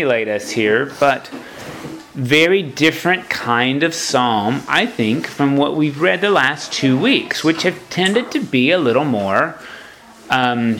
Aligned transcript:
manipulate 0.00 0.28
us 0.28 0.50
here, 0.50 0.92
but 1.00 1.26
very 2.14 2.62
different 2.62 3.28
kind 3.28 3.82
of 3.82 3.92
psalm, 3.92 4.62
I 4.68 4.86
think, 4.86 5.26
from 5.26 5.56
what 5.56 5.74
we've 5.74 6.00
read 6.00 6.20
the 6.20 6.30
last 6.30 6.72
two 6.72 6.96
weeks, 6.96 7.42
which 7.42 7.64
have 7.64 7.90
tended 7.90 8.30
to 8.30 8.38
be 8.38 8.70
a 8.70 8.78
little 8.78 9.04
more 9.04 9.58
um, 10.30 10.78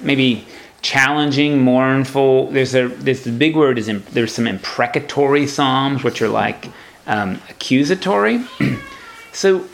maybe 0.00 0.46
challenging, 0.80 1.62
mournful. 1.62 2.52
There's 2.52 2.74
a 2.74 2.88
there's 2.88 3.24
the 3.24 3.32
big 3.32 3.54
word 3.54 3.76
is 3.76 3.90
there's 4.12 4.32
some 4.32 4.46
imprecatory 4.46 5.46
psalms, 5.46 6.02
which 6.02 6.22
are 6.22 6.30
like 6.30 6.70
um, 7.06 7.42
accusatory. 7.50 8.46
so 9.34 9.68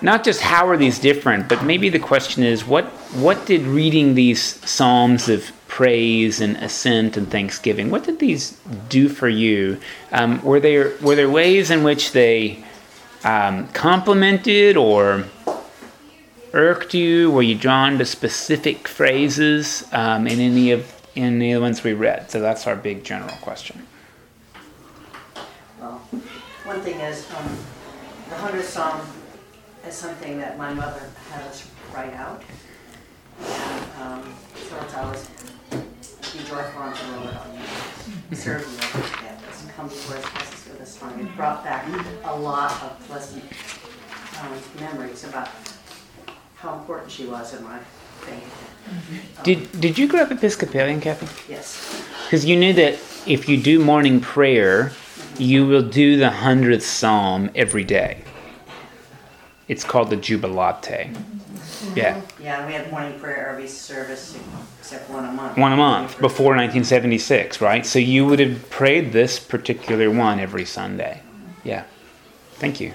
not 0.00 0.24
just 0.24 0.40
how 0.40 0.66
are 0.66 0.78
these 0.78 0.98
different, 0.98 1.46
but 1.46 1.62
maybe 1.62 1.90
the 1.90 1.98
question 1.98 2.42
is 2.42 2.64
what 2.64 2.86
what 3.12 3.44
did 3.44 3.60
reading 3.64 4.14
these 4.14 4.40
psalms 4.66 5.28
of 5.28 5.52
praise 5.72 6.42
and 6.42 6.54
ascent 6.58 7.16
and 7.16 7.30
thanksgiving. 7.30 7.88
What 7.88 8.04
did 8.04 8.18
these 8.18 8.58
do 8.90 9.08
for 9.08 9.26
you? 9.26 9.80
Um, 10.12 10.42
were 10.42 10.60
there 10.60 10.92
were 11.00 11.16
there 11.16 11.30
ways 11.30 11.70
in 11.70 11.82
which 11.82 12.12
they 12.12 12.62
um, 13.24 13.68
complemented 13.68 14.76
or 14.76 15.24
irked 16.52 16.92
you? 16.92 17.30
Were 17.30 17.40
you 17.40 17.54
drawn 17.54 17.96
to 17.98 18.04
specific 18.04 18.86
phrases 18.86 19.88
um, 19.92 20.26
in 20.26 20.40
any 20.40 20.72
of 20.72 20.92
in 21.14 21.38
the 21.38 21.56
ones 21.56 21.82
we 21.82 21.94
read? 21.94 22.30
So 22.30 22.38
that's 22.38 22.66
our 22.66 22.76
big 22.76 23.02
general 23.02 23.34
question. 23.40 23.86
Well, 25.80 25.96
one 26.64 26.82
thing 26.82 27.00
is 27.00 27.26
um, 27.32 27.48
the 28.28 28.36
hundredth 28.36 28.68
psalm 28.68 29.00
is 29.88 29.94
something 29.94 30.36
that 30.36 30.58
my 30.58 30.74
mother 30.74 31.08
had 31.30 31.44
us 31.44 31.66
write 31.94 32.12
out. 32.12 32.42
And 33.40 34.02
um, 34.02 34.34
so 34.68 34.76
it's 34.82 34.94
always 34.94 35.26
be 36.30 36.38
joyful 36.44 36.82
unto 36.82 37.04
the 37.12 37.18
Lord 37.18 37.36
Serve 38.32 38.64
the 38.64 38.98
Lord 38.98 39.12
campus. 39.12 39.66
Come 39.76 39.88
before 39.88 40.16
his 40.16 40.24
presence 40.26 40.68
with 40.68 40.80
a 40.80 40.86
song. 40.86 41.20
It 41.20 41.36
brought 41.36 41.64
back 41.64 41.86
a 42.24 42.36
lot 42.36 42.70
of 42.82 43.00
pleasant 43.06 43.44
um, 44.40 44.58
memories 44.80 45.24
about 45.24 45.50
how 46.54 46.78
important 46.78 47.10
she 47.10 47.26
was 47.26 47.54
in 47.54 47.64
my 47.64 47.78
faith. 48.20 49.38
Um, 49.38 49.44
did 49.44 49.80
Did 49.80 49.98
you 49.98 50.06
grow 50.06 50.22
up 50.22 50.30
Episcopalian, 50.30 51.00
Kathy? 51.00 51.52
Yes. 51.52 52.02
Because 52.24 52.44
you 52.44 52.56
knew 52.56 52.72
that 52.74 52.94
if 53.26 53.48
you 53.48 53.60
do 53.60 53.78
morning 53.78 54.20
prayer, 54.20 54.84
mm-hmm. 54.84 55.42
you 55.42 55.66
will 55.66 55.82
do 55.82 56.16
the 56.16 56.30
hundredth 56.30 56.84
psalm 56.84 57.50
every 57.54 57.84
day. 57.84 58.24
It's 59.68 59.84
called 59.84 60.10
the 60.10 60.16
Jubilate. 60.16 60.82
Mm-hmm. 60.82 61.98
Yeah. 61.98 62.20
Yeah, 62.42 62.66
we 62.66 62.72
had 62.72 62.90
morning 62.90 63.20
prayer 63.20 63.48
every 63.50 63.68
service 63.68 64.36
except 64.80 65.08
one 65.08 65.24
a 65.24 65.32
month. 65.32 65.56
One 65.56 65.72
a 65.72 65.76
month 65.76 66.18
before 66.20 66.56
1976, 66.56 67.60
right? 67.60 67.86
So 67.86 68.00
you 68.00 68.26
would 68.26 68.40
have 68.40 68.68
prayed 68.68 69.12
this 69.12 69.38
particular 69.38 70.10
one 70.10 70.40
every 70.40 70.64
Sunday. 70.64 71.22
Yeah. 71.62 71.84
Thank 72.54 72.80
you. 72.80 72.92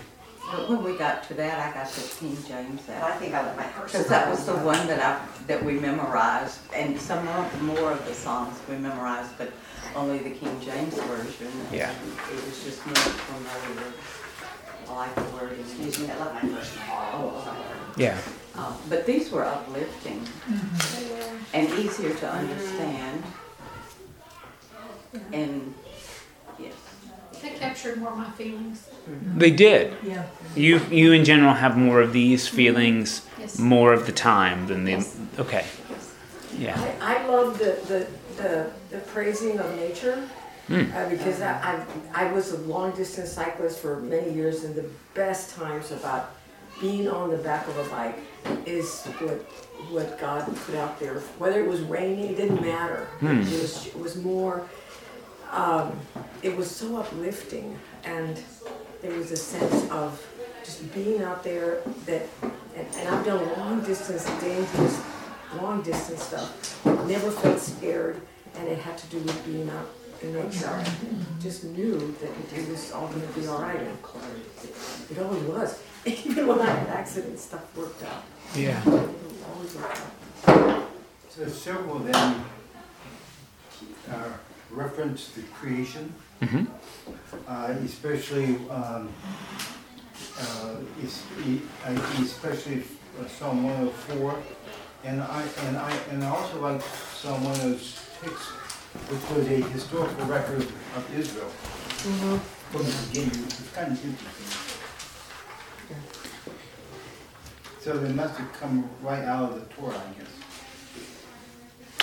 But 0.52 0.70
when 0.70 0.84
we 0.84 0.98
got 0.98 1.24
to 1.30 1.34
that, 1.36 1.60
I 1.60 1.74
got 1.74 1.90
the 1.92 2.02
King 2.20 2.38
James 2.48 2.82
Well, 2.88 3.06
I 3.06 3.12
think 3.12 3.34
I 3.34 3.46
let 3.46 3.56
my 3.58 3.64
first. 3.64 3.94
Because 3.94 4.08
that 4.08 4.30
was 4.30 4.46
the 4.46 4.56
one 4.56 4.86
that 4.88 5.00
I, 5.00 5.26
that 5.48 5.64
we 5.64 5.74
memorized, 5.74 6.60
and 6.74 7.00
some 7.00 7.26
of 7.28 7.62
more 7.62 7.92
of 7.92 8.06
the 8.06 8.14
songs 8.14 8.58
we 8.70 8.78
memorized, 8.78 9.38
but 9.38 9.52
only 9.96 10.20
the 10.20 10.32
King 10.32 10.60
James 10.62 10.96
version. 10.96 11.52
Yeah. 11.72 11.92
It 11.92 12.46
was 12.46 12.64
just 12.64 12.86
more 12.86 12.96
familiar. 12.96 13.94
I 14.90 14.96
like 14.96 15.16
the 15.16 15.22
word. 15.36 15.60
Excuse 15.60 16.00
me, 16.00 16.12
I 16.12 16.18
love 16.18 16.34
my 16.34 16.50
first. 16.50 16.74
Oh, 16.90 17.68
Yeah. 17.98 18.18
Uh, 18.58 18.74
But 18.90 19.06
these 19.06 19.32
were 19.32 19.46
uplifting 19.46 20.22
and 21.54 21.70
easier 21.80 22.14
to 22.16 22.30
understand. 22.30 23.24
And, 25.32 25.74
yes. 26.60 26.74
They 27.42 27.50
captured 27.52 27.98
more 28.00 28.10
of 28.12 28.18
my 28.18 28.30
feelings. 28.32 28.90
They 29.38 29.52
did. 29.52 29.94
Yeah. 30.04 30.24
You 30.56 30.80
you 30.90 31.12
in 31.14 31.24
general 31.24 31.54
have 31.54 31.78
more 31.78 32.02
of 32.02 32.12
these 32.14 32.48
feelings 32.48 33.22
Yes. 33.40 33.60
more 33.60 33.94
of 33.94 34.06
the 34.08 34.12
time 34.12 34.68
than 34.68 34.84
the 34.86 34.92
Yes. 34.92 35.18
okay. 35.40 35.66
Yeah. 36.58 36.76
I, 37.00 37.16
I 37.16 37.28
love 37.28 37.60
the, 37.60 37.78
the, 37.88 38.08
the, 38.42 38.72
the 38.90 38.98
praising 39.14 39.60
of 39.60 39.76
nature 39.76 40.28
Mm. 40.70 40.94
uh, 40.94 41.08
because 41.10 41.40
I, 41.42 41.54
I, 41.72 42.26
I 42.26 42.34
was 42.34 42.52
a 42.52 42.58
long 42.58 42.92
distance 42.92 43.32
cyclist 43.32 43.80
for 43.80 44.02
many 44.02 44.34
years, 44.34 44.66
and 44.66 44.76
the 44.76 44.84
best 45.14 45.56
times 45.56 45.92
about 45.94 46.24
being 46.82 47.08
on 47.08 47.30
the 47.32 47.38
back 47.38 47.66
of 47.70 47.78
a 47.78 47.86
bike 47.90 48.20
is 48.66 49.06
what 49.20 49.40
what 49.92 50.20
God 50.20 50.46
put 50.66 50.76
out 50.76 51.00
there. 51.00 51.20
Whether 51.38 51.64
it 51.64 51.68
was 51.68 51.82
raining, 51.82 52.32
it 52.32 52.38
didn't 52.38 52.62
matter. 52.62 53.06
Hmm. 53.20 53.42
It 53.42 53.62
was 53.62 53.88
it 53.88 54.00
was 54.00 54.16
more. 54.16 54.68
Um, 55.52 55.98
it 56.44 56.56
was 56.56 56.70
so 56.70 56.98
uplifting, 56.98 57.78
and 58.04 58.42
there 59.02 59.14
was 59.14 59.32
a 59.32 59.38
sense 59.38 59.90
of 59.92 60.22
just 60.64 60.94
being 60.94 61.22
out 61.24 61.44
there 61.44 61.82
that, 62.06 62.24
and, 62.76 62.86
and 62.98 63.10
I've 63.10 63.26
done 63.26 63.58
long 63.58 63.82
distance, 63.82 64.26
dangerous, 64.42 65.02
long 65.62 65.82
distance 65.84 66.24
stuff. 66.24 66.86
Never 66.86 67.32
felt 67.32 67.60
scared, 67.60 68.22
and 68.56 68.68
it 68.68 68.78
had 68.80 68.98
to 68.98 69.08
do 69.08 69.20
with 69.20 69.46
being 69.46 69.70
out 69.70 69.88
in 70.22 70.34
nature. 70.34 70.84
Just 71.40 71.64
knew 71.64 72.14
that 72.20 72.60
it 72.60 72.70
was 72.70 72.92
all 72.92 73.08
going 73.08 73.26
to 73.26 73.40
be 73.40 73.48
all 73.48 73.62
right. 73.62 73.80
And 73.80 73.98
it 75.12 75.20
always 75.20 75.44
was. 75.44 75.80
Even 76.26 76.48
when 76.48 76.60
I 76.60 76.66
had 76.70 76.88
accidents, 76.90 77.44
stuff 77.44 77.76
worked 77.76 78.02
out. 78.04 78.24
Yeah. 78.56 78.82
Always 78.86 79.76
worked 79.76 80.02
out. 80.48 80.88
So 81.30 81.48
several 81.48 81.98
of 81.98 82.06
them 82.06 82.46
uh, 84.10 84.30
reference 84.72 85.30
the 85.30 85.42
creation, 85.60 86.14
hmm 86.42 86.66
uh, 87.48 87.76
especially, 87.84 88.56
um, 88.70 89.10
uh, 90.40 90.76
es- 91.04 91.24
especially 92.22 92.84
uh, 93.20 93.28
Psalm 93.28 93.64
104. 93.64 94.36
And 95.04 95.22
I, 95.22 95.44
and 95.68 95.78
I, 95.78 95.92
and 96.12 96.24
I 96.24 96.30
also 96.30 96.62
like 96.62 96.82
Psalm 97.22 97.44
106, 97.44 98.32
which 98.32 99.38
was 99.38 99.48
a 99.48 99.62
historical 99.72 100.26
record 100.26 100.62
of 100.64 101.04
Israel 101.18 101.50
from 102.72 102.84
the 102.84 103.08
beginning, 103.08 103.44
which 103.46 103.60
was 103.60 103.70
kind 103.76 103.92
of 103.92 104.04
interesting. 104.06 104.67
So 107.82 107.98
they 107.98 108.12
must 108.12 108.36
have 108.36 108.52
come 108.54 108.90
right 109.02 109.24
out 109.24 109.52
of 109.52 109.60
the 109.60 109.66
Torah, 109.74 109.96
I 109.96 110.20
guess. 110.20 110.28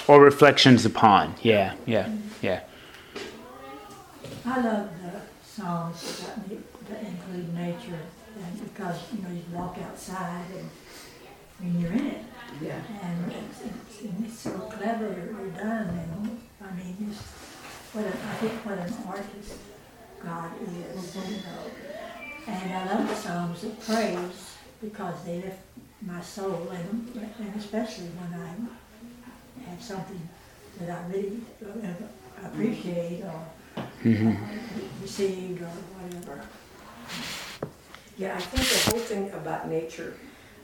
Or 0.09 0.21
reflections 0.23 0.85
upon. 0.87 1.35
Yeah. 1.43 1.75
Yeah. 1.87 2.09
Yeah. 2.41 2.61
I 4.47 4.61
love 4.61 4.89
the 5.03 5.21
songs 5.47 6.21
that, 6.27 6.51
ne- 6.51 6.59
that 6.91 7.03
include 7.03 7.55
nature, 7.55 7.99
and 8.43 8.63
because 8.65 9.01
you 9.13 9.23
know 9.23 9.31
you 9.31 9.43
walk 9.53 9.79
outside 9.79 10.45
and 10.57 10.69
I 11.61 11.65
mean 11.65 11.81
you're 11.81 11.93
in 11.93 12.07
it, 12.09 12.25
Yeah. 12.61 12.81
and 13.03 13.33
it's, 13.33 13.61
it's, 13.63 14.01
and 14.03 14.27
it's 14.27 14.39
so 14.39 14.51
cleverly 14.51 15.51
done. 15.57 15.89
And 15.89 16.39
I 16.63 16.75
mean, 16.75 17.09
just 17.11 17.23
what 17.95 18.05
a, 18.05 18.09
I 18.09 18.35
think 18.41 18.53
what 18.67 18.79
an 18.79 18.93
artist 19.07 19.59
God 20.23 20.51
is, 20.63 21.15
you 21.17 21.37
know. 21.37 21.71
And 22.47 22.73
I 22.73 22.95
love 22.95 23.09
the 23.09 23.15
songs 23.15 23.65
of 23.65 23.81
praise 23.87 24.57
because 24.83 25.25
they 25.25 25.37
lift 25.37 25.61
my 26.03 26.21
soul, 26.21 26.69
and, 26.71 27.31
and 27.39 27.57
especially 27.57 28.07
when 28.07 28.39
I 28.39 29.71
have 29.71 29.83
something 29.83 30.29
that 30.81 30.91
I 30.91 31.07
really 31.11 31.41
uh, 31.65 32.47
appreciate 32.47 33.23
or 33.23 33.47
hmm 34.03 34.29
uh, 34.29 34.33
received 35.01 35.63
or 35.63 35.67
whatever. 35.67 36.43
Yeah, 38.19 38.37
I 38.37 38.41
think 38.41 38.69
the 38.69 38.91
whole 38.91 39.01
thing 39.01 39.31
about 39.33 39.69
nature, 39.69 40.15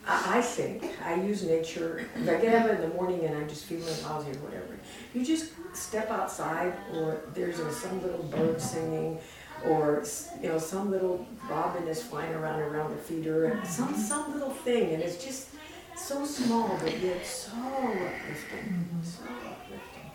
I, 0.06 0.38
I 0.38 0.42
think, 0.42 0.84
I 1.04 1.14
use 1.14 1.42
nature, 1.44 2.06
if 2.14 2.28
I 2.28 2.36
get 2.40 2.54
up 2.54 2.70
in 2.70 2.80
the 2.82 2.94
morning 2.94 3.24
and 3.24 3.36
I'm 3.36 3.48
just 3.48 3.64
feeling 3.64 3.84
lousy 4.04 4.30
or 4.30 4.42
whatever, 4.44 4.78
you 5.14 5.24
just 5.24 5.52
step 5.74 6.10
outside 6.10 6.74
or 6.94 7.22
there's 7.34 7.58
a, 7.58 7.72
some 7.72 8.02
little 8.02 8.24
bird 8.24 8.60
singing 8.60 9.18
or, 9.66 10.04
you 10.42 10.48
know, 10.48 10.58
some 10.58 10.90
little 10.90 11.26
robin 11.48 11.86
is 11.88 12.02
flying 12.02 12.34
around 12.34 12.60
around 12.60 12.90
the 12.92 13.02
feeder, 13.02 13.46
and 13.46 13.60
mm-hmm. 13.60 13.66
some, 13.66 13.94
some 13.94 14.32
little 14.34 14.50
thing, 14.50 14.94
and 14.94 15.02
it's 15.02 15.22
just 15.22 15.48
so 15.96 16.24
small, 16.24 16.78
but 16.82 16.98
yet 17.00 17.24
so 17.24 17.52
uplifting, 17.52 18.72
mm-hmm. 18.72 19.02
so 19.02 19.22
uplifting. 19.24 20.10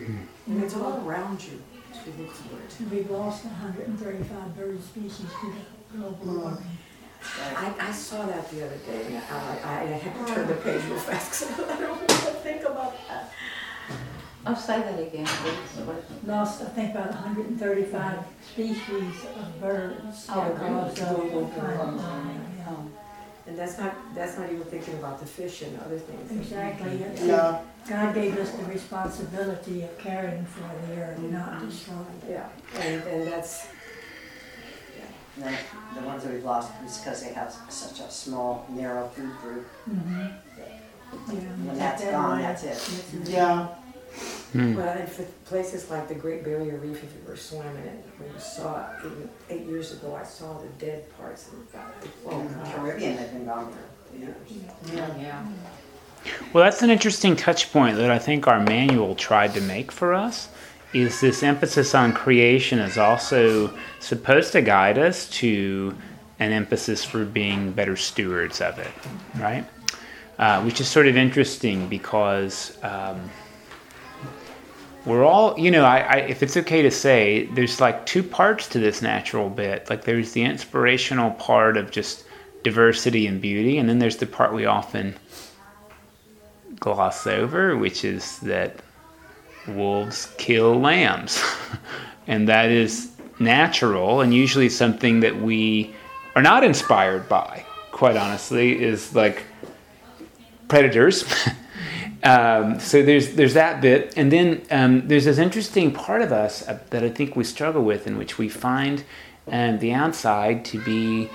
Mm-hmm. 0.00 0.52
And 0.52 0.64
it's 0.64 0.76
all 0.76 1.02
around 1.06 1.42
you, 1.42 1.60
you 2.06 2.24
look 2.24 2.32
for 2.32 2.56
it. 2.56 2.80
And 2.80 2.90
we've 2.90 3.10
lost 3.10 3.44
hundred 3.44 3.88
and 3.88 3.98
thirty-five 3.98 4.56
bird 4.56 4.82
species 4.82 5.26
to 5.40 5.52
global 5.96 6.40
warming. 6.40 6.78
I, 7.56 7.74
I 7.80 7.92
saw 7.92 8.26
that 8.26 8.48
the 8.50 8.64
other 8.64 8.76
day, 8.76 9.06
and 9.06 9.16
I, 9.16 9.58
I, 9.64 9.82
I 9.82 9.84
had 9.86 10.26
to 10.26 10.34
turn 10.34 10.46
the 10.46 10.54
page 10.54 10.82
real 10.84 10.98
fast 11.00 11.48
because 11.48 11.70
I 11.70 11.80
don't 11.80 11.96
want 11.96 12.08
to 12.08 12.16
think 12.16 12.62
about 12.62 12.94
that. 13.08 13.32
Oh, 14.50 14.54
say 14.54 14.80
that 14.80 14.98
again, 14.98 15.26
please. 15.26 15.84
What- 15.86 16.04
Lost, 16.26 16.62
I 16.62 16.66
think, 16.66 16.94
about 16.94 17.12
hundred 17.14 17.46
and 17.48 17.58
thirty-five 17.60 18.18
species 18.52 19.14
of 19.38 19.60
birds 19.60 20.26
Oh, 20.30 20.48
because 20.50 21.00
of 21.00 21.16
global 21.16 21.48
climate 21.48 21.76
warming. 21.78 22.02
warming. 22.02 22.40
yeah. 22.58 22.74
And 23.46 23.58
that's 23.58 23.78
not, 23.78 23.94
that's 24.14 24.36
not 24.38 24.50
even 24.50 24.64
thinking 24.64 24.94
about 24.94 25.20
the 25.20 25.26
fish 25.26 25.62
and 25.62 25.78
other 25.80 25.98
things. 25.98 26.30
Exactly. 26.32 27.02
Yeah, 27.26 27.60
God 27.88 28.14
gave 28.14 28.36
us 28.38 28.50
the 28.52 28.64
responsibility 28.64 29.82
of 29.84 29.98
caring 29.98 30.44
for 30.44 30.68
the 30.86 31.00
earth, 31.00 31.18
and 31.18 31.32
not 31.32 31.60
destroying 31.68 32.06
it. 32.26 32.30
Yeah, 32.32 32.48
and, 32.80 33.02
and 33.04 33.26
that's, 33.32 33.68
And 35.36 35.44
then 35.46 35.58
the 35.94 36.00
ones 36.02 36.24
that 36.24 36.32
we've 36.32 36.44
lost 36.44 36.72
is 36.84 36.98
because 36.98 37.22
they 37.22 37.32
have 37.32 37.54
such 37.70 38.00
a 38.00 38.10
small, 38.10 38.66
narrow 38.70 39.08
food 39.08 39.30
group. 39.40 39.66
Mhm. 39.88 40.32
Yeah, 40.58 40.64
When 41.66 41.78
that's 41.78 42.02
that 42.02 42.10
gone, 42.12 42.40
that's 42.42 42.64
it. 42.64 43.28
Yeah, 43.28 43.68
Hmm. 44.52 44.74
well, 44.76 44.96
and 44.96 45.08
for 45.08 45.24
places 45.44 45.90
like 45.90 46.08
the 46.08 46.14
Great 46.14 46.42
Barrier 46.42 46.78
Reef, 46.78 47.04
if 47.04 47.12
you 47.12 47.20
were 47.28 47.36
swimming 47.36 47.76
it, 47.76 48.04
when 48.16 48.32
you 48.32 48.40
saw 48.40 48.80
it, 48.80 49.04
even 49.04 49.28
eight 49.50 49.66
years 49.66 49.92
ago, 49.92 50.14
I 50.14 50.24
saw 50.24 50.58
the 50.58 50.68
dead 50.84 51.04
parts 51.18 51.50
and 51.52 51.70
got, 51.70 51.94
oh 52.26 52.40
In 52.40 52.48
the 52.48 52.64
Caribbean, 52.70 53.16
they've 53.16 53.32
been 53.32 53.44
gone 53.44 53.70
for 53.70 54.16
years. 54.16 54.34
yeah. 54.92 55.18
Yeah. 55.18 55.46
Well, 56.52 56.64
that's 56.64 56.82
an 56.82 56.90
interesting 56.90 57.36
touch 57.36 57.72
point 57.72 57.96
that 57.98 58.10
I 58.10 58.18
think 58.18 58.48
our 58.48 58.60
manual 58.60 59.14
tried 59.14 59.54
to 59.54 59.60
make 59.60 59.92
for 59.92 60.14
us. 60.14 60.48
Is 60.94 61.20
this 61.20 61.42
emphasis 61.42 61.94
on 61.94 62.12
creation 62.12 62.78
is 62.78 62.96
also 62.96 63.76
supposed 64.00 64.52
to 64.52 64.62
guide 64.62 64.98
us 64.98 65.28
to 65.30 65.94
an 66.38 66.52
emphasis 66.52 67.04
for 67.04 67.24
being 67.24 67.72
better 67.72 67.96
stewards 67.96 68.60
of 68.60 68.78
it, 68.78 68.90
right? 69.36 69.66
Uh, 70.38 70.62
which 70.62 70.80
is 70.80 70.88
sort 70.88 71.06
of 71.06 71.16
interesting 71.16 71.88
because 71.88 72.78
um, 72.82 73.28
we're 75.08 75.24
all, 75.24 75.58
you 75.58 75.70
know, 75.70 75.84
I, 75.84 75.98
I, 76.00 76.16
if 76.18 76.42
it's 76.42 76.56
okay 76.58 76.82
to 76.82 76.90
say, 76.90 77.46
there's 77.46 77.80
like 77.80 78.04
two 78.04 78.22
parts 78.22 78.68
to 78.68 78.78
this 78.78 79.00
natural 79.00 79.48
bit. 79.48 79.88
Like 79.88 80.04
there's 80.04 80.32
the 80.32 80.42
inspirational 80.42 81.30
part 81.32 81.76
of 81.78 81.90
just 81.90 82.24
diversity 82.62 83.26
and 83.26 83.40
beauty, 83.40 83.78
and 83.78 83.88
then 83.88 83.98
there's 83.98 84.18
the 84.18 84.26
part 84.26 84.52
we 84.52 84.66
often 84.66 85.16
gloss 86.78 87.26
over, 87.26 87.76
which 87.76 88.04
is 88.04 88.38
that 88.40 88.76
wolves 89.66 90.32
kill 90.36 90.78
lambs. 90.78 91.42
and 92.26 92.46
that 92.48 92.70
is 92.70 93.10
natural 93.38 94.20
and 94.20 94.34
usually 94.34 94.68
something 94.68 95.20
that 95.20 95.40
we 95.40 95.94
are 96.36 96.42
not 96.42 96.62
inspired 96.64 97.28
by, 97.28 97.64
quite 97.92 98.16
honestly, 98.16 98.80
is 98.80 99.14
like 99.14 99.44
predators. 100.68 101.24
um, 102.22 102.80
so 102.80 103.02
there's 103.02 103.34
there's 103.34 103.54
that 103.54 103.80
bit, 103.80 104.14
and 104.16 104.32
then 104.32 104.62
um, 104.70 105.06
there's 105.08 105.24
this 105.24 105.38
interesting 105.38 105.92
part 105.92 106.22
of 106.22 106.32
us 106.32 106.66
uh, 106.66 106.78
that 106.90 107.04
I 107.04 107.10
think 107.10 107.36
we 107.36 107.44
struggle 107.44 107.82
with, 107.82 108.06
in 108.06 108.18
which 108.18 108.38
we 108.38 108.48
find 108.48 109.04
um, 109.50 109.78
the 109.78 109.92
outside 109.92 110.64
to 110.66 110.82
be, 110.84 111.30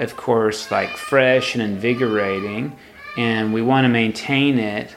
of 0.00 0.16
course, 0.16 0.70
like 0.70 0.90
fresh 0.96 1.54
and 1.54 1.62
invigorating, 1.62 2.76
and 3.16 3.54
we 3.54 3.62
want 3.62 3.84
to 3.84 3.88
maintain 3.88 4.58
it, 4.58 4.94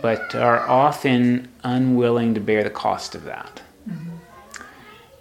but 0.00 0.34
are 0.34 0.60
often 0.60 1.48
unwilling 1.62 2.34
to 2.34 2.40
bear 2.40 2.64
the 2.64 2.70
cost 2.70 3.14
of 3.14 3.24
that. 3.24 3.60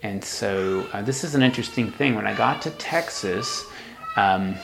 And 0.01 0.23
so 0.23 0.87
uh, 0.93 1.01
this 1.01 1.25
is 1.25 1.35
an 1.35 1.43
interesting 1.43 1.91
thing. 1.91 2.15
When 2.15 2.25
I 2.25 2.33
got 2.33 2.61
to 2.61 2.71
Texas, 2.71 3.65
um, 4.15 4.55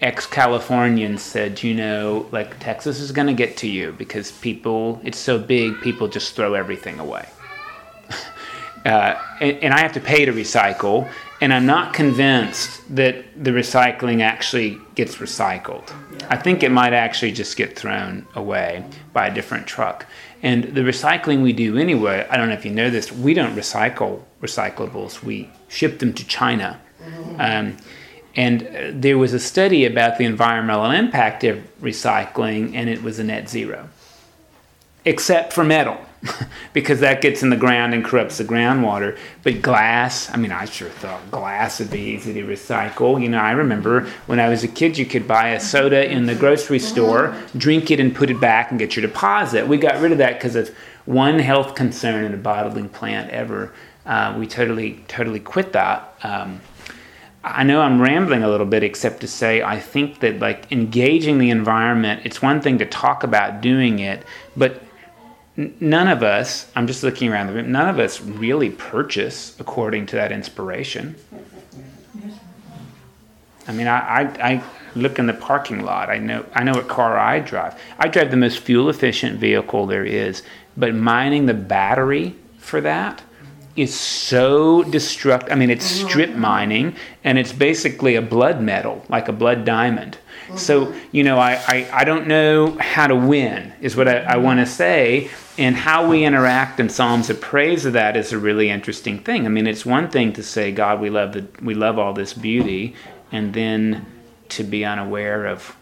another 0.00 0.08
ex-Californian 0.12 1.18
said, 1.18 1.62
"You 1.62 1.74
know, 1.74 2.26
like 2.32 2.58
Texas 2.58 3.00
is 3.00 3.12
going 3.12 3.28
to 3.28 3.34
get 3.34 3.56
to 3.58 3.68
you 3.68 3.92
because 3.92 4.32
people, 4.32 5.00
it's 5.04 5.18
so 5.18 5.38
big, 5.38 5.80
people 5.80 6.08
just 6.08 6.34
throw 6.34 6.54
everything 6.54 6.98
away." 6.98 7.28
uh, 8.86 9.14
and, 9.40 9.58
and 9.62 9.74
I 9.74 9.80
have 9.80 9.92
to 9.92 10.00
pay 10.00 10.24
to 10.24 10.32
recycle, 10.32 11.08
and 11.40 11.52
I'm 11.52 11.66
not 11.66 11.94
convinced 11.94 12.82
that 12.94 13.24
the 13.44 13.50
recycling 13.50 14.22
actually 14.22 14.78
gets 14.94 15.16
recycled. 15.16 15.92
I 16.30 16.36
think 16.36 16.62
it 16.62 16.70
might 16.70 16.92
actually 16.92 17.32
just 17.32 17.56
get 17.56 17.78
thrown 17.78 18.26
away 18.34 18.84
by 19.12 19.28
a 19.28 19.34
different 19.34 19.66
truck. 19.66 20.06
And 20.42 20.64
the 20.64 20.82
recycling 20.82 21.42
we 21.42 21.52
do 21.52 21.78
anyway, 21.78 22.26
I 22.30 22.36
don't 22.36 22.48
know 22.48 22.54
if 22.54 22.64
you 22.64 22.70
know 22.70 22.90
this, 22.90 23.10
we 23.10 23.34
don't 23.34 23.56
recycle 23.56 24.22
recyclables, 24.40 25.22
we 25.22 25.50
ship 25.68 25.98
them 25.98 26.12
to 26.14 26.26
China. 26.26 26.80
Um, 27.38 27.76
and 28.38 28.62
uh, 28.62 28.90
there 28.92 29.18
was 29.18 29.34
a 29.34 29.40
study 29.40 29.84
about 29.84 30.16
the 30.16 30.24
environmental 30.24 30.92
impact 30.92 31.42
of 31.42 31.58
recycling, 31.82 32.72
and 32.76 32.88
it 32.88 33.02
was 33.02 33.18
a 33.18 33.24
net 33.24 33.48
zero, 33.48 33.88
except 35.04 35.52
for 35.52 35.64
metal, 35.64 35.98
because 36.72 37.00
that 37.00 37.20
gets 37.20 37.42
in 37.42 37.50
the 37.50 37.56
ground 37.56 37.94
and 37.94 38.04
corrupts 38.04 38.38
the 38.38 38.44
groundwater. 38.44 39.18
But 39.42 39.60
glass, 39.60 40.30
I 40.32 40.36
mean, 40.36 40.52
I 40.52 40.66
sure 40.66 40.88
thought 40.88 41.32
glass 41.32 41.80
would 41.80 41.90
be 41.90 41.98
easy 41.98 42.32
to 42.34 42.44
recycle. 42.44 43.20
You 43.20 43.28
know, 43.28 43.38
I 43.38 43.50
remember 43.50 44.08
when 44.26 44.38
I 44.38 44.48
was 44.48 44.62
a 44.62 44.68
kid, 44.68 44.96
you 44.96 45.04
could 45.04 45.26
buy 45.26 45.48
a 45.48 45.60
soda 45.60 46.08
in 46.08 46.26
the 46.26 46.36
grocery 46.36 46.78
store, 46.78 47.34
drink 47.56 47.90
it, 47.90 47.98
and 47.98 48.14
put 48.14 48.30
it 48.30 48.40
back 48.40 48.70
and 48.70 48.78
get 48.78 48.94
your 48.94 49.04
deposit. 49.04 49.66
We 49.66 49.78
got 49.78 50.00
rid 50.00 50.12
of 50.12 50.18
that 50.18 50.34
because 50.34 50.54
of 50.54 50.68
one 51.06 51.40
health 51.40 51.74
concern 51.74 52.24
in 52.24 52.34
a 52.34 52.36
bottling 52.36 52.88
plant 52.88 53.30
ever. 53.30 53.72
Uh, 54.06 54.36
we 54.38 54.46
totally, 54.46 55.04
totally 55.08 55.40
quit 55.40 55.72
that. 55.72 56.14
Um, 56.22 56.60
I 57.54 57.62
know 57.64 57.80
I'm 57.80 58.00
rambling 58.00 58.42
a 58.42 58.48
little 58.48 58.66
bit, 58.66 58.82
except 58.82 59.20
to 59.20 59.28
say 59.28 59.62
I 59.62 59.78
think 59.78 60.20
that 60.20 60.38
like 60.38 60.70
engaging 60.70 61.38
the 61.38 61.50
environment, 61.50 62.22
it's 62.24 62.42
one 62.42 62.60
thing 62.60 62.78
to 62.78 62.86
talk 62.86 63.22
about 63.22 63.60
doing 63.60 63.98
it, 63.98 64.24
but 64.56 64.82
none 65.56 66.08
of 66.08 66.22
us, 66.22 66.70
I'm 66.76 66.86
just 66.86 67.02
looking 67.02 67.32
around 67.32 67.48
the 67.48 67.54
room, 67.54 67.72
none 67.72 67.88
of 67.88 67.98
us 67.98 68.20
really 68.20 68.70
purchase 68.70 69.58
according 69.58 70.06
to 70.06 70.16
that 70.16 70.30
inspiration. 70.30 71.16
I 73.66 73.72
mean, 73.72 73.86
I, 73.86 73.98
I, 73.98 74.52
I 74.52 74.64
look 74.94 75.18
in 75.18 75.26
the 75.26 75.34
parking 75.34 75.84
lot. 75.84 76.08
I 76.08 76.18
know 76.18 76.46
I 76.54 76.64
know 76.64 76.72
what 76.72 76.88
car 76.88 77.18
I 77.18 77.40
drive. 77.40 77.78
I 77.98 78.08
drive 78.08 78.30
the 78.30 78.36
most 78.36 78.60
fuel 78.60 78.88
efficient 78.88 79.38
vehicle 79.38 79.86
there 79.86 80.04
is, 80.04 80.42
but 80.76 80.94
mining 80.94 81.46
the 81.46 81.54
battery 81.54 82.34
for 82.58 82.80
that 82.80 83.22
is 83.78 83.94
so 83.94 84.82
destructive. 84.84 85.52
I 85.52 85.54
mean, 85.54 85.70
it's 85.70 85.98
mm-hmm. 85.98 86.08
strip 86.08 86.34
mining, 86.34 86.96
and 87.24 87.38
it's 87.38 87.52
basically 87.52 88.16
a 88.16 88.22
blood 88.22 88.60
metal, 88.60 89.04
like 89.08 89.28
a 89.28 89.32
blood 89.32 89.64
diamond. 89.64 90.18
Mm-hmm. 90.46 90.56
So, 90.56 90.94
you 91.12 91.22
know, 91.22 91.38
I, 91.38 91.54
I, 91.66 91.88
I 91.92 92.04
don't 92.04 92.26
know 92.26 92.76
how 92.80 93.06
to 93.06 93.14
win, 93.14 93.72
is 93.80 93.96
what 93.96 94.08
I, 94.08 94.18
I 94.18 94.34
mm-hmm. 94.34 94.42
want 94.42 94.60
to 94.60 94.66
say. 94.66 95.30
And 95.58 95.74
how 95.74 96.08
we 96.08 96.24
interact 96.24 96.78
in 96.78 96.88
Psalms 96.88 97.30
of 97.30 97.40
praise 97.40 97.84
of 97.84 97.92
that 97.94 98.16
is 98.16 98.32
a 98.32 98.38
really 98.38 98.70
interesting 98.70 99.18
thing. 99.18 99.44
I 99.44 99.48
mean, 99.48 99.66
it's 99.66 99.84
one 99.84 100.08
thing 100.08 100.32
to 100.34 100.42
say, 100.42 100.70
God, 100.70 101.00
we 101.00 101.10
love, 101.10 101.32
the, 101.32 101.46
we 101.60 101.74
love 101.74 101.98
all 101.98 102.12
this 102.12 102.32
beauty, 102.32 102.94
and 103.32 103.52
then 103.52 104.06
to 104.50 104.62
be 104.62 104.84
unaware 104.84 105.46
of 105.46 105.76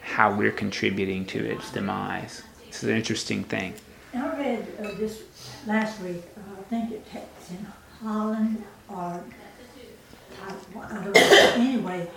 how 0.00 0.32
we're 0.36 0.52
contributing 0.52 1.24
to 1.26 1.38
its 1.44 1.72
demise. 1.72 2.42
It's 2.68 2.82
an 2.82 2.90
interesting 2.90 3.44
thing. 3.44 3.74
I 4.14 4.36
read 4.36 4.66
uh, 4.78 4.92
this 4.98 5.22
last 5.66 6.00
week, 6.02 6.22
uh, 6.36 6.60
I 6.60 6.62
think 6.64 6.92
it's 6.92 7.50
in 7.50 7.66
Holland 8.02 8.62
or, 8.88 9.24
I, 10.76 11.54
anyway, 11.56 12.08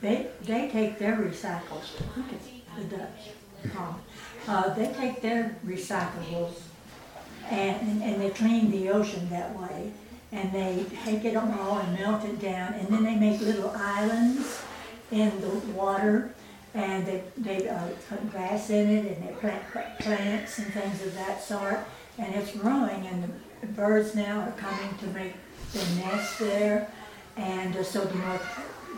they, 0.00 0.28
they 0.42 0.68
take 0.68 0.98
their 0.98 1.16
recycles, 1.16 1.84
think 2.14 2.32
it's 2.32 2.48
the 2.76 2.96
Dutch, 2.96 3.72
Holland. 3.74 4.02
Uh, 4.46 4.74
they 4.74 4.92
take 4.92 5.22
their 5.22 5.56
recyclables 5.66 6.60
and, 7.50 7.80
and, 7.88 8.02
and 8.02 8.22
they 8.22 8.30
clean 8.30 8.70
the 8.70 8.88
ocean 8.90 9.28
that 9.30 9.58
way. 9.58 9.92
And 10.32 10.50
they 10.50 10.86
take 11.04 11.26
it 11.26 11.36
all 11.36 11.78
and 11.78 11.98
melt 11.98 12.24
it 12.24 12.40
down, 12.40 12.72
and 12.72 12.88
then 12.88 13.04
they 13.04 13.16
make 13.16 13.38
little 13.42 13.70
islands 13.76 14.62
in 15.10 15.30
the 15.42 15.48
water 15.74 16.34
and 16.74 17.06
they, 17.06 17.22
they 17.36 17.68
uh, 17.68 17.88
put 18.08 18.30
grass 18.30 18.70
in 18.70 18.88
it 18.88 19.16
and 19.16 19.28
they 19.28 19.32
plant 19.34 19.62
plants 20.00 20.58
and 20.58 20.72
things 20.72 21.02
of 21.04 21.14
that 21.14 21.42
sort. 21.42 21.80
And 22.18 22.34
it's 22.34 22.52
growing 22.56 23.06
and 23.06 23.32
the 23.60 23.66
birds 23.68 24.14
now 24.14 24.40
are 24.40 24.52
coming 24.52 24.96
to 24.98 25.06
make 25.08 25.34
their 25.72 26.04
nests 26.04 26.38
there. 26.38 26.90
And 27.36 27.76
uh, 27.76 27.82
so 27.82 28.04
the 28.04 28.14
more 28.14 28.40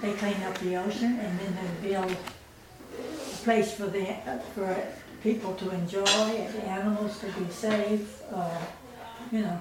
they 0.02 0.12
clean 0.14 0.42
up 0.42 0.58
the 0.58 0.76
ocean 0.76 1.18
and 1.20 1.38
then 1.38 1.56
they 1.56 1.88
build 1.88 2.10
a 2.10 3.36
place 3.44 3.72
for 3.72 3.86
the, 3.86 4.10
uh, 4.10 4.38
for 4.54 4.76
people 5.22 5.54
to 5.54 5.70
enjoy 5.70 6.04
and 6.04 6.54
the 6.54 6.64
animals 6.64 7.18
to 7.20 7.26
be 7.26 7.50
safe, 7.50 8.22
uh, 8.32 8.58
you 9.30 9.40
know. 9.40 9.60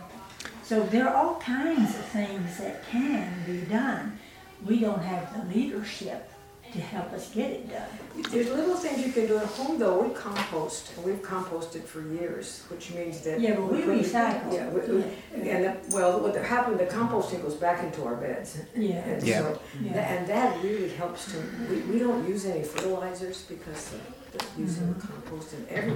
So 0.63 0.83
there 0.83 1.07
are 1.07 1.15
all 1.15 1.36
kinds 1.36 1.95
of 1.95 2.05
things 2.05 2.57
that 2.57 2.88
can 2.89 3.43
be 3.45 3.62
done. 3.62 4.17
We 4.65 4.79
don't 4.79 5.03
have 5.03 5.33
the 5.38 5.53
leadership 5.53 6.32
to 6.74 6.82
help 6.82 7.12
us 7.13 7.30
get 7.34 7.51
it 7.51 7.70
done. 7.70 7.88
There's 8.32 8.50
little 8.50 8.75
things 8.75 9.06
you 9.06 9.12
can 9.13 9.27
do 9.27 9.38
at 9.38 9.46
home 9.46 9.77
though, 9.77 10.01
we 10.03 10.13
compost, 10.13 10.92
and 10.96 11.06
we've 11.06 11.22
composted 11.22 11.84
for 11.84 12.01
years, 12.01 12.63
which 12.70 12.92
means 12.94 13.22
that. 13.22 13.39
Yeah, 13.39 13.56
but 13.56 13.72
we 13.72 13.82
put- 13.82 14.00
recycle. 14.01 14.53
Yeah, 14.53 14.70
we, 14.70 14.80
we, 14.96 15.50
and, 15.50 15.63
that- 15.65 15.88
well, 15.89 16.20
what 16.20 16.36
happened, 16.36 16.80
the 16.80 16.86
composting 16.88 17.42
goes 17.44 17.56
back 17.56 17.84
into 17.84 18.03
our 18.06 18.15
beds. 18.15 18.60
Yeah. 18.75 18.96
And 19.06 19.24
Yeah. 19.24 19.39
so, 19.42 19.60
Yeah. 19.82 19.92
and 20.13 20.27
that 20.27 20.63
really 20.63 20.89
helps 20.89 21.32
to, 21.32 21.38
we, 21.70 21.77
we 21.82 22.00
don't 22.00 22.27
use 22.27 22.46
any 22.46 22.63
fertilizers 22.63 23.44
because 23.44 23.92
the, 23.92 24.38
the 24.38 24.46
using 24.58 24.94
the 24.94 25.00
compost 25.00 25.53
and 25.53 25.68
every, 25.70 25.96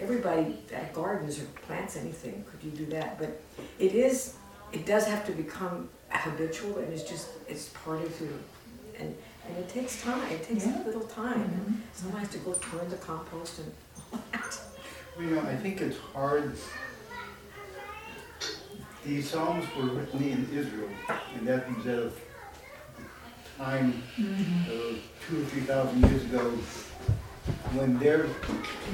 everybody 0.00 0.58
that 0.70 0.92
gardens 0.92 1.40
or 1.40 1.46
plants 1.66 1.96
anything, 1.96 2.44
could 2.50 2.62
you 2.62 2.70
do 2.70 2.86
that? 2.92 3.18
But 3.18 3.40
it 3.80 3.94
is, 3.94 4.34
it 4.72 4.86
does 4.86 5.06
have 5.06 5.26
to 5.26 5.32
become 5.32 5.88
habitual 6.10 6.78
and 6.78 6.92
it's 6.92 7.02
just, 7.02 7.28
it's 7.48 7.68
part 7.70 8.00
of 8.02 8.20
your 8.20 8.30
and, 8.98 9.16
and 9.48 9.56
it 9.58 9.68
takes 9.68 10.02
time, 10.02 10.22
it 10.30 10.42
takes 10.42 10.66
Yeah. 10.66 10.82
a 10.82 10.86
little 10.86 11.02
time. 11.06 11.82
Someone 11.92 12.20
has 12.20 12.30
to 12.30 12.38
go 12.38 12.52
turn 12.54 12.88
the 12.88 12.96
compost 12.96 13.58
and, 13.60 13.72
all 14.12 14.20
that. 14.32 14.60
You 15.18 15.26
know, 15.26 15.40
I 15.42 15.56
think 15.56 15.80
it's 15.80 15.98
hard. 16.12 16.56
These 19.04 19.30
Psalms 19.30 19.66
were 19.76 19.84
written 19.84 20.22
in 20.22 20.48
Israel, 20.52 20.88
and 21.36 21.46
that 21.46 21.70
means 21.70 21.84
that 21.84 22.06
a 22.06 22.10
time, 23.62 24.02
uh, 24.18 24.94
two 25.28 25.42
or 25.42 25.44
three 25.44 25.60
thousand 25.62 26.00
years 26.08 26.24
ago, 26.24 26.50
when 27.74 27.98
their 27.98 28.26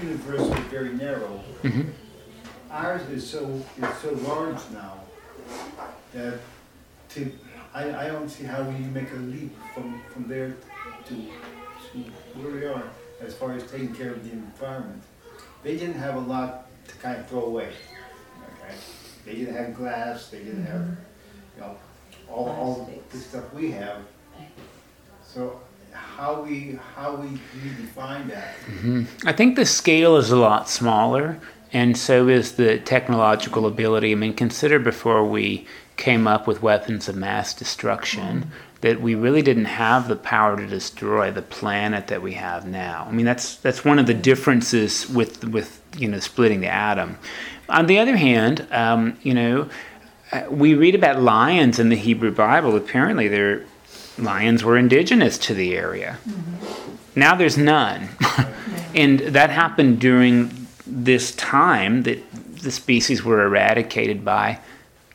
universe 0.03 0.41
was 0.41 0.59
very 0.71 0.93
narrow. 0.95 1.43
Mhm. 1.63 1.93
Ours 2.71 3.03
is 3.11 3.29
so, 3.29 3.47
is 3.81 3.99
so 4.03 4.13
large 4.29 4.59
now, 4.73 5.01
that 6.13 6.41
to, 7.11 7.33
I, 7.75 8.07
I 8.07 8.09
don't 8.09 8.29
see 8.29 8.45
how 8.45 8.63
we 8.63 8.79
make 8.87 9.11
a 9.13 9.17
leap 9.17 9.57
from, 9.75 10.03
from 10.13 10.29
there 10.29 10.57
to, 11.07 11.15
to 11.15 11.99
where 12.35 12.53
we 12.53 12.65
are 12.65 12.85
as 13.21 13.35
far 13.35 13.53
as 13.53 13.71
taking 13.71 13.95
care 13.95 14.11
of 14.13 14.25
the 14.25 14.33
environment 14.33 15.03
they 15.63 15.77
didn't 15.77 15.97
have 15.97 16.17
a 16.17 16.21
lot 16.21 16.67
to 16.89 16.95
kind 16.97 17.19
of 17.19 17.29
throw 17.29 17.45
away. 17.45 17.69
Okay, 18.65 18.75
they 19.25 19.35
didn't 19.35 19.55
have 19.55 19.75
glass. 19.75 20.29
They 20.29 20.39
didn't 20.39 20.65
have, 20.65 20.81
mm-hmm. 20.81 21.57
you 21.57 21.61
know, 21.61 21.77
all, 22.29 22.49
all 22.49 22.91
the 23.11 23.19
stuff 23.19 23.53
we 23.53 23.71
have. 23.73 23.99
So 25.25 25.61
how 25.93 26.43
we 26.43 26.79
how 26.97 27.17
we 27.17 27.29
redefine 27.59 28.29
that? 28.29 28.57
Mm-hmm. 28.67 29.29
I 29.29 29.33
think 29.33 29.57
the 29.57 29.67
scale 29.67 30.17
is 30.17 30.31
a 30.31 30.37
lot 30.37 30.69
smaller, 30.69 31.41
and 31.73 31.97
so 31.97 32.29
is 32.29 32.53
the 32.53 32.79
technological 32.79 33.67
ability. 33.67 34.13
I 34.13 34.15
mean, 34.15 34.35
consider 34.35 34.79
before 34.79 35.25
we 35.25 35.67
came 36.01 36.27
up 36.27 36.49
with 36.49 36.63
weapons 36.63 37.09
of 37.09 37.15
mass 37.15 37.55
destruction 37.55 38.51
that 38.81 39.01
we 39.01 39.15
really 39.15 39.43
didn't 39.43 39.67
have 39.67 40.09
the 40.09 40.17
power 40.17 40.57
to 40.57 40.67
destroy 40.67 41.31
the 41.31 41.43
planet 41.43 42.07
that 42.07 42.23
we 42.23 42.33
have 42.33 42.67
now. 42.67 43.07
I 43.07 43.13
mean, 43.13 43.27
that's 43.27 43.57
that's 43.57 43.85
one 43.85 43.99
of 43.99 44.07
the 44.07 44.15
differences 44.15 45.09
with 45.09 45.45
with 45.45 45.81
you 45.97 46.09
know 46.09 46.19
splitting 46.19 46.61
the 46.61 46.69
atom. 46.69 47.19
On 47.69 47.87
the 47.87 47.99
other 47.99 48.17
hand, 48.17 48.67
um, 48.73 49.19
you 49.23 49.35
know, 49.35 49.69
uh, 50.33 50.45
we 50.51 50.75
read 50.75 50.95
about 50.95 51.23
lions 51.23 51.79
in 51.79 51.91
the 51.91 51.97
Hebrew 51.97 52.33
Bible. 52.33 52.75
Apparently, 52.75 53.29
they're 53.29 53.65
lions 54.19 54.65
were 54.65 54.77
indigenous 54.77 55.39
to 55.39 55.55
the 55.55 55.77
area. 55.77 56.19
Now 57.15 57.35
there's 57.35 57.59
none. 57.59 58.09
and 58.95 59.21
that 59.21 59.51
happened 59.51 60.01
during 60.01 60.67
this 60.87 61.35
time 61.35 62.05
that 62.05 62.19
the 62.63 62.71
species 62.71 63.23
were 63.23 63.45
eradicated 63.45 64.25
by 64.25 64.61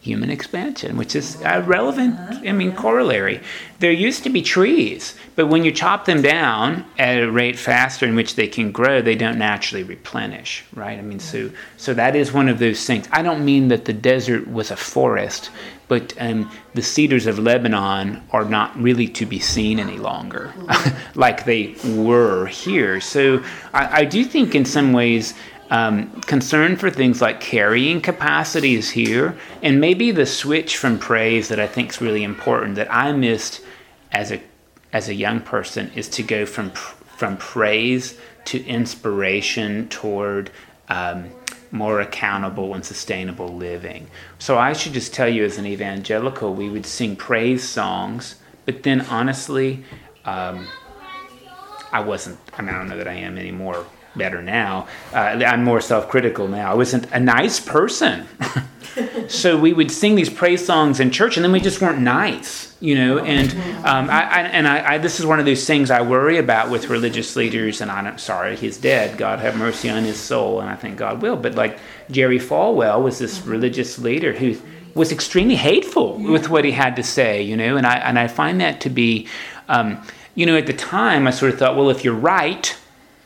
human 0.05 0.29
expansion, 0.29 0.97
which 0.97 1.15
is 1.15 1.41
a 1.41 1.61
relevant, 1.63 2.15
I 2.47 2.51
mean, 2.51 2.69
uh-huh. 2.69 2.81
corollary. 2.81 3.41
There 3.79 3.91
used 3.91 4.23
to 4.23 4.29
be 4.29 4.43
trees, 4.43 5.15
but 5.35 5.47
when 5.47 5.65
you 5.65 5.71
chop 5.71 6.05
them 6.05 6.21
down 6.21 6.85
at 6.99 7.23
a 7.23 7.31
rate 7.31 7.57
faster 7.57 8.05
in 8.05 8.15
which 8.15 8.35
they 8.35 8.47
can 8.47 8.71
grow, 8.71 9.01
they 9.01 9.15
don't 9.15 9.39
naturally 9.39 9.83
replenish, 9.83 10.63
right? 10.75 10.99
I 10.99 11.01
mean, 11.01 11.19
so 11.19 11.37
mm-hmm. 11.45 11.55
so 11.77 11.93
that 11.95 12.15
is 12.15 12.31
one 12.31 12.49
of 12.49 12.59
those 12.59 12.85
things. 12.85 13.07
I 13.11 13.23
don't 13.23 13.43
mean 13.43 13.67
that 13.69 13.85
the 13.85 13.93
desert 13.93 14.47
was 14.47 14.69
a 14.69 14.77
forest, 14.77 15.49
but 15.87 16.13
um, 16.19 16.51
the 16.75 16.81
cedars 16.81 17.25
of 17.25 17.39
Lebanon 17.39 18.21
are 18.31 18.45
not 18.45 18.79
really 18.79 19.07
to 19.07 19.25
be 19.25 19.39
seen 19.39 19.79
any 19.79 19.97
longer, 19.97 20.53
mm-hmm. 20.55 21.19
like 21.19 21.45
they 21.45 21.75
were 21.95 22.45
here. 22.45 23.01
So 23.01 23.43
I, 23.73 24.01
I 24.01 24.05
do 24.05 24.23
think, 24.23 24.53
in 24.53 24.65
some 24.65 24.93
ways, 24.93 25.33
um, 25.75 26.21
concern 26.21 26.77
for 26.77 26.89
things 26.89 27.21
like 27.21 27.41
carrying 27.41 27.99
capacity 27.99 28.75
is 28.75 28.89
here, 28.91 29.37
and 29.61 29.81
maybe 29.81 30.09
the 30.09 30.25
switch 30.25 30.77
from 30.77 30.97
praise 30.97 31.49
that 31.49 31.59
I 31.59 31.67
think 31.67 31.89
is 31.89 31.99
really 31.99 32.23
important 32.23 32.75
that 32.75 32.87
I 32.89 33.11
missed 33.11 33.61
as 34.13 34.31
a 34.31 34.41
as 34.93 35.09
a 35.09 35.13
young 35.13 35.41
person 35.41 35.91
is 35.93 36.07
to 36.09 36.23
go 36.23 36.45
from 36.45 36.71
from 36.71 37.35
praise 37.35 38.17
to 38.45 38.65
inspiration 38.65 39.89
toward 39.89 40.49
um, 40.87 41.29
more 41.71 41.99
accountable 41.99 42.73
and 42.73 42.85
sustainable 42.85 43.49
living. 43.49 44.07
So 44.39 44.57
I 44.57 44.71
should 44.71 44.93
just 44.93 45.13
tell 45.13 45.27
you, 45.27 45.43
as 45.43 45.57
an 45.57 45.65
evangelical, 45.65 46.53
we 46.53 46.69
would 46.69 46.85
sing 46.85 47.17
praise 47.17 47.67
songs, 47.67 48.37
but 48.65 48.83
then 48.83 49.01
honestly, 49.01 49.83
um, 50.23 50.67
I 51.91 51.99
wasn't. 51.99 52.39
I 52.57 52.61
mean, 52.61 52.73
I 52.73 52.77
don't 52.77 52.87
know 52.87 52.97
that 52.97 53.09
I 53.09 53.15
am 53.15 53.37
anymore. 53.37 53.85
Better 54.15 54.41
now. 54.41 54.87
Uh, 55.13 55.43
I'm 55.45 55.63
more 55.63 55.81
self-critical 55.81 56.47
now. 56.47 56.71
I 56.71 56.75
wasn't 56.75 57.11
a 57.11 57.19
nice 57.19 57.59
person. 57.59 58.27
so 59.27 59.57
we 59.57 59.73
would 59.73 59.91
sing 59.91 60.15
these 60.15 60.29
praise 60.29 60.65
songs 60.65 60.99
in 60.99 61.11
church, 61.11 61.37
and 61.37 61.43
then 61.43 61.51
we 61.51 61.59
just 61.59 61.81
weren't 61.81 61.99
nice, 61.99 62.75
you 62.79 62.95
know. 62.95 63.19
And 63.19 63.51
um, 63.85 64.09
I, 64.09 64.23
I, 64.23 64.41
and 64.43 64.67
I, 64.67 64.93
I, 64.93 64.97
this 64.97 65.19
is 65.19 65.25
one 65.25 65.39
of 65.39 65.45
those 65.45 65.65
things 65.65 65.91
I 65.91 66.01
worry 66.01 66.37
about 66.37 66.69
with 66.69 66.89
religious 66.89 67.35
leaders. 67.35 67.81
And 67.81 67.91
I'm 67.91 68.17
sorry, 68.17 68.55
he's 68.55 68.77
dead. 68.77 69.17
God 69.17 69.39
have 69.39 69.57
mercy 69.57 69.89
on 69.89 70.03
his 70.03 70.19
soul, 70.19 70.61
and 70.61 70.69
I 70.69 70.75
think 70.75 70.97
God 70.97 71.21
will. 71.21 71.35
But 71.35 71.55
like 71.55 71.79
Jerry 72.09 72.39
Falwell 72.39 73.03
was 73.03 73.19
this 73.19 73.41
religious 73.41 73.99
leader 73.99 74.33
who 74.33 74.57
was 74.93 75.11
extremely 75.11 75.55
hateful 75.55 76.17
with 76.17 76.49
what 76.49 76.63
he 76.63 76.71
had 76.71 76.95
to 76.95 77.03
say, 77.03 77.41
you 77.41 77.57
know. 77.57 77.75
And 77.77 77.85
I 77.85 77.97
and 77.97 78.17
I 78.17 78.27
find 78.27 78.61
that 78.61 78.79
to 78.81 78.89
be, 78.89 79.27
um, 79.67 80.01
you 80.35 80.45
know, 80.45 80.57
at 80.57 80.67
the 80.67 80.73
time 80.73 81.27
I 81.27 81.31
sort 81.31 81.51
of 81.51 81.59
thought, 81.59 81.75
well, 81.75 81.89
if 81.89 82.03
you're 82.03 82.13
right, 82.13 82.77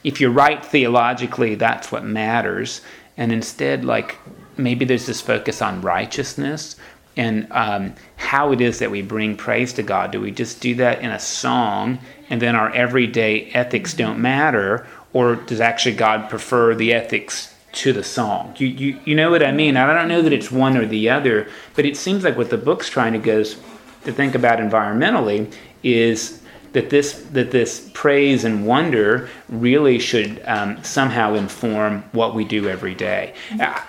if 0.03 0.21
you're 0.21 0.31
right 0.31 0.63
theologically, 0.63 1.55
that's 1.55 1.91
what 1.91 2.03
matters. 2.03 2.81
And 3.17 3.31
instead, 3.31 3.83
like 3.83 4.17
maybe 4.57 4.85
there's 4.85 5.05
this 5.05 5.21
focus 5.21 5.61
on 5.61 5.81
righteousness 5.81 6.75
and 7.17 7.51
um, 7.51 7.95
how 8.15 8.51
it 8.51 8.61
is 8.61 8.79
that 8.79 8.91
we 8.91 9.01
bring 9.01 9.35
praise 9.35 9.73
to 9.73 9.83
God. 9.83 10.11
Do 10.11 10.21
we 10.21 10.31
just 10.31 10.61
do 10.61 10.75
that 10.75 11.01
in 11.01 11.11
a 11.11 11.19
song 11.19 11.99
and 12.29 12.41
then 12.41 12.55
our 12.55 12.73
everyday 12.73 13.51
ethics 13.51 13.93
don't 13.93 14.19
matter? 14.19 14.87
Or 15.11 15.35
does 15.35 15.59
actually 15.59 15.95
God 15.95 16.29
prefer 16.29 16.75
the 16.75 16.93
ethics 16.93 17.53
to 17.73 17.91
the 17.91 18.03
song? 18.03 18.55
You, 18.57 18.67
you, 18.67 18.99
you 19.05 19.15
know 19.15 19.31
what 19.31 19.43
I 19.43 19.51
mean? 19.51 19.75
I 19.75 19.91
don't 19.93 20.07
know 20.07 20.21
that 20.21 20.31
it's 20.31 20.51
one 20.51 20.77
or 20.77 20.85
the 20.85 21.09
other, 21.09 21.49
but 21.75 21.85
it 21.85 21.97
seems 21.97 22.23
like 22.23 22.37
what 22.37 22.49
the 22.49 22.57
book's 22.57 22.89
trying 22.89 23.13
to 23.13 23.19
go 23.19 23.43
to 23.43 24.13
think 24.13 24.35
about 24.35 24.59
environmentally 24.59 25.53
is 25.83 26.38
that 26.73 26.89
this 26.89 27.13
that 27.33 27.51
this 27.51 27.89
praise 27.93 28.43
and 28.45 28.65
wonder 28.65 29.29
really 29.47 29.99
should 29.99 30.41
um, 30.45 30.83
somehow 30.83 31.33
inform 31.35 32.03
what 32.11 32.35
we 32.35 32.45
do 32.45 32.69
every 32.69 32.95
day. 32.95 33.33
Uh, 33.59 33.79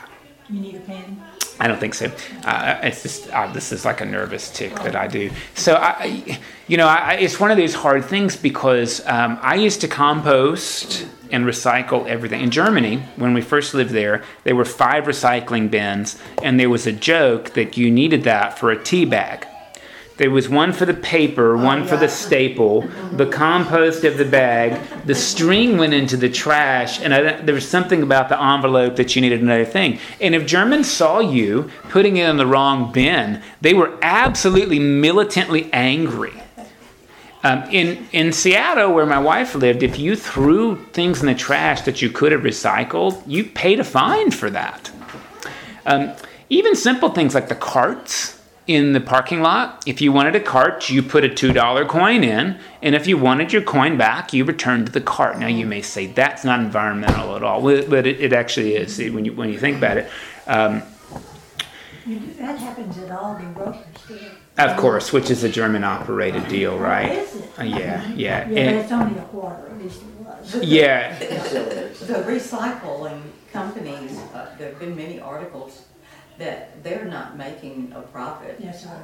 You 0.49 0.61
need 0.61 0.77
a 0.77 0.81
pen? 0.81 1.23
I 1.63 1.69
don't 1.69 1.79
think 1.79 1.95
so. 1.95 2.11
Uh, 2.45 2.81
it's 2.83 3.03
just 3.03 3.29
uh, 3.31 3.53
this 3.53 3.71
is 3.71 3.85
like 3.85 4.01
a 4.01 4.07
nervous 4.07 4.51
tic 4.51 4.75
that 4.77 4.97
I 4.97 5.07
do. 5.07 5.31
So 5.55 5.75
I, 5.75 6.39
you 6.69 6.79
know, 6.79 6.87
I, 6.87 7.15
it's 7.21 7.39
one 7.39 7.51
of 7.51 7.59
those 7.59 7.75
hard 7.75 8.05
things 8.07 8.35
because 8.35 9.07
um, 9.07 9.39
I 9.43 9.57
used 9.57 9.83
to 9.83 9.89
compost 9.89 11.07
and 11.31 11.45
recycle 11.45 12.07
everything. 12.07 12.41
In 12.41 12.51
Germany, 12.51 13.03
when 13.17 13.35
we 13.35 13.43
first 13.43 13.75
lived 13.75 13.91
there, 13.91 14.25
there 14.45 14.57
were 14.57 14.65
five 14.65 15.05
recycling 15.05 15.71
bins, 15.71 16.19
and 16.43 16.59
there 16.59 16.71
was 16.71 16.87
a 16.87 16.93
joke 16.93 17.51
that 17.51 17.77
you 17.77 17.91
needed 17.91 18.25
that 18.25 18.59
for 18.59 18.71
a 18.71 18.83
tea 18.83 19.05
bag. 19.05 19.47
There 20.21 20.31
was 20.31 20.51
one 20.51 20.75
for 20.75 20.85
the 20.85 20.93
paper, 20.93 21.57
one 21.57 21.87
for 21.87 21.97
the 21.97 22.07
staple, 22.07 22.83
the 23.13 23.25
compost 23.25 24.05
of 24.05 24.19
the 24.19 24.27
bag. 24.27 24.79
The 25.07 25.15
string 25.15 25.79
went 25.79 25.95
into 25.95 26.19
the 26.19 26.29
trash, 26.29 27.01
and 27.01 27.15
I, 27.15 27.41
there 27.41 27.55
was 27.55 27.67
something 27.67 28.03
about 28.03 28.29
the 28.29 28.39
envelope 28.39 28.97
that 28.97 29.17
you 29.17 29.23
needed 29.23 29.41
another 29.41 29.65
thing. 29.65 29.99
And 30.21 30.35
if 30.35 30.45
Germans 30.45 30.91
saw 30.91 31.21
you 31.21 31.71
putting 31.85 32.19
it 32.19 32.29
in 32.29 32.37
the 32.37 32.47
wrong 32.47 32.93
bin, 32.93 33.41
they 33.63 33.73
were 33.73 33.99
absolutely 34.03 34.79
militantly 34.79 35.73
angry. 35.73 36.35
Um, 37.43 37.63
in 37.71 38.07
in 38.13 38.35
Seattle, 38.35 38.93
where 38.93 39.07
my 39.07 39.19
wife 39.19 39.55
lived, 39.55 39.83
if 39.83 39.99
you 39.99 40.17
threw 40.17 40.85
things 40.93 41.21
in 41.21 41.29
the 41.29 41.35
trash 41.35 41.81
that 41.87 42.03
you 42.03 42.11
could 42.11 42.33
have 42.33 42.43
recycled, 42.43 43.23
you 43.27 43.45
paid 43.45 43.81
a 43.81 43.85
fine 43.85 44.33
for 44.33 44.51
that. 44.51 44.91
Um, 45.87 46.13
even 46.51 46.77
simple 46.77 47.09
things 47.09 47.35
like 47.35 47.49
the 47.49 47.55
carts 47.55 48.37
in 48.67 48.93
the 48.93 49.01
parking 49.01 49.41
lot, 49.41 49.83
if 49.87 50.01
you 50.01 50.13
wanted 50.13 50.37
a 50.37 50.41
cart, 50.41 50.91
you 50.91 51.03
put 51.03 51.25
a 51.25 51.29
$2 51.29 51.89
coin 51.89 52.23
in, 52.23 52.59
and 52.83 52.95
if 52.95 53.07
you 53.07 53.19
wanted 53.19 53.53
your 53.53 53.63
coin 53.63 53.97
back, 53.97 54.33
you 54.33 54.45
returned 54.45 54.87
to 54.87 54.93
the 54.93 55.01
cart. 55.01 55.39
Now, 55.39 55.47
you 55.49 55.67
may 55.67 55.83
say 55.83 56.07
that's 56.07 56.45
not 56.45 56.61
environmental 56.61 57.35
at 57.37 57.43
all, 57.43 57.63
but 57.63 58.07
it, 58.07 58.21
it 58.21 58.33
actually 58.33 58.77
is 58.77 58.99
when 58.99 59.25
you, 59.25 59.33
when 59.33 59.49
you 59.51 59.59
think 59.59 59.79
about 59.79 59.97
it. 59.97 60.09
Um, 60.47 60.83
that 62.39 62.59
happens 62.59 62.99
at 62.99 63.09
Aldi 63.09 63.55
grocery 63.55 63.83
store. 64.05 64.19
of 64.59 64.77
course, 64.77 65.13
which 65.13 65.31
is 65.31 65.45
a 65.45 65.49
German 65.49 65.85
operated 65.85 66.49
deal, 66.49 66.79
right? 66.79 67.13
Is 67.13 67.37
it? 67.37 67.51
Uh, 67.59 67.63
yeah, 67.63 67.77
yeah. 67.77 68.15
Yeah, 68.15 68.49
but 68.49 68.59
And- 68.59 68.77
it's 68.79 68.93
only 68.93 69.19
a 69.19 69.23
quarter, 69.25 69.67
at 69.69 69.79
least 69.83 70.03
it 70.03 70.27
was. 70.27 70.55
yeah, 70.65 71.19
The 71.19 72.25
recycling 72.27 73.21
companies, 73.53 74.19
uh, 74.35 74.55
there've 74.59 74.79
been 74.79 74.97
many 74.97 75.21
articles 75.21 75.85
that 76.41 76.83
they're 76.83 77.05
not 77.05 77.37
making 77.37 77.93
a 77.95 78.01
profit 78.01 78.57
Yes, 78.59 78.83
sir. 78.83 78.99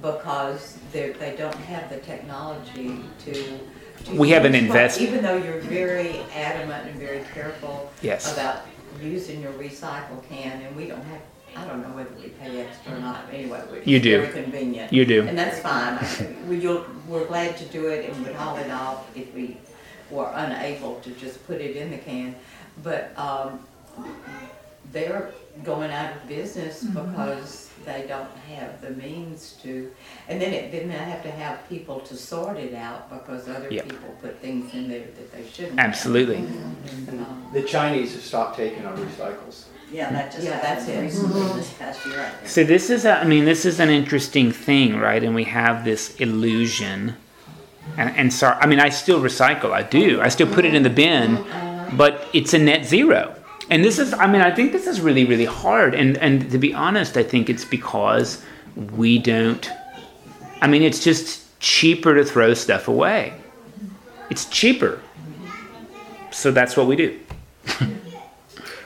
because 0.00 0.78
they're, 0.92 1.12
they 1.14 1.36
don't 1.36 1.54
have 1.56 1.90
the 1.90 1.98
technology 1.98 3.00
to. 3.24 3.58
to 4.04 4.14
We 4.16 4.30
haven't 4.30 4.54
use 4.54 4.62
invest- 4.62 5.00
Even 5.00 5.22
though 5.22 5.36
you're 5.36 5.60
very 5.60 6.20
adamant 6.34 6.88
and 6.88 6.98
very 6.98 7.22
careful 7.34 7.90
Yes. 8.02 8.32
about 8.32 8.62
using 9.02 9.42
your 9.42 9.52
recycle 9.54 10.26
can, 10.28 10.62
and 10.62 10.74
we 10.76 10.86
don't 10.86 11.02
have 11.04 11.20
I 11.56 11.64
don't 11.66 11.80
know 11.80 11.96
whether 11.96 12.10
we 12.22 12.28
pay 12.28 12.60
extra 12.60 12.94
or 12.94 12.98
not, 12.98 13.20
anyway, 13.32 13.62
it's 13.72 13.86
You 13.86 13.98
do. 13.98 14.20
very 14.20 14.42
convenient. 14.44 14.92
You 14.92 15.06
do. 15.06 15.26
And 15.26 15.38
that's 15.38 15.58
fine, 15.60 15.98
we, 16.48 16.58
you'll, 16.58 16.84
we're 17.08 17.24
glad 17.24 17.56
to 17.56 17.64
do 17.66 17.86
it 17.88 18.10
and 18.10 18.24
we'd 18.26 18.34
haul 18.36 18.56
it 18.58 18.70
off 18.70 19.06
if 19.16 19.32
we 19.34 19.56
were 20.10 20.30
unable 20.34 20.96
to 21.00 21.10
just 21.12 21.44
put 21.46 21.62
it 21.62 21.74
in 21.74 21.90
the 21.90 21.96
can. 21.98 22.36
But, 22.82 23.10
um, 23.18 23.60
they're 24.92 25.32
going 25.64 25.90
out 25.90 26.16
of 26.16 26.28
business 26.28 26.84
mm-hmm. 26.84 27.10
because 27.10 27.70
they 27.84 28.04
don't 28.08 28.30
have 28.54 28.80
the 28.80 28.90
means 28.90 29.56
to. 29.62 29.92
And 30.28 30.40
then 30.40 30.52
it, 30.52 30.72
then 30.72 30.88
they 30.88 30.94
have 30.94 31.22
to 31.22 31.30
have 31.30 31.68
people 31.68 32.00
to 32.00 32.16
sort 32.16 32.56
it 32.56 32.74
out 32.74 33.08
because 33.10 33.48
other 33.48 33.68
Yep. 33.70 33.84
people 33.84 34.08
put 34.20 34.40
things 34.40 34.74
in 34.74 34.88
there 34.88 35.00
that 35.00 35.32
they 35.32 35.48
shouldn't. 35.48 35.78
have. 35.78 35.88
Absolutely. 35.88 36.38
Um, 36.38 37.48
The 37.52 37.62
Chinese 37.62 38.12
have 38.14 38.22
stopped 38.22 38.56
taking 38.56 38.84
our 38.84 38.96
recycles. 38.96 39.66
Yeah, 39.92 40.10
that 40.10 40.32
just 40.32 40.44
Yeah, 40.44 40.60
that's 40.60 40.88
it. 40.88 41.00
recently, 41.00 41.40
mm-hmm. 41.42 41.58
this 41.58 41.72
past 41.74 42.04
year, 42.06 42.32
So 42.44 42.64
this 42.64 42.90
is, 42.90 43.04
a, 43.04 43.20
I 43.20 43.24
mean, 43.24 43.44
this 43.44 43.64
is 43.64 43.78
an 43.78 43.88
interesting 43.88 44.50
thing, 44.50 44.98
right? 44.98 45.22
And 45.22 45.34
we 45.34 45.44
have 45.44 45.84
this 45.84 46.16
illusion. 46.16 47.14
And, 47.96 48.10
and 48.16 48.32
sorry, 48.32 48.56
I 48.60 48.66
mean, 48.66 48.80
I 48.80 48.88
still 48.88 49.20
recycle. 49.20 49.70
I 49.70 49.84
do. 49.84 50.20
I 50.20 50.28
still 50.28 50.48
put 50.52 50.64
it 50.64 50.74
in 50.74 50.82
the 50.82 50.90
bin, 50.90 51.44
but 51.96 52.26
it's 52.32 52.52
a 52.52 52.58
net 52.58 52.84
zero. 52.84 53.36
And 53.68 53.84
this 53.84 53.98
is, 53.98 54.14
I 54.14 54.26
mean, 54.26 54.42
I 54.42 54.54
think 54.54 54.72
this 54.72 54.86
is 54.86 55.00
really, 55.00 55.24
really 55.24 55.44
hard. 55.44 55.94
And 55.94 56.16
and 56.18 56.50
to 56.50 56.58
be 56.58 56.72
honest, 56.72 57.16
I 57.16 57.22
think 57.22 57.50
it's 57.50 57.64
because 57.64 58.42
we 58.76 59.18
don't. 59.18 59.68
I 60.60 60.66
mean, 60.66 60.82
it's 60.82 61.02
just 61.02 61.42
cheaper 61.60 62.14
to 62.14 62.24
throw 62.24 62.54
stuff 62.54 62.88
away. 62.88 63.34
It's 64.30 64.46
cheaper. 64.46 65.00
So 66.30 66.50
that's 66.50 66.76
what 66.76 66.86
we 66.86 66.96
do. 66.96 67.18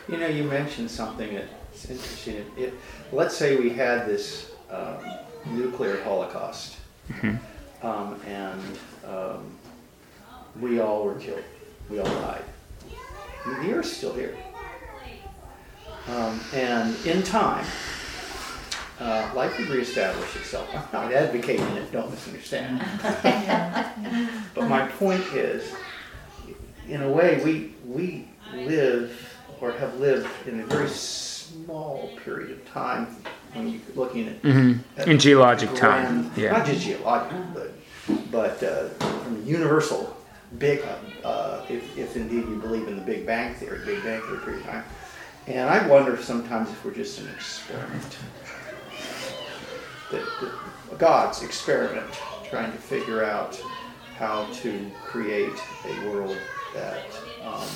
You 0.09 0.17
know, 0.17 0.27
you 0.27 0.45
mentioned 0.45 0.91
something 0.91 1.35
that's 1.35 1.89
interesting. 1.89 2.37
It, 2.37 2.47
it, 2.57 2.75
let's 3.13 3.37
say 3.37 3.57
we 3.57 3.71
had 3.71 4.07
this 4.07 4.51
um, 4.69 4.97
nuclear 5.47 6.03
holocaust, 6.03 6.79
um, 7.83 8.21
and 8.27 8.61
um, 9.07 9.57
we 10.61 10.81
all 10.81 11.05
were 11.05 11.15
killed. 11.15 11.45
We 11.89 12.01
all 12.01 12.07
died. 12.07 12.43
The 13.47 13.73
Earth's 13.73 13.93
still 13.93 14.15
here. 14.15 14.37
Um, 16.11 16.41
and 16.53 16.97
in 17.07 17.23
time, 17.23 17.65
uh, 18.99 19.31
life 19.35 19.57
would 19.59 19.69
reestablish 19.69 20.35
itself. 20.37 20.69
I'm 20.75 20.83
not 20.93 21.13
advocating 21.13 21.65
it, 21.77 21.91
don't 21.93 22.11
misunderstand. 22.11 22.85
but 24.55 24.69
my 24.69 24.87
point 24.99 25.23
is, 25.33 25.73
in 26.89 27.03
a 27.03 27.09
way, 27.09 27.41
we, 27.45 27.75
we 27.87 28.29
live 28.55 29.39
or 29.61 29.73
have 29.73 29.99
lived 30.01 30.29
in 30.47 30.61
a 30.61 30.67
very 30.67 30.89
small 30.89 32.11
period 32.25 32.51
of 32.51 32.67
time 32.69 33.07
when 33.53 33.69
you're 33.69 33.81
looking 33.95 34.29
at. 34.29 34.43
Mhm. 34.43 34.81
at 34.97 35.07
In 35.09 35.19
geologic 35.19 35.71
the 35.71 35.77
time, 35.77 36.31
yeah. 36.37 36.53
Not 36.53 36.67
just 36.67 36.83
geologic, 36.83 37.33
but, 37.55 37.73
but 38.31 38.63
uh, 38.63 38.89
from 38.89 39.41
the 39.45 39.51
universal 39.51 40.17
big, 40.59 40.81
uh, 41.25 41.61
if, 41.69 41.97
if 41.97 42.17
indeed 42.17 42.49
you 42.49 42.57
believe 42.61 42.89
in 42.89 42.97
the 42.97 43.03
Big 43.03 43.25
Bang 43.25 43.55
Theory, 43.55 43.81
Big 43.87 44.03
Bang 44.03 44.21
Theory 44.23 44.39
period 44.39 44.61
of 44.61 44.67
time. 44.67 44.85
And 45.51 45.69
I 45.69 45.85
wonder 45.89 46.17
sometimes 46.17 46.71
if 46.71 46.85
we're 46.85 46.95
just 46.95 47.19
an 47.19 47.29
experiment. 47.31 48.19
That, 50.13 50.25
that 50.41 50.99
God's 50.99 51.43
experiment, 51.43 52.07
trying 52.49 52.71
to 52.71 52.79
figure 52.79 53.25
out 53.25 53.61
how 54.15 54.47
to 54.63 54.91
create 55.05 55.61
a 55.87 56.09
world 56.09 56.37
that 56.73 57.05
um, 57.43 57.67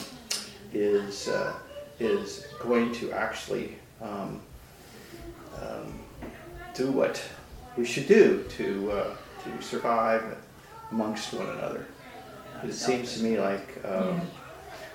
is 0.73 1.26
uh, 1.26 1.52
is 1.99 2.47
going 2.61 2.93
to 2.93 3.11
actually 3.11 3.76
um, 4.00 4.40
um, 5.61 5.99
do 6.75 6.93
what 6.93 7.21
we 7.76 7.85
should 7.85 8.07
do 8.07 8.45
to 8.50 8.93
uh, 8.93 9.16
to 9.43 9.62
survive 9.62 10.23
amongst 10.93 11.35
one 11.35 11.49
another. 11.49 11.87
It 12.62 12.73
seems 12.73 13.16
to 13.16 13.25
me 13.25 13.40
like, 13.40 13.85
um, 13.85 14.21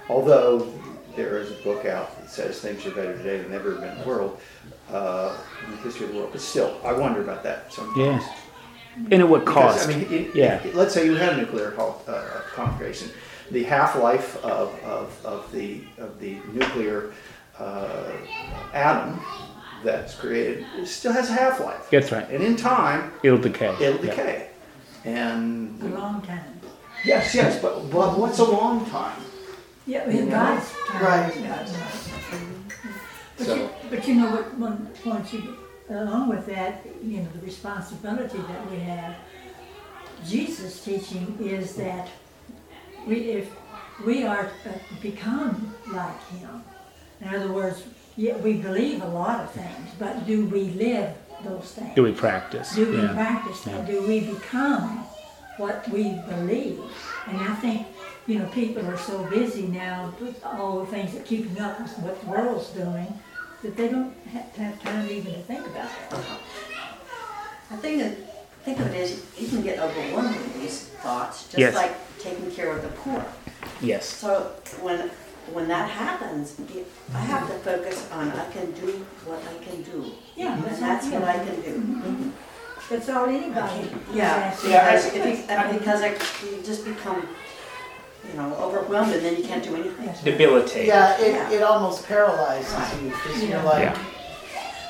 although 0.07 0.73
there 1.17 1.39
is 1.39 1.51
a 1.51 1.61
book 1.65 1.85
out 1.85 2.18
says 2.29 2.59
things 2.59 2.85
are 2.85 2.91
better 2.91 3.17
today 3.17 3.39
than 3.41 3.53
ever 3.53 3.75
been 3.75 3.89
in 3.89 3.99
the 3.99 4.05
world, 4.07 4.39
uh, 4.91 5.35
in 5.65 5.71
the 5.71 5.77
history 5.77 6.05
of 6.05 6.11
the 6.13 6.17
world, 6.19 6.29
but 6.31 6.41
still, 6.41 6.79
I 6.83 6.93
wonder 6.93 7.21
about 7.21 7.43
that 7.43 7.73
sometimes. 7.73 8.23
Yeah. 8.23 8.33
And 9.11 9.21
at 9.21 9.29
what 9.29 9.45
Because, 9.45 9.75
cost? 9.85 9.89
I 9.89 9.93
mean, 9.95 10.07
it, 10.11 10.35
Yeah. 10.35 10.61
it- 10.63 10.75
let's 10.75 10.93
say 10.93 11.05
you 11.05 11.15
had 11.15 11.33
a 11.33 11.37
nuclear 11.37 11.71
hol- 11.71 12.01
uh, 12.07 12.23
conflagration, 12.53 13.09
the 13.51 13.63
half-life 13.63 14.37
of, 14.43 14.77
of, 14.83 15.25
of 15.25 15.51
the 15.51 15.81
of 15.97 16.19
the 16.19 16.37
nuclear 16.53 17.11
uh, 17.57 18.11
atom 18.73 19.19
that's 19.83 20.13
created 20.15 20.65
still 20.85 21.11
has 21.13 21.29
a 21.29 21.33
half-life, 21.33 21.87
That's 21.89 22.11
right. 22.11 22.29
and 22.29 22.43
in 22.43 22.55
time 22.55 23.11
It'll 23.23 23.37
decay. 23.39 23.73
it'll 23.79 24.05
Yeah. 24.05 24.11
decay. 24.15 24.47
And 25.05 25.81
A 25.81 25.85
long 25.97 26.21
time. 26.21 26.59
yes, 27.05 27.33
yes, 27.33 27.59
but, 27.61 27.89
but 27.89 28.17
what's 28.19 28.39
a 28.39 28.43
long 28.43 28.85
time? 28.89 29.19
Yeah, 29.87 30.07
in 30.09 30.29
God's 30.29 30.71
time. 30.87 31.03
Right. 31.03 31.33
God's 31.47 31.71
time. 31.71 31.87
But 33.39 33.47
So- 33.47 33.55
you, 33.55 33.69
but 33.89 34.07
you 34.07 34.15
know 34.15 34.31
what, 34.31 34.53
one 34.57 34.87
point 35.03 35.31
you, 35.33 35.55
along 35.89 36.27
with 36.29 36.45
that, 36.47 36.85
you 37.01 37.19
know, 37.21 37.27
the 37.33 37.45
responsibility 37.45 38.37
that 38.37 38.69
we 38.69 38.79
have, 38.79 39.15
Jesus' 40.27 40.83
teaching 40.83 41.37
is 41.41 41.75
that 41.75 42.09
we, 43.07 43.15
if 43.31 43.49
we 44.05 44.25
are 44.25 44.51
to 44.65 45.01
become 45.01 45.73
like 45.93 46.21
him, 46.31 46.63
in 47.21 47.33
other 47.33 47.51
words, 47.53 47.83
yeah, 48.17 48.35
we 48.37 48.53
believe 48.53 49.01
a 49.01 49.07
lot 49.07 49.39
of 49.39 49.51
things, 49.51 49.89
but 49.97 50.27
do 50.27 50.45
we 50.47 50.71
live 50.71 51.15
those 51.45 51.71
things? 51.71 51.95
Do 51.95 52.03
we 52.03 52.11
practice? 52.11 52.75
Do 52.75 52.91
we 52.91 52.97
Yeah. 53.01 53.13
practice 53.13 53.61
that? 53.61 53.87
Yeah. 53.87 53.93
Do 53.93 54.05
we 54.05 54.19
become 54.19 55.05
what 55.57 55.87
we 55.89 56.19
believe? 56.27 56.81
And 57.27 57.37
I 57.39 57.55
think, 57.55 57.87
you 58.27 58.39
know, 58.39 58.45
people 58.47 58.85
are 58.85 58.97
so 58.97 59.23
busy 59.29 59.67
now 59.67 60.13
with 60.19 60.43
all 60.45 60.81
the 60.81 60.87
things 60.87 61.13
that 61.13 61.23
keeping 61.25 61.57
up 61.61 61.79
with 61.79 61.97
what 61.99 62.19
the 62.21 62.27
world's 62.27 62.69
doing, 62.71 63.17
that 63.63 63.75
they 63.75 63.89
don't 63.89 64.13
have, 64.27 64.55
have 64.55 64.81
time 64.83 65.05
even 65.09 65.33
to 65.33 65.39
think 65.41 65.65
about 65.67 65.89
that. 66.09 66.23
I 67.71 67.75
think, 67.75 68.01
that- 68.01 68.17
think 68.63 68.79
of 68.79 68.87
it 68.87 68.95
as, 69.01 69.23
you 69.37 69.47
can 69.47 69.61
get 69.61 69.79
overwhelmed 69.79 70.35
with 70.35 70.59
these 70.61 70.79
thoughts, 71.03 71.47
Yes. 71.55 71.73
just 71.73 71.75
like 71.83 71.95
taking 72.19 72.51
care 72.51 72.71
of 72.75 72.81
the 72.81 72.89
poor. 72.89 73.23
Yes. 73.81 74.05
So 74.07 74.51
when, 74.81 75.09
when 75.53 75.67
that 75.67 75.89
happens, 75.89 76.55
you- 76.73 76.85
I 77.13 77.19
have 77.19 77.47
to 77.47 77.53
focus 77.59 78.07
on, 78.11 78.31
I 78.31 78.45
can 78.51 78.71
do 78.71 79.05
what 79.25 79.39
I 79.43 79.63
can 79.63 79.81
do. 79.83 80.11
Yeah, 80.35 80.53
And 80.53 80.63
that's 80.63 80.79
that's 80.79 81.05
what. 81.07 81.23
I 81.23 81.33
can 81.37 81.61
do. 81.61 81.73
Mm-hmm. 81.79 82.01
Mm-hmm. 82.01 82.29
That's 82.89 83.09
all 83.09 83.25
anybody 83.25 83.79
is 83.85 84.15
Yeah, 84.15 84.25
asking. 84.51 84.71
because 84.71 85.05
if 85.05 85.25
you, 85.25 85.77
because 85.79 86.01
I, 86.01 86.09
you 86.45 86.63
just 86.63 86.85
become, 86.85 87.27
you 88.27 88.33
know, 88.37 88.53
overwhelmed 88.55 89.13
and 89.13 89.23
then 89.23 89.37
you 89.37 89.43
can't 89.43 89.63
do 89.63 89.75
anything. 89.75 90.09
Debilitate. 90.23 90.87
Yeah, 90.87 91.19
Yeah. 91.19 91.49
it, 91.49 91.55
it 91.55 91.63
almost 91.63 92.07
paralyzes 92.07 93.01
you 93.01 93.09
because 93.09 93.43
you're 93.43 93.63
like, 93.63 93.83
Yeah. 93.83 94.05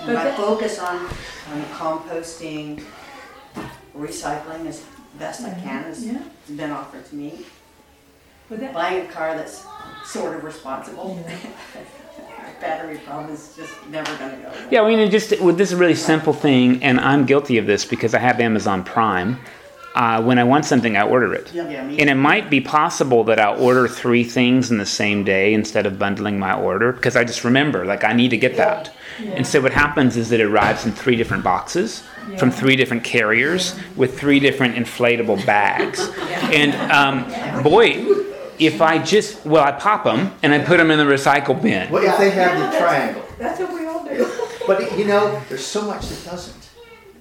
And 0.02 0.18
I 0.18 0.24
that- 0.26 0.38
focus 0.38 0.80
on, 0.80 1.06
on 1.52 1.62
composting, 1.74 2.84
recycling 3.96 4.66
as 4.68 4.84
best 5.18 5.42
I 5.42 5.50
mm-hmm. 5.50 5.62
can, 5.68 5.84
as 5.86 6.06
Yeah. 6.06 6.22
it's 6.42 6.52
been 6.52 6.72
offered 6.72 7.06
to 7.06 7.16
me. 7.16 7.46
But 8.50 8.62
that, 8.62 8.74
Buying 8.74 9.06
a 9.06 9.12
car 9.12 9.36
that's 9.36 9.64
sort 10.06 10.36
of 10.36 10.44
responsible. 10.44 11.24
Yeah. 11.28 11.38
Battery 12.62 12.98
problem 12.98 13.34
is 13.34 13.54
just 13.56 13.72
never 13.90 14.14
gonna 14.18 14.36
go 14.36 14.50
away. 14.50 14.68
Yeah, 14.70 14.82
I 14.82 14.90
mean, 14.90 15.00
it 15.00 15.12
just 15.12 15.40
with 15.40 15.58
this 15.58 15.72
really 15.72 15.96
simple 15.96 16.34
thing, 16.34 16.84
and 16.84 17.00
I'm 17.00 17.26
guilty 17.26 17.58
of 17.58 17.66
this 17.68 17.86
because 17.86 18.14
I 18.14 18.20
have 18.20 18.42
Amazon 18.42 18.84
Prime. 18.84 19.40
Uh, 19.96 20.22
when 20.22 20.38
I 20.38 20.44
want 20.44 20.66
something, 20.66 20.96
I 20.96 21.02
order 21.02 21.34
it. 21.34 21.52
Yeah, 21.54 21.84
me 21.84 22.00
And 22.00 22.10
it 22.10 22.16
might 22.16 22.50
be 22.50 22.62
possible 22.62 23.24
that 23.24 23.40
I'll 23.40 23.60
order 23.62 23.88
three 23.88 24.24
things 24.24 24.70
in 24.70 24.78
the 24.78 24.86
same 24.86 25.24
day 25.24 25.54
instead 25.54 25.86
of 25.86 25.98
bundling 25.98 26.38
my 26.38 26.54
order 26.54 26.94
because 26.94 27.16
I 27.16 27.24
just 27.24 27.44
remember, 27.44 27.86
like, 27.86 28.04
I 28.04 28.14
need 28.14 28.30
to 28.30 28.38
get 28.38 28.56
that. 28.58 28.92
And 29.20 29.46
so 29.46 29.62
what 29.62 29.74
happens 29.74 30.16
is 30.16 30.30
that 30.30 30.40
it 30.40 30.46
arrives 30.46 30.86
in 30.86 30.92
three 30.92 31.16
different 31.16 31.44
boxes 31.44 32.04
from 32.38 32.52
three 32.52 32.76
different 32.76 33.04
carriers 33.04 33.78
with 33.96 34.20
three 34.20 34.40
different 34.40 34.76
inflatable 34.76 35.46
bags. 35.46 36.10
And 36.50 36.74
um, 36.92 37.64
boy, 37.64 38.06
if 38.58 38.82
I 38.82 38.98
just, 38.98 39.46
well, 39.46 39.64
I 39.64 39.72
pop 39.72 40.04
them 40.04 40.34
and 40.42 40.54
I 40.54 40.60
put 40.60 40.78
them 40.78 40.90
in 40.90 40.98
the 40.98 41.06
recycle 41.06 41.62
bin. 41.62 41.92
What 41.92 42.04
if 42.04 42.18
they 42.18 42.32
have 42.32 42.72
the 42.72 42.78
triangle? 42.78 43.24
that's 43.38 43.60
what 43.60 43.74
we 43.74 43.86
all 43.86 44.04
do. 44.04 44.30
But 44.68 44.98
you 44.98 45.06
know, 45.06 45.42
there's 45.48 45.66
so 45.66 45.82
much 45.84 46.08
that 46.10 46.32
doesn't. 46.32 46.59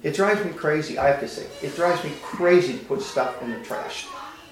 It 0.03 0.15
drives 0.15 0.43
me 0.45 0.51
crazy, 0.53 0.97
I 0.97 1.07
have 1.07 1.19
to 1.19 1.27
say. 1.27 1.45
It 1.61 1.75
drives 1.75 2.03
me 2.03 2.11
crazy 2.21 2.73
to 2.77 2.85
put 2.85 3.01
stuff 3.01 3.41
in 3.41 3.51
the 3.51 3.59
trash. 3.59 4.07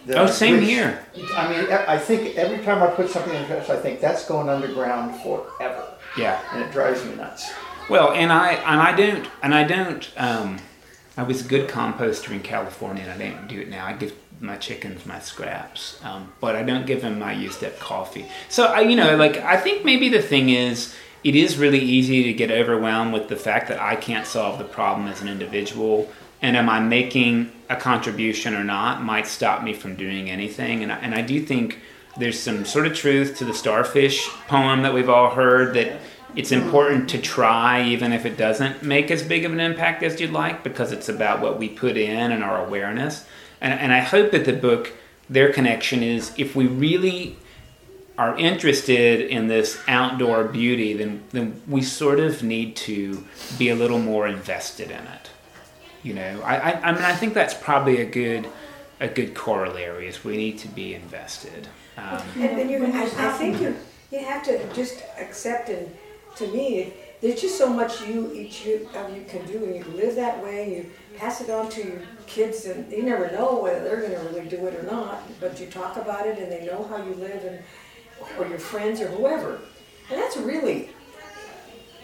That 0.05 0.17
Oh, 0.17 0.27
same 0.27 0.57
wish- 0.57 0.69
here. 0.69 0.99
I 1.35 1.47
mean, 1.49 1.71
I 1.71 1.97
think 1.97 2.37
every 2.37 2.59
time 2.59 2.81
I 2.81 2.87
put 2.87 3.09
something 3.09 3.33
in 3.33 3.41
the 3.41 3.47
trash, 3.47 3.69
I 3.69 3.75
think 3.77 3.99
that's 3.99 4.25
going 4.25 4.47
underground 4.49 5.21
forever. 5.21 5.83
Yeah. 6.17 6.39
And 6.53 6.63
it 6.63 6.71
drives 6.71 7.03
me 7.05 7.15
nuts. 7.15 7.51
Well, 7.89 8.11
and 8.11 8.31
I 8.31 8.53
and 8.53 8.81
I 8.81 8.91
don't 8.93 9.27
and 9.43 9.53
I 9.55 9.63
don't. 9.63 10.09
Um, 10.17 10.57
I 11.15 11.23
was 11.23 11.43
a 11.45 11.47
good 11.47 11.69
composter 11.69 12.31
in 12.31 12.41
California, 12.41 13.03
and 13.03 13.11
I 13.11 13.17
don't 13.29 13.47
do 13.47 13.59
it 13.61 13.69
now. 13.69 13.85
I 13.85 13.93
give 13.93 14.13
my 14.39 14.55
chickens 14.57 15.05
my 15.05 15.19
scraps, 15.19 15.99
um, 16.03 16.31
but 16.39 16.55
I 16.55 16.63
don't 16.63 16.85
give 16.85 17.01
them 17.01 17.19
my 17.19 17.33
used 17.33 17.63
up 17.63 17.79
coffee. 17.79 18.25
So 18.49 18.65
I, 18.65 18.81
you 18.81 18.95
know, 18.95 19.15
like 19.15 19.37
I 19.37 19.57
think 19.57 19.83
maybe 19.83 20.09
the 20.09 20.21
thing 20.21 20.49
is, 20.49 20.95
it 21.23 21.35
is 21.35 21.57
really 21.57 21.79
easy 21.79 22.23
to 22.23 22.33
get 22.33 22.51
overwhelmed 22.51 23.13
with 23.13 23.27
the 23.27 23.35
fact 23.35 23.67
that 23.69 23.81
I 23.81 23.95
can't 23.95 24.27
solve 24.27 24.59
the 24.59 24.63
problem 24.63 25.07
as 25.07 25.21
an 25.21 25.27
individual. 25.27 26.09
And 26.41 26.55
am 26.55 26.69
I 26.69 26.79
making 26.79 27.51
a 27.69 27.75
contribution 27.75 28.55
or 28.55 28.63
not 28.63 29.03
might 29.03 29.27
stop 29.27 29.63
me 29.63 29.73
from 29.73 29.95
doing 29.95 30.29
anything. 30.29 30.83
And 30.83 30.91
I, 30.91 30.97
and 30.97 31.13
I 31.13 31.21
do 31.21 31.41
think 31.41 31.79
there's 32.17 32.39
some 32.39 32.65
sort 32.65 32.87
of 32.87 32.95
truth 32.95 33.37
to 33.37 33.45
the 33.45 33.53
starfish 33.53 34.27
poem 34.47 34.81
that 34.83 34.93
we've 34.93 35.09
all 35.09 35.29
heard 35.29 35.73
that 35.75 35.99
it's 36.35 36.51
important 36.51 37.09
to 37.09 37.21
try 37.21 37.83
even 37.83 38.13
if 38.13 38.25
it 38.25 38.37
doesn't 38.37 38.83
make 38.83 39.11
as 39.11 39.23
big 39.23 39.45
of 39.45 39.51
an 39.51 39.59
impact 39.59 40.03
as 40.03 40.19
you'd 40.19 40.31
like 40.31 40.63
because 40.63 40.91
it's 40.91 41.09
about 41.09 41.41
what 41.41 41.57
we 41.57 41.67
put 41.67 41.97
in 41.97 42.31
and 42.31 42.43
our 42.43 42.65
awareness. 42.65 43.25
And, 43.61 43.73
and 43.73 43.93
I 43.93 43.99
hope 43.99 44.31
that 44.31 44.45
the 44.45 44.53
book, 44.53 44.93
their 45.29 45.51
connection 45.51 46.03
is 46.03 46.33
if 46.37 46.55
we 46.55 46.67
really 46.67 47.37
are 48.17 48.37
interested 48.37 49.21
in 49.21 49.47
this 49.47 49.79
outdoor 49.87 50.43
beauty, 50.45 50.93
then, 50.93 51.23
then 51.31 51.61
we 51.67 51.81
sort 51.81 52.19
of 52.19 52.41
need 52.41 52.75
to 52.75 53.23
be 53.59 53.69
a 53.69 53.75
little 53.75 53.99
more 53.99 54.27
invested 54.27 54.89
in 54.89 55.03
it. 55.03 55.29
You 56.03 56.13
know, 56.13 56.41
I, 56.43 56.55
I, 56.55 56.89
I 56.89 56.91
mean, 56.93 57.03
I 57.03 57.13
think 57.13 57.33
that's 57.33 57.53
probably 57.53 58.01
a 58.01 58.05
good, 58.05 58.47
a 58.99 59.07
good 59.07 59.35
corollary 59.35 60.07
is 60.07 60.23
we 60.23 60.37
need 60.37 60.57
to 60.59 60.67
be 60.67 60.95
invested. 60.95 61.67
Um, 61.97 62.21
And, 62.35 62.59
and 62.59 62.71
you, 62.71 62.85
I, 62.85 63.03
I 63.03 63.31
think 63.33 63.61
you, 63.61 63.75
you 64.11 64.25
have 64.25 64.43
to 64.45 64.73
just 64.73 65.03
accept 65.19 65.69
and, 65.69 65.95
to 66.37 66.47
me, 66.47 66.93
there's 67.21 67.41
just 67.41 67.57
so 67.57 67.67
much 67.67 68.01
you, 68.01 68.31
each 68.31 68.65
you, 68.65 68.87
of 68.95 69.15
you 69.15 69.25
can 69.25 69.45
do, 69.47 69.63
and 69.63 69.75
you 69.75 69.83
live 69.95 70.15
that 70.15 70.43
way, 70.43 70.75
you 70.75 71.17
pass 71.17 71.41
it 71.41 71.49
on 71.49 71.67
to 71.71 71.83
your 71.83 72.01
kids, 72.27 72.65
and 72.65 72.91
you 72.91 73.03
never 73.03 73.31
know 73.31 73.59
whether 73.61 73.83
they're 73.83 74.01
gonna 74.01 74.29
really 74.29 74.47
do 74.47 74.67
it 74.67 74.75
or 74.75 74.83
not, 74.83 75.23
but 75.39 75.59
you 75.59 75.67
talk 75.67 75.97
about 75.97 76.27
it, 76.27 76.37
and 76.37 76.51
they 76.51 76.65
know 76.65 76.83
how 76.83 76.97
you 76.97 77.13
live, 77.15 77.43
and, 77.43 77.59
or 78.37 78.47
your 78.47 78.59
friends, 78.59 79.01
or 79.01 79.07
whoever. 79.07 79.61
And 80.09 80.21
that's 80.21 80.37
really 80.37 80.89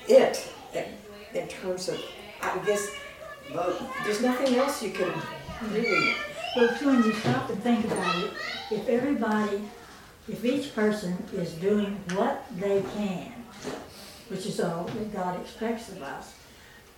it, 0.07 0.51
in, 1.33 1.47
terms 1.47 1.89
of, 1.89 2.03
I 2.41 2.57
guess, 2.65 2.89
there's 4.03 4.21
nothing 4.21 4.55
else 4.55 4.81
you 4.81 4.91
can 4.91 5.11
really, 5.71 6.15
Well, 6.55 6.75
too, 6.77 6.87
when 6.87 7.03
you 7.03 7.13
stop 7.13 7.49
and 7.49 7.61
think 7.61 7.85
about 7.85 8.23
it, 8.23 8.31
if 8.71 8.87
everybody, 8.87 9.61
if 10.27 10.43
each 10.43 10.73
person 10.73 11.17
is 11.33 11.53
doing 11.53 11.99
what 12.13 12.45
they 12.59 12.83
can, 12.95 13.31
which 14.29 14.45
is 14.45 14.59
all 14.59 14.85
that 14.85 15.13
God 15.13 15.39
expects 15.41 15.89
of 15.89 16.01
us, 16.01 16.33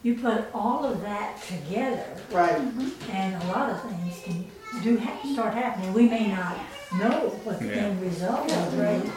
you 0.05 0.13
put 0.13 0.45
all 0.53 0.85
of 0.85 1.01
that 1.01 1.41
together, 1.47 2.05
Right. 2.31 2.55
Mm-hmm. 2.57 3.11
and 3.11 3.41
a 3.41 3.47
lot 3.47 3.71
of 3.71 3.81
things 3.89 4.21
can 4.23 4.45
do 4.83 4.99
ha- 4.99 5.19
start 5.33 5.55
happening. 5.55 5.93
We 5.93 6.07
may 6.07 6.27
not 6.27 6.55
know 6.99 7.29
what 7.43 7.59
the 7.59 7.65
Yeah. 7.69 7.85
end 7.87 7.99
result 8.03 8.47
will 8.51 8.71
be, 9.01 9.11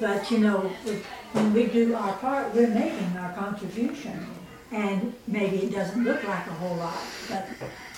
but 0.00 0.30
you 0.30 0.38
know, 0.38 0.70
if- 0.86 1.04
when 1.34 1.52
we 1.52 1.66
do 1.66 1.94
our 1.94 2.14
part, 2.14 2.54
we're 2.54 2.68
making 2.68 3.14
our 3.18 3.32
contribution. 3.34 4.26
And 4.70 5.12
maybe 5.26 5.64
it 5.64 5.72
doesn't 5.74 6.02
look 6.02 6.24
like 6.26 6.46
a 6.46 6.54
whole 6.54 6.76
lot, 6.76 6.96
but 7.28 7.46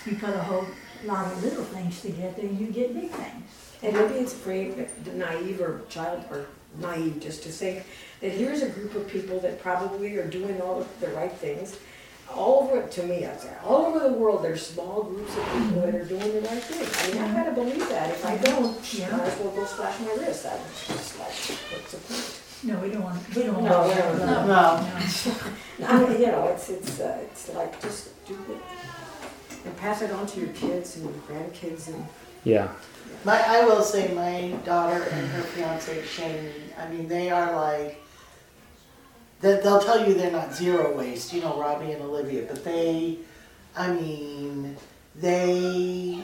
you 0.05 0.17
put 0.17 0.31
a 0.35 0.39
whole 0.43 0.65
lot 1.05 1.27
of 1.31 1.41
little 1.41 1.63
things 1.63 2.01
together, 2.01 2.41
and 2.41 2.59
you 2.59 2.67
get 2.67 2.93
big 2.93 3.11
things. 3.11 3.43
And 3.81 3.93
maybe 3.93 4.15
it's 4.15 4.33
brave, 4.33 4.75
naive 5.13 5.61
or 5.61 5.83
child, 5.87 6.25
or 6.29 6.47
naive 6.81 7.21
just 7.21 7.43
to 7.43 7.49
think 7.49 7.85
that 8.19 8.31
here's 8.31 8.61
a 8.61 8.67
group 8.67 8.93
of 8.93 9.07
people 9.07 9.39
that 9.39 9.61
probably 9.61 10.17
are 10.17 10.27
doing 10.27 10.59
all 10.59 10.81
of 10.81 10.99
the 10.99 11.07
right 11.09 11.31
things. 11.31 11.77
All 12.33 12.63
over, 12.63 12.85
to 12.87 13.03
me, 13.03 13.25
I'd 13.25 13.39
say, 13.39 13.51
all 13.63 13.85
over 13.85 13.99
the 13.99 14.13
world, 14.13 14.43
there's 14.43 14.65
small 14.65 15.03
groups 15.03 15.35
of 15.37 15.43
people 15.53 15.81
that 15.81 15.95
are 15.95 16.03
doing 16.05 16.33
the 16.33 16.41
right 16.41 16.61
thing. 16.63 17.19
I 17.19 17.23
mean, 17.25 17.31
I 17.35 17.43
gotta 17.43 17.55
believe 17.55 17.87
that. 17.89 18.09
If 18.09 18.25
I 18.25 18.37
don't, 18.37 18.93
Yeah. 18.93 19.11
might 19.15 19.21
as 19.27 19.39
well 19.39 19.51
go 19.51 19.65
slash 19.65 19.99
my 20.01 20.13
wrist. 20.13 20.45
I 20.45 20.55
was 20.55 20.87
just 20.87 21.19
like, 21.19 21.29
what's 21.71 21.91
the 21.91 21.97
point? 21.97 22.41
No, 22.63 22.79
we 22.79 22.89
don't 22.89 23.03
want, 23.03 23.35
we 23.35 23.43
don't 23.43 23.53
want. 23.61 23.65
No, 23.65 23.87
we 23.87 23.93
don't, 23.93 24.19
no. 24.19 24.47
No. 24.47 25.87
I 25.87 25.99
mean, 26.09 26.19
you 26.21 26.27
know, 26.27 26.47
it's, 26.47 26.69
it's, 26.69 26.99
uh, 26.99 27.19
it's 27.21 27.53
like, 27.53 27.79
just 27.81 28.25
do 28.25 28.33
it. 28.49 28.57
And 29.65 29.77
pass 29.77 30.01
it 30.01 30.11
on 30.11 30.25
to 30.27 30.39
your 30.39 30.49
kids 30.49 30.95
and 30.97 31.05
your 31.05 31.13
grandkids 31.27 31.87
and 31.87 32.05
yeah. 32.43 32.69
My, 33.23 33.41
I 33.47 33.65
will 33.65 33.81
say 33.81 34.13
my 34.13 34.51
daughter 34.65 35.01
and 35.01 35.27
her 35.29 35.41
fiance 35.41 36.03
Shane, 36.03 36.51
I 36.77 36.87
mean, 36.89 37.07
they 37.07 37.29
are 37.31 37.55
like, 37.55 38.01
that 39.41 39.63
they'll 39.63 39.79
tell 39.81 40.07
you 40.07 40.13
they're 40.15 40.31
not 40.31 40.53
zero 40.53 40.95
waste, 40.97 41.33
you 41.33 41.41
know, 41.41 41.59
Robbie 41.59 41.91
and 41.91 42.01
Olivia, 42.01 42.45
but 42.47 42.63
they, 42.63 43.17
I 43.75 43.91
mean, 43.91 44.75
they, 45.15 46.21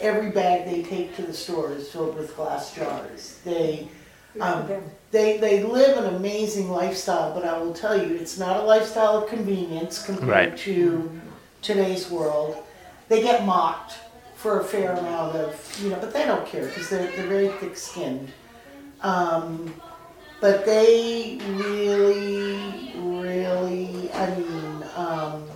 every 0.00 0.30
bag 0.30 0.64
they 0.66 0.82
take 0.82 1.16
to 1.16 1.22
the 1.22 1.32
store 1.32 1.72
is 1.72 1.90
filled 1.90 2.16
with 2.16 2.36
glass 2.36 2.74
jars. 2.74 3.38
They, 3.44 3.88
Um, 4.40 4.68
they, 5.10 5.38
they 5.38 5.62
live 5.62 5.96
an 6.04 6.14
amazing 6.14 6.70
lifestyle, 6.70 7.32
but 7.34 7.44
I 7.44 7.58
will 7.58 7.72
tell 7.72 7.96
you, 8.00 8.14
it's 8.14 8.38
not 8.38 8.58
a 8.58 8.62
lifestyle 8.62 9.16
of 9.18 9.28
convenience 9.28 10.04
compared 10.04 10.28
Right. 10.28 10.56
to 10.58 11.20
today's 11.62 12.10
world. 12.10 12.56
They 13.08 13.22
get 13.22 13.44
mocked 13.46 13.94
for 14.36 14.60
a 14.60 14.64
fair 14.64 14.92
amount 14.92 15.34
of, 15.34 15.78
you 15.82 15.90
know, 15.90 15.98
but 15.98 16.12
they 16.12 16.24
don't 16.26 16.46
care 16.46 16.66
because 16.66 16.88
they're, 16.90 17.10
they're 17.16 17.26
very 17.26 17.48
thick 17.58 17.76
skinned. 17.76 18.30
Um, 19.00 19.74
but 20.40 20.64
they 20.64 21.38
really, 21.48 22.92
really, 22.96 24.12
I 24.12 24.34
mean, 24.36 24.84
um, 24.96 25.48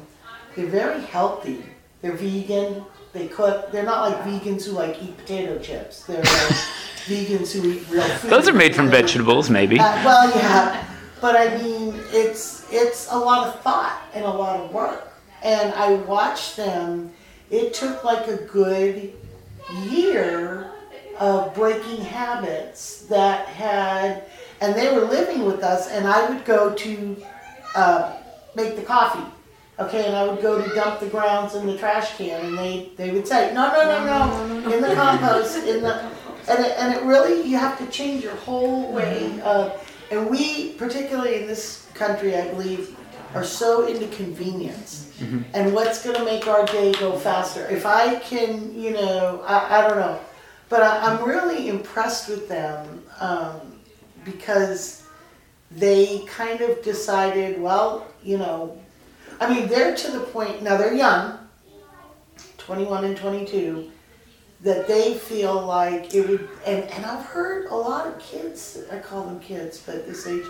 they're 0.57 0.67
very 0.67 1.01
healthy. 1.03 1.65
They're 2.01 2.13
vegan. 2.13 2.85
They 3.13 3.29
cook. 3.29 3.71
They're 3.71 3.85
not 3.85 4.11
like 4.11 4.23
vegans 4.23 4.65
who 4.65 4.73
like 4.73 5.03
eat 5.03 5.17
potato 5.17 5.59
chips. 5.59 6.05
They're 6.05 6.17
like 6.17 6.27
vegans 7.07 7.53
who 7.53 7.73
eat 7.73 7.89
real 7.91 8.03
food. 8.03 8.31
Those 8.31 8.49
are 8.49 8.53
made 8.53 8.75
from 8.75 8.89
vegetables, 8.89 9.51
maybe. 9.51 9.79
Uh, 9.79 10.05
well, 10.05 10.31
yeah, 10.31 10.85
but 11.21 11.37
I 11.37 11.57
mean, 11.63 11.95
it's 12.11 12.67
it's 12.73 13.09
a 13.11 13.17
lot 13.17 13.47
of 13.47 13.61
thought 13.61 14.03
and 14.15 14.25
a 14.25 14.31
lot 14.31 14.59
of 14.61 14.73
work. 14.73 15.13
And 15.43 15.75
I 15.75 15.95
watched 15.95 16.57
them. 16.57 17.13
It 17.51 17.75
took 17.75 18.03
like 18.03 18.29
a 18.29 18.37
good 18.37 19.13
year 19.89 20.73
of 21.19 21.55
breaking 21.55 22.01
habits 22.05 23.03
that 23.03 23.47
had, 23.47 24.25
and 24.63 24.75
they 24.75 24.95
were 24.95 25.05
living 25.05 25.45
with 25.45 25.63
us. 25.63 25.91
And 25.91 26.07
I 26.07 26.29
would 26.29 26.45
go 26.45 26.73
to 26.73 27.17
uh, 27.75 28.17
make 28.55 28.77
the 28.77 28.83
coffee, 28.83 29.29
okay, 29.79 30.07
and 30.07 30.15
I 30.15 30.27
would 30.27 30.41
go 30.41 30.63
to 30.63 30.75
dump 30.75 31.01
the 31.01 31.09
grounds 31.09 31.55
in 31.55 31.67
the 31.67 31.77
trash 31.77 32.17
can, 32.17 32.47
and 32.47 32.57
they 32.57 32.91
they 32.97 33.11
would 33.11 33.27
say, 33.27 33.53
no, 33.53 33.73
no, 33.73 33.83
no, 33.85 33.99
no, 34.07 34.73
in 34.73 34.81
the 34.81 34.95
compost, 34.95 35.57
in 35.67 35.83
the, 35.83 35.95
and 36.49 36.65
it, 36.65 36.73
and 36.79 36.95
it 36.95 37.03
really 37.03 37.43
you 37.43 37.57
have 37.59 37.77
to 37.79 37.87
change 37.87 38.23
your 38.23 38.37
whole 38.37 38.93
way 38.93 39.41
of, 39.43 39.63
and 40.11 40.31
we 40.31 40.73
particularly 40.75 41.35
in 41.41 41.47
this 41.47 41.89
country, 41.95 42.37
I 42.37 42.49
believe, 42.49 42.97
are 43.35 43.45
so 43.45 43.87
into 43.87 44.07
convenience 44.09 45.13
and 45.55 45.73
what's 45.73 46.03
going 46.05 46.17
to 46.17 46.25
make 46.25 46.47
our 46.49 46.67
day 46.67 46.93
go 46.93 47.17
faster. 47.17 47.67
If 47.69 47.87
I 47.87 48.17
can, 48.17 48.75
you 48.79 48.91
know, 48.91 49.43
I, 49.47 49.79
I 49.79 49.89
don't 49.89 49.97
know, 49.97 50.21
but 50.69 50.83
I, 50.83 50.99
I'm 51.07 51.25
really 51.27 51.69
impressed 51.69 52.29
with 52.29 52.49
them 52.49 53.03
um, 53.21 53.72
because 54.25 55.03
they 55.71 56.25
kind 56.27 56.61
of 56.61 56.83
decided, 56.83 57.61
well, 57.61 58.07
you 58.23 58.39
know, 58.39 58.79
I 59.41 59.53
mean, 59.53 59.69
they're 59.69 59.97
to 59.97 60.11
the 60.13 60.21
point 60.21 60.63
now. 60.63 60.77
They're 60.77 60.95
young, 60.95 61.39
21 62.59 63.05
and 63.05 63.17
22, 63.17 63.91
that 64.61 64.87
they 64.87 65.15
feel 65.15 65.61
like 65.61 66.15
it 66.15 66.29
would. 66.29 66.49
And 66.67 66.85
and 66.85 67.05
I've 67.05 67.25
heard 67.27 67.67
a 67.67 67.75
lot 67.75 68.07
of 68.07 68.19
kids. 68.19 68.79
I 68.91 68.99
call 68.99 69.25
them 69.25 69.41
kids, 69.41 69.83
but 69.85 70.07
this 70.07 70.27
age, 70.27 70.47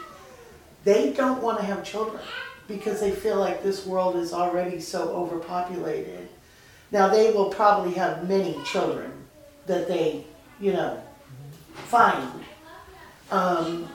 they 0.84 1.12
don't 1.12 1.42
want 1.42 1.58
to 1.58 1.64
have 1.64 1.84
children 1.84 2.20
because 2.68 3.00
they 3.00 3.12
feel 3.12 3.38
like 3.38 3.62
this 3.62 3.86
world 3.86 4.16
is 4.16 4.32
already 4.32 4.80
so 4.80 5.10
overpopulated. 5.10 6.28
Now 6.90 7.08
they 7.08 7.32
will 7.32 7.48
probably 7.48 7.94
have 7.94 8.28
many 8.28 8.62
children 8.64 9.10
that 9.66 9.88
they, 9.88 10.24
you 10.60 10.72
know, 10.72 11.02
find. 11.74 12.44
Um, 13.32 13.88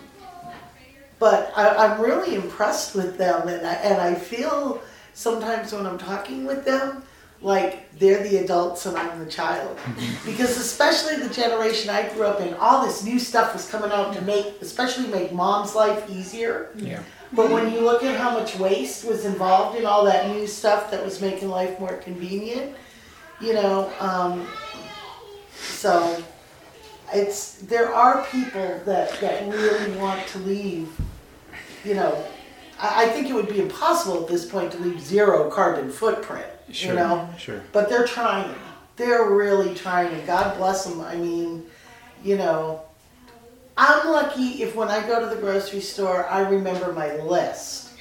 but 1.19 1.54
I, 1.56 1.76
I'm 1.76 2.02
really 2.02 2.36
impressed 2.36 2.95
with 2.95 3.17
them, 3.17 3.47
and 3.47 3.65
I, 3.65 3.73
and 3.73 4.02
I 4.02 4.15
feel 4.15 4.82
sometimes 5.13 5.73
when 5.73 5.86
I'm 5.86 5.97
talking 5.97 6.45
with 6.45 6.65
them, 6.65 7.04
like 7.41 7.91
they're 8.00 8.23
the 8.23 8.38
adults 8.38 8.86
and 8.88 8.97
I'm 8.97 9.19
the 9.19 9.30
child. 9.30 9.78
Because 10.26 10.58
especially 10.58 11.17
the 11.17 11.34
generation 11.34 11.89
I 11.89 12.10
grew 12.13 12.23
up 12.26 12.41
in, 12.41 12.54
all 12.56 12.86
this 12.86 13.04
new 13.04 13.19
stuff 13.19 13.54
was 13.54 13.69
coming 13.69 13.91
out 13.91 14.13
to 14.15 14.21
make, 14.21 14.62
especially 14.62 15.08
make 15.08 15.32
mom's 15.32 15.76
life 15.76 16.10
easier. 16.10 16.69
Yeah. 16.76 17.04
But 17.34 17.52
when 17.52 17.71
you 17.71 17.82
look 17.82 18.04
at 18.04 18.19
how 18.19 18.32
much 18.32 18.58
waste 18.58 19.06
was 19.06 19.26
involved 19.26 19.78
in 19.78 19.86
all 19.86 20.06
that 20.06 20.30
new 20.30 20.47
stuff 20.47 20.89
that 20.91 21.04
was 21.04 21.21
making 21.21 21.50
life 21.50 21.80
more 21.80 21.97
convenient, 21.97 22.76
you 23.41 23.54
know, 23.54 23.91
um, 24.00 24.47
so 25.54 26.23
it's 27.13 27.54
there 27.60 27.93
are 27.93 28.24
people 28.26 28.82
that, 28.86 29.20
that 29.22 29.48
really 29.52 29.96
want 29.98 30.26
to 30.28 30.39
leave. 30.39 30.89
You 31.84 31.93
know, 31.96 32.24
I, 32.80 33.06
I 33.06 33.08
think 33.10 33.30
it 33.30 33.34
would 33.34 33.48
be 33.50 33.60
impossible 33.62 34.22
at 34.24 34.28
this 34.28 34.46
point 34.46 34.72
to 34.74 34.78
leave 34.80 35.00
zero 35.00 35.50
carbon 35.50 35.89
footprint. 35.91 36.46
Sure. 36.72 36.89
You 36.91 37.00
know, 37.00 37.30
Sure. 37.38 37.62
but 37.72 37.89
they're 37.89 38.06
trying. 38.08 38.54
They're 38.98 39.30
really 39.30 39.74
trying, 39.76 40.12
and 40.13 40.26
God 40.28 40.58
bless 40.58 40.84
them. 40.86 41.00
I 41.02 41.15
mean, 41.15 41.65
you 42.24 42.36
know, 42.38 42.82
I'm 43.78 44.08
lucky 44.10 44.63
if 44.63 44.76
when 44.76 44.89
I 44.89 45.06
go 45.06 45.20
to 45.22 45.28
the 45.34 45.39
grocery 45.39 45.82
store, 45.82 46.26
I 46.28 46.41
remember 46.41 46.91
my 46.93 47.15
list. 47.17 47.91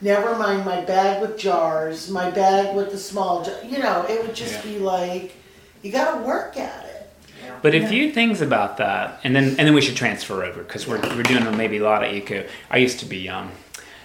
Never 0.00 0.36
mind 0.36 0.64
my 0.64 0.80
bag 0.80 1.20
with 1.20 1.36
jars, 1.38 2.08
my 2.08 2.30
bag 2.30 2.74
with 2.74 2.90
the 2.92 2.98
small 2.98 3.44
jar. 3.44 3.54
You 3.64 3.78
know, 3.78 4.06
it 4.08 4.22
would 4.24 4.34
just 4.34 4.64
Yeah. 4.64 4.72
be 4.72 4.78
like, 4.78 5.34
you 5.82 5.92
got 5.92 6.18
to 6.18 6.24
work 6.24 6.56
at 6.56 6.84
it. 6.86 6.87
But 7.62 7.74
a 7.74 7.86
few 7.86 8.12
things 8.12 8.40
about 8.40 8.76
that, 8.78 9.20
and 9.24 9.34
then 9.34 9.50
and 9.50 9.58
then 9.58 9.74
we 9.74 9.80
should 9.80 9.96
transfer 9.96 10.44
over 10.44 10.62
because 10.62 10.86
we're 10.86 11.00
we're 11.00 11.22
doing 11.22 11.56
maybe 11.56 11.78
a 11.78 11.84
lot 11.84 12.04
of 12.04 12.12
eco. 12.12 12.46
I 12.70 12.78
used 12.78 13.00
to 13.00 13.06
be 13.06 13.18
young, 13.18 13.50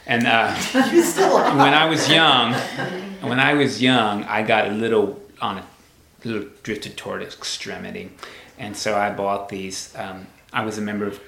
and 0.05 0.25
uh, 0.25 0.55
You 0.91 1.03
still 1.03 1.35
are. 1.35 1.55
when 1.57 1.73
I 1.73 1.85
was 1.85 2.09
young, 2.09 2.53
when 3.21 3.39
I 3.39 3.53
was 3.53 3.81
young, 3.81 4.23
I 4.25 4.43
got 4.43 4.67
a 4.67 4.71
little 4.71 5.21
on 5.41 5.59
a 5.59 5.65
little 6.23 6.47
drifted 6.63 6.97
toward 6.97 7.21
extremity, 7.21 8.11
and 8.57 8.75
so 8.75 8.97
I 8.97 9.11
bought 9.11 9.49
these. 9.49 9.93
Um, 9.95 10.27
I 10.51 10.63
was 10.65 10.77
a 10.77 10.81
member 10.81 11.05
of 11.07 11.19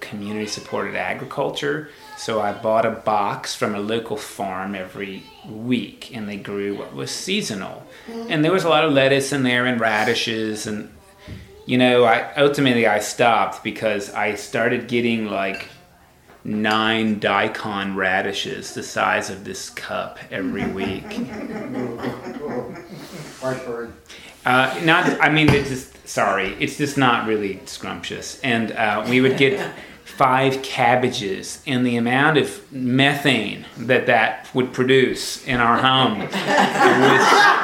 community 0.00 0.46
supported 0.46 0.94
agriculture, 0.94 1.90
so 2.16 2.40
I 2.40 2.52
bought 2.52 2.86
a 2.86 2.90
box 2.90 3.54
from 3.54 3.74
a 3.74 3.80
local 3.80 4.16
farm 4.16 4.74
every 4.76 5.24
week, 5.48 6.14
and 6.14 6.28
they 6.28 6.36
grew 6.36 6.76
what 6.76 6.94
was 6.94 7.10
seasonal, 7.10 7.84
and 8.28 8.44
there 8.44 8.52
was 8.52 8.64
a 8.64 8.68
lot 8.68 8.84
of 8.84 8.92
lettuce 8.92 9.32
in 9.32 9.42
there 9.42 9.66
and 9.66 9.80
radishes 9.80 10.66
and. 10.66 10.90
You 11.68 11.76
know, 11.76 12.04
I 12.04 12.32
ultimately 12.36 12.86
I 12.86 12.98
stopped 12.98 13.62
because 13.62 14.08
I 14.14 14.36
started 14.36 14.88
getting 14.88 15.26
like 15.26 15.68
nine 16.42 17.18
daikon 17.18 17.94
radishes 17.94 18.72
the 18.72 18.82
size 18.82 19.28
of 19.28 19.44
this 19.44 19.68
cup 19.68 20.18
every 20.30 20.66
week. 20.72 21.04
Uh, 24.46 24.80
not, 24.82 25.20
I 25.20 25.28
mean, 25.28 25.50
it's 25.50 25.68
just 25.68 26.08
sorry, 26.08 26.56
it's 26.58 26.78
just 26.78 26.96
not 26.96 27.28
really 27.28 27.60
scrumptious. 27.66 28.40
And 28.40 28.72
uh, 28.72 29.04
we 29.06 29.20
would 29.20 29.36
get 29.36 29.74
five 30.06 30.62
cabbages, 30.62 31.62
and 31.66 31.84
the 31.84 31.96
amount 31.98 32.38
of 32.38 32.72
methane 32.72 33.66
that 33.76 34.06
that 34.06 34.48
would 34.54 34.72
produce 34.72 35.46
in 35.46 35.60
our 35.60 35.76
home 35.76 36.20
was. 36.30 37.58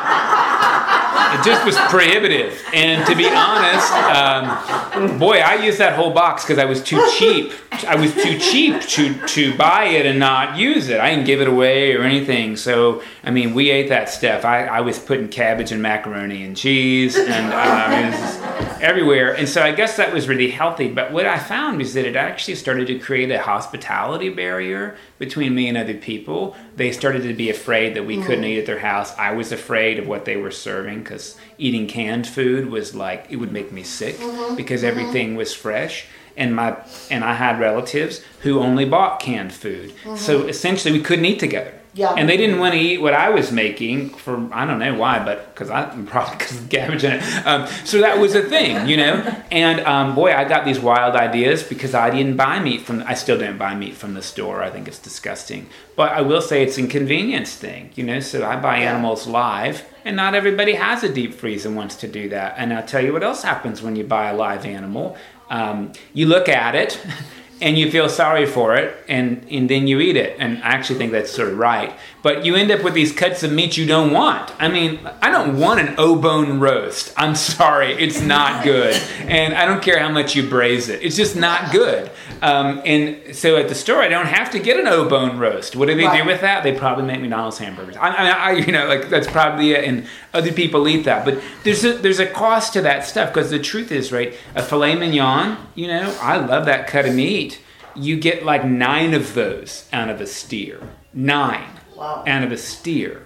It 1.35 1.45
just 1.45 1.65
was 1.65 1.77
prohibitive, 1.91 2.63
and 2.73 3.07
to 3.07 3.15
be 3.17 3.29
honest, 3.29 3.93
um, 3.93 5.19
boy, 5.19 5.39
I 5.39 5.57
used 5.57 5.79
that 5.79 5.95
whole 5.95 6.13
box 6.13 6.45
because 6.45 6.59
I 6.59 6.65
was 6.65 6.83
too 6.83 7.03
cheap. 7.17 7.53
I 7.87 7.97
was 7.97 8.15
too 8.15 8.39
cheap 8.39 8.81
to 8.83 9.15
to 9.27 9.57
buy 9.57 9.85
it 9.85 10.07
and 10.07 10.19
not 10.19 10.57
use 10.57 10.89
it. 10.89 11.01
I 11.01 11.11
didn't 11.11 11.27
give 11.27 11.41
it 11.41 11.49
away 11.49 11.95
or 11.95 12.03
anything. 12.03 12.57
So 12.57 13.03
I 13.25 13.31
mean, 13.31 13.55
we 13.55 13.71
ate 13.71 13.89
that 13.89 14.09
stuff. 14.09 14.45
I, 14.45 14.67
I 14.67 14.81
was 14.83 14.99
putting 14.99 15.29
cabbage 15.29 15.73
and 15.73 15.81
macaroni 15.81 16.45
and 16.45 16.57
cheese 16.57 17.17
and 17.17 17.53
uh, 17.53 17.89
it 17.91 18.11
was 18.11 18.81
everywhere. 18.83 19.35
And 19.35 19.49
so 19.49 19.63
I 19.63 19.73
guess 19.73 19.97
that 19.97 20.13
was 20.13 20.29
really 20.29 20.51
healthy. 20.51 20.89
But 20.89 21.11
what 21.11 21.25
I 21.27 21.39
found 21.39 21.81
is 21.81 21.95
that 21.95 22.05
it 22.05 22.17
actually 22.17 22.57
started 22.57 22.87
to 22.89 22.99
create 22.99 23.31
a 23.31 23.41
hospitality 23.41 24.29
barrier 24.29 24.97
between 25.19 25.55
me 25.55 25.69
and 25.69 25.79
other 25.79 25.95
people. 25.95 26.55
They 26.77 26.93
started 26.93 27.23
to 27.23 27.35
be 27.35 27.49
afraid 27.49 27.95
that 27.95 28.05
we 28.05 28.21
couldn't 28.23 28.45
eat 28.45 28.59
at 28.59 28.67
their 28.67 28.81
house. 28.81 29.17
I 29.17 29.33
was 29.33 29.53
afraid 29.53 29.99
of 29.99 30.07
what 30.07 30.27
they 30.27 30.37
were 30.37 30.51
serving 30.51 30.99
because 30.99 31.24
eating 31.59 31.87
canned 31.87 32.27
food 32.27 32.71
was 32.71 32.95
like 32.95 33.27
it 33.31 33.37
would 33.37 33.53
make 33.53 33.71
me 33.73 33.83
sick 33.83 34.17
mm-hmm. 34.17 34.57
because 34.57 34.83
mm-hmm. 34.83 34.99
everything 34.99 35.37
was 35.37 35.55
fresh 35.55 36.07
and 36.37 36.55
my 36.55 36.77
and 37.11 37.25
I 37.25 37.35
had 37.35 37.61
relatives 37.61 38.23
who 38.41 38.61
only 38.61 38.85
bought 38.85 39.21
canned 39.21 39.53
food. 39.53 39.95
So 40.17 40.41
mm-hmm. 40.41 40.49
essentially, 40.49 40.93
we 40.93 41.03
couldn't 41.03 41.25
eat 41.25 41.39
together. 41.39 41.75
Yeah. 41.95 42.13
And 42.15 42.29
they 42.29 42.37
didn't 42.37 42.59
want 42.59 42.75
to 42.75 42.81
eat 42.81 43.01
what 43.01 43.15
I 43.15 43.31
was 43.31 43.53
making 43.53 44.11
for 44.11 44.49
I 44.53 44.67
don't 44.67 44.81
know 44.81 44.95
why, 44.95 45.25
but 45.25 45.55
because 45.55 45.71
I 45.71 45.85
probably 46.07 46.37
because 46.37 46.59
of 46.59 46.69
cabbage 46.69 47.05
in 47.05 47.13
it. 47.13 47.47
Um, 47.47 47.67
so 47.85 48.01
that 48.01 48.19
was 48.19 48.35
a 48.35 48.43
thing, 48.43 48.89
you 48.89 48.97
know. 48.97 49.43
And 49.51 49.81
um, 49.81 50.15
boy, 50.15 50.35
I 50.35 50.45
got 50.45 50.65
these 50.65 50.81
wild 50.81 51.15
ideas 51.15 51.63
because 51.63 51.95
I 51.95 52.11
didn't 52.11 52.37
buy 52.37 52.59
meat 52.59 52.81
from. 52.83 53.03
I 53.05 53.15
still 53.15 53.39
didn't 53.39 53.59
buy 53.59 53.75
meat 53.75 53.95
from 53.95 54.15
the 54.15 54.23
store. 54.23 54.63
I 54.63 54.71
think 54.71 54.89
it's 54.89 54.99
disgusting. 54.99 55.69
But 55.97 56.13
I 56.13 56.23
will 56.23 56.43
say 56.43 56.65
it's 56.65 56.79
a 56.79 56.87
convenience 56.89 57.55
thing, 57.55 57.91
you 57.95 58.03
know. 58.03 58.19
So 58.19 58.45
I 58.45 58.57
buy 58.57 58.79
animals 58.79 59.29
live, 59.29 59.85
and 60.05 60.17
not 60.17 60.35
everybody 60.35 60.75
has 60.75 61.05
a 61.05 61.13
deep 61.13 61.35
freeze 61.35 61.65
and 61.65 61.77
wants 61.77 61.95
to 61.97 62.09
do 62.09 62.29
that. 62.31 62.55
And 62.59 62.73
I'll 62.73 62.87
tell 62.87 63.05
you 63.05 63.13
what 63.13 63.23
else 63.23 63.43
happens 63.43 63.83
when 63.83 63.95
you 63.95 64.03
buy 64.05 64.31
a 64.31 64.37
live 64.37 64.67
animal. 64.67 65.17
Um, 65.49 65.93
you 66.13 66.27
look 66.27 66.49
at 66.49 66.75
it. 66.75 67.01
And 67.61 67.79
you 67.79 67.91
feel 67.91 68.09
sorry 68.09 68.47
for 68.47 68.75
it, 68.75 68.97
and, 69.09 69.47
and 69.51 69.71
then 69.71 69.87
you 69.87 70.01
eat 70.01 70.17
it. 70.17 70.37
And 70.39 70.59
I 70.59 70.69
actually 70.69 70.99
think 70.99 71.13
that's 71.13 71.31
sort 71.31 71.49
of 71.49 71.59
right. 71.59 71.97
But 72.23 72.45
you 72.45 72.57
end 72.57 72.71
up 72.71 72.83
with 72.83 72.95
these 72.95 73.13
cuts 73.13 73.43
of 73.43 73.53
meat 73.53 73.77
you 73.77 73.87
don't 73.87 74.13
want. 74.13 74.53
I 74.61 74.69
mean, 74.69 74.99
I 75.23 75.31
don't 75.31 75.59
want 75.59 75.81
an 75.81 75.95
O 75.99 76.17
bone 76.17 76.59
roast. 76.59 77.15
I'm 77.17 77.35
sorry, 77.37 77.93
it's 77.93 78.21
not 78.21 78.65
good. 78.65 78.95
And 79.21 79.55
I 79.55 79.67
don't 79.67 79.83
care 79.83 79.99
how 79.99 80.11
much 80.11 80.35
you 80.35 80.49
braise 80.49 80.89
it, 80.89 81.03
it's 81.03 81.17
just 81.17 81.37
not 81.37 81.73
good. 81.73 82.11
Um, 82.43 82.83
and 82.85 83.35
so 83.35 83.57
at 83.57 83.69
the 83.69 83.75
store, 83.75 84.03
I 84.03 84.09
don't 84.09 84.27
have 84.27 84.51
to 84.51 84.59
get 84.59 84.79
an 84.79 84.87
O 84.87 85.09
bone 85.09 85.39
roast. 85.39 85.77
What 85.77 85.89
do 85.89 85.95
they 85.95 86.11
do 86.17 86.27
with 86.27 86.41
that? 86.43 86.63
They 86.63 86.77
probably 86.77 87.05
make 87.05 87.21
McDonald's 87.21 87.59
hamburgers. 87.59 87.97
I, 87.97 88.09
I, 88.09 88.29
I, 88.31 88.53
you 88.53 88.73
know, 88.73 88.87
like 88.87 89.09
that's 89.09 89.27
probably 89.27 89.73
it. 89.73 89.85
And 89.85 90.07
other 90.35 90.53
people 90.53 90.87
eat 90.89 91.05
that. 91.05 91.25
But 91.25 91.41
there's 91.63 91.85
a, 91.85 91.95
there's 91.95 92.19
a 92.19 92.27
cost 92.27 92.73
to 92.75 92.83
that 92.83 93.05
stuff 93.07 93.33
because 93.33 93.51
the 93.51 93.59
truth 93.59 93.91
is, 93.93 94.13
right? 94.13 94.35
A 94.55 94.63
filet 94.63 94.95
mignon, 94.97 95.57
you 95.75 95.87
know, 95.89 96.17
I 96.21 96.37
love 96.37 96.67
that 96.67 96.87
cut 96.87 97.07
of 97.07 97.15
meat. 97.15 97.61
You 97.95 98.19
get 98.19 98.45
like 98.45 98.65
nine 98.65 99.15
of 99.15 99.35
those 99.35 99.89
out 99.93 100.11
of 100.11 100.21
a 100.21 100.27
steer. 100.27 100.81
Nine 101.13 101.71
Wow. 101.97 102.25
out 102.27 102.43
of 102.43 102.51
a 102.51 102.57
steer. 102.57 103.25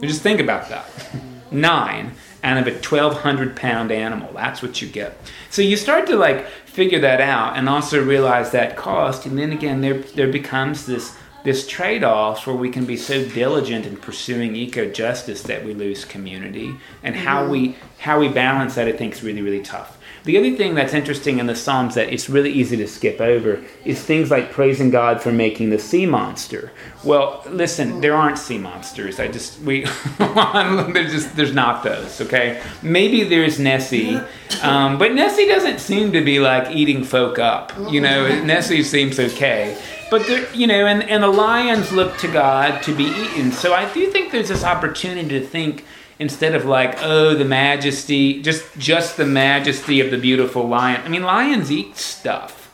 Just 0.00 0.20
think 0.22 0.40
about 0.40 0.68
that. 0.68 0.84
Nine 1.50 2.12
out 2.44 2.58
of 2.58 2.66
a 2.66 2.72
1,200 2.72 3.56
pound 3.56 3.90
animal. 3.90 4.30
That's 4.34 4.60
what 4.62 4.82
you 4.82 4.88
get. 4.88 5.16
So 5.48 5.62
you 5.62 5.76
start 5.76 6.06
to 6.08 6.16
like 6.16 6.46
figure 6.66 7.00
that 7.00 7.20
out 7.20 7.56
and 7.56 7.68
also 7.68 8.04
realize 8.04 8.50
that 8.50 8.76
cost. 8.76 9.24
And 9.26 9.38
then 9.38 9.52
again, 9.52 9.80
there, 9.80 10.00
there 10.00 10.28
becomes 10.30 10.84
this, 10.84 11.16
this 11.46 11.64
trade 11.64 12.02
off 12.02 12.44
where 12.44 12.56
we 12.56 12.68
can 12.68 12.84
be 12.84 12.96
so 12.96 13.24
diligent 13.28 13.86
in 13.86 13.96
pursuing 13.96 14.56
eco 14.56 14.90
justice 14.90 15.44
that 15.44 15.64
we 15.64 15.72
lose 15.74 16.04
community. 16.04 16.74
And 17.04 17.14
how, 17.14 17.46
we, 17.48 17.76
how 18.00 18.18
we 18.18 18.28
balance 18.28 18.74
that, 18.74 18.88
I 18.88 18.92
think, 18.92 19.14
is 19.14 19.22
really, 19.22 19.42
really 19.42 19.62
tough. 19.62 19.96
The 20.24 20.36
other 20.38 20.56
thing 20.56 20.74
that's 20.74 20.92
interesting 20.92 21.38
in 21.38 21.46
the 21.46 21.54
Psalms 21.54 21.94
that 21.94 22.12
it's 22.12 22.28
really 22.28 22.50
easy 22.50 22.76
to 22.78 22.88
skip 22.88 23.20
over 23.20 23.62
is 23.84 24.02
things 24.02 24.28
like 24.28 24.50
praising 24.50 24.90
God 24.90 25.22
for 25.22 25.30
making 25.30 25.70
the 25.70 25.78
sea 25.78 26.04
monster. 26.04 26.72
Well, 27.04 27.44
listen, 27.48 28.00
there 28.00 28.16
aren't 28.16 28.36
sea 28.36 28.58
monsters. 28.58 29.20
I 29.20 29.28
just 29.28 29.60
we 29.60 29.84
there's 30.18 31.12
just 31.12 31.36
there's 31.36 31.54
not 31.54 31.84
those. 31.84 32.20
Okay, 32.20 32.60
maybe 32.82 33.22
there's 33.22 33.60
Nessie, 33.60 34.18
um, 34.62 34.98
but 34.98 35.14
Nessie 35.14 35.46
doesn't 35.46 35.78
seem 35.78 36.10
to 36.10 36.24
be 36.24 36.40
like 36.40 36.74
eating 36.74 37.04
folk 37.04 37.38
up. 37.38 37.72
You 37.88 38.00
know, 38.00 38.42
Nessie 38.42 38.82
seems 38.82 39.20
okay. 39.20 39.80
But 40.10 40.26
there, 40.26 40.52
you 40.54 40.66
know, 40.66 40.86
and, 40.86 41.02
and 41.02 41.22
the 41.22 41.28
lions 41.28 41.92
look 41.92 42.16
to 42.18 42.28
God 42.28 42.82
to 42.84 42.94
be 42.94 43.04
eaten. 43.04 43.50
So 43.50 43.74
I 43.74 43.92
do 43.92 44.10
think 44.10 44.30
there's 44.30 44.48
this 44.48 44.64
opportunity 44.64 45.28
to 45.40 45.44
think 45.44 45.84
instead 46.18 46.54
of 46.54 46.64
like 46.64 47.02
oh 47.02 47.34
the 47.34 47.44
majesty 47.44 48.40
just 48.40 48.64
just 48.78 49.16
the 49.16 49.26
majesty 49.26 50.00
of 50.00 50.10
the 50.10 50.18
beautiful 50.18 50.66
lion. 50.66 51.00
I 51.04 51.08
mean 51.08 51.22
lions 51.22 51.70
eat 51.70 51.96
stuff. 51.96 52.72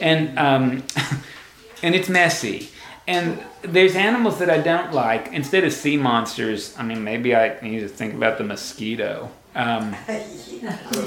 And 0.00 0.38
um 0.38 0.84
and 1.82 1.94
it's 1.94 2.08
messy. 2.08 2.68
And 3.06 3.42
there's 3.62 3.96
animals 3.96 4.38
that 4.38 4.50
i 4.50 4.58
don't 4.58 4.92
like. 4.92 5.32
Instead 5.32 5.64
of 5.64 5.72
sea 5.72 5.96
monsters 5.96 6.74
i 6.78 6.82
mean 6.82 7.02
maybe 7.02 7.34
i 7.34 7.58
need 7.60 7.80
to 7.80 7.88
think 7.88 8.14
about 8.14 8.38
the 8.38 8.44
mosquito 8.44 9.30
um, 9.54 9.92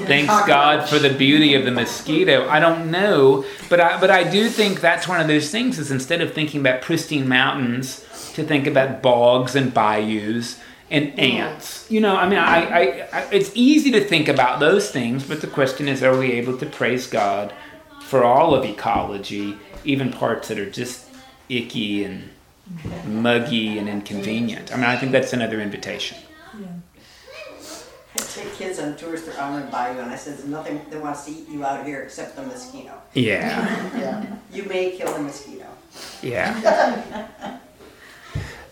thanks 0.06 0.32
god 0.46 0.88
for 0.88 0.98
the 0.98 1.12
beauty 1.12 1.54
of 1.54 1.64
the 1.64 1.70
mosquito 1.70 2.48
i 2.48 2.58
don't 2.60 2.90
know 2.90 3.44
but 3.68 3.80
i 3.80 4.00
but 4.00 4.10
i 4.10 4.22
do 4.28 4.48
think 4.48 4.80
that's 4.80 5.06
one 5.08 5.20
of 5.20 5.26
those 5.26 5.50
things 5.50 5.78
is 5.78 5.90
instead 5.90 6.20
of 6.20 6.32
thinking 6.32 6.60
about 6.60 6.80
pristine 6.80 7.28
mountains 7.28 8.04
to 8.34 8.44
think 8.44 8.66
about 8.66 9.02
bogs 9.02 9.56
and 9.56 9.74
bayous 9.74 10.58
and 10.90 11.18
ants. 11.18 11.90
You 11.90 12.00
know, 12.00 12.16
I 12.16 12.28
mean, 12.28 12.38
I, 12.38 12.64
I, 12.64 13.08
I, 13.12 13.28
it's 13.30 13.50
easy 13.54 13.90
to 13.92 14.04
think 14.04 14.28
about 14.28 14.60
those 14.60 14.90
things, 14.90 15.24
but 15.24 15.40
the 15.40 15.46
question 15.46 15.88
is, 15.88 16.02
are 16.02 16.16
we 16.16 16.32
able 16.32 16.56
to 16.58 16.66
praise 16.66 17.06
God 17.06 17.52
for 18.02 18.24
all 18.24 18.54
of 18.54 18.64
ecology, 18.64 19.56
even 19.84 20.12
parts 20.12 20.48
that 20.48 20.58
are 20.58 20.70
just 20.70 21.06
icky 21.48 22.04
and 22.04 22.30
muggy 23.04 23.78
and 23.78 23.88
inconvenient? 23.88 24.72
I 24.72 24.76
mean, 24.76 24.86
I 24.86 24.96
think 24.96 25.12
that's 25.12 25.32
another 25.32 25.60
invitation. 25.60 26.18
I 28.28 28.42
take 28.42 28.54
kids 28.54 28.78
on 28.78 28.96
tours 28.96 29.22
through 29.22 29.34
Armand 29.34 29.70
Bayou, 29.70 30.00
and 30.00 30.10
I 30.10 30.16
said, 30.16 30.34
"There's 30.34 30.48
nothing 30.48 30.80
that 30.90 31.00
wants 31.00 31.24
to 31.24 31.30
eat 31.30 31.48
you 31.48 31.64
out 31.64 31.86
here 31.86 32.02
except 32.02 32.36
the 32.36 32.42
mosquito. 32.42 32.92
Yeah, 33.14 33.90
Yeah. 33.98 34.36
You 34.52 34.64
may 34.64 34.90
kill 34.90 35.12
the 35.12 35.22
mosquito." 35.22 35.66
yeah. 36.22 37.58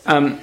Um, 0.08 0.38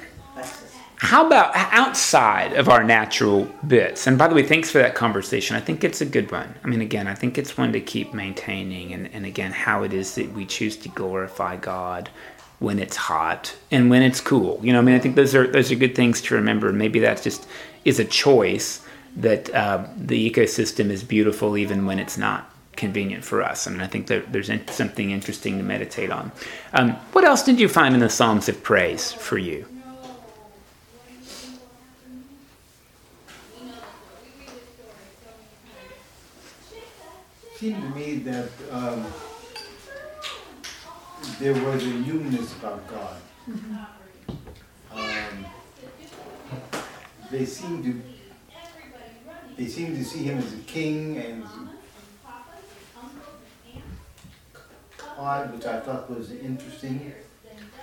How 0.96 1.26
about 1.26 1.52
outside 1.54 2.52
of 2.52 2.68
our 2.68 2.84
natural 2.84 3.48
bits? 3.66 4.06
And 4.06 4.18
by 4.18 4.28
the 4.28 4.34
way, 4.34 4.42
thanks 4.42 4.70
for 4.70 4.76
that 4.76 4.94
conversation. 4.94 5.56
I 5.56 5.60
think 5.60 5.82
it's 5.84 6.02
a 6.02 6.04
good 6.04 6.30
one. 6.30 6.54
I 6.62 6.68
mean, 6.68 6.82
again, 6.82 7.06
I 7.06 7.14
think 7.14 7.38
it's 7.38 7.56
one 7.56 7.72
to 7.72 7.80
keep 7.80 8.12
maintaining. 8.12 8.92
And, 8.92 9.08
and 9.14 9.24
again, 9.24 9.52
how 9.52 9.82
it 9.82 9.94
is 9.94 10.16
that 10.16 10.30
we 10.34 10.44
choose 10.44 10.76
to 10.76 10.90
glorify 10.90 11.56
God 11.56 12.10
when 12.58 12.78
it's 12.78 12.96
hot 12.96 13.56
and 13.70 13.88
when 13.88 14.02
it's 14.02 14.20
cool. 14.20 14.60
You 14.62 14.74
know, 14.74 14.80
I 14.80 14.82
mean, 14.82 14.94
I 14.94 14.98
think 14.98 15.16
those 15.16 15.34
are 15.34 15.46
those 15.46 15.72
are 15.72 15.76
good 15.76 15.94
things 15.94 16.20
to 16.22 16.34
remember. 16.34 16.74
Maybe 16.74 16.98
that 16.98 17.22
just 17.22 17.48
is 17.86 17.98
a 17.98 18.04
choice 18.04 18.83
that 19.16 19.54
uh, 19.54 19.86
the 19.96 20.30
ecosystem 20.30 20.90
is 20.90 21.04
beautiful 21.04 21.56
even 21.56 21.86
when 21.86 21.98
it's 21.98 22.18
not 22.18 22.50
convenient 22.76 23.24
for 23.24 23.42
us. 23.42 23.66
I 23.66 23.70
mean, 23.70 23.80
I 23.80 23.86
think 23.86 24.08
that 24.08 24.32
there's 24.32 24.50
in- 24.50 24.66
something 24.68 25.10
interesting 25.10 25.58
to 25.58 25.64
meditate 25.64 26.10
on. 26.10 26.32
Um, 26.72 26.92
what 27.12 27.24
else 27.24 27.42
did 27.42 27.60
you 27.60 27.68
find 27.68 27.94
in 27.94 28.00
the 28.00 28.10
Psalms 28.10 28.48
of 28.48 28.62
praise 28.62 29.12
for 29.12 29.38
you? 29.38 29.66
It 37.52 37.58
seemed 37.58 37.82
to 37.82 37.88
me 37.90 38.16
that 38.16 38.48
um, 38.72 39.06
there 41.38 41.54
was 41.54 41.82
a 41.82 41.90
humanness 42.02 42.52
about 42.56 42.86
God. 42.88 43.16
Um, 44.92 45.46
they 47.30 47.44
seem 47.44 47.82
to 47.84 48.13
they 49.56 49.66
seem 49.66 49.96
to 49.96 50.04
see 50.04 50.24
him 50.24 50.38
as 50.38 50.52
a 50.52 50.58
king 50.58 51.18
and 51.18 51.44
God, 55.16 55.54
which 55.54 55.64
I 55.64 55.80
thought 55.80 56.10
was 56.10 56.32
interesting 56.32 57.12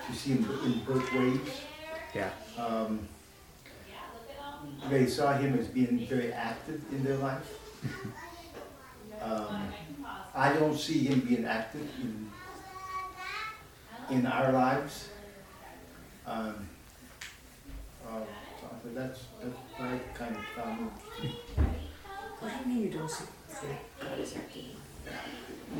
to 0.07 0.15
see 0.15 0.31
him 0.31 0.49
in 0.65 0.79
both 0.83 1.13
ways. 1.13 1.39
Yeah. 2.13 2.31
Um, 2.57 3.07
they 4.89 5.05
saw 5.07 5.37
him 5.37 5.57
as 5.57 5.67
being 5.67 6.05
very 6.07 6.33
active 6.33 6.81
in 6.91 7.03
their 7.03 7.17
life. 7.17 7.59
Um, 9.21 9.67
I 10.35 10.53
don't 10.53 10.77
see 10.77 11.05
him 11.05 11.21
being 11.21 11.45
active 11.45 11.87
in, 12.01 12.31
in 14.17 14.25
our 14.25 14.51
lives. 14.51 15.09
Um, 16.25 16.67
uh, 18.07 18.19
so 18.83 18.89
that's, 18.93 19.25
that's 19.41 19.57
what 19.81 19.89
I 19.89 19.97
kind 20.13 20.35
of 20.35 20.45
found. 20.45 20.91
What 22.39 22.51
do 22.51 22.69
you 22.69 22.75
mean 22.75 22.83
you 22.83 22.97
don't 22.97 23.09
see, 23.09 23.25
think 23.49 23.79
God 23.99 24.19
is 24.19 24.35
active? 24.35 24.63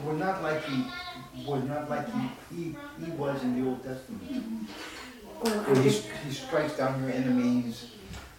We're 0.04 0.14
not 0.14 0.42
like 0.42 0.64
he, 0.66 0.86
we're 1.46 1.60
not 1.60 1.90
like 1.90 2.08
he, 2.14 2.56
he, 2.56 2.76
he 3.04 3.12
was 3.12 3.44
in 3.44 3.62
the 3.62 3.70
Old 3.70 3.84
Testament. 3.84 4.68
Well, 5.44 5.60
I 5.60 5.74
Where 5.74 5.82
he, 5.84 5.90
think, 5.90 6.14
he 6.26 6.32
strikes 6.32 6.78
down 6.78 7.02
your 7.02 7.12
enemies, 7.12 7.92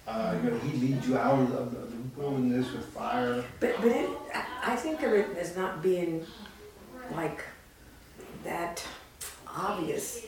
uh, 0.06 0.34
you 0.42 0.50
know, 0.50 0.58
he 0.58 0.78
leads 0.78 1.06
you 1.08 1.18
out 1.18 1.38
of 1.38 1.72
the 1.72 2.20
wilderness 2.20 2.72
with 2.72 2.86
fire. 2.86 3.44
but, 3.60 3.76
but 3.76 3.86
it, 3.90 4.10
I, 4.34 4.72
I 4.72 4.76
think 4.76 5.02
of 5.02 5.12
it 5.12 5.36
as 5.36 5.56
not 5.56 5.82
being 5.82 6.24
like 7.14 7.44
that 8.44 8.84
obvious. 9.46 10.26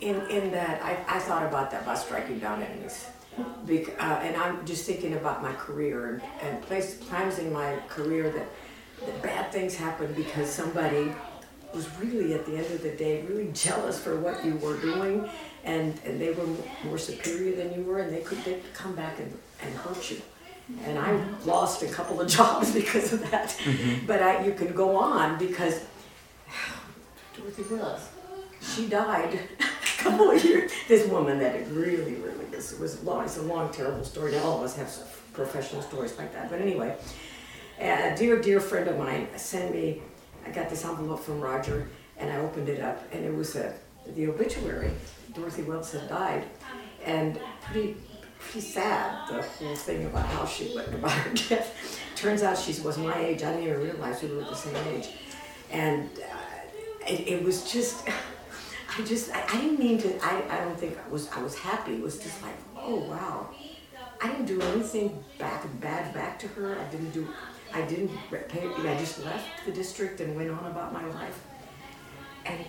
In, 0.00 0.16
in 0.28 0.50
that, 0.50 0.82
I, 0.82 1.16
I 1.16 1.18
thought 1.20 1.46
about 1.46 1.70
that 1.70 1.86
by 1.86 1.94
striking 1.94 2.40
down 2.40 2.60
enemies. 2.60 3.06
Bec- 3.66 3.98
uh, 3.98 4.20
and 4.22 4.36
I'm 4.36 4.64
just 4.66 4.84
thinking 4.84 5.14
about 5.14 5.42
my 5.42 5.52
career 5.52 6.14
and, 6.14 6.22
and 6.42 6.62
place, 6.62 6.98
times 7.08 7.38
in 7.38 7.52
my 7.52 7.76
career 7.88 8.30
that, 8.30 8.46
that 9.06 9.22
bad 9.22 9.52
things 9.52 9.74
happened 9.74 10.14
because 10.14 10.50
somebody 10.50 11.12
was 11.72 11.88
really 11.98 12.34
at 12.34 12.44
the 12.44 12.56
end 12.56 12.66
of 12.66 12.82
the 12.82 12.90
day 12.90 13.22
really 13.22 13.50
jealous 13.54 13.98
for 13.98 14.20
what 14.20 14.44
you 14.44 14.56
were 14.56 14.76
doing 14.76 15.28
and, 15.64 15.98
and 16.04 16.20
they 16.20 16.30
were 16.32 16.46
more 16.84 16.98
superior 16.98 17.56
than 17.56 17.72
you 17.72 17.82
were 17.82 18.00
and 18.00 18.12
they 18.14 18.20
could 18.20 18.38
they 18.44 18.54
could 18.54 18.74
come 18.74 18.94
back 18.94 19.18
and, 19.18 19.32
and 19.62 19.74
hurt 19.76 20.10
you. 20.10 20.20
And 20.84 20.98
I 20.98 21.18
lost 21.44 21.82
a 21.82 21.86
couple 21.86 22.20
of 22.20 22.28
jobs 22.38 22.72
because 22.72 23.12
of 23.12 23.30
that. 23.30 23.56
But 24.06 24.22
I, 24.22 24.44
you 24.44 24.52
can 24.52 24.74
go 24.74 24.96
on 24.96 25.38
because 25.38 25.80
Dorothy 27.36 27.62
Wills 27.62 28.08
she 28.60 28.88
died 28.88 29.40
couple 30.02 30.30
of 30.30 30.44
years 30.44 30.72
this 30.88 31.06
woman 31.08 31.38
that 31.38 31.66
really 31.70 32.14
really 32.14 32.46
is 32.52 32.72
it 32.72 32.80
was 32.80 33.02
long 33.04 33.24
it's 33.24 33.38
a 33.38 33.42
long 33.42 33.72
terrible 33.72 34.04
story 34.04 34.32
now 34.32 34.42
all 34.42 34.58
of 34.58 34.64
us 34.64 34.76
have 34.76 34.90
professional 35.32 35.80
stories 35.82 36.16
like 36.18 36.32
that 36.32 36.50
but 36.50 36.60
anyway 36.60 36.96
a 37.78 38.14
dear 38.16 38.40
dear 38.40 38.60
friend 38.60 38.88
of 38.88 38.98
mine 38.98 39.26
sent 39.36 39.74
me 39.74 40.02
I 40.46 40.50
got 40.50 40.68
this 40.68 40.84
envelope 40.84 41.20
from 41.20 41.40
Roger, 41.40 41.88
and 42.18 42.30
I 42.30 42.36
opened 42.36 42.68
it 42.68 42.80
up, 42.80 43.02
and 43.12 43.24
it 43.24 43.34
was 43.34 43.56
a, 43.56 43.74
the 44.14 44.28
obituary. 44.28 44.90
Dorothy 45.34 45.62
Wells 45.62 45.92
had 45.92 46.08
died, 46.08 46.44
and 47.04 47.38
pretty 47.62 47.96
pretty 48.38 48.66
sad 48.66 49.28
the 49.28 49.40
whole 49.40 49.76
thing 49.76 50.04
about 50.04 50.26
how 50.26 50.44
she 50.44 50.74
went 50.74 50.92
about 50.92 51.12
her 51.12 51.34
death. 51.48 52.00
Turns 52.16 52.42
out 52.42 52.58
she 52.58 52.78
was 52.82 52.98
my 52.98 53.16
age. 53.16 53.42
I 53.42 53.52
didn't 53.52 53.68
even 53.68 53.80
realize 53.80 54.20
we 54.22 54.34
were 54.34 54.42
the 54.42 54.54
same 54.54 54.76
age, 54.94 55.10
and 55.70 56.10
uh, 56.18 57.06
it, 57.06 57.28
it 57.28 57.42
was 57.42 57.70
just. 57.70 58.08
I 58.98 59.02
just 59.02 59.34
I, 59.34 59.44
I 59.48 59.60
didn't 59.60 59.78
mean 59.78 59.98
to. 59.98 60.18
I, 60.24 60.42
I 60.50 60.64
don't 60.64 60.78
think 60.78 60.98
I 60.98 61.08
was 61.08 61.30
I 61.30 61.42
was 61.42 61.56
happy. 61.56 61.94
It 61.94 62.02
was 62.02 62.18
just 62.18 62.42
like 62.42 62.56
oh 62.76 62.96
wow. 62.96 63.48
I 64.20 64.28
didn't 64.28 64.46
do 64.46 64.60
anything 64.60 65.24
back 65.38 65.64
bad 65.80 66.12
back 66.14 66.38
to 66.40 66.48
her. 66.48 66.78
I 66.78 66.84
didn't 66.90 67.10
do 67.10 67.26
I 67.74 67.82
didn't 67.82 68.10
pay, 68.48 68.66
I 68.66 68.98
just 68.98 69.24
left 69.24 69.64
the 69.64 69.72
district 69.72 70.20
and 70.20 70.36
went 70.36 70.50
on 70.50 70.70
about 70.70 70.92
my 70.92 71.04
life. 71.06 71.42
And 72.44 72.64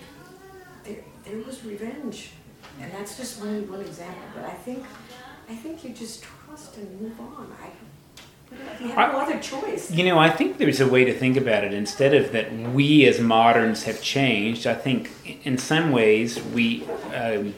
there, 0.84 1.04
there 1.26 1.38
was 1.40 1.64
revenge. 1.66 2.32
And 2.80 2.92
that's 2.94 3.18
just 3.18 3.42
one, 3.42 3.70
one 3.70 3.82
example. 3.82 4.24
But 4.34 4.46
I 4.46 4.54
think, 4.54 4.86
I 5.50 5.56
think 5.56 5.84
you 5.84 5.90
just 5.92 6.24
trust 6.24 6.78
and 6.78 7.02
move 7.02 7.20
on. 7.20 7.52
I, 7.62 7.70
you 8.82 8.90
have 8.90 9.14
no 9.14 9.20
other 9.20 9.40
choice. 9.40 9.90
You 9.92 10.06
know, 10.06 10.20
I 10.20 10.30
think 10.30 10.58
there's 10.58 10.82
a 10.82 10.88
way 10.88 11.06
to 11.06 11.14
think 11.14 11.38
about 11.38 11.64
it. 11.64 11.74
Instead 11.74 12.14
of 12.14 12.32
that 12.34 12.52
we 12.52 13.06
as 13.08 13.20
moderns 13.20 13.84
have 13.84 14.02
changed, 14.02 14.68
I 14.68 14.74
think 14.74 15.12
in 15.44 15.58
some 15.58 15.92
ways 15.92 16.42
we, 16.42 16.86
um, 17.14 17.56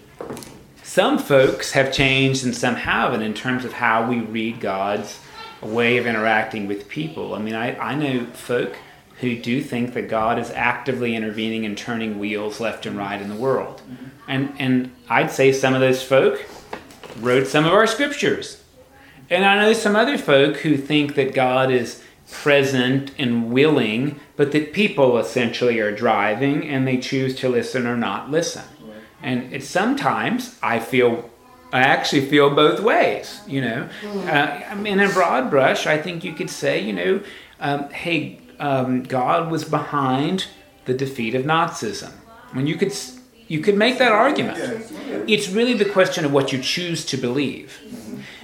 some 0.84 1.18
folks 1.18 1.72
have 1.72 1.92
changed 1.92 2.46
and 2.46 2.56
some 2.56 2.76
haven't 2.76 3.22
in 3.22 3.34
terms 3.34 3.66
of 3.66 3.74
how 3.74 4.08
we 4.08 4.20
read 4.20 4.60
God's 4.60 5.20
way 5.62 5.98
of 5.98 6.06
interacting 6.06 6.68
with 6.68 6.88
people. 6.88 7.34
I 7.34 7.40
mean, 7.40 7.56
I, 7.56 7.78
I 7.80 7.96
know 7.96 8.26
folk 8.28 8.78
who 9.22 9.38
do 9.38 9.62
think 9.62 9.94
that 9.94 10.10
God 10.10 10.38
is 10.38 10.52
actively 10.52 11.16
intervening 11.16 11.66
and 11.66 11.78
turning 11.78 12.20
wheels 12.20 12.60
left 12.60 12.86
and 12.86 12.98
right 12.98 13.22
in 13.22 13.30
the 13.30 13.36
world. 13.36 13.82
And, 14.28 14.54
and 14.60 14.92
I'd 15.10 15.32
say 15.32 15.52
some 15.54 15.74
of 15.74 15.80
those 15.80 16.04
folk 16.04 16.46
wrote 17.20 17.48
some 17.48 17.66
of 17.66 17.72
our 17.72 17.88
scriptures. 17.88 18.62
And 19.30 19.46
I 19.46 19.60
know 19.60 19.74
some 19.74 19.96
other 19.96 20.18
folk 20.18 20.58
who 20.58 20.78
think 20.78 21.16
that 21.16 21.34
God 21.34 21.72
is 21.72 22.04
present 22.32 23.12
and 23.18 23.52
willing, 23.52 24.20
but 24.36 24.52
that 24.52 24.74
people 24.74 25.18
essentially 25.18 25.80
are 25.80 25.92
driving 25.96 26.68
and 26.68 26.88
they 26.88 26.98
choose 26.98 27.36
to 27.38 27.50
listen 27.50 27.86
or 27.88 27.98
not 27.98 28.30
listen. 28.32 28.64
And 29.22 29.54
it's 29.54 29.68
sometimes 29.68 30.58
I 30.62 30.80
feel 30.80 31.30
I 31.74 31.82
actually 31.82 32.28
feel 32.28 32.54
both 32.56 32.80
ways, 32.80 33.42
you 33.48 33.60
know. 33.62 33.90
Uh, 34.28 34.62
I 34.70 34.76
mean, 34.76 35.00
in 35.00 35.10
a 35.10 35.12
broad 35.12 35.50
brush, 35.50 35.88
I 35.88 35.98
think 35.98 36.24
you 36.24 36.34
could 36.34 36.50
say, 36.50 36.80
you 36.80 36.94
know, 36.94 37.22
um, 37.60 37.90
hey, 37.90 38.40
um, 38.60 39.04
God 39.04 39.52
was 39.52 39.66
behind 39.66 40.48
the 40.86 40.94
defeat 40.94 41.36
of 41.36 41.44
Nazism. 41.44 42.12
When 42.54 42.68
you 42.68 42.76
could, 42.76 42.94
you 43.48 43.60
could 43.60 43.76
make 43.76 43.98
that 43.98 44.12
argument. 44.12 44.58
It's 45.28 45.50
really 45.50 45.74
the 45.74 45.86
question 45.86 46.24
of 46.24 46.32
what 46.32 46.54
you 46.54 46.62
choose 46.62 47.04
to 47.06 47.18
believe, 47.18 47.80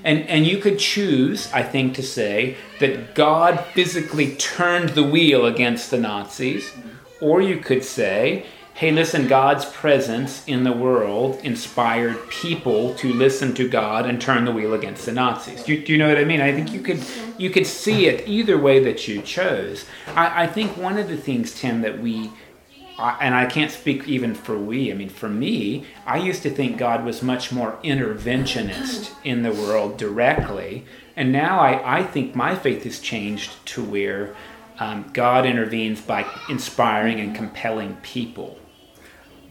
and 0.03 0.27
and 0.27 0.45
you 0.45 0.57
could 0.57 0.79
choose, 0.79 1.51
I 1.53 1.63
think, 1.63 1.95
to 1.95 2.03
say 2.03 2.57
that 2.79 3.15
God 3.15 3.59
physically 3.73 4.35
turned 4.35 4.89
the 4.89 5.03
wheel 5.03 5.45
against 5.45 5.91
the 5.91 5.99
Nazis, 5.99 6.71
or 7.19 7.41
you 7.41 7.57
could 7.57 7.83
say 7.83 8.45
hey, 8.81 8.91
listen, 8.91 9.27
God's 9.27 9.65
presence 9.65 10.43
in 10.47 10.63
the 10.63 10.71
world 10.71 11.39
inspired 11.43 12.17
people 12.29 12.95
to 12.95 13.13
listen 13.13 13.53
to 13.53 13.69
God 13.69 14.07
and 14.07 14.19
turn 14.19 14.43
the 14.43 14.51
wheel 14.51 14.73
against 14.73 15.05
the 15.05 15.11
Nazis. 15.11 15.61
Do 15.61 15.75
you, 15.75 15.85
do 15.85 15.91
you 15.91 15.99
know 15.99 16.07
what 16.07 16.17
I 16.17 16.23
mean? 16.23 16.41
I 16.41 16.51
think 16.51 16.73
you 16.73 16.81
could 16.81 16.99
you 17.37 17.51
could 17.51 17.67
see 17.67 18.07
it 18.07 18.27
either 18.27 18.57
way 18.57 18.83
that 18.83 19.07
you 19.07 19.21
chose. 19.21 19.85
I, 20.15 20.45
I 20.45 20.47
think 20.47 20.77
one 20.77 20.97
of 20.97 21.09
the 21.09 21.17
things, 21.17 21.53
Tim, 21.53 21.81
that 21.81 21.99
we 21.99 22.31
I, 22.97 23.17
and 23.21 23.33
I 23.33 23.45
can't 23.45 23.71
speak 23.71 24.07
even 24.07 24.35
for 24.35 24.57
we. 24.57 24.91
I 24.91 24.95
mean, 24.95 25.09
for 25.09 25.29
me, 25.29 25.85
I 26.05 26.17
used 26.17 26.43
to 26.43 26.49
think 26.49 26.77
God 26.77 27.03
was 27.05 27.21
much 27.21 27.51
more 27.51 27.77
interventionist 27.83 29.13
in 29.23 29.43
the 29.43 29.51
world 29.51 29.97
directly, 29.97 30.85
and 31.15 31.31
now 31.31 31.59
I, 31.59 31.99
I 31.99 32.03
think 32.03 32.35
my 32.35 32.55
faith 32.55 32.83
has 32.83 32.99
changed 32.99 33.65
to 33.67 33.83
where 33.83 34.35
um, 34.79 35.09
God 35.13 35.45
intervenes 35.45 36.01
by 36.01 36.25
inspiring 36.49 37.19
and 37.19 37.35
compelling 37.35 37.97
people. 38.01 38.57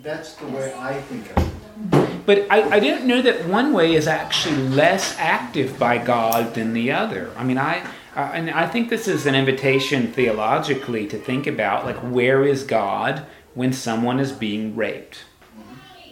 That's 0.02 0.34
the 0.34 0.46
way 0.46 0.74
I 0.74 1.00
think 1.02 1.30
of 1.36 1.44
it. 1.44 2.26
But 2.26 2.46
I, 2.50 2.62
I 2.76 2.80
didn't 2.80 3.06
know 3.06 3.22
that 3.22 3.46
one 3.46 3.72
way 3.72 3.94
is 3.94 4.06
actually 4.06 4.56
less 4.68 5.16
active 5.18 5.78
by 5.78 5.98
God 5.98 6.54
than 6.54 6.72
the 6.72 6.92
other. 6.92 7.30
I 7.36 7.44
mean, 7.44 7.58
I, 7.58 7.84
uh, 8.14 8.30
and 8.34 8.50
I 8.50 8.66
think 8.66 8.90
this 8.90 9.06
is 9.08 9.26
an 9.26 9.34
invitation 9.34 10.12
theologically 10.12 11.06
to 11.06 11.18
think 11.18 11.46
about 11.46 11.84
like 11.84 11.96
where 11.98 12.44
is 12.44 12.64
God 12.64 13.24
when 13.54 13.72
someone 13.72 14.20
is 14.20 14.32
being 14.32 14.76
raped? 14.76 15.24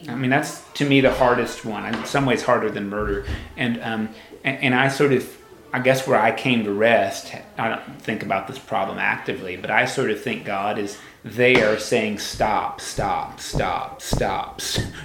I 0.08 0.14
mean, 0.14 0.30
that's 0.30 0.62
to 0.74 0.88
me 0.88 1.00
the 1.00 1.12
hardest 1.12 1.64
one. 1.64 1.84
In 1.94 2.04
some 2.04 2.24
ways, 2.24 2.42
harder 2.42 2.70
than 2.70 2.88
murder. 2.88 3.24
And 3.56 3.82
um, 3.82 4.08
and, 4.44 4.62
and 4.62 4.74
I 4.74 4.88
sort 4.88 5.12
of, 5.12 5.36
I 5.72 5.80
guess, 5.80 6.06
where 6.06 6.20
I 6.20 6.30
came 6.30 6.64
to 6.64 6.72
rest. 6.72 7.34
I 7.56 7.68
don't 7.68 8.02
think 8.02 8.22
about 8.22 8.46
this 8.46 8.58
problem 8.58 8.98
actively, 8.98 9.56
but 9.56 9.70
I 9.70 9.86
sort 9.86 10.10
of 10.10 10.20
think 10.20 10.44
God 10.44 10.78
is 10.78 10.98
there 11.24 11.78
saying 11.78 12.18
stop, 12.18 12.80
stop, 12.80 13.40
stop, 13.40 14.00
stop. 14.00 14.60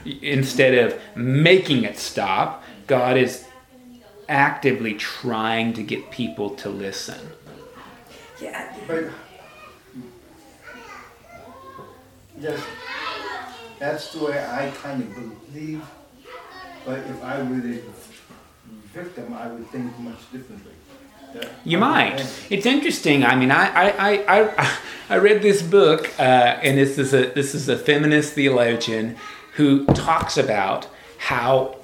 Instead 0.06 0.76
of 0.76 1.00
making 1.16 1.84
it 1.84 1.98
stop, 1.98 2.64
God 2.86 3.18
is 3.18 3.46
actively 4.30 4.94
trying 4.94 5.74
to 5.74 5.84
get 5.84 6.12
people 6.12 6.52
to 6.52 6.70
listen. 6.70 7.20
Yeah, 8.42 8.76
But 8.88 9.06
Just, 12.42 12.64
that's 13.80 14.14
the 14.14 14.26
way 14.26 14.44
I 14.44 14.72
kind 14.72 15.04
of 15.04 15.14
believe. 15.14 15.84
But 16.86 17.00
if 17.00 17.24
I 17.24 17.42
were 17.42 17.60
the 17.60 17.82
victim, 18.94 19.34
I 19.34 19.48
would 19.48 19.68
think 19.68 19.98
much 20.00 20.32
differently. 20.32 20.74
You 21.66 21.80
might. 21.80 22.24
It's 22.50 22.66
interesting. 22.66 23.24
I 23.24 23.36
mean, 23.36 23.50
I 23.50 23.90
I, 23.90 24.24
I, 24.28 24.78
I, 25.10 25.16
read 25.16 25.42
this 25.42 25.64
book, 25.64 26.12
uh, 26.20 26.22
and 26.22 26.78
this 26.78 27.00
is 27.00 27.14
a 27.14 27.32
this 27.32 27.56
is 27.56 27.70
a 27.70 27.78
feminist 27.78 28.34
theologian 28.34 29.16
who 29.56 29.86
talks 29.88 30.38
about 30.38 30.88
how 31.18 31.78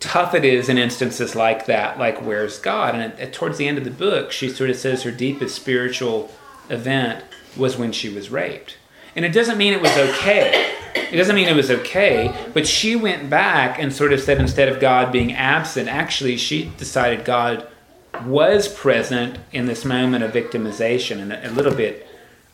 tough 0.00 0.34
it 0.34 0.44
is 0.44 0.68
in 0.68 0.78
instances 0.78 1.36
like 1.36 1.66
that, 1.66 1.98
like 1.98 2.20
where's 2.22 2.58
God? 2.58 2.94
And 2.94 3.18
at- 3.20 3.32
towards 3.32 3.58
the 3.58 3.68
end 3.68 3.78
of 3.78 3.84
the 3.84 3.90
book, 3.90 4.32
she 4.32 4.48
sort 4.48 4.70
of 4.70 4.76
says 4.76 5.04
her 5.04 5.12
deepest 5.12 5.54
spiritual 5.54 6.30
event 6.68 7.24
was 7.56 7.76
when 7.76 7.92
she 7.92 8.08
was 8.08 8.30
raped. 8.30 8.76
And 9.16 9.24
it 9.24 9.32
doesn't 9.32 9.58
mean 9.58 9.72
it 9.72 9.82
was 9.82 9.96
okay. 9.96 10.74
It 10.94 11.16
doesn't 11.16 11.36
mean 11.36 11.48
it 11.48 11.56
was 11.56 11.70
okay, 11.70 12.34
but 12.54 12.66
she 12.66 12.96
went 12.96 13.28
back 13.28 13.78
and 13.78 13.92
sort 13.92 14.12
of 14.12 14.20
said 14.20 14.38
instead 14.38 14.68
of 14.68 14.80
God 14.80 15.12
being 15.12 15.32
absent, 15.32 15.88
actually 15.88 16.36
she 16.36 16.72
decided 16.78 17.24
God 17.24 17.66
was 18.26 18.68
present 18.68 19.38
in 19.52 19.66
this 19.66 19.84
moment 19.84 20.24
of 20.24 20.32
victimization 20.32 21.20
and 21.20 21.32
a, 21.32 21.50
little 21.50 21.74
bit 21.74 22.06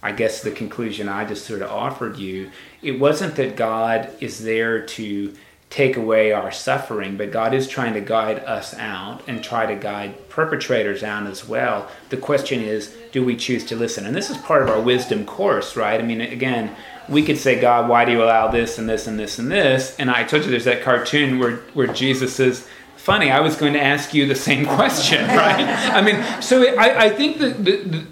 i 0.03 0.13
guess 0.13 0.43
the 0.43 0.51
conclusion 0.51 1.09
i 1.09 1.25
just 1.25 1.45
sort 1.45 1.63
of 1.63 1.71
offered 1.71 2.17
you 2.17 2.51
it 2.83 2.99
wasn't 2.99 3.35
that 3.37 3.57
god 3.57 4.11
is 4.21 4.45
there 4.45 4.85
to 4.87 5.35
take 5.71 5.97
away 5.97 6.33
our 6.33 6.51
suffering 6.51 7.17
but 7.17 7.31
god 7.31 7.53
is 7.53 7.69
trying 7.69 7.93
to 7.93 8.01
guide 8.01 8.39
us 8.41 8.73
out 8.75 9.21
and 9.27 9.45
try 9.45 9.67
to 9.67 9.75
guide 9.75 10.29
perpetrators 10.29 11.03
out 11.03 11.27
as 11.27 11.49
well. 11.49 11.89
The 12.11 12.17
question 12.17 12.61
is 12.61 12.95
do 13.11 13.25
we 13.25 13.37
choose 13.37 13.65
to 13.67 13.77
listen? 13.77 14.07
And 14.07 14.15
this 14.15 14.31
is 14.31 14.37
part 14.37 14.63
of 14.63 14.69
our 14.69 14.81
wisdom 14.81 15.27
course 15.27 15.77
right? 15.77 16.01
I 16.01 16.05
mean 16.05 16.21
again 16.21 16.75
we 17.09 17.23
could 17.23 17.39
say 17.39 17.61
god 17.61 17.89
why 17.89 18.05
do 18.05 18.13
you 18.13 18.23
allow 18.23 18.49
this 18.49 18.79
and 18.79 18.89
this 18.89 19.07
and 19.07 19.19
this 19.19 19.39
and 19.39 19.51
this? 19.51 19.97
And 19.99 20.11
i 20.11 20.25
told 20.25 20.45
you 20.45 20.51
there's 20.51 20.65
that 20.65 20.83
cartoon 20.83 21.39
where, 21.39 21.57
where 21.75 21.89
jesus 21.89 22.35
says 22.35 22.67
funny 22.97 23.31
i 23.31 23.41
was 23.41 23.57
going 23.57 23.73
to 23.73 23.83
ask 23.83 24.15
you 24.15 24.27
the 24.27 24.35
same 24.35 24.65
question 24.77 25.27
right? 25.43 25.67
I 25.93 26.01
mean 26.01 26.23
so 26.41 26.63
I, 26.79 27.07
I 27.07 27.11
think 27.11 27.39
that 27.39 27.65
the, 27.65 27.77
the, 27.77 28.07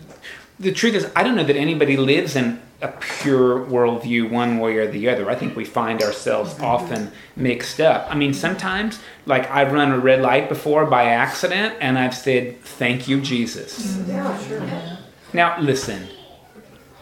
the 0.58 0.72
truth 0.72 0.94
is 0.94 1.10
i 1.14 1.22
don't 1.22 1.36
know 1.36 1.44
that 1.44 1.56
anybody 1.56 1.96
lives 1.96 2.36
in 2.36 2.60
a 2.82 2.88
pure 2.88 3.64
worldview 3.64 4.30
one 4.30 4.58
way 4.58 4.76
or 4.76 4.90
the 4.90 5.08
other. 5.08 5.30
I 5.30 5.34
think 5.34 5.56
we 5.56 5.64
find 5.64 6.02
ourselves 6.02 6.54
mm-hmm. 6.54 6.64
often 6.64 7.10
mixed 7.34 7.80
up. 7.80 8.06
I 8.10 8.14
mean 8.14 8.34
sometimes 8.34 9.00
like 9.24 9.50
i've 9.50 9.72
run 9.72 9.92
a 9.92 9.98
red 9.98 10.20
light 10.20 10.48
before 10.48 10.86
by 10.86 11.04
accident 11.04 11.74
and 11.80 11.98
i've 11.98 12.14
said 12.14 12.60
thank 12.60 13.08
you 13.08 13.20
jesus. 13.20 13.96
Mm-hmm. 13.96 14.10
Yeah, 14.10 14.38
sure. 14.46 14.98
now 15.32 15.60
listen. 15.60 16.08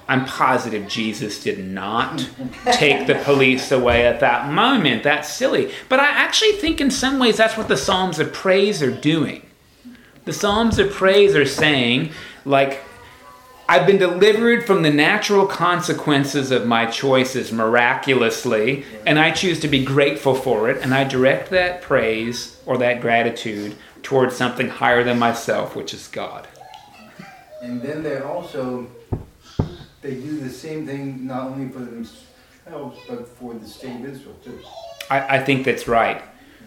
I'm 0.06 0.26
positive 0.26 0.86
jesus 0.86 1.42
did 1.42 1.64
not 1.64 2.28
take 2.66 3.06
the 3.06 3.14
police 3.24 3.72
away 3.72 4.06
at 4.06 4.20
that 4.20 4.52
moment. 4.52 5.02
That's 5.02 5.32
silly. 5.32 5.72
But 5.88 5.98
i 5.98 6.06
actually 6.06 6.52
think 6.52 6.80
in 6.80 6.90
some 6.90 7.18
ways 7.18 7.36
that's 7.36 7.56
what 7.56 7.68
the 7.68 7.76
psalms 7.76 8.18
of 8.18 8.32
praise 8.32 8.82
are 8.82 8.90
doing. 8.90 9.44
The 10.24 10.32
psalms 10.32 10.78
of 10.78 10.92
praise 10.92 11.34
are 11.34 11.46
saying 11.46 12.10
like 12.44 12.82
I've 13.66 13.86
been 13.86 13.98
delivered 13.98 14.66
from 14.66 14.82
the 14.82 14.90
natural 14.90 15.46
consequences 15.46 16.50
of 16.50 16.66
my 16.66 16.84
choices 16.84 17.50
miraculously, 17.50 18.84
and 19.06 19.18
I 19.18 19.30
choose 19.30 19.58
to 19.60 19.68
be 19.68 19.82
grateful 19.84 20.34
for 20.34 20.68
it, 20.68 20.82
and 20.82 20.92
I 20.92 21.04
direct 21.04 21.48
that 21.50 21.80
praise 21.80 22.60
or 22.66 22.76
that 22.78 23.00
gratitude 23.00 23.76
towards 24.02 24.36
something 24.36 24.68
higher 24.68 25.02
than 25.02 25.18
myself, 25.18 25.74
which 25.74 25.94
is 25.94 26.08
God. 26.08 26.46
And 27.62 27.80
then 27.80 28.02
they 28.02 28.18
also, 28.18 28.86
they 30.02 30.14
do 30.14 30.40
the 30.40 30.50
same 30.50 30.86
thing 30.86 31.26
not 31.26 31.46
only 31.46 31.72
for 31.72 31.78
themselves, 31.78 32.98
but 33.08 33.26
for 33.26 33.54
the 33.54 33.66
state 33.66 33.96
of 33.96 34.04
Israel 34.04 34.36
too. 34.44 34.60
I, 35.08 35.36
I 35.36 35.44
think 35.44 35.64
that's 35.64 35.88
right. 35.88 36.22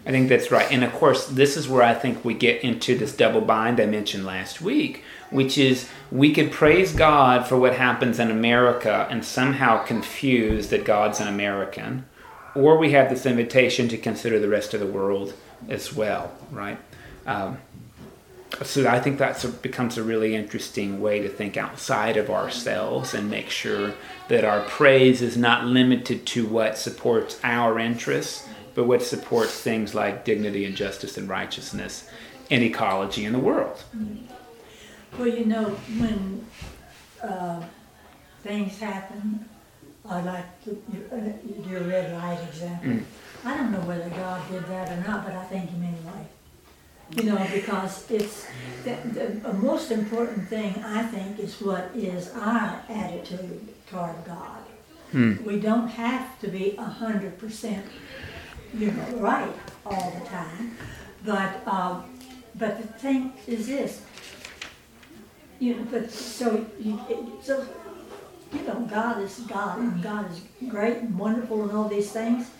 I 0.08 0.10
think 0.10 0.30
that's 0.30 0.50
right. 0.50 0.72
And 0.72 0.82
of 0.82 0.92
course, 0.94 1.26
this 1.26 1.54
is 1.54 1.68
where 1.68 1.82
I 1.82 1.92
think 1.92 2.24
we 2.24 2.32
get 2.32 2.64
into 2.64 2.96
this 2.96 3.14
double 3.14 3.42
bind 3.42 3.78
I 3.78 3.84
mentioned 3.84 4.24
last 4.24 4.62
week, 4.62 5.04
which 5.28 5.58
is 5.58 5.86
we 6.10 6.32
could 6.32 6.50
praise 6.50 6.94
God 6.94 7.46
for 7.46 7.58
what 7.58 7.74
happens 7.74 8.18
in 8.18 8.30
America 8.30 9.06
and 9.10 9.22
somehow 9.22 9.84
confuse 9.84 10.68
that 10.68 10.86
God's 10.86 11.20
an 11.20 11.28
American, 11.28 12.06
or 12.54 12.78
we 12.78 12.92
have 12.92 13.10
this 13.10 13.26
invitation 13.26 13.86
to 13.88 13.98
consider 13.98 14.38
the 14.38 14.48
rest 14.48 14.72
of 14.72 14.80
the 14.80 14.86
world 14.86 15.34
as 15.68 15.92
well, 15.92 16.32
right? 16.50 16.78
Um, 17.26 17.58
so 18.62 18.88
I 18.88 19.00
think 19.00 19.18
that 19.18 19.44
becomes 19.60 19.98
a 19.98 20.02
really 20.02 20.34
interesting 20.34 21.02
way 21.02 21.20
to 21.20 21.28
think 21.28 21.58
outside 21.58 22.16
of 22.16 22.30
ourselves 22.30 23.12
and 23.12 23.28
make 23.28 23.50
sure 23.50 23.92
that 24.28 24.42
our 24.42 24.62
praise 24.62 25.20
is 25.20 25.36
not 25.36 25.66
limited 25.66 26.24
to 26.28 26.46
what 26.46 26.78
supports 26.78 27.38
our 27.44 27.78
interests, 27.78 28.48
but 28.78 28.84
what 28.84 29.02
supports 29.02 29.60
things 29.60 29.92
like 29.92 30.24
dignity 30.24 30.64
and 30.64 30.76
justice 30.76 31.16
and 31.16 31.28
righteousness 31.28 32.08
and 32.48 32.62
ecology 32.62 33.24
in 33.24 33.32
the 33.32 33.38
world. 33.40 33.82
Well, 35.18 35.26
you 35.26 35.46
know, 35.46 35.64
when 35.98 36.46
uh, 37.20 37.60
things 38.44 38.78
happen, 38.78 39.48
I 40.08 40.20
like 40.20 40.64
the, 40.64 40.76
uh, 41.12 41.68
your 41.68 41.80
red 41.80 42.12
light 42.12 42.38
example. 42.48 42.90
Mm. 42.90 43.04
I 43.44 43.56
don't 43.56 43.72
know 43.72 43.80
whether 43.80 44.08
God 44.10 44.48
did 44.48 44.64
that 44.66 44.92
or 44.92 45.08
not, 45.08 45.24
but 45.24 45.34
I 45.34 45.42
thank 45.46 45.70
Him 45.70 45.82
anyway. 45.82 46.28
You 47.16 47.24
know, 47.24 47.48
because 47.52 48.08
it's 48.08 48.46
the, 48.84 48.94
the, 49.42 49.54
most 49.54 49.90
important 49.90 50.46
thing 50.48 50.84
I 50.84 51.02
think 51.02 51.40
is 51.40 51.60
what 51.60 51.90
is 51.96 52.30
our 52.32 52.80
attitude 52.88 53.74
toward 53.90 54.24
God. 54.24 54.58
Hmm. 55.10 55.42
We 55.44 55.58
don't 55.58 55.88
have 55.88 56.38
to 56.40 56.48
be 56.48 56.76
a 56.76 56.84
hundred 56.84 57.38
percent, 57.38 57.86
you 58.74 58.90
know, 58.90 59.04
right 59.16 59.52
all 59.86 60.10
the 60.18 60.26
time. 60.26 60.76
But 61.24 61.66
um, 61.66 62.04
but 62.54 62.80
the 62.80 62.88
thing 62.98 63.32
is 63.46 63.66
this, 63.66 64.02
you 65.58 65.76
know, 65.76 65.86
but 65.90 66.10
so 66.10 66.66
you, 66.80 67.00
so 67.42 67.66
you 68.52 68.62
know, 68.62 68.80
God 68.90 69.20
is 69.22 69.38
God 69.40 69.78
and 69.78 70.02
God 70.02 70.30
is 70.30 70.40
great 70.68 70.98
and 70.98 71.18
wonderful 71.18 71.62
and 71.62 71.72
all 71.72 71.88
these 71.88 72.10
things. 72.10 72.50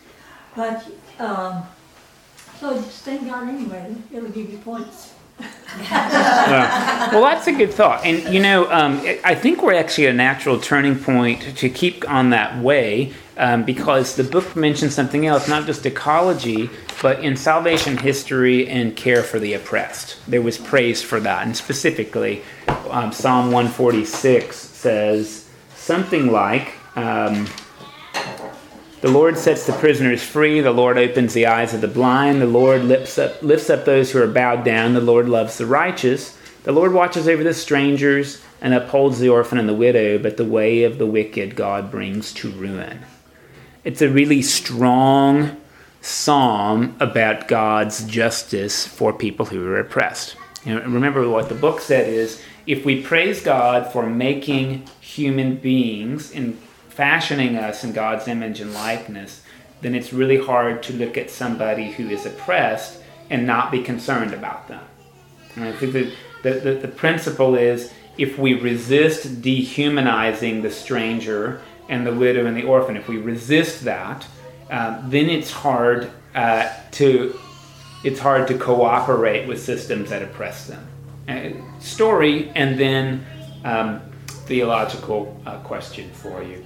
But 0.55 0.85
um, 1.19 1.63
so 2.59 2.75
just 2.75 3.03
thank 3.03 3.27
God 3.27 3.47
anyway. 3.47 3.95
It'll 4.11 4.29
give 4.29 4.51
you 4.51 4.57
points. 4.59 5.13
Yeah. 5.79 7.09
Well, 7.11 7.23
that's 7.23 7.47
a 7.47 7.51
good 7.51 7.73
thought. 7.73 8.05
And, 8.05 8.33
you 8.33 8.39
know, 8.39 8.69
um, 8.71 9.01
I 9.23 9.33
think 9.33 9.63
we're 9.63 9.73
actually 9.73 10.07
a 10.07 10.13
natural 10.13 10.59
turning 10.59 10.97
point 10.99 11.57
to 11.57 11.69
keep 11.69 12.07
on 12.09 12.29
that 12.31 12.57
way 12.59 13.13
um, 13.39 13.63
because 13.63 14.17
the 14.17 14.23
book 14.23 14.53
mentions 14.55 14.93
something 14.93 15.25
else, 15.25 15.47
not 15.47 15.65
just 15.65 15.85
ecology, 15.85 16.69
but 17.01 17.23
in 17.23 17.37
salvation 17.37 17.97
history 17.97 18.67
and 18.67 18.97
care 18.97 19.23
for 19.23 19.39
the 19.39 19.53
oppressed. 19.53 20.17
There 20.27 20.41
was 20.41 20.57
praise 20.57 21.01
for 21.01 21.21
that. 21.21 21.45
And 21.47 21.55
specifically, 21.55 22.43
um, 22.89 23.13
Psalm 23.13 23.45
146 23.45 24.55
says 24.55 25.49
something 25.73 26.31
like. 26.31 26.73
Um, 26.97 27.47
the 28.99 29.09
Lord 29.09 29.37
sets 29.37 29.65
the 29.65 29.71
prisoners 29.71 30.21
free. 30.21 30.59
The 30.59 30.73
Lord 30.73 30.97
opens 30.97 31.33
the 31.33 31.45
eyes 31.45 31.73
of 31.73 31.79
the 31.79 31.87
blind. 31.87 32.41
The 32.41 32.45
Lord 32.45 32.83
lifts 32.83 33.17
up, 33.17 33.41
lifts 33.41 33.69
up 33.69 33.85
those 33.85 34.11
who 34.11 34.21
are 34.21 34.27
bowed 34.27 34.65
down. 34.65 34.93
The 34.93 34.99
Lord 34.99 35.29
loves 35.29 35.57
the 35.57 35.65
righteous. 35.65 36.37
The 36.63 36.73
Lord 36.73 36.91
watches 36.91 37.25
over 37.25 37.45
the 37.45 37.53
strangers 37.53 38.41
and 38.59 38.73
upholds 38.73 39.19
the 39.19 39.29
orphan 39.29 39.57
and 39.57 39.69
the 39.69 39.73
widow, 39.73 40.17
but 40.17 40.35
the 40.35 40.43
way 40.43 40.83
of 40.83 40.97
the 40.97 41.05
wicked 41.05 41.55
God 41.55 41.89
brings 41.89 42.33
to 42.33 42.51
ruin. 42.51 43.05
It's 43.85 44.01
a 44.01 44.09
really 44.09 44.41
strong 44.41 45.55
psalm 46.01 46.97
about 46.99 47.47
God's 47.47 48.03
justice 48.05 48.85
for 48.85 49.13
people 49.13 49.45
who 49.45 49.65
are 49.67 49.79
oppressed. 49.79 50.35
You 50.65 50.75
know, 50.75 50.81
remember 50.81 51.27
what 51.29 51.47
the 51.47 51.55
book 51.55 51.79
said 51.79 52.09
is 52.09 52.41
if 52.67 52.83
we 52.83 53.01
praise 53.01 53.41
God 53.41 53.91
for 53.91 54.05
making 54.05 54.85
human 54.99 55.55
beings 55.55 56.33
and 56.33 56.57
fashioning 56.89 57.55
us 57.55 57.85
in 57.85 57.93
God's 57.93 58.27
image 58.27 58.59
and 58.59 58.73
likeness, 58.73 59.43
then 59.79 59.95
it's 59.95 60.11
really 60.11 60.37
hard 60.37 60.83
to 60.83 60.93
look 60.93 61.17
at 61.17 61.29
somebody 61.29 61.91
who 61.91 62.09
is 62.09 62.25
oppressed 62.25 63.01
and 63.29 63.47
not 63.47 63.71
be 63.71 63.81
concerned 63.81 64.33
about 64.33 64.67
them. 64.67 64.83
And 65.55 65.63
I 65.63 65.71
think 65.71 65.93
the, 65.93 66.13
the, 66.43 66.73
the 66.81 66.87
principle 66.89 67.55
is 67.55 67.93
if 68.17 68.37
we 68.37 68.55
resist 68.55 69.41
dehumanizing 69.41 70.63
the 70.63 70.69
stranger 70.69 71.61
and 71.89 72.07
the 72.07 72.13
widow 72.13 72.45
and 72.45 72.55
the 72.55 72.63
orphan, 72.63 72.95
if 72.95 73.07
we 73.07 73.17
resist 73.17 73.83
that, 73.83 74.25
uh, 74.69 75.01
then 75.09 75.29
it's 75.29 75.51
hard 75.51 76.09
uh, 76.35 76.71
to 76.91 77.37
it's 78.03 78.19
hard 78.19 78.47
to 78.47 78.57
cooperate 78.57 79.45
with 79.45 79.61
systems 79.61 80.09
that 80.09 80.21
oppress 80.21 80.67
them. 80.67 80.87
Uh, 81.27 81.81
story 81.81 82.49
and 82.55 82.79
then 82.79 83.25
um, 83.65 84.01
theological 84.27 85.41
uh, 85.45 85.57
question 85.59 86.09
for 86.11 86.41
you 86.41 86.63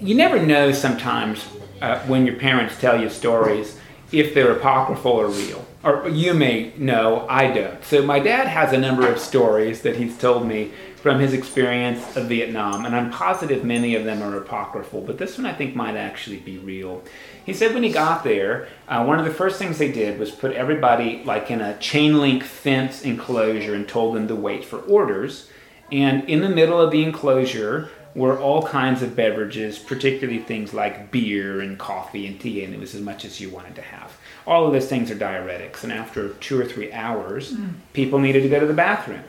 you 0.00 0.14
never 0.14 0.44
know 0.44 0.72
sometimes 0.72 1.46
uh, 1.80 1.98
when 2.00 2.26
your 2.26 2.36
parents 2.36 2.78
tell 2.78 3.00
you 3.00 3.08
stories 3.08 3.78
if 4.12 4.34
they're 4.34 4.52
apocryphal 4.52 5.12
or 5.12 5.28
real. 5.28 5.64
Or 5.82 6.08
you 6.08 6.34
may 6.34 6.72
know, 6.76 7.26
I 7.28 7.50
don't. 7.50 7.82
So 7.84 8.02
my 8.02 8.18
dad 8.18 8.48
has 8.48 8.72
a 8.72 8.78
number 8.78 9.10
of 9.10 9.18
stories 9.18 9.82
that 9.82 9.96
he's 9.96 10.16
told 10.18 10.46
me 10.46 10.72
from 11.02 11.18
his 11.18 11.32
experience 11.32 12.16
of 12.16 12.26
Vietnam, 12.26 12.84
and 12.84 12.94
I'm 12.94 13.10
positive 13.10 13.64
many 13.64 13.94
of 13.94 14.04
them 14.04 14.22
are 14.22 14.36
apocryphal, 14.36 15.00
but 15.00 15.16
this 15.16 15.38
one 15.38 15.46
I 15.46 15.54
think 15.54 15.74
might 15.74 15.96
actually 15.96 16.36
be 16.36 16.58
real. 16.58 17.02
He 17.44 17.54
said 17.54 17.72
when 17.72 17.82
he 17.82 17.90
got 17.90 18.22
there, 18.22 18.68
uh, 18.86 19.04
one 19.04 19.18
of 19.18 19.24
the 19.24 19.32
first 19.32 19.58
things 19.58 19.78
they 19.78 19.90
did 19.90 20.18
was 20.18 20.30
put 20.30 20.52
everybody 20.52 21.22
like 21.24 21.50
in 21.50 21.62
a 21.62 21.78
chain 21.78 22.18
link 22.18 22.44
fence 22.44 23.02
enclosure 23.02 23.74
and 23.74 23.88
told 23.88 24.14
them 24.14 24.28
to 24.28 24.36
wait 24.36 24.64
for 24.64 24.80
orders. 24.80 25.48
And 25.90 26.28
in 26.28 26.42
the 26.42 26.50
middle 26.50 26.80
of 26.80 26.90
the 26.90 27.02
enclosure 27.02 27.88
were 28.14 28.38
all 28.38 28.66
kinds 28.66 29.02
of 29.02 29.16
beverages, 29.16 29.78
particularly 29.78 30.40
things 30.40 30.74
like 30.74 31.10
beer 31.10 31.60
and 31.60 31.78
coffee 31.78 32.26
and 32.26 32.38
tea, 32.38 32.62
and 32.62 32.74
it 32.74 32.80
was 32.80 32.94
as 32.94 33.00
much 33.00 33.24
as 33.24 33.40
you 33.40 33.48
wanted 33.48 33.74
to 33.76 33.82
have. 33.82 34.18
All 34.46 34.66
of 34.66 34.72
those 34.72 34.88
things 34.88 35.10
are 35.10 35.16
diuretics, 35.16 35.82
and 35.82 35.92
after 35.92 36.30
two 36.34 36.60
or 36.60 36.64
three 36.64 36.92
hours, 36.92 37.54
people 37.92 38.18
needed 38.18 38.42
to 38.42 38.48
go 38.48 38.60
to 38.60 38.66
the 38.66 38.74
bathroom. 38.74 39.22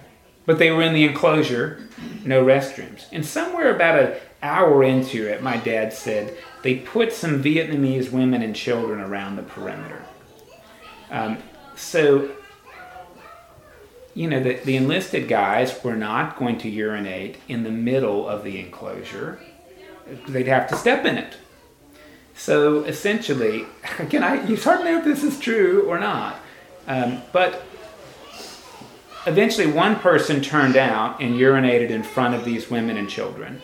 But 0.51 0.59
they 0.59 0.69
were 0.69 0.81
in 0.81 0.93
the 0.93 1.05
enclosure, 1.05 1.79
no 2.25 2.43
restrooms. 2.43 3.05
And 3.13 3.25
somewhere 3.25 3.73
about 3.73 3.97
an 4.03 4.17
hour 4.43 4.83
into 4.83 5.25
it, 5.25 5.41
my 5.41 5.55
dad 5.55 5.93
said 5.93 6.35
they 6.61 6.75
put 6.75 7.13
some 7.13 7.41
Vietnamese 7.41 8.11
women 8.11 8.41
and 8.41 8.53
children 8.53 8.99
around 8.99 9.37
the 9.37 9.43
perimeter. 9.43 10.03
Um, 11.09 11.37
so, 11.77 12.31
you 14.13 14.27
know, 14.27 14.43
the, 14.43 14.55
the 14.55 14.75
enlisted 14.75 15.29
guys 15.29 15.81
were 15.85 15.95
not 15.95 16.37
going 16.37 16.57
to 16.57 16.69
urinate 16.69 17.37
in 17.47 17.63
the 17.63 17.71
middle 17.71 18.27
of 18.27 18.43
the 18.43 18.59
enclosure. 18.59 19.39
They'd 20.27 20.47
have 20.47 20.67
to 20.67 20.75
step 20.75 21.05
in 21.05 21.17
it. 21.17 21.37
So 22.35 22.83
essentially, 22.83 23.67
again, 23.99 24.21
I, 24.21 24.45
it's 24.51 24.65
hard 24.65 24.79
to 24.79 24.83
know 24.83 24.97
if 24.97 25.05
this 25.05 25.23
is 25.23 25.39
true 25.39 25.89
or 25.89 25.97
not. 25.97 26.35
Um, 26.87 27.21
but 27.31 27.63
eventually, 29.25 29.67
one 29.67 29.95
person 29.97 30.41
turned 30.41 30.75
out 30.75 31.21
and 31.21 31.35
urinated 31.35 31.89
in 31.89 32.03
front 32.03 32.35
of 32.35 32.45
these 32.45 32.69
women 32.69 32.97
and 32.97 33.09
children. 33.09 33.61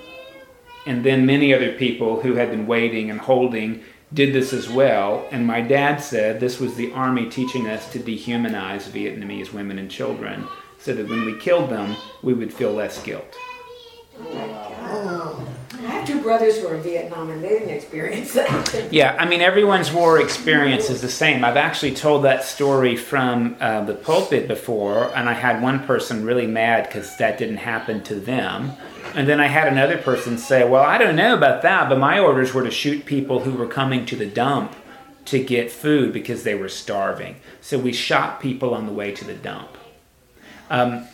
And 0.85 1.03
then 1.03 1.25
many 1.25 1.53
other 1.53 1.73
people 1.73 2.21
who 2.21 2.35
had 2.35 2.49
been 2.49 2.65
waiting 2.65 3.09
and 3.09 3.19
holding 3.19 3.83
did 4.13 4.33
this 4.33 4.53
as 4.53 4.69
well. 4.69 5.27
And 5.31 5.45
my 5.45 5.61
dad 5.61 5.97
said 5.97 6.39
this 6.39 6.59
was 6.59 6.75
the 6.75 6.91
army 6.93 7.29
teaching 7.29 7.67
us 7.67 7.91
to 7.91 7.99
dehumanize 7.99 8.89
Vietnamese 8.89 9.51
women 9.51 9.79
and 9.79 9.91
children 9.91 10.47
so 10.79 10.93
that 10.93 11.09
when 11.09 11.25
we 11.25 11.37
killed 11.39 11.69
them, 11.69 11.95
we 12.23 12.33
would 12.33 12.53
feel 12.53 12.71
less 12.71 13.03
guilt. 13.03 13.35
Oh, 14.19 15.47
I 15.88 15.91
have 15.91 16.05
two 16.05 16.21
brothers 16.21 16.59
who 16.59 16.67
are 16.67 16.75
in 16.75 16.81
Vietnam 16.83 17.29
and 17.29 17.41
they 17.41 17.47
didn't 17.47 17.69
experience 17.69 18.33
that. 18.33 18.91
Yeah, 18.91 19.15
I 19.17 19.25
mean, 19.25 19.39
everyone's 19.39 19.89
war 19.89 20.19
experience 20.19 20.89
is 20.89 20.99
the 20.99 21.07
same. 21.07 21.45
I've 21.45 21.55
actually 21.55 21.95
told 21.95 22.25
that 22.25 22.43
story 22.43 22.97
from 22.97 23.55
uh, 23.61 23.85
the 23.85 23.93
pulpit 23.93 24.49
before, 24.49 25.15
and 25.15 25.29
I 25.29 25.33
had 25.33 25.61
one 25.61 25.85
person 25.85 26.25
really 26.25 26.45
mad 26.45 26.88
because 26.88 27.15
that 27.17 27.38
didn't 27.38 27.57
happen 27.57 28.03
to 28.03 28.15
them. 28.15 28.73
And 29.15 29.29
then 29.29 29.39
I 29.39 29.47
had 29.47 29.69
another 29.69 29.97
person 29.97 30.38
say, 30.38 30.67
Well, 30.67 30.83
I 30.83 30.97
don't 30.97 31.15
know 31.15 31.38
about 31.38 31.61
that, 31.61 31.88
but 31.88 31.99
my 31.99 32.19
orders 32.19 32.53
were 32.53 32.63
to 32.63 32.71
shoot 32.71 33.05
people 33.05 33.39
who 33.39 33.53
were 33.53 33.67
coming 33.67 34.05
to 34.07 34.17
the 34.17 34.25
dump 34.25 34.75
to 35.25 35.41
get 35.41 35.71
food 35.71 36.11
because 36.11 36.43
they 36.43 36.55
were 36.55 36.69
starving. 36.69 37.38
So 37.61 37.79
we 37.79 37.93
shot 37.93 38.41
people 38.41 38.73
on 38.73 38.88
the 38.88 38.93
way 38.93 39.13
to 39.13 39.23
the 39.23 39.35
dump. 39.35 39.69
Um, 40.69 41.07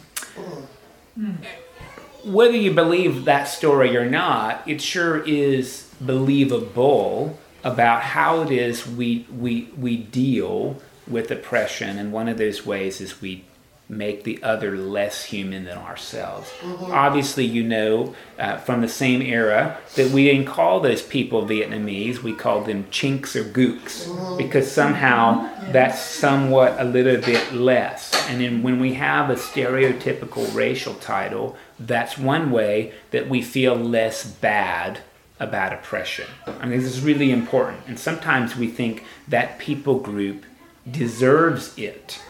whether 2.23 2.55
you 2.55 2.73
believe 2.73 3.25
that 3.25 3.45
story 3.45 3.95
or 3.97 4.09
not, 4.09 4.67
it 4.67 4.81
sure 4.81 5.23
is 5.23 5.89
believable 5.99 7.37
about 7.63 8.01
how 8.01 8.41
it 8.41 8.51
is 8.51 8.85
we 8.87 9.25
we 9.31 9.69
we 9.77 9.97
deal 9.97 10.81
with 11.07 11.31
oppression, 11.31 11.97
and 11.97 12.11
one 12.11 12.27
of 12.27 12.37
those 12.37 12.65
ways 12.65 13.01
is 13.01 13.21
we 13.21 13.45
make 13.89 14.23
the 14.23 14.41
other 14.41 14.77
less 14.77 15.25
human 15.25 15.65
than 15.65 15.77
ourselves. 15.77 16.51
Obviously, 16.83 17.45
you 17.45 17.63
know 17.63 18.15
uh, 18.39 18.57
from 18.57 18.81
the 18.81 18.87
same 18.87 19.21
era 19.21 19.77
that 19.95 20.11
we 20.11 20.25
didn't 20.25 20.45
call 20.45 20.79
those 20.79 21.01
people 21.01 21.45
Vietnamese; 21.45 22.19
we 22.19 22.33
called 22.33 22.65
them 22.65 22.85
chinks 22.89 23.35
or 23.35 23.43
gooks 23.43 24.37
because 24.37 24.71
somehow 24.71 25.49
that's 25.71 25.99
somewhat 25.99 26.79
a 26.79 26.83
little 26.83 27.21
bit 27.21 27.53
less. 27.53 28.11
And 28.29 28.41
then 28.41 28.63
when 28.63 28.79
we 28.79 28.93
have 28.93 29.29
a 29.29 29.35
stereotypical 29.35 30.53
racial 30.55 30.95
title, 30.95 31.55
that's 31.79 32.17
one 32.17 32.51
way 32.51 32.93
that 33.11 33.29
we 33.29 33.41
feel 33.41 33.75
less 33.75 34.25
bad 34.25 34.99
about 35.39 35.73
oppression. 35.73 36.27
I 36.47 36.65
mean, 36.65 36.79
this 36.79 36.89
is 36.89 37.01
really 37.01 37.31
important. 37.31 37.81
And 37.87 37.99
sometimes 37.99 38.55
we 38.55 38.67
think 38.67 39.03
that 39.27 39.59
people 39.59 39.99
group 39.99 40.45
deserves 40.89 41.77
it 41.77 42.21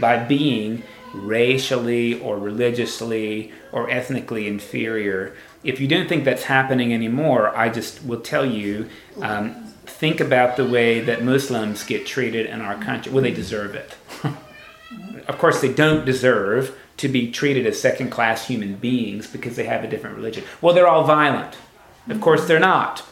by 0.00 0.22
being 0.24 0.82
racially 1.12 2.20
or 2.20 2.38
religiously 2.38 3.52
or 3.70 3.90
ethnically 3.90 4.46
inferior. 4.46 5.34
If 5.64 5.80
you 5.80 5.88
don't 5.88 6.08
think 6.08 6.24
that's 6.24 6.44
happening 6.44 6.92
anymore, 6.92 7.56
I 7.56 7.68
just 7.68 8.04
will 8.04 8.20
tell 8.20 8.44
you 8.44 8.88
um, 9.20 9.66
think 9.84 10.20
about 10.20 10.56
the 10.56 10.66
way 10.66 11.00
that 11.00 11.22
Muslims 11.22 11.84
get 11.84 12.06
treated 12.06 12.46
in 12.46 12.60
our 12.60 12.76
country. 12.82 13.12
Well, 13.12 13.22
they 13.22 13.32
deserve 13.32 13.74
it. 13.74 13.94
of 15.28 15.38
course, 15.38 15.60
they 15.60 15.72
don't 15.72 16.04
deserve 16.04 16.76
to 16.98 17.08
be 17.08 17.30
treated 17.30 17.66
as 17.66 17.80
second 17.80 18.10
class 18.10 18.46
human 18.46 18.74
beings 18.74 19.26
because 19.26 19.56
they 19.56 19.64
have 19.64 19.84
a 19.84 19.88
different 19.88 20.16
religion. 20.16 20.44
Well, 20.60 20.74
they're 20.74 20.88
all 20.88 21.04
violent. 21.04 21.56
Of 22.08 22.20
course, 22.20 22.46
they're 22.46 22.58
not 22.58 23.04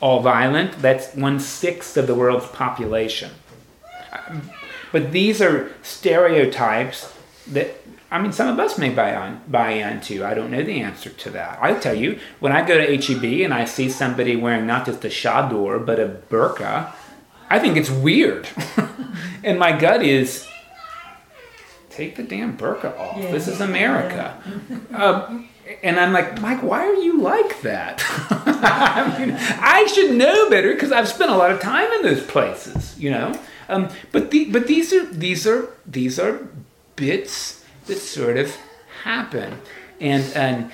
all 0.00 0.20
violent. 0.20 0.80
That's 0.80 1.14
one 1.14 1.40
sixth 1.40 1.96
of 1.96 2.06
the 2.06 2.14
world's 2.14 2.46
population. 2.46 3.30
But 4.92 5.12
these 5.12 5.42
are 5.42 5.72
stereotypes 5.82 7.12
that 7.48 7.76
I 8.10 8.22
mean, 8.22 8.32
some 8.32 8.48
of 8.48 8.58
us 8.60 8.78
may 8.78 8.90
buy 8.90 9.14
on 9.16 9.42
buy 9.48 9.70
into. 9.70 10.24
I 10.24 10.34
don't 10.34 10.50
know 10.50 10.62
the 10.62 10.80
answer 10.80 11.10
to 11.10 11.30
that. 11.30 11.58
I'll 11.60 11.80
tell 11.80 11.94
you, 11.94 12.18
when 12.38 12.52
I 12.52 12.66
go 12.66 12.78
to 12.78 12.96
HEB 12.96 13.44
and 13.44 13.52
I 13.52 13.64
see 13.64 13.90
somebody 13.90 14.36
wearing 14.36 14.66
not 14.66 14.86
just 14.86 15.04
a 15.04 15.08
chador 15.08 15.84
but 15.84 15.98
a 15.98 16.06
burqa, 16.30 16.92
I 17.50 17.58
think 17.58 17.76
it's 17.76 17.90
weird, 17.90 18.48
and 19.44 19.58
my 19.58 19.76
gut 19.76 20.02
is, 20.02 20.46
take 21.90 22.16
the 22.16 22.22
damn 22.22 22.56
burqa 22.56 22.96
off. 22.98 23.18
Yeah. 23.18 23.32
This 23.32 23.48
is 23.48 23.60
America. 23.60 24.40
Um, 24.94 25.48
and 25.82 25.98
I'm 25.98 26.12
like, 26.12 26.40
Mike, 26.40 26.62
why 26.62 26.86
are 26.86 26.94
you 26.94 27.20
like 27.20 27.60
that? 27.62 28.02
I 28.30 29.16
mean, 29.18 29.36
I 29.36 29.84
should 29.86 30.14
know 30.14 30.48
better 30.48 30.72
because 30.72 30.92
I've 30.92 31.08
spent 31.08 31.30
a 31.30 31.36
lot 31.36 31.50
of 31.50 31.60
time 31.60 31.90
in 31.92 32.02
those 32.02 32.22
places, 32.22 32.98
you 32.98 33.10
know. 33.10 33.38
Um, 33.68 33.88
but 34.12 34.30
the, 34.30 34.50
but 34.50 34.68
these 34.68 34.92
are 34.92 35.04
these 35.06 35.46
are 35.46 35.68
these 35.84 36.20
are 36.20 36.48
bits 36.96 37.64
that 37.86 37.98
sort 37.98 38.36
of 38.36 38.56
happen, 39.04 39.60
and 40.00 40.24
and 40.34 40.70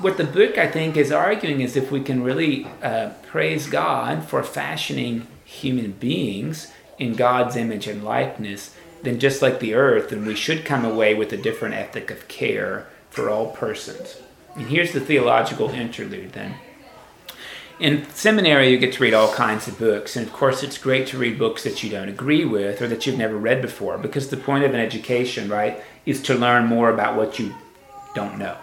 what 0.00 0.16
the 0.16 0.24
book 0.24 0.58
I 0.58 0.66
think 0.66 0.96
is 0.96 1.12
arguing 1.12 1.60
is 1.60 1.76
if 1.76 1.90
we 1.90 2.02
can 2.02 2.22
really 2.22 2.66
uh, 2.82 3.10
praise 3.26 3.68
God 3.68 4.24
for 4.24 4.42
fashioning 4.42 5.26
human 5.44 5.92
beings 5.92 6.72
in 6.98 7.14
God's 7.14 7.56
image 7.56 7.86
and 7.86 8.04
likeness, 8.04 8.74
then 9.02 9.20
just 9.20 9.40
like 9.40 9.60
the 9.60 9.74
earth, 9.74 10.10
then 10.10 10.26
we 10.26 10.34
should 10.34 10.64
come 10.64 10.84
away 10.84 11.14
with 11.14 11.32
a 11.32 11.36
different 11.36 11.74
ethic 11.74 12.10
of 12.10 12.26
care 12.26 12.86
for 13.10 13.30
all 13.30 13.52
persons. 13.52 14.20
And 14.56 14.66
here's 14.66 14.92
the 14.92 15.00
theological 15.00 15.70
interlude 15.70 16.32
then. 16.32 16.56
In 17.80 18.08
seminary, 18.10 18.70
you 18.70 18.78
get 18.78 18.92
to 18.94 19.02
read 19.02 19.14
all 19.14 19.32
kinds 19.32 19.68
of 19.68 19.78
books, 19.78 20.16
and 20.16 20.26
of 20.26 20.32
course, 20.32 20.64
it's 20.64 20.78
great 20.78 21.06
to 21.08 21.18
read 21.18 21.38
books 21.38 21.62
that 21.62 21.84
you 21.84 21.88
don't 21.88 22.08
agree 22.08 22.44
with 22.44 22.82
or 22.82 22.88
that 22.88 23.06
you've 23.06 23.18
never 23.18 23.36
read 23.36 23.62
before, 23.62 23.98
because 23.98 24.28
the 24.28 24.36
point 24.36 24.64
of 24.64 24.74
an 24.74 24.80
education, 24.80 25.48
right, 25.48 25.80
is 26.04 26.20
to 26.22 26.34
learn 26.34 26.66
more 26.66 26.90
about 26.90 27.16
what 27.16 27.38
you 27.38 27.54
don't 28.16 28.36
know. 28.36 28.56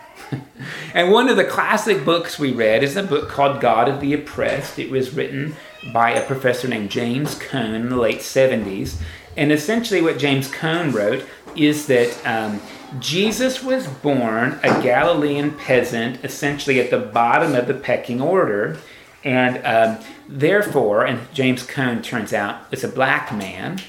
and 0.93 1.13
one 1.13 1.29
of 1.29 1.37
the 1.37 1.45
classic 1.45 2.03
books 2.03 2.37
we 2.37 2.51
read 2.51 2.83
is 2.83 2.97
a 2.97 3.03
book 3.03 3.29
called 3.29 3.61
God 3.61 3.87
of 3.87 4.01
the 4.01 4.13
Oppressed. 4.13 4.79
It 4.79 4.91
was 4.91 5.13
written 5.13 5.55
by 5.93 6.11
a 6.11 6.25
professor 6.25 6.67
named 6.67 6.91
James 6.91 7.35
Cone 7.35 7.73
in 7.73 7.87
the 7.87 7.95
late 7.95 8.19
70s. 8.19 9.01
And 9.37 9.51
essentially, 9.51 10.01
what 10.01 10.19
James 10.19 10.49
Cone 10.49 10.91
wrote 10.91 11.25
is 11.55 11.87
that 11.87 12.25
um, 12.25 12.59
Jesus 12.99 13.63
was 13.63 13.87
born 13.87 14.59
a 14.61 14.81
Galilean 14.81 15.51
peasant, 15.51 16.23
essentially 16.25 16.81
at 16.81 16.89
the 16.89 16.99
bottom 16.99 17.55
of 17.55 17.67
the 17.67 17.73
pecking 17.73 18.21
order. 18.21 18.77
And 19.25 19.65
um, 19.65 20.05
therefore, 20.29 21.05
and 21.05 21.19
James 21.33 21.63
Cone 21.63 22.03
turns 22.03 22.31
out 22.31 22.61
is 22.71 22.83
a 22.83 22.87
black 22.87 23.35
man, 23.35 23.81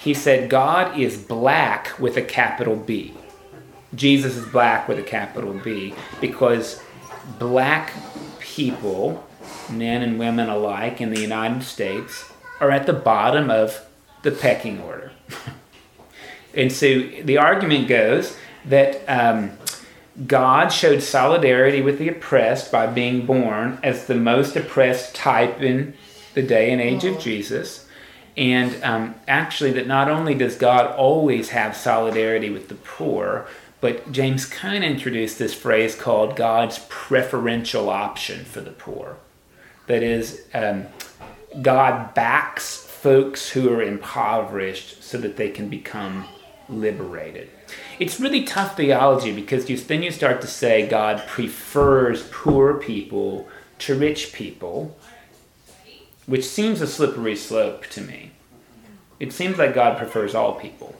he 0.00 0.14
said, 0.14 0.48
God 0.48 0.96
is 0.98 1.20
black 1.20 1.98
with 1.98 2.16
a 2.16 2.22
capital 2.22 2.76
B. 2.76 3.12
Jesus 3.94 4.36
is 4.36 4.46
black 4.46 4.86
with 4.86 5.00
a 5.00 5.02
capital 5.02 5.52
B 5.52 5.94
because 6.20 6.80
black 7.40 7.92
people, 8.38 9.26
men 9.68 10.02
and 10.02 10.18
women 10.18 10.48
alike 10.48 11.00
in 11.00 11.10
the 11.10 11.20
United 11.20 11.64
States, 11.64 12.30
are 12.60 12.70
at 12.70 12.86
the 12.86 12.92
bottom 12.92 13.50
of 13.50 13.84
the 14.22 14.30
pecking 14.30 14.80
order. 14.80 15.10
and 16.54 16.70
so 16.70 17.00
the 17.24 17.38
argument 17.38 17.88
goes 17.88 18.36
that 18.66 19.04
um, 19.08 19.50
God 20.24 20.68
showed 20.68 21.02
solidarity 21.02 21.82
with 21.82 21.98
the 21.98 22.08
oppressed 22.08 22.72
by 22.72 22.86
being 22.86 23.26
born 23.26 23.78
as 23.82 24.06
the 24.06 24.14
most 24.14 24.56
oppressed 24.56 25.14
type 25.14 25.60
in 25.60 25.94
the 26.34 26.42
day 26.42 26.72
and 26.72 26.80
age 26.80 27.04
of 27.04 27.18
Jesus. 27.18 27.86
And 28.36 28.82
um, 28.82 29.14
actually, 29.28 29.72
that 29.72 29.86
not 29.86 30.10
only 30.10 30.34
does 30.34 30.56
God 30.56 30.94
always 30.94 31.50
have 31.50 31.76
solidarity 31.76 32.50
with 32.50 32.68
the 32.68 32.74
poor, 32.76 33.46
but 33.80 34.10
James 34.10 34.46
Cone 34.46 34.82
introduced 34.82 35.38
this 35.38 35.54
phrase 35.54 35.94
called 35.94 36.36
God's 36.36 36.80
preferential 36.88 37.90
option 37.90 38.44
for 38.44 38.60
the 38.60 38.72
poor. 38.72 39.16
That 39.86 40.02
is, 40.02 40.46
um, 40.54 40.86
God 41.60 42.14
backs 42.14 42.76
folks 42.76 43.50
who 43.50 43.72
are 43.72 43.82
impoverished 43.82 45.02
so 45.02 45.18
that 45.18 45.36
they 45.36 45.50
can 45.50 45.68
become 45.68 46.26
liberated. 46.68 47.50
It's 47.98 48.20
really 48.20 48.44
tough 48.44 48.76
theology 48.76 49.32
because 49.32 49.68
you, 49.70 49.76
then 49.76 50.02
you 50.02 50.10
start 50.10 50.40
to 50.42 50.46
say 50.46 50.86
God 50.86 51.26
prefers 51.26 52.28
poor 52.30 52.74
people 52.74 53.48
to 53.80 53.98
rich 53.98 54.32
people, 54.32 54.96
which 56.26 56.44
seems 56.44 56.80
a 56.80 56.86
slippery 56.86 57.36
slope 57.36 57.86
to 57.86 58.00
me. 58.00 58.32
It 59.18 59.32
seems 59.32 59.58
like 59.58 59.74
God 59.74 59.96
prefers 59.96 60.34
all 60.34 60.54
people. 60.54 60.94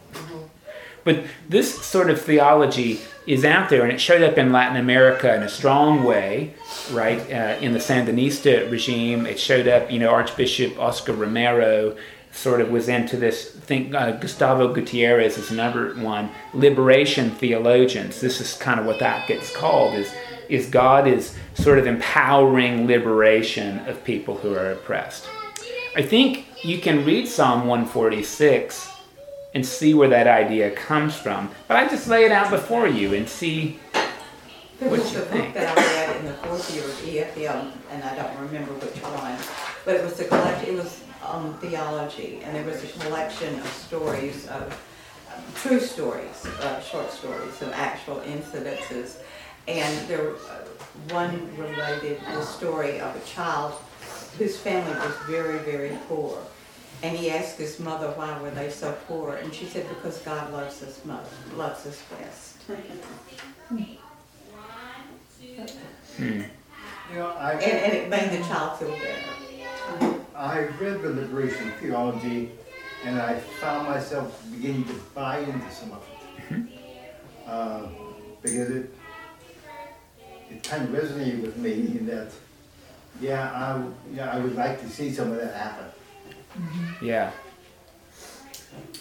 But 1.04 1.24
this 1.48 1.84
sort 1.86 2.10
of 2.10 2.20
theology 2.20 3.00
is 3.28 3.44
out 3.44 3.68
there, 3.70 3.84
and 3.84 3.92
it 3.92 4.00
showed 4.00 4.22
up 4.22 4.38
in 4.38 4.50
Latin 4.50 4.76
America 4.76 5.32
in 5.34 5.42
a 5.44 5.48
strong 5.48 6.02
way, 6.02 6.54
right? 6.90 7.20
Uh, 7.20 7.56
in 7.60 7.72
the 7.72 7.78
Sandinista 7.78 8.68
regime, 8.70 9.24
it 9.24 9.38
showed 9.38 9.68
up. 9.68 9.90
You 9.90 10.00
know, 10.00 10.10
Archbishop 10.10 10.78
Oscar 10.80 11.12
Romero 11.12 11.96
sort 12.36 12.60
of 12.60 12.70
was 12.70 12.88
into 12.88 13.16
this. 13.16 13.50
Think 13.50 13.94
uh, 13.94 14.12
Gustavo 14.12 14.72
Gutierrez 14.72 15.38
is 15.38 15.50
another 15.50 15.94
one. 15.94 16.30
Liberation 16.54 17.30
theologians. 17.30 18.20
This 18.20 18.40
is 18.40 18.54
kind 18.54 18.78
of 18.78 18.86
what 18.86 19.00
that 19.00 19.26
gets 19.26 19.54
called. 19.54 19.94
Is 19.94 20.14
is 20.48 20.68
God 20.70 21.08
is 21.08 21.34
sort 21.54 21.78
of 21.78 21.86
empowering 21.86 22.86
liberation 22.86 23.80
of 23.88 24.04
people 24.04 24.36
who 24.36 24.54
are 24.54 24.72
oppressed. 24.72 25.26
I 25.96 26.02
think 26.02 26.46
you 26.62 26.78
can 26.78 27.04
read 27.04 27.26
Psalm 27.26 27.66
146 27.66 28.88
and 29.54 29.64
see 29.66 29.94
where 29.94 30.08
that 30.10 30.26
idea 30.26 30.70
comes 30.70 31.16
from. 31.16 31.50
But 31.66 31.78
I 31.78 31.88
just 31.88 32.06
lay 32.06 32.24
it 32.24 32.32
out 32.32 32.50
before 32.50 32.86
you 32.86 33.14
and 33.14 33.26
see 33.28 33.80
There 34.78 34.90
what 34.90 35.00
was 35.00 35.12
you 35.12 35.18
a 35.18 35.22
book 35.22 35.30
think. 35.30 35.54
that 35.54 35.76
I 35.76 35.82
read 35.82 36.16
in 36.20 36.26
the 36.26 36.34
fourth 36.34 36.74
year 36.74 36.84
of 36.84 36.90
EFM, 37.34 37.72
and 37.90 38.04
I 38.04 38.14
don't 38.14 38.38
remember 38.38 38.72
which 38.74 39.02
one, 39.02 39.36
but 39.86 39.96
it 39.96 40.04
was 40.04 40.20
a 40.20 40.24
collect, 40.26 40.68
it 40.68 40.74
was 40.74 41.02
um, 41.28 41.54
theology, 41.58 42.40
and 42.42 42.54
there 42.54 42.64
was 42.64 42.82
a 42.84 42.86
collection 42.98 43.58
of 43.58 43.66
stories 43.66 44.46
of, 44.48 44.72
um, 45.34 45.42
true 45.54 45.80
stories, 45.80 46.46
uh, 46.60 46.80
short 46.80 47.10
stories 47.12 47.60
of 47.62 47.72
actual 47.72 48.16
incidences. 48.20 49.18
And 49.68 50.08
there, 50.08 50.30
uh, 50.30 50.64
one 51.10 51.50
related 51.56 52.20
the 52.32 52.42
story 52.42 53.00
of 53.00 53.14
a 53.16 53.20
child 53.26 53.72
whose 54.38 54.56
family 54.56 54.94
was 54.94 55.14
very, 55.26 55.58
very 55.58 55.96
poor. 56.08 56.38
And 57.02 57.16
he 57.16 57.30
asked 57.30 57.58
his 57.58 57.78
mother, 57.78 58.08
why 58.16 58.40
were 58.40 58.50
they 58.50 58.70
so 58.70 58.96
poor? 59.06 59.36
And 59.36 59.52
she 59.52 59.66
said, 59.66 59.88
because 59.88 60.18
God 60.18 60.52
loves 60.52 60.82
us 60.82 61.04
most, 61.04 61.30
loves 61.56 61.86
us 61.86 62.02
best. 62.18 62.56
Hmm. 66.16 66.42
You 67.12 67.18
know, 67.18 67.28
I, 67.38 67.52
And, 67.52 67.62
and 67.62 67.92
it 67.92 68.08
made 68.08 68.30
the 68.30 68.44
child 68.48 68.78
feel 68.78 68.90
better. 68.90 69.45
I 70.34 70.68
read 70.80 71.02
the 71.02 71.10
liberation 71.10 71.72
theology 71.80 72.52
and 73.04 73.20
I 73.20 73.38
found 73.38 73.88
myself 73.88 74.44
beginning 74.50 74.84
to 74.84 74.94
buy 75.14 75.38
into 75.38 75.70
some 75.70 75.92
of 75.92 76.06
it. 76.50 76.66
Uh, 77.46 77.86
because 78.42 78.70
it, 78.70 78.94
it 80.50 80.62
kind 80.62 80.82
of 80.82 80.90
resonated 80.90 81.42
with 81.42 81.56
me 81.56 81.72
in 81.72 82.06
that, 82.06 82.32
yeah, 83.20 83.50
I, 83.52 83.82
yeah, 84.14 84.30
I 84.30 84.38
would 84.38 84.56
like 84.56 84.80
to 84.80 84.88
see 84.88 85.12
some 85.12 85.30
of 85.32 85.38
that 85.38 85.54
happen. 85.54 85.86
Yeah. 87.00 87.30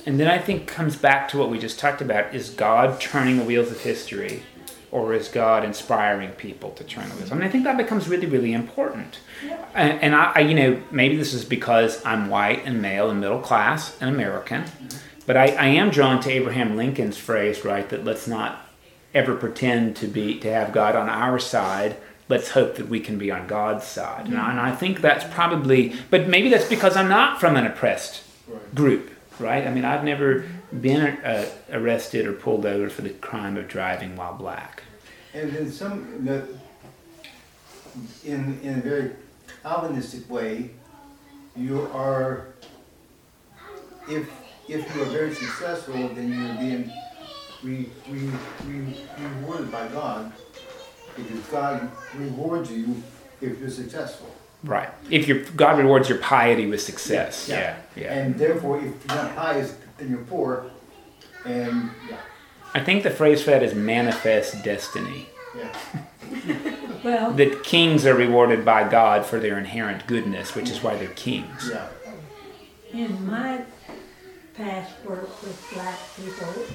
And 0.06 0.20
then 0.20 0.28
I 0.28 0.38
think 0.38 0.68
comes 0.68 0.96
back 0.96 1.28
to 1.30 1.38
what 1.38 1.50
we 1.50 1.60
just 1.60 1.80
talked 1.80 2.02
about 2.02 2.34
is 2.36 2.50
God 2.50 3.02
turning 3.02 3.38
the 3.38 3.44
wheels 3.44 3.72
of 3.72 3.82
history 3.82 4.44
or 4.96 5.14
is 5.14 5.28
God 5.28 5.66
inspiring 5.66 6.32
people 6.32 6.72
to 6.72 6.84
turn 6.86 7.08
the 7.10 7.16
wheels? 7.16 7.32
I 7.32 7.36
mean, 7.36 7.44
I 7.44 7.50
think 7.50 7.66
that 7.66 7.76
becomes 7.78 8.08
really, 8.08 8.28
really 8.28 8.54
important. 8.54 9.20
And, 9.74 10.02
and 10.02 10.16
I, 10.16 10.32
I, 10.36 10.40
you 10.40 10.56
know, 10.56 10.82
maybe 10.90 11.18
this 11.18 11.34
is 11.34 11.44
because 11.44 12.04
I'm 12.06 12.30
white 12.30 12.62
and 12.66 12.82
male 12.82 13.10
and 13.10 13.20
middle 13.20 13.40
class 13.40 13.98
and 14.00 14.10
American, 14.10 14.64
but 15.26 15.36
I, 15.36 15.48
I 15.48 15.68
am 15.82 15.90
drawn 15.90 16.22
to 16.22 16.30
Abraham 16.32 16.78
Lincoln's 16.78 17.18
phrase, 17.18 17.66
right, 17.66 17.88
that 17.90 18.06
let's 18.06 18.26
not 18.28 18.52
ever 19.14 19.36
pretend 19.36 19.98
to 19.98 20.08
be 20.08 20.40
to 20.40 20.54
have 20.54 20.72
God 20.72 20.96
on 20.96 21.10
our 21.10 21.40
side. 21.40 21.98
Let's 22.30 22.50
hope 22.52 22.76
that 22.78 22.88
we 22.88 23.00
can 23.02 23.18
be 23.18 23.30
on 23.32 23.48
God's 23.48 23.84
side. 23.86 24.28
And 24.28 24.38
I, 24.38 24.52
and 24.52 24.60
I 24.60 24.72
think 24.72 25.02
that's 25.02 25.26
probably, 25.34 25.94
but 26.10 26.28
maybe 26.30 26.50
that's 26.50 26.70
because 26.70 26.96
I'm 26.96 27.10
not 27.10 27.40
from 27.40 27.56
an 27.58 27.66
oppressed 27.66 28.22
Right. 28.48 28.76
group, 28.76 29.10
right? 29.40 29.66
I 29.68 29.72
mean, 29.74 29.86
I've 29.86 30.04
never 30.04 30.46
been 30.72 31.02
uh, 31.02 31.50
arrested 31.72 32.28
or 32.28 32.34
pulled 32.34 32.64
over 32.66 32.90
for 32.92 33.02
the 33.02 33.10
crime 33.10 33.58
of 33.58 33.68
driving 33.68 34.16
while 34.16 34.36
black. 34.36 34.84
And 35.36 35.54
in 35.54 35.70
some, 35.72 36.26
the- 36.26 36.48
in, 38.24 38.60
in 38.62 38.80
a 38.80 38.82
very 38.82 39.12
Calvinistic 39.64 40.30
way, 40.30 40.70
you 41.58 41.90
are, 41.94 42.48
if, 44.10 44.30
if 44.70 44.96
you 44.96 45.02
are 45.02 45.06
very 45.06 45.34
successful, 45.34 46.08
then 46.10 46.32
you're 46.32 46.56
being 46.56 46.92
re, 47.64 47.90
re, 48.10 48.30
re, 48.66 48.98
rewarded 49.20 49.72
by 49.72 49.88
God, 49.90 50.32
because 51.18 51.40
God 51.52 51.90
rewards 52.16 52.72
you 52.72 53.02
if 53.42 53.60
you're 53.60 53.70
successful. 53.70 54.34
Right. 54.64 54.90
If 55.10 55.28
your 55.28 55.44
God 55.56 55.78
rewards 55.78 56.08
your 56.10 56.18
piety 56.20 56.66
with 56.66 56.82
success. 56.82 57.48
Yeah. 57.50 57.78
Yeah. 57.96 58.04
Yeah. 58.04 58.14
And 58.14 58.36
therefore, 58.36 58.78
if 58.78 58.84
you're 58.84 59.16
not 59.16 59.36
pious, 59.36 59.76
then 59.98 60.10
you're 60.10 60.24
poor, 60.24 60.66
and, 61.46 61.90
yeah, 62.10 62.18
I 62.76 62.82
think 62.82 63.04
the 63.04 63.10
phrase 63.10 63.42
for 63.42 63.52
that 63.52 63.64
is 63.64 63.74
manifest 63.74 64.62
destiny. 64.62 65.28
yeah. 65.58 65.74
Well, 67.06 67.32
That 67.32 67.64
kings 67.64 68.06
are 68.06 68.14
rewarded 68.14 68.66
by 68.66 68.90
God 68.90 69.26
for 69.26 69.40
their 69.40 69.58
inherent 69.58 70.08
goodness, 70.08 70.56
which 70.56 70.70
is 70.70 70.84
why 70.84 70.98
they're 70.98 71.08
kings. 71.10 71.72
Yeah, 71.72 71.88
in 72.92 73.26
my 73.26 73.62
past 74.56 74.92
work 75.06 75.42
with 75.42 75.72
black 75.74 76.00
people, 76.18 76.66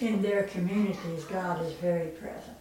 in 0.00 0.22
their 0.22 0.44
communities, 0.44 1.24
God 1.24 1.62
is 1.66 1.72
very 1.74 2.08
present 2.08 2.56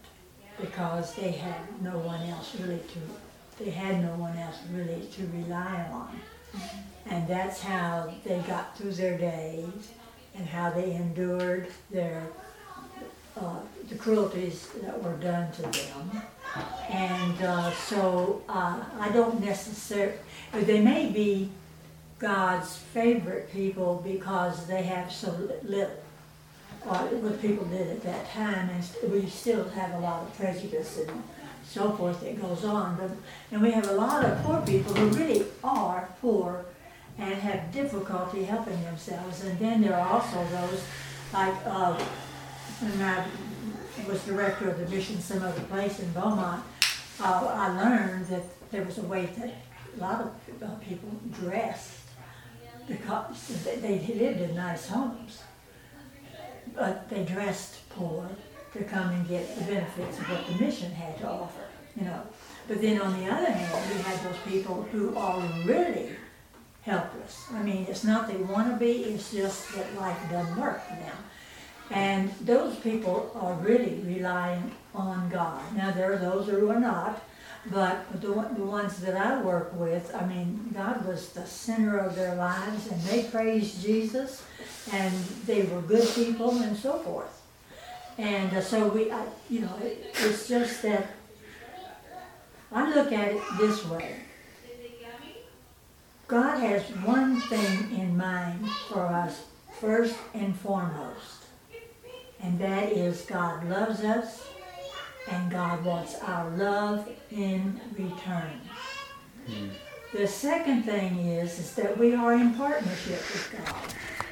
because 0.60 1.16
they 1.16 1.32
had 1.32 1.82
no 1.82 1.98
one 2.00 2.22
else 2.30 2.56
really 2.60 2.80
to, 2.80 3.64
they 3.64 3.70
had 3.70 4.02
no 4.02 4.16
one 4.16 4.38
else 4.38 4.58
really 4.74 5.06
to 5.14 5.28
rely 5.28 5.88
on. 5.93 6.20
Mm-hmm. 6.58 7.14
And 7.14 7.28
that's 7.28 7.62
how 7.62 8.14
they 8.26 8.39
got 8.39 8.78
through 8.78 8.93
their 8.93 9.18
days 9.18 9.91
and 10.38 10.47
how 10.47 10.69
they 10.69 10.95
endured 10.95 11.67
their, 11.91 12.23
uh, 13.38 13.59
the 13.89 13.95
cruelties 13.95 14.69
that 14.81 15.01
were 15.01 15.17
done 15.17 15.51
to 15.53 15.61
them. 15.61 16.21
And 16.89 17.41
uh, 17.41 17.71
so 17.71 18.41
uh, 18.47 18.81
I 18.99 19.09
don't 19.09 19.41
necessarily, 19.41 20.17
they 20.53 20.81
may 20.81 21.11
be 21.11 21.49
God's 22.19 22.77
favorite 22.77 23.51
people 23.51 24.01
because 24.05 24.67
they 24.67 24.83
have 24.83 25.11
so 25.11 25.31
little, 25.63 25.91
or 26.86 26.95
what 26.95 27.41
people 27.41 27.65
did 27.65 27.88
at 27.88 28.03
that 28.03 28.31
time, 28.31 28.69
and 28.69 29.11
we 29.11 29.27
still 29.27 29.67
have 29.69 29.93
a 29.95 29.99
lot 29.99 30.21
of 30.23 30.38
prejudice 30.38 30.99
and 30.99 31.23
so 31.67 31.91
forth 31.91 32.21
that 32.21 32.41
goes 32.41 32.63
on. 32.63 32.95
But, 32.95 33.11
and 33.51 33.61
we 33.61 33.71
have 33.71 33.89
a 33.89 33.93
lot 33.93 34.23
of 34.23 34.41
poor 34.43 34.61
people 34.61 34.93
who 34.93 35.07
really 35.17 35.45
are 35.63 36.07
poor 36.21 36.65
and 37.18 37.34
have 37.36 37.72
difficulty 37.72 38.43
helping 38.43 38.82
themselves. 38.84 39.43
And 39.43 39.57
then 39.59 39.82
there 39.82 39.95
are 39.95 40.07
also 40.07 40.43
those, 40.45 40.84
like, 41.34 41.55
uh, 41.66 41.97
when 42.82 43.01
I 43.01 43.26
was 44.07 44.22
director 44.24 44.70
of 44.70 44.80
the 44.80 44.88
mission 44.93 45.20
some 45.22 45.41
other 45.41 45.61
place 45.61 45.99
in 45.99 46.11
Beaumont, 46.11 46.63
uh, 47.20 47.47
I 47.53 47.68
learned 47.70 48.28
that 48.28 48.43
there 48.72 48.84
was 48.84 48.97
a 48.97 49.03
way 49.03 49.28
that 49.38 49.53
a 49.95 50.01
lot 50.01 50.22
of 50.22 50.63
uh, 50.63 50.76
people 50.76 51.09
dressed 51.39 51.99
because 52.88 53.47
they, 53.63 53.78
they 53.78 54.13
lived 54.13 54.41
in 54.41 54.55
nice 54.55 54.88
homes, 54.89 55.41
but 56.76 57.09
they 57.09 57.24
dressed 57.24 57.89
poor 57.89 58.28
to 58.74 58.84
come 58.84 59.09
and 59.09 59.28
get 59.28 59.57
the 59.57 59.63
benefits 59.63 60.20
of 60.20 60.30
what 60.30 60.45
the 60.47 60.66
mission 60.66 60.91
had 60.91 61.18
to 61.20 61.28
offer, 61.28 61.63
you 61.95 62.03
know. 62.03 62.22
But 62.68 62.82
then 62.82 62.99
on 62.99 63.18
the 63.18 63.32
other 63.32 63.49
hand, 63.49 63.95
we 63.95 64.01
had 64.01 64.20
those 64.20 64.39
people 64.45 64.84
who 64.91 65.16
are 65.16 65.41
really 65.66 66.09
helpless. 66.86 67.47
I 67.51 67.63
mean, 67.63 67.88
it's 67.89 68.03
not 68.03 68.27
they 68.27 68.38
want 68.38 68.71
to 68.71 68.77
be, 68.77 69.03
it's 69.05 69.31
just 69.31 69.73
that 69.75 69.95
life 69.95 70.17
doesn't 70.29 70.59
work 70.59 70.88
for 70.88 70.95
them. 70.95 71.17
And 71.89 72.31
those 72.41 72.75
people 72.77 73.31
are 73.36 73.53
really 73.55 74.01
relying 74.05 74.71
on 74.93 75.29
God. 75.29 75.61
Now, 75.75 75.91
there 75.91 76.13
are 76.13 76.17
those 76.17 76.47
who 76.47 76.69
are 76.69 76.79
not, 76.79 77.21
but 77.71 78.21
the, 78.21 78.27
the 78.27 78.63
ones 78.63 78.97
that 78.97 79.15
I 79.15 79.41
work 79.41 79.73
with, 79.73 80.13
I 80.15 80.25
mean, 80.27 80.71
God 80.73 81.05
was 81.07 81.29
the 81.29 81.45
center 81.45 81.97
of 81.97 82.15
their 82.15 82.36
lives 82.36 82.88
and 82.88 83.01
they 83.01 83.23
praised 83.23 83.81
Jesus 83.81 84.43
and 84.93 85.13
they 85.47 85.63
were 85.63 85.81
good 85.81 86.07
people 86.13 86.51
and 86.61 86.77
so 86.77 86.99
forth. 86.99 87.41
And 88.19 88.53
uh, 88.55 88.61
so 88.61 88.88
we, 88.88 89.11
I, 89.11 89.25
you 89.49 89.61
know, 89.61 89.75
it, 89.81 90.15
it's 90.19 90.47
just 90.47 90.83
that 90.83 91.07
I 92.71 92.93
look 92.93 93.11
at 93.11 93.33
it 93.33 93.41
this 93.57 93.83
way. 93.86 94.24
God 96.28 96.59
has 96.59 96.84
one 97.05 97.39
thing 97.41 97.99
in 97.99 98.17
mind 98.17 98.67
for 98.89 99.05
us 99.05 99.43
first 99.80 100.15
and 100.34 100.55
foremost, 100.59 101.43
and 102.41 102.57
that 102.59 102.91
is 102.91 103.21
God 103.21 103.67
loves 103.69 104.01
us 104.03 104.47
and 105.30 105.51
God 105.51 105.84
wants 105.86 106.15
our 106.21 106.49
love 106.51 107.07
in 107.32 107.80
return. 107.97 108.61
The 110.13 110.28
second 110.28 110.84
thing 110.84 111.17
is, 111.28 111.59
is 111.59 111.76
that 111.76 111.97
we 111.97 112.13
are 112.15 112.34
in 112.34 112.53
partnership 112.53 113.19
with 113.19 113.55
God. 113.65 114.30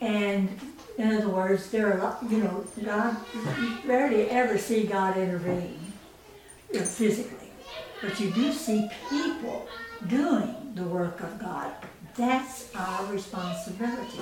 And 0.00 0.58
in 0.98 1.12
other 1.16 1.28
words, 1.28 1.70
there 1.70 1.88
are, 1.92 1.98
a 1.98 2.02
lot- 2.02 2.22
you 2.28 2.38
know, 2.38 2.64
God, 2.84 3.16
you 3.60 3.78
rarely 3.84 4.30
ever 4.30 4.56
see 4.58 4.84
God 4.84 5.16
intervene 5.16 5.78
physically. 6.72 7.50
But 8.02 8.18
you 8.18 8.30
do 8.30 8.52
see 8.52 8.88
people 9.08 9.68
doing 10.08 10.72
the 10.74 10.84
work 10.84 11.20
of 11.20 11.38
God. 11.38 11.72
That's 12.16 12.74
our 12.74 13.06
responsibility. 13.12 14.20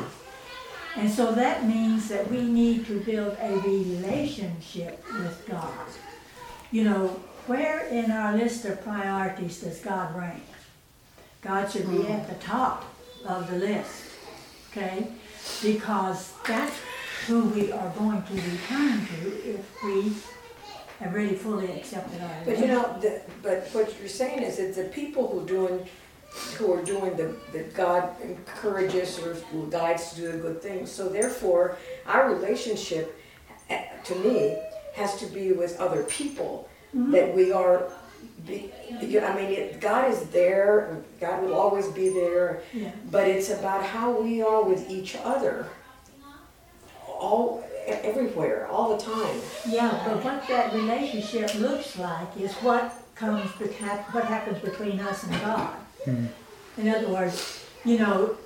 And 0.96 1.10
so 1.10 1.32
that 1.32 1.66
means 1.66 2.08
that 2.08 2.30
we 2.30 2.42
need 2.42 2.86
to 2.86 3.00
build 3.00 3.36
a 3.40 3.58
relationship 3.58 5.04
with 5.12 5.44
God. 5.48 5.72
You 6.70 6.84
know, 6.84 7.08
where 7.46 7.86
in 7.88 8.10
our 8.10 8.36
list 8.36 8.64
of 8.64 8.82
priorities 8.82 9.60
does 9.60 9.80
God 9.80 10.14
rank? 10.16 10.42
God 11.42 11.70
should 11.70 11.90
be 11.90 12.06
at 12.06 12.28
the 12.28 12.36
top 12.36 12.84
of 13.26 13.50
the 13.50 13.58
list, 13.58 14.04
okay? 14.70 15.08
Because 15.62 16.32
that's 16.46 16.74
who 17.26 17.44
we 17.44 17.70
are 17.72 17.90
going 17.98 18.22
to 18.22 18.34
return 18.34 19.06
to 19.06 19.50
if 19.50 19.84
we 19.84 20.12
have 21.00 21.12
really 21.14 21.34
fully 21.34 21.70
accepted 21.72 22.20
our 22.22 22.30
But 22.44 22.58
you 22.58 22.66
know, 22.68 22.96
the, 23.00 23.20
but 23.42 23.68
what 23.72 23.92
you're 23.98 24.08
saying 24.08 24.42
is 24.42 24.56
that 24.58 24.74
the 24.74 24.88
people 24.90 25.28
who 25.28 25.46
doing, 25.46 25.86
who 26.56 26.72
are 26.72 26.82
doing 26.82 27.16
the, 27.16 27.34
that 27.52 27.74
God 27.74 28.14
encourages 28.22 29.18
or 29.18 29.34
who 29.34 29.70
guides 29.70 30.10
to 30.10 30.16
do 30.16 30.32
the 30.32 30.38
good 30.38 30.62
things. 30.62 30.90
So 30.90 31.08
therefore, 31.08 31.76
our 32.06 32.32
relationship, 32.32 33.20
eh, 33.70 33.84
to 34.04 34.14
me, 34.16 34.56
has 34.94 35.16
to 35.18 35.26
be 35.26 35.52
with 35.52 35.78
other 35.80 36.02
people. 36.04 36.68
That 36.96 37.34
we 37.34 37.50
are, 37.50 37.90
be, 38.46 38.70
you- 39.02 39.18
I 39.20 39.34
mean, 39.34 39.50
it, 39.50 39.80
God 39.80 40.08
is 40.12 40.22
there, 40.30 41.02
God 41.20 41.42
will 41.42 41.54
always 41.54 41.88
be 41.88 42.08
there, 42.10 42.62
Yeah. 42.72 42.92
but 43.10 43.26
it's 43.26 43.50
about 43.50 43.82
how 43.82 44.12
we 44.20 44.40
are 44.42 44.62
with 44.62 44.88
each 44.88 45.16
other. 45.16 45.66
All, 47.08 47.64
everywhere, 47.86 48.66
all 48.70 48.96
the 48.96 49.02
time. 49.02 49.40
Yeah, 49.68 50.02
but 50.06 50.24
what 50.24 50.46
that 50.48 50.72
relationship 50.72 51.54
looks 51.54 51.98
like 51.98 52.36
is 52.38 52.52
what 52.56 52.92
comes, 53.14 53.50
what 53.50 54.24
happens 54.24 54.58
between 54.58 55.00
us 55.00 55.24
and 55.24 55.40
God. 55.40 55.76
In 56.76 56.88
other 56.88 57.08
words, 57.08 57.64
you 57.84 57.98
know, 57.98 58.36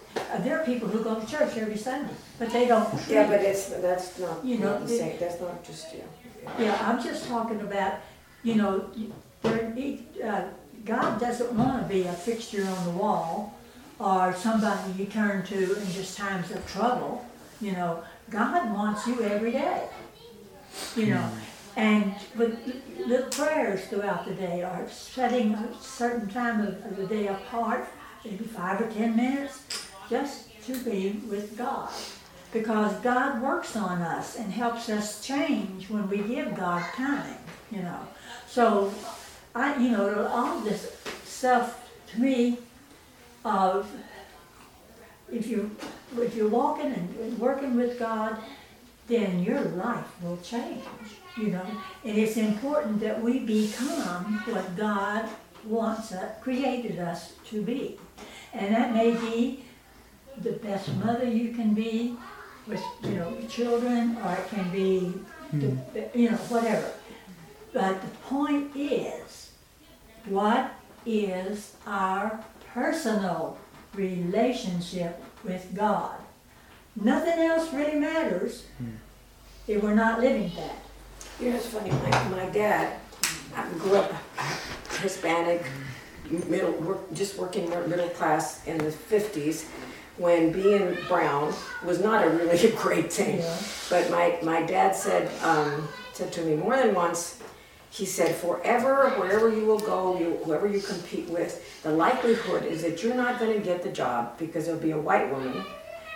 there 0.41 0.61
are 0.61 0.65
people 0.65 0.89
who 0.89 1.03
go 1.03 1.19
to 1.19 1.27
church 1.27 1.57
every 1.57 1.77
Sunday, 1.77 2.15
but 2.39 2.51
they 2.51 2.67
don't. 2.67 2.89
Yeah, 3.09 3.27
but 3.27 3.41
it's, 3.41 3.67
that's 3.67 4.19
not, 4.19 4.45
You 4.45 4.59
know, 4.59 4.79
not 4.79 4.87
the 4.87 4.89
same, 4.89 5.19
that's 5.19 5.41
not 5.41 5.65
just, 5.65 5.95
yeah. 5.95 6.05
Yeah, 6.59 6.79
I'm 6.81 7.03
just 7.03 7.27
talking 7.29 7.61
about, 7.61 7.95
you 8.43 8.57
know, 8.57 8.91
there, 9.43 9.73
uh, 10.25 10.45
God 10.85 11.21
doesn't 11.21 11.53
want 11.53 11.83
to 11.83 11.89
be 11.89 12.03
a 12.03 12.13
fixture 12.13 12.65
on 12.65 12.85
the 12.85 12.91
wall 12.91 13.59
or 13.99 14.33
somebody 14.35 14.93
you 14.93 15.07
turn 15.07 15.45
to 15.47 15.81
in 15.81 15.91
just 15.91 16.17
times 16.17 16.51
of 16.51 16.67
trouble. 16.67 17.25
You 17.61 17.73
know, 17.73 18.03
God 18.31 18.73
wants 18.73 19.07
you 19.07 19.23
every 19.23 19.53
day. 19.53 19.89
You 20.97 21.07
know, 21.07 21.17
mm. 21.17 21.39
and 21.77 22.15
with 22.37 22.59
little 23.05 23.31
prayers 23.31 23.87
throughout 23.87 24.27
the 24.27 24.35
day 24.35 24.63
or 24.63 24.87
setting 24.91 25.55
a 25.55 25.75
certain 25.81 26.29
time 26.29 26.61
of, 26.61 26.85
of 26.85 26.97
the 26.97 27.07
day 27.07 27.27
apart, 27.29 27.89
maybe 28.25 28.45
five 28.45 28.81
or 28.81 28.91
ten 28.91 29.17
minutes, 29.17 29.63
just 30.09 30.49
to 30.67 30.79
be 30.85 31.21
with 31.29 31.57
God 31.57 31.91
because 32.53 32.95
God 33.01 33.43
works 33.43 33.77
on 33.77 34.01
us 34.01 34.37
and 34.37 34.53
helps 34.53 34.89
us 34.89 35.25
change 35.25 35.91
when 35.91 36.09
we 36.09 36.19
give 36.19 36.57
God 36.57 36.83
time, 36.95 37.37
you 37.71 37.83
know. 37.83 38.01
So, 38.47 38.93
I, 39.55 39.77
you 39.77 39.91
know, 39.91 40.27
all 40.29 40.61
this 40.61 40.97
stuff 41.25 41.91
to 42.13 42.21
me 42.21 42.59
of 43.45 43.91
if 45.33 45.47
you 45.47 45.71
if 46.17 46.35
you're 46.35 46.49
walking 46.49 46.93
and, 46.93 47.17
and 47.21 47.39
working 47.39 47.77
with 47.77 47.99
God, 47.99 48.39
then 49.07 49.43
your 49.43 49.61
life 49.61 50.07
will 50.23 50.39
change, 50.39 50.83
you 51.37 51.49
know. 51.49 51.67
And 52.05 52.19
it's 52.19 52.37
important 52.37 53.01
that 53.01 53.21
we 53.23 53.41
become 53.41 54.43
what 54.47 54.77
God 54.77 55.29
wants 55.65 56.13
us, 56.13 56.33
created 56.41 56.99
us 56.99 57.33
to 57.47 57.63
be, 57.63 57.99
and 58.53 58.75
that 58.75 58.95
may 58.95 59.13
be 59.13 59.65
the 60.39 60.53
best 60.53 60.95
mother 60.97 61.25
you 61.25 61.53
can 61.53 61.75
be 61.75 62.17
with 62.67 62.83
you 63.03 63.17
know 63.17 63.37
children 63.49 64.17
or 64.23 64.35
it 64.35 64.49
can 64.49 64.71
be 64.71 65.15
the, 65.53 65.67
hmm. 65.67 66.19
you 66.19 66.31
know 66.31 66.37
whatever. 66.37 66.91
But 67.73 68.01
the 68.01 68.09
point 68.29 68.75
is 68.75 69.53
what 70.27 70.73
is 71.07 71.75
our 71.87 72.45
personal 72.73 73.59
relationship 73.99 75.15
with 75.45 75.65
god 75.75 76.17
nothing 76.97 77.39
else 77.51 77.73
really 77.75 77.99
matters 77.99 78.65
if 79.67 79.83
we're 79.83 79.95
not 79.95 80.21
living 80.21 80.51
that 80.57 80.77
You 81.41 81.51
know, 81.51 81.57
it's 81.57 81.67
funny, 81.67 81.91
my, 81.91 82.29
my 82.31 82.47
dad 82.51 82.99
I 83.55 83.69
grew 83.79 83.97
up 83.97 84.13
Hispanic, 85.03 85.63
middle, 86.49 86.73
work, 86.73 87.01
just 87.13 87.39
working 87.39 87.69
middle 87.71 88.09
class 88.11 88.67
in 88.67 88.79
the 88.79 88.91
fifties, 88.91 89.67
when 90.17 90.53
being 90.53 90.97
brown 91.07 91.55
was 91.85 92.01
not 92.01 92.27
a 92.27 92.31
really 92.31 92.71
great 92.85 93.13
thing. 93.13 93.39
Yeah. 93.39 93.57
But 93.91 94.11
my, 94.11 94.39
my 94.43 94.63
dad 94.63 94.95
said, 94.97 95.31
um, 95.43 95.89
said 96.13 96.33
to 96.33 96.43
me 96.43 96.57
more 96.57 96.77
than 96.77 96.95
once, 96.95 97.38
he 97.91 98.05
said, 98.05 98.35
forever, 98.35 99.11
wherever 99.19 99.49
you 99.49 99.65
will 99.65 99.79
go, 99.79 100.19
you, 100.19 100.39
whoever 100.45 100.67
you 100.67 100.81
compete 100.81 101.29
with, 101.29 101.83
the 101.83 101.91
likelihood 101.91 102.65
is 102.65 102.83
that 102.83 103.03
you're 103.03 103.15
not 103.15 103.39
gonna 103.39 103.59
get 103.59 103.83
the 103.83 103.91
job 103.91 104.37
because 104.39 104.67
there'll 104.67 104.81
be 104.81 104.91
a 104.91 104.99
white 104.99 105.31
woman 105.33 105.65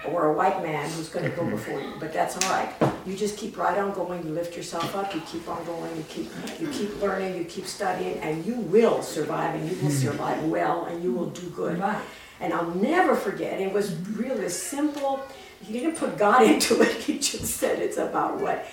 or 0.08 0.32
a 0.32 0.32
white 0.32 0.62
man 0.62 0.88
who's 0.90 1.08
gonna 1.08 1.30
go 1.30 1.42
mm-hmm. 1.42 1.52
before 1.52 1.80
you, 1.80 1.92
but 1.98 2.12
that's 2.12 2.36
all 2.36 2.50
right. 2.50 2.72
You 3.06 3.16
just 3.16 3.36
keep 3.36 3.56
right 3.56 3.78
on 3.78 3.92
going, 3.92 4.24
you 4.26 4.32
lift 4.32 4.56
yourself 4.56 4.94
up, 4.94 5.14
you 5.14 5.22
keep 5.22 5.48
on 5.48 5.64
going, 5.64 5.96
you 5.96 6.04
keep, 6.08 6.30
you 6.60 6.68
keep 6.68 7.00
learning, 7.00 7.36
you 7.36 7.44
keep 7.44 7.66
studying, 7.66 8.18
and 8.18 8.44
you 8.44 8.54
will 8.54 9.02
survive, 9.02 9.54
and 9.54 9.64
you 9.68 9.76
will 9.76 9.90
mm-hmm. 9.90 10.08
survive 10.08 10.44
well, 10.44 10.84
and 10.86 11.02
you 11.02 11.12
will 11.12 11.30
do 11.30 11.48
good. 11.50 11.78
right 11.78 12.02
And 12.40 12.52
I'll 12.52 12.74
never 12.74 13.14
forget, 13.14 13.60
it 13.60 13.72
was 13.72 13.94
really 14.08 14.48
simple. 14.48 15.20
He 15.62 15.72
didn't 15.72 15.96
put 15.96 16.18
God 16.18 16.42
into 16.46 16.82
it, 16.82 16.96
he 16.96 17.18
just 17.18 17.44
said 17.44 17.78
it's 17.78 17.96
about 17.96 18.40
what, 18.40 18.66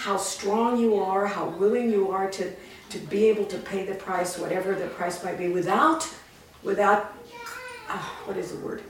how 0.00 0.16
strong 0.16 0.78
you 0.78 0.96
are, 0.96 1.26
how 1.26 1.46
willing 1.50 1.92
you 1.92 2.10
are 2.10 2.30
to, 2.30 2.50
to 2.88 2.98
be 3.10 3.26
able 3.26 3.44
to 3.44 3.58
pay 3.58 3.84
the 3.84 3.94
price, 3.94 4.38
whatever 4.38 4.74
the 4.74 4.86
price 4.86 5.22
might 5.22 5.36
be, 5.36 5.48
without, 5.48 6.08
without, 6.62 7.14
uh, 7.86 7.98
what 8.24 8.38
is 8.38 8.52
the 8.52 8.58
word? 8.64 8.82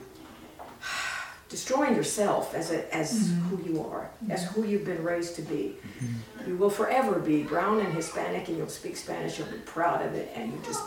Destroying 1.49 1.97
yourself 1.97 2.55
as 2.55 2.71
a, 2.71 2.95
as 2.95 3.11
mm-hmm. 3.11 3.41
who 3.49 3.69
you 3.69 3.85
are, 3.85 4.09
as 4.29 4.45
who 4.45 4.63
you've 4.63 4.85
been 4.85 5.03
raised 5.03 5.35
to 5.35 5.41
be. 5.41 5.75
Mm-hmm. 5.99 6.49
You 6.49 6.55
will 6.55 6.69
forever 6.69 7.19
be 7.19 7.43
brown 7.43 7.81
and 7.81 7.93
Hispanic, 7.93 8.47
and 8.47 8.57
you'll 8.57 8.69
speak 8.69 8.95
Spanish. 8.95 9.37
You'll 9.37 9.49
be 9.49 9.57
proud 9.57 10.05
of 10.05 10.13
it, 10.13 10.31
and 10.33 10.53
you 10.53 10.59
just 10.65 10.81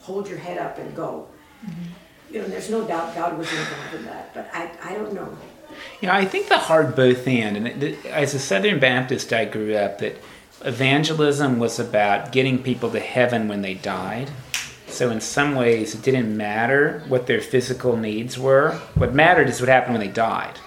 hold 0.00 0.28
your 0.28 0.36
head 0.36 0.58
up 0.58 0.76
and 0.76 0.94
go. 0.94 1.26
Mm-hmm. 1.64 2.34
You 2.34 2.42
know, 2.42 2.48
there's 2.48 2.68
no 2.68 2.86
doubt 2.86 3.14
God 3.14 3.38
was 3.38 3.50
involved 3.50 3.94
in 3.94 4.04
that, 4.04 4.34
but 4.34 4.50
I, 4.52 4.70
I 4.84 4.94
don't 4.94 5.14
know. 5.14 5.34
You 6.00 6.08
know, 6.08 6.14
I 6.14 6.24
think 6.24 6.48
the 6.48 6.58
hard 6.58 6.94
both 6.94 7.26
and, 7.26 7.56
and 7.56 7.82
it, 7.82 8.06
as 8.06 8.34
a 8.34 8.38
Southern 8.38 8.78
Baptist, 8.78 9.32
I 9.32 9.44
grew 9.44 9.74
up 9.74 9.98
that 9.98 10.16
evangelism 10.64 11.58
was 11.58 11.78
about 11.78 12.32
getting 12.32 12.62
people 12.62 12.90
to 12.90 13.00
heaven 13.00 13.48
when 13.48 13.62
they 13.62 13.74
died. 13.74 14.30
So 14.86 15.10
in 15.10 15.20
some 15.20 15.54
ways, 15.54 15.94
it 15.94 16.02
didn't 16.02 16.36
matter 16.36 17.04
what 17.08 17.26
their 17.26 17.40
physical 17.40 17.96
needs 17.96 18.38
were. 18.38 18.72
What 18.94 19.14
mattered 19.14 19.48
is 19.48 19.60
what 19.60 19.68
happened 19.68 19.94
when 19.94 20.06
they 20.06 20.12
died. 20.12 20.58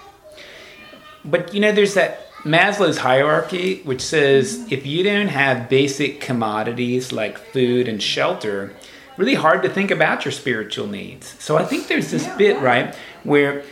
But 1.24 1.52
you 1.52 1.60
know, 1.60 1.72
there's 1.72 1.94
that 1.94 2.26
Maslow's 2.44 2.98
hierarchy, 2.98 3.82
which 3.82 4.00
says 4.00 4.66
if 4.70 4.84
you 4.84 5.04
don't 5.04 5.28
have 5.28 5.68
basic 5.68 6.20
commodities 6.20 7.12
like 7.12 7.38
food 7.38 7.88
and 7.88 8.02
shelter, 8.02 8.72
really 9.16 9.34
hard 9.34 9.62
to 9.62 9.68
think 9.68 9.90
about 9.90 10.24
your 10.24 10.32
spiritual 10.32 10.86
needs. 10.86 11.36
So 11.38 11.56
I 11.56 11.64
think 11.64 11.86
there's 11.86 12.10
this 12.10 12.26
bit, 12.36 12.60
right, 12.60 12.94
where 13.22 13.62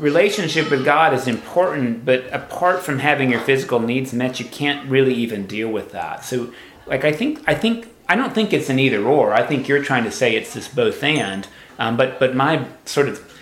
relationship 0.00 0.70
with 0.70 0.84
God 0.84 1.12
is 1.12 1.28
important, 1.28 2.04
but 2.04 2.24
apart 2.32 2.82
from 2.82 2.98
having 2.98 3.30
your 3.30 3.40
physical 3.40 3.78
needs 3.78 4.12
met, 4.12 4.40
you 4.40 4.46
can't 4.46 4.88
really 4.88 5.14
even 5.14 5.46
deal 5.46 5.68
with 5.68 5.92
that. 5.92 6.24
So 6.24 6.52
like 6.86 7.04
I 7.04 7.12
think 7.12 7.42
I 7.46 7.54
think 7.54 7.86
I 8.08 8.16
don't 8.16 8.34
think 8.34 8.52
it's 8.52 8.70
an 8.70 8.78
either 8.78 9.04
or. 9.04 9.32
I 9.34 9.46
think 9.46 9.68
you're 9.68 9.82
trying 9.82 10.04
to 10.04 10.10
say 10.10 10.34
it's 10.34 10.54
this 10.54 10.68
both 10.68 11.02
and. 11.04 11.46
Um, 11.78 11.96
but 11.96 12.18
but 12.18 12.34
my 12.34 12.66
sort 12.86 13.08
of 13.08 13.32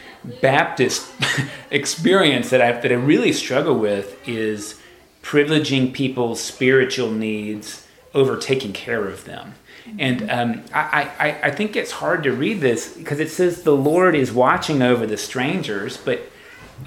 Baptist 0.42 1.10
experience 1.70 2.50
that 2.50 2.60
I 2.60 2.72
that 2.72 2.90
I 2.90 2.96
really 2.96 3.32
struggle 3.32 3.78
with 3.78 4.16
is 4.28 4.80
privileging 5.22 5.92
people's 5.92 6.42
spiritual 6.42 7.12
needs 7.12 7.86
over 8.14 8.36
taking 8.36 8.72
care 8.72 9.06
of 9.06 9.24
them. 9.24 9.54
And 9.98 10.30
um, 10.30 10.64
I, 10.74 11.10
I, 11.18 11.38
I 11.44 11.50
think 11.50 11.74
it's 11.74 11.92
hard 11.92 12.22
to 12.24 12.32
read 12.32 12.60
this 12.60 12.92
because 12.94 13.20
it 13.20 13.30
says 13.30 13.62
the 13.62 13.74
Lord 13.74 14.14
is 14.14 14.32
watching 14.32 14.82
over 14.82 15.06
the 15.06 15.16
strangers, 15.16 15.96
but 15.96 16.20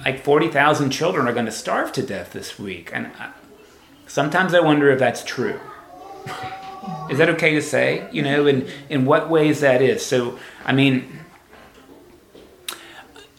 like 0.04 0.24
40,000 0.24 0.90
children 0.90 1.28
are 1.28 1.32
going 1.32 1.46
to 1.46 1.52
starve 1.52 1.92
to 1.92 2.02
death 2.02 2.32
this 2.32 2.58
week. 2.58 2.90
And 2.92 3.08
I, 3.18 3.32
sometimes 4.06 4.54
I 4.54 4.60
wonder 4.60 4.90
if 4.90 4.98
that's 4.98 5.22
true. 5.22 5.60
is 7.10 7.18
that 7.18 7.28
okay 7.30 7.54
to 7.54 7.62
say? 7.62 8.08
You 8.12 8.22
know, 8.22 8.46
in, 8.46 8.68
in 8.88 9.04
what 9.04 9.30
ways 9.30 9.60
that 9.60 9.82
is. 9.82 10.04
So, 10.04 10.38
I 10.64 10.72
mean, 10.72 11.20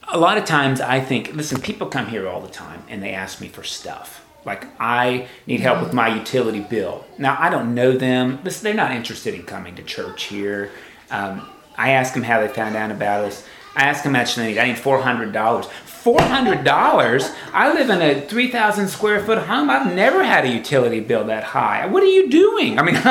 a 0.08 0.18
lot 0.18 0.38
of 0.38 0.46
times 0.46 0.80
I 0.80 1.00
think, 1.00 1.34
listen, 1.34 1.60
people 1.60 1.88
come 1.88 2.08
here 2.08 2.28
all 2.28 2.40
the 2.40 2.50
time 2.52 2.84
and 2.88 3.02
they 3.02 3.14
ask 3.14 3.42
me 3.42 3.48
for 3.48 3.64
stuff. 3.64 4.24
Like, 4.46 4.68
I 4.80 5.28
need 5.48 5.62
help 5.62 5.82
with 5.82 5.94
my 5.94 6.14
utility 6.14 6.60
bill. 6.60 7.06
Now, 7.18 7.38
I 7.40 7.50
don't 7.50 7.74
know 7.74 7.94
them. 7.98 8.40
Listen, 8.44 8.66
they're 8.66 8.74
not 8.74 8.92
interested 8.92 9.34
in 9.34 9.44
coming 9.44 9.76
to 9.76 9.84
church 9.84 10.24
here. 10.24 10.72
Um, 11.10 11.48
I 11.78 11.92
ask 11.92 12.14
them 12.14 12.24
how 12.24 12.42
they 12.42 12.48
found 12.48 12.76
out 12.76 12.92
about 12.92 13.26
us. 13.26 13.46
I 13.76 13.86
ask 13.86 14.04
them 14.04 14.14
how 14.14 14.22
much 14.22 14.36
they 14.36 14.48
need. 14.48 14.58
I 14.58 14.68
need 14.68 14.76
$400. 14.76 15.70
$400? 16.04 17.36
I 17.54 17.74
live 17.74 17.90
in 17.90 18.02
a 18.02 18.22
3,000 18.22 18.90
square 18.90 19.24
foot 19.24 19.38
home. 19.38 19.70
I've 19.70 19.94
never 19.94 20.24
had 20.24 20.44
a 20.44 20.50
utility 20.50 21.00
bill 21.00 21.26
that 21.26 21.44
high. 21.44 21.86
What 21.86 22.04
are 22.04 22.08
you 22.08 22.30
doing? 22.30 22.78
I 22.78 22.84
mean, 22.84 22.96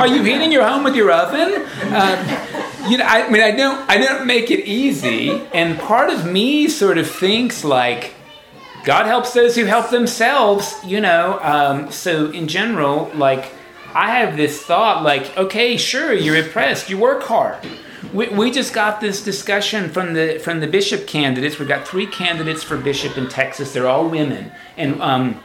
are 0.00 0.08
you 0.08 0.22
heating 0.24 0.50
your 0.50 0.66
home 0.66 0.82
with 0.82 0.96
your 0.96 1.12
oven? 1.12 1.64
Uh, 1.92 2.86
you 2.88 2.98
know, 2.98 3.04
I 3.06 3.30
mean, 3.30 3.42
I 3.42 3.52
don't, 3.52 3.88
I 3.88 3.98
don't 3.98 4.26
make 4.26 4.50
it 4.50 4.66
easy. 4.66 5.30
And 5.52 5.78
part 5.78 6.10
of 6.10 6.26
me 6.26 6.68
sort 6.68 6.98
of 6.98 7.08
thinks 7.08 7.62
like, 7.62 8.14
God 8.84 9.06
helps 9.06 9.32
those 9.32 9.54
who 9.54 9.64
help 9.64 9.90
themselves, 9.90 10.74
you 10.84 11.00
know. 11.00 11.38
Um, 11.40 11.92
so 11.92 12.30
in 12.30 12.48
general, 12.48 13.10
like, 13.14 13.52
I 13.94 14.10
have 14.18 14.36
this 14.36 14.62
thought 14.62 15.02
like, 15.02 15.36
okay, 15.36 15.76
sure, 15.76 16.12
you're 16.12 16.36
oppressed, 16.44 16.90
you 16.90 16.98
work 16.98 17.22
hard. 17.22 17.58
We, 18.12 18.28
we 18.28 18.50
just 18.50 18.72
got 18.72 19.00
this 19.00 19.22
discussion 19.22 19.90
from 19.90 20.14
the 20.14 20.38
from 20.38 20.60
the 20.60 20.66
bishop 20.66 21.06
candidates. 21.06 21.58
We've 21.58 21.68
got 21.68 21.86
three 21.86 22.06
candidates 22.06 22.62
for 22.62 22.76
bishop 22.76 23.18
in 23.18 23.28
Texas. 23.28 23.72
They're 23.72 23.88
all 23.88 24.08
women, 24.08 24.52
and 24.76 25.00
um, 25.02 25.40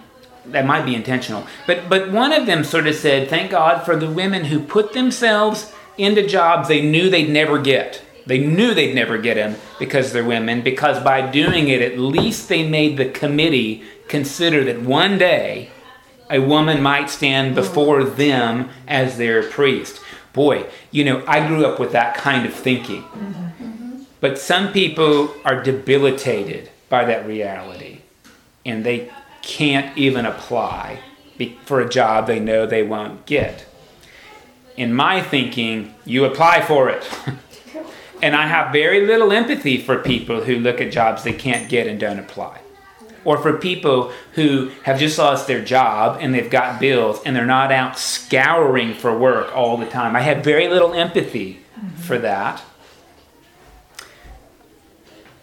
that 0.45 0.65
might 0.65 0.85
be 0.85 0.95
intentional. 0.95 1.45
But 1.67 1.89
but 1.89 2.11
one 2.11 2.31
of 2.31 2.45
them 2.45 2.63
sort 2.63 2.87
of 2.87 2.95
said, 2.95 3.29
"Thank 3.29 3.51
God 3.51 3.83
for 3.83 3.95
the 3.95 4.09
women 4.09 4.45
who 4.45 4.59
put 4.59 4.93
themselves 4.93 5.73
into 5.97 6.25
jobs 6.25 6.67
they 6.67 6.81
knew 6.81 7.09
they'd 7.09 7.29
never 7.29 7.59
get. 7.59 8.01
They 8.25 8.39
knew 8.39 8.73
they'd 8.73 8.95
never 8.95 9.17
get 9.17 9.35
them 9.35 9.57
because 9.79 10.13
they're 10.13 10.23
women. 10.23 10.61
Because 10.61 11.03
by 11.03 11.29
doing 11.29 11.67
it, 11.67 11.81
at 11.81 11.99
least 11.99 12.49
they 12.49 12.67
made 12.67 12.97
the 12.97 13.09
committee 13.09 13.83
consider 14.07 14.63
that 14.65 14.81
one 14.81 15.17
day." 15.17 15.69
A 16.29 16.39
woman 16.39 16.81
might 16.81 17.11
stand 17.11 17.53
before 17.53 18.03
them 18.03 18.69
as 18.87 19.17
their 19.17 19.43
priest 19.43 19.99
boy, 20.33 20.65
you 20.91 21.05
know, 21.05 21.23
I 21.27 21.47
grew 21.47 21.65
up 21.65 21.79
with 21.79 21.91
that 21.91 22.15
kind 22.15 22.45
of 22.45 22.53
thinking. 22.53 23.03
But 24.19 24.37
some 24.37 24.71
people 24.71 25.33
are 25.45 25.61
debilitated 25.61 26.69
by 26.89 27.05
that 27.05 27.27
reality 27.27 27.99
and 28.65 28.85
they 28.85 29.11
can't 29.41 29.97
even 29.97 30.25
apply 30.25 30.99
for 31.65 31.81
a 31.81 31.89
job 31.89 32.27
they 32.27 32.39
know 32.39 32.65
they 32.65 32.83
won't 32.83 33.25
get. 33.25 33.65
In 34.77 34.93
my 34.93 35.21
thinking, 35.21 35.93
you 36.05 36.25
apply 36.25 36.61
for 36.61 36.89
it. 36.89 37.07
and 38.21 38.35
I 38.35 38.47
have 38.47 38.71
very 38.71 39.05
little 39.05 39.31
empathy 39.31 39.77
for 39.77 39.97
people 39.97 40.45
who 40.45 40.55
look 40.55 40.79
at 40.79 40.91
jobs 40.91 41.23
they 41.23 41.33
can't 41.33 41.69
get 41.69 41.87
and 41.87 41.99
don't 41.99 42.19
apply 42.19 42.62
or 43.25 43.37
for 43.37 43.57
people 43.57 44.11
who 44.33 44.71
have 44.83 44.99
just 44.99 45.17
lost 45.17 45.47
their 45.47 45.63
job 45.63 46.17
and 46.21 46.33
they've 46.33 46.49
got 46.49 46.79
bills 46.79 47.21
and 47.25 47.35
they're 47.35 47.45
not 47.45 47.71
out 47.71 47.97
scouring 47.97 48.93
for 48.93 49.17
work 49.17 49.55
all 49.55 49.77
the 49.77 49.85
time. 49.85 50.15
I 50.15 50.21
have 50.21 50.43
very 50.43 50.67
little 50.67 50.93
empathy 50.93 51.61
mm-hmm. 51.77 51.95
for 52.01 52.17
that. 52.19 52.61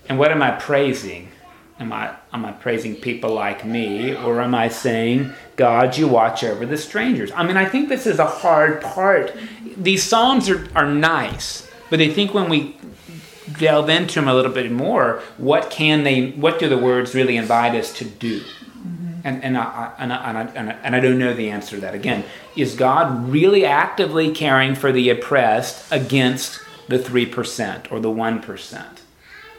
And 0.09 0.19
what 0.19 0.33
am 0.33 0.43
I 0.43 0.51
praising? 0.51 1.31
Am 1.79 1.93
I, 1.93 2.15
am 2.33 2.45
I 2.45 2.53
praising 2.53 2.97
people 2.97 3.33
like 3.33 3.65
me 3.65 4.15
or 4.15 4.41
am 4.43 4.55
I 4.55 4.69
saying, 4.69 5.33
God, 5.57 5.97
you 5.97 6.09
watch 6.09 6.45
over 6.45 6.67
the 6.67 6.77
strangers? 6.77 7.31
I 7.35 7.43
mean, 7.47 7.57
I 7.57 7.65
think 7.65 7.89
this 7.89 8.07
is 8.07 8.19
a 8.19 8.27
hard 8.27 8.83
part. 8.83 9.35
These 9.77 10.03
Psalms 10.03 10.51
are, 10.51 10.69
are 10.75 10.93
nice, 10.93 11.71
but 11.89 12.01
I 12.01 12.11
think 12.11 12.35
when 12.35 12.51
we 12.51 12.77
delve 13.61 13.89
into 13.89 14.15
them 14.17 14.27
a 14.27 14.35
little 14.35 14.51
bit 14.51 14.73
more, 14.73 15.23
what 15.37 15.71
can 15.71 16.03
they? 16.03 16.31
What 16.31 16.59
do 16.59 16.69
the 16.69 16.79
words 16.79 17.15
really 17.15 17.37
invite 17.37 17.77
us 17.77 17.93
to 17.95 18.05
do? 18.05 18.41
Mm-hmm. 18.41 19.21
And 19.23 19.45
and 19.45 19.57
I, 19.57 19.93
and, 19.99 20.13
I, 20.13 20.29
and, 20.29 20.39
I, 20.39 20.43
and, 20.43 20.71
I, 20.71 20.73
and 20.83 20.97
I 20.97 21.01
don't 21.01 21.19
know 21.19 21.35
the 21.35 21.51
answer 21.51 21.77
to 21.77 21.83
that. 21.83 21.95
Again, 21.95 22.25
is 22.57 22.75
God 22.75 23.29
really 23.29 23.65
actively 23.65 24.33
caring 24.33 24.75
for 24.75 24.91
the 24.91 25.11
oppressed 25.11 25.93
against 25.93 26.61
the 26.89 26.99
three 26.99 27.27
percent 27.27 27.93
or 27.93 28.01
the 28.01 28.11
one 28.11 28.43
percent? 28.43 29.03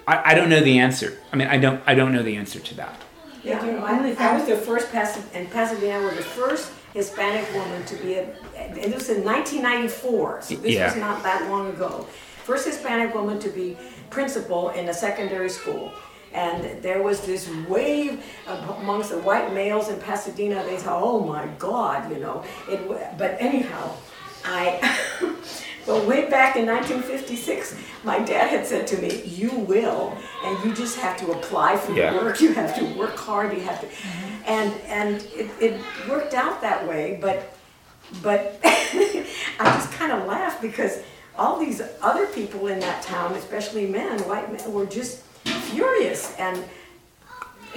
I, 0.08 0.32
I 0.32 0.36
don't 0.36 0.50
know 0.50 0.60
the 0.60 0.80
answer. 0.80 1.18
I 1.32 1.38
mean, 1.38 1.48
I 1.48 1.58
don't 1.58 1.82
I 1.86 1.94
don't 1.94 2.12
know 2.12 2.24
the 2.24 2.36
answer 2.36 2.60
to 2.60 2.76
that. 2.76 3.00
Yeah, 3.44 3.66
you 3.66 3.72
know, 3.72 3.86
I, 3.86 4.16
I 4.20 4.38
was 4.38 4.48
the 4.48 4.58
first 4.58 4.94
and 5.34 5.50
Pasadena 5.50 6.06
was 6.06 6.16
the 6.16 6.22
first 6.22 6.72
Hispanic 6.94 7.52
woman 7.54 7.84
to 7.86 7.96
be 7.96 8.16
a. 8.16 8.28
It 8.56 8.94
was 8.94 9.10
in 9.10 9.24
1994, 9.24 10.42
so 10.42 10.56
this 10.56 10.74
yeah. 10.74 10.86
was 10.86 10.96
not 10.98 11.24
that 11.24 11.50
long 11.50 11.70
ago 11.70 12.08
first 12.44 12.66
Hispanic 12.66 13.14
woman 13.14 13.40
to 13.40 13.50
be 13.50 13.78
principal 14.10 14.70
in 14.70 14.90
a 14.90 14.94
secondary 14.94 15.50
school. 15.50 15.92
And 16.34 16.82
there 16.82 17.02
was 17.02 17.26
this 17.26 17.50
wave 17.68 18.24
amongst 18.48 19.10
the 19.10 19.20
white 19.20 19.54
males 19.54 19.90
in 19.90 20.00
Pasadena. 20.00 20.64
They 20.64 20.78
thought, 20.78 21.02
"Oh 21.04 21.20
my 21.20 21.48
God," 21.60 22.10
you 22.10 22.20
know. 22.20 22.46
It. 22.70 22.80
But 23.18 23.36
anyhow, 23.40 23.96
I. 24.46 24.80
but 25.86 26.06
way 26.06 26.30
back 26.30 26.56
in 26.56 26.66
1956, 26.66 27.76
my 28.06 28.20
dad 28.20 28.48
had 28.48 28.66
said 28.66 28.88
to 28.88 28.98
me, 29.02 29.24
"You 29.26 29.52
will, 29.52 30.18
and 30.46 30.64
you 30.64 30.74
just 30.74 30.98
have 31.00 31.18
to 31.18 31.32
apply 31.32 31.76
for 31.76 31.92
yeah. 31.94 32.16
work. 32.16 32.40
You 32.40 32.54
have 32.54 32.76
to 32.78 32.86
work 32.98 33.18
hard. 33.18 33.52
You 33.52 33.64
have 33.64 33.82
to." 33.82 33.88
Mm-hmm. 33.88 34.44
And 34.48 34.74
and 34.88 35.16
it, 35.36 35.52
it 35.60 35.82
worked 36.08 36.34
out 36.34 36.62
that 36.62 36.88
way, 36.88 37.20
but 37.22 37.58
but 38.24 38.60
I 38.64 39.26
just 39.60 39.92
kind 39.94 40.12
of 40.12 40.28
laughed 40.28 40.62
because 40.62 41.02
all 41.38 41.60
these 41.60 41.82
other 42.02 42.28
people 42.28 42.68
in 42.68 42.80
that 42.80 43.04
town, 43.04 43.34
especially 43.34 43.88
men, 43.88 44.20
white 44.22 44.52
men, 44.52 44.74
were 44.74 44.86
just 44.86 45.22
furious. 45.44 46.36
And 46.38 46.64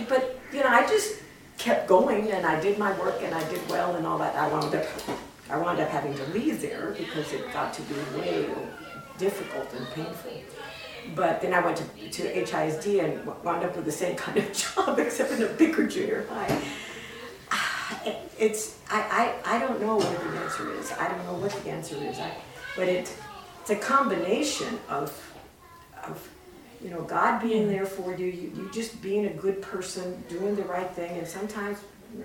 but 0.08 0.38
you 0.52 0.60
know, 0.60 0.68
I 0.68 0.86
just 0.86 1.20
kept 1.58 1.88
going 1.88 2.30
and 2.30 2.44
I 2.44 2.60
did 2.60 2.78
my 2.78 2.98
work 2.98 3.22
and 3.22 3.34
I 3.34 3.48
did 3.48 3.60
well 3.68 3.96
and 3.96 4.06
all 4.06 4.18
that. 4.18 4.34
I 4.34 4.48
wound 4.48 4.74
up 4.74 4.84
I 5.50 5.56
wound 5.58 5.80
up 5.80 5.88
having 5.88 6.14
to 6.14 6.24
leave 6.26 6.60
there 6.60 6.94
because 6.98 7.32
it 7.32 7.52
got 7.52 7.74
to 7.74 7.82
be 7.82 7.94
way 8.18 8.46
difficult 9.18 9.72
and 9.74 9.86
painful. 9.88 10.32
But 11.14 11.42
then 11.42 11.52
I 11.52 11.60
went 11.60 11.76
to, 11.76 11.84
to 11.84 12.44
HISD 12.44 13.04
and 13.04 13.26
wound 13.44 13.62
up 13.62 13.76
with 13.76 13.84
the 13.84 13.92
same 13.92 14.16
kind 14.24 14.38
of 14.38 14.52
job 14.52 14.98
except 14.98 15.32
in 15.32 15.42
a 15.42 15.46
bigger 15.46 15.86
junior 15.86 16.26
high. 16.28 16.62
Ah, 17.50 18.00
it's 18.38 18.78
I, 18.90 19.34
I, 19.44 19.56
I 19.56 19.58
don't 19.58 19.80
know 19.80 19.96
what 19.96 20.10
the 20.10 20.38
answer 20.38 20.72
is. 20.72 20.92
I 20.92 21.08
don't 21.08 21.24
know 21.24 21.34
what 21.34 21.52
the 21.52 21.70
answer 21.70 21.96
is. 21.96 22.18
I, 22.18 22.32
but 22.76 22.88
it 22.88 23.14
it's 23.64 23.70
a 23.70 23.76
combination 23.76 24.78
of, 24.90 25.34
of 26.06 26.28
you 26.82 26.90
know, 26.90 27.00
God 27.00 27.40
being 27.40 27.66
there 27.66 27.86
for 27.86 28.14
you, 28.14 28.26
you, 28.26 28.52
you 28.54 28.70
just 28.74 29.00
being 29.00 29.24
a 29.24 29.32
good 29.32 29.62
person, 29.62 30.22
doing 30.28 30.54
the 30.54 30.64
right 30.64 30.90
thing, 30.90 31.16
and 31.16 31.26
sometimes 31.26 31.78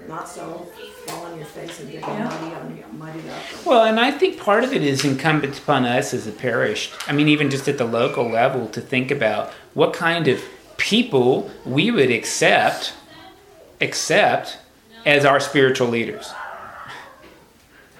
not 0.09 0.27
so, 0.27 0.67
fall 1.05 1.27
on 1.27 1.37
your 1.37 1.45
face 1.45 1.79
and 1.79 1.89
get 1.89 2.03
all 2.03 2.13
muddy, 2.13 2.83
on, 2.83 2.99
muddy 2.99 3.19
up. 3.29 3.65
Well, 3.65 3.85
and 3.85 4.01
I 4.01 4.11
think 4.11 4.37
part 4.37 4.65
of 4.65 4.73
it 4.73 4.83
is 4.83 5.05
incumbent 5.05 5.57
upon 5.57 5.85
us 5.85 6.13
as 6.13 6.27
a 6.27 6.33
parish, 6.33 6.91
I 7.07 7.13
mean, 7.13 7.29
even 7.29 7.49
just 7.49 7.69
at 7.69 7.77
the 7.77 7.85
local 7.85 8.27
level, 8.29 8.67
to 8.67 8.81
think 8.81 9.09
about 9.09 9.53
what 9.75 9.93
kind 9.93 10.27
of 10.27 10.43
people 10.75 11.49
we 11.65 11.89
would 11.89 12.11
accept, 12.11 12.91
accept 13.79 14.57
as 15.05 15.23
our 15.23 15.39
spiritual 15.39 15.87
leaders. 15.87 16.33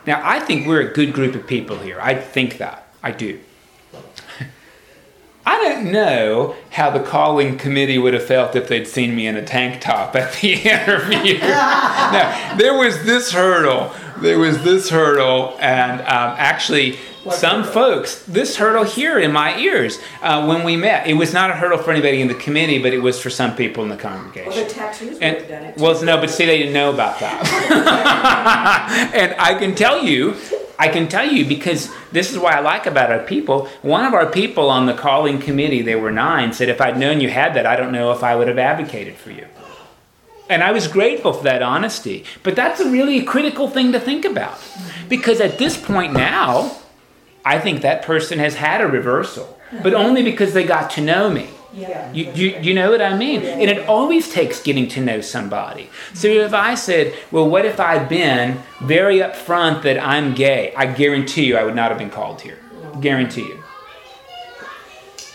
Now, 0.06 0.22
I 0.26 0.42
think 0.42 0.68
we're 0.68 0.90
a 0.90 0.94
good 0.94 1.14
group 1.14 1.36
of 1.36 1.48
people 1.48 1.78
here. 1.78 2.00
I 2.02 2.16
think 2.16 2.58
that. 2.58 2.79
I 3.02 3.12
do. 3.12 3.40
I 5.46 5.58
don't 5.64 5.92
know 5.92 6.56
how 6.70 6.92
the 6.92 7.00
calling 7.00 7.58
committee 7.58 7.98
would 7.98 8.14
have 8.14 8.26
felt 8.26 8.56
if 8.56 8.68
they'd 8.68 8.88
seen 8.88 9.16
me 9.16 9.26
in 9.26 9.36
a 9.36 9.44
tank 9.44 9.82
top 9.82 10.16
at 10.16 10.34
the 10.34 10.54
interview. 10.64 11.40
now, 11.40 12.56
there 12.56 12.78
was 12.78 13.04
this 13.04 13.32
hurdle. 13.32 13.92
There 14.22 14.38
was 14.38 14.64
this 14.64 14.90
hurdle, 14.90 15.58
and 15.60 16.02
um, 16.02 16.36
actually, 16.38 17.00
some 17.32 17.64
folks, 17.64 18.24
this 18.26 18.58
hurdle 18.58 18.84
here 18.84 19.18
in 19.18 19.32
my 19.32 19.58
ears 19.58 19.98
uh, 20.22 20.46
when 20.46 20.64
we 20.64 20.76
met. 20.76 21.08
It 21.08 21.14
was 21.14 21.34
not 21.34 21.50
a 21.50 21.54
hurdle 21.54 21.80
for 21.80 21.90
anybody 21.90 22.22
in 22.22 22.28
the 22.28 22.36
committee, 22.36 22.78
but 22.80 22.94
it 22.94 23.00
was 23.00 23.20
for 23.20 23.30
some 23.30 23.56
people 23.56 23.82
in 23.82 23.90
the 23.90 23.98
congregation. 23.98 24.52
Well, 24.52 24.64
the 24.64 24.70
tattoos 24.70 25.20
and, 25.20 25.36
would 25.36 25.46
have 25.46 25.50
done 25.50 25.64
it. 25.64 25.78
Well, 25.78 26.04
no, 26.04 26.20
but 26.20 26.30
see, 26.30 26.46
they 26.46 26.60
didn't 26.60 26.74
know 26.74 26.94
about 26.94 27.20
that. 27.22 29.12
and 29.16 29.36
I 29.40 29.58
can 29.58 29.74
tell 29.74 30.04
you 30.04 30.36
I 30.80 30.88
can 30.88 31.10
tell 31.10 31.30
you 31.30 31.46
because 31.46 31.94
this 32.14 32.32
is 32.32 32.40
why 32.40 32.54
I 32.54 32.62
like 32.62 32.86
about 32.86 33.12
our 33.12 33.20
people. 33.20 33.68
One 33.82 34.06
of 34.06 34.14
our 34.14 34.32
people 34.32 34.70
on 34.70 34.86
the 34.86 34.94
calling 34.94 35.38
committee, 35.38 35.82
there 35.82 36.00
were 36.00 36.10
nine, 36.10 36.54
said, 36.54 36.70
If 36.70 36.80
I'd 36.80 36.98
known 36.98 37.20
you 37.20 37.30
had 37.30 37.54
that, 37.56 37.66
I 37.66 37.76
don't 37.76 37.92
know 37.92 38.14
if 38.14 38.24
I 38.24 38.38
would 38.38 38.48
have 38.48 38.58
advocated 38.58 39.16
for 39.16 39.30
you. 39.30 39.46
And 40.50 40.64
I 40.64 40.72
was 40.72 40.88
grateful 40.88 41.34
for 41.34 41.44
that 41.44 41.62
honesty. 41.62 42.24
But 42.44 42.56
that's 42.56 42.80
a 42.80 42.90
really 42.90 43.22
critical 43.24 43.68
thing 43.68 43.92
to 43.92 44.00
think 44.00 44.24
about. 44.24 44.58
Because 45.10 45.42
at 45.42 45.58
this 45.58 45.78
point 45.78 46.14
now, 46.14 46.78
I 47.44 47.60
think 47.60 47.82
that 47.82 48.02
person 48.02 48.40
has 48.40 48.56
had 48.56 48.80
a 48.80 48.88
reversal, 48.88 49.60
but 49.84 49.94
only 49.94 50.24
because 50.24 50.54
they 50.54 50.64
got 50.64 50.92
to 50.92 51.02
know 51.02 51.30
me. 51.30 51.50
Yeah. 51.74 52.12
You, 52.12 52.32
you, 52.34 52.60
you 52.62 52.74
know 52.74 52.90
what 52.92 53.02
I 53.02 53.16
mean? 53.16 53.42
And 53.44 53.70
it 53.70 53.88
always 53.88 54.32
takes 54.32 54.62
getting 54.62 54.88
to 54.90 55.02
know 55.02 55.22
somebody. 55.22 55.90
So 56.14 56.28
if 56.28 56.54
I 56.54 56.76
said, 56.76 57.14
well, 57.32 57.48
what 57.48 57.66
if 57.66 57.80
I'd 57.80 58.10
been 58.10 58.60
very 58.82 59.18
upfront 59.20 59.84
that 59.84 60.04
I'm 60.04 60.34
gay? 60.34 60.74
I 60.76 60.88
guarantee 60.88 61.46
you 61.46 61.58
I 61.58 61.64
would 61.64 61.76
not 61.76 61.90
have 61.92 62.00
been 62.00 62.10
called 62.10 62.42
here. 62.42 62.58
Guarantee 63.00 63.44
you. 63.44 63.64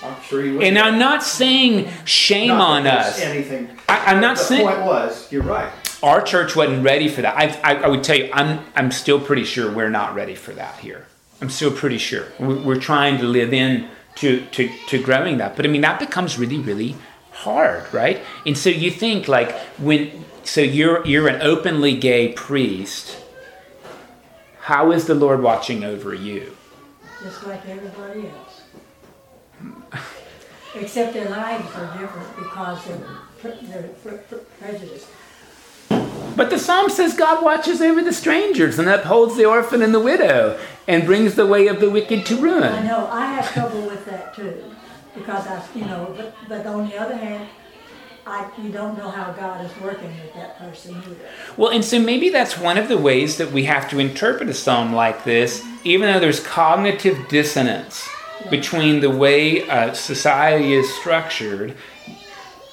I'm 0.03 0.21
sure 0.23 0.45
you 0.45 0.55
would. 0.55 0.65
And 0.65 0.79
I'm 0.79 0.99
not 0.99 1.23
saying 1.23 1.89
shame 2.05 2.49
Not 2.49 2.61
on 2.61 2.87
us. 2.87 3.21
Anything. 3.21 3.71
I, 3.89 4.13
I'm 4.13 4.21
not 4.21 4.37
the 4.37 4.43
saying 4.43 4.67
point 4.67 4.83
was, 4.83 5.31
you're 5.33 5.43
right. 5.43 5.73
our 6.03 6.21
church 6.21 6.55
wasn't 6.57 6.85
ready 6.85 7.09
for 7.09 7.23
that. 7.23 7.37
I, 7.37 7.75
I, 7.75 7.85
I 7.85 7.89
would 7.89 8.05
tell 8.05 8.17
you, 8.17 8.29
I'm, 8.33 8.65
I'm 8.75 8.91
still 8.91 9.21
pretty 9.21 9.45
sure 9.45 9.73
we're 9.73 9.89
not 9.89 10.15
ready 10.15 10.35
for 10.35 10.53
that 10.53 10.79
here. 10.81 11.07
I'm 11.41 11.49
still 11.49 11.71
pretty 11.73 11.99
sure. 11.99 12.27
We're, 12.39 12.61
we're 12.61 12.81
trying 12.81 13.19
to 13.19 13.25
live 13.25 13.53
in 13.55 13.89
to, 14.17 14.45
to, 14.47 14.71
to 14.89 15.03
growing 15.03 15.39
that. 15.39 15.57
But 15.57 15.67
I 15.67 15.69
mean, 15.69 15.83
that 15.83 15.99
becomes 15.99 16.39
really, 16.39 16.59
really 16.59 16.97
hard, 17.33 17.93
right? 17.93 18.23
And 18.47 18.57
so 18.57 18.71
you 18.71 18.91
think 18.91 19.29
like 19.29 19.53
when, 19.79 20.25
so 20.45 20.61
you're, 20.61 21.05
you're 21.07 21.29
an 21.29 21.43
openly 21.43 21.97
gay 21.97 22.33
priest. 22.33 23.19
How 24.61 24.93
is 24.93 25.07
the 25.07 25.15
Lord 25.15 25.43
watching 25.43 25.85
over 25.85 26.15
you? 26.15 26.57
just 27.25 27.47
like 27.47 27.67
everybody 27.67 28.29
else. 28.29 28.63
Except 30.75 31.15
their 31.15 31.31
lives 31.31 31.75
are 31.75 31.99
different 31.99 32.37
because 32.37 32.85
they're, 32.85 33.89
pre- 34.03 34.19
pre- 34.19 34.39
pre-. 34.61 35.01
But 36.37 36.51
the 36.51 36.59
psalm 36.59 36.91
says 36.91 37.15
God 37.15 37.45
watches 37.45 37.81
over 37.81 38.03
the 38.03 38.13
strangers 38.13 38.79
and 38.79 38.89
upholds 38.89 39.37
the 39.37 39.45
orphan 39.45 39.83
and 39.83 39.95
the 39.95 40.01
widow 40.01 40.59
and 40.89 41.07
brings 41.07 41.37
the 41.37 41.47
way 41.47 41.69
of 41.69 41.81
the 41.81 41.89
wicked 41.89 42.27
to 42.27 42.37
ruin. 42.37 42.65
I 42.65 42.83
know, 42.83 43.07
I 43.07 43.27
have 43.27 43.53
trouble 43.53 43.83
with 43.83 44.05
that 44.07 44.35
too, 44.35 44.65
because 45.15 45.47
I, 45.47 45.65
you 45.75 45.85
know, 45.85 46.13
but, 46.17 46.35
but 46.49 46.67
on 46.67 46.89
the 46.89 46.97
other 46.97 47.17
hand, 47.17 47.49
I, 48.27 48.51
you 48.61 48.71
don't 48.71 48.97
know 48.97 49.11
how 49.11 49.33
God 49.33 49.65
is 49.65 49.71
working 49.81 50.09
with 50.09 50.35
that 50.35 50.59
person 50.59 50.97
either. 50.97 51.17
Well, 51.57 51.71
and 51.71 51.85
so 51.85 52.01
maybe 52.01 52.31
that's 52.31 52.59
one 52.59 52.79
of 52.79 52.89
the 52.89 52.97
ways 52.97 53.37
that 53.37 53.53
we 53.53 53.65
have 53.65 53.89
to 53.91 53.99
interpret 53.99 54.49
a 54.49 54.55
psalm 54.55 54.95
like 54.95 55.25
this, 55.25 55.63
even 55.85 56.11
though 56.11 56.21
there's 56.21 56.41
cognitive 56.41 57.29
dissonance 57.29 58.09
between 58.51 59.01
the 59.01 59.11
way 59.11 59.69
uh, 59.69 59.93
society 59.93 60.73
is 60.73 60.93
structured. 60.97 61.77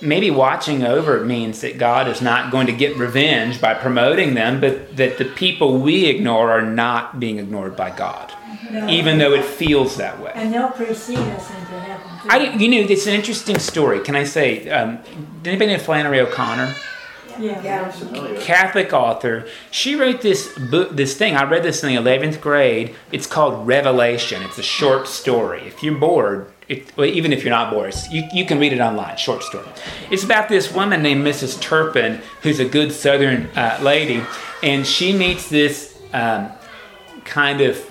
Maybe 0.02 0.32
watching 0.32 0.84
over 0.84 1.24
means 1.24 1.62
that 1.62 1.78
God 1.78 2.08
is 2.08 2.22
not 2.22 2.52
going 2.52 2.68
to 2.68 2.74
get 2.74 2.98
revenge 2.98 3.62
by 3.62 3.74
promoting 3.76 4.34
them, 4.34 4.60
but 4.60 4.98
that 4.98 5.18
the 5.18 5.26
people 5.26 5.78
we 5.78 6.06
ignore 6.08 6.52
are 6.52 6.62
not 6.64 7.20
being 7.20 7.38
ignored 7.38 7.76
by 7.76 7.92
God, 7.92 8.34
No. 8.72 8.88
even 8.88 9.20
though 9.20 9.34
it 9.34 9.46
feels 9.46 9.98
that 9.98 10.20
way. 10.20 10.32
And 10.34 10.52
they'll 10.54 10.70
precede 10.72 11.18
us 11.20 11.50
into 11.52 11.80
heaven 11.80 12.08
too. 12.24 12.28
I, 12.30 12.38
you 12.56 12.68
know, 12.70 12.88
it's 12.90 13.06
an 13.06 13.14
interesting 13.14 13.60
story. 13.60 14.00
Can 14.00 14.16
I 14.16 14.24
say? 14.24 14.70
Um, 14.70 15.00
did 15.44 15.50
anybody 15.52 15.74
know 15.74 15.80
Flannery 15.80 16.20
O'Connor? 16.20 16.74
Yeah. 17.40 17.86
I'm 17.86 17.92
familiar. 17.92 18.40
Catholic 18.42 18.94
author. 18.94 19.48
She 19.72 19.96
wrote 19.96 20.22
this 20.22 20.58
book, 20.58 20.96
this 20.96 21.16
thing. 21.16 21.36
I 21.36 21.44
read 21.50 21.64
this 21.64 21.82
in 21.84 21.90
the 21.90 21.96
eleventh 21.96 22.42
grade. 22.42 22.96
It's 23.12 23.26
called 23.26 23.66
Revelation. 23.66 24.44
It's 24.44 24.58
a 24.58 24.64
short 24.64 25.08
story. 25.08 25.62
If 25.66 25.82
you're 25.82 25.98
bored, 25.98 26.52
it, 26.72 26.98
well, 26.98 27.06
even 27.06 27.34
if 27.34 27.44
you're 27.44 27.52
not 27.52 27.72
Boris, 27.72 28.10
you, 28.10 28.24
you 28.34 28.46
can 28.46 28.58
read 28.58 28.72
it 28.72 28.80
online. 28.80 29.18
Short 29.18 29.44
story. 29.44 29.68
It's 30.10 30.24
about 30.24 30.48
this 30.48 30.74
woman 30.74 31.04
named 31.04 31.26
Mrs. 31.26 31.60
Turpin, 31.62 32.22
who's 32.42 32.60
a 32.60 32.66
good 32.66 32.94
Southern 32.94 33.48
uh, 33.58 33.78
lady, 33.82 34.24
and 34.64 34.88
she 34.88 35.12
meets 35.12 35.50
this 35.50 36.00
um, 36.14 36.50
kind 37.26 37.60
of 37.60 37.86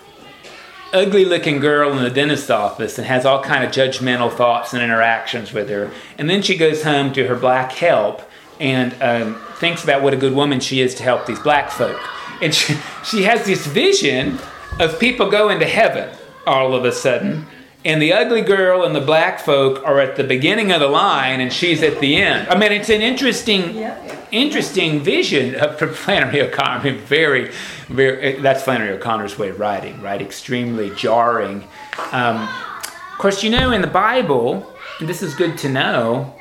ugly-looking 0.94 1.60
girl 1.60 1.96
in 1.96 2.02
the 2.02 2.10
dentist's 2.10 2.50
office 2.50 2.96
and 2.98 3.06
has 3.06 3.24
all 3.26 3.42
kind 3.42 3.62
of 3.62 3.70
judgmental 3.70 4.32
thoughts 4.32 4.72
and 4.72 4.82
interactions 4.82 5.52
with 5.52 5.68
her. 5.68 5.90
And 6.18 6.28
then 6.28 6.42
she 6.42 6.56
goes 6.56 6.82
home 6.82 7.12
to 7.12 7.26
her 7.28 7.36
black 7.36 7.72
help 7.72 8.22
and 8.58 8.94
um, 9.02 9.40
thinks 9.56 9.84
about 9.84 10.02
what 10.02 10.14
a 10.14 10.16
good 10.16 10.34
woman 10.34 10.58
she 10.58 10.80
is 10.80 10.94
to 10.96 11.02
help 11.02 11.26
these 11.26 11.38
black 11.38 11.70
folk. 11.70 12.00
And 12.40 12.54
she, 12.54 12.74
she 13.04 13.22
has 13.24 13.44
this 13.44 13.66
vision 13.66 14.38
of 14.80 14.98
people 14.98 15.30
going 15.30 15.60
to 15.60 15.66
heaven 15.66 16.16
all 16.46 16.74
of 16.74 16.86
a 16.86 16.92
sudden. 16.92 17.46
And 17.82 18.02
the 18.02 18.12
ugly 18.12 18.42
girl 18.42 18.84
and 18.84 18.94
the 18.94 19.00
black 19.00 19.40
folk 19.40 19.82
are 19.86 20.00
at 20.00 20.16
the 20.16 20.24
beginning 20.24 20.70
of 20.70 20.80
the 20.80 20.86
line, 20.88 21.40
and 21.40 21.50
she's 21.50 21.82
at 21.82 21.98
the 22.00 22.16
end. 22.16 22.46
I 22.48 22.58
mean, 22.58 22.72
it's 22.72 22.90
an 22.90 23.00
interesting, 23.00 23.74
Yep. 23.74 24.28
interesting 24.32 25.00
vision 25.00 25.54
of 25.54 25.78
Flannery 25.96 26.42
O'Connor. 26.42 26.80
I 26.80 26.82
mean, 26.84 26.98
very, 26.98 27.50
very. 27.88 28.34
That's 28.40 28.62
Flannery 28.62 28.90
O'Connor's 28.90 29.38
way 29.38 29.48
of 29.48 29.58
writing, 29.58 30.00
right? 30.02 30.20
Extremely 30.20 30.90
jarring. 30.94 31.64
Um, 32.12 32.36
of 32.42 33.18
course, 33.18 33.42
you 33.42 33.48
know, 33.50 33.70
in 33.72 33.80
the 33.80 33.86
Bible, 33.86 34.70
and 34.98 35.08
this 35.08 35.22
is 35.22 35.34
good 35.34 35.56
to 35.58 35.70
know. 35.70 36.34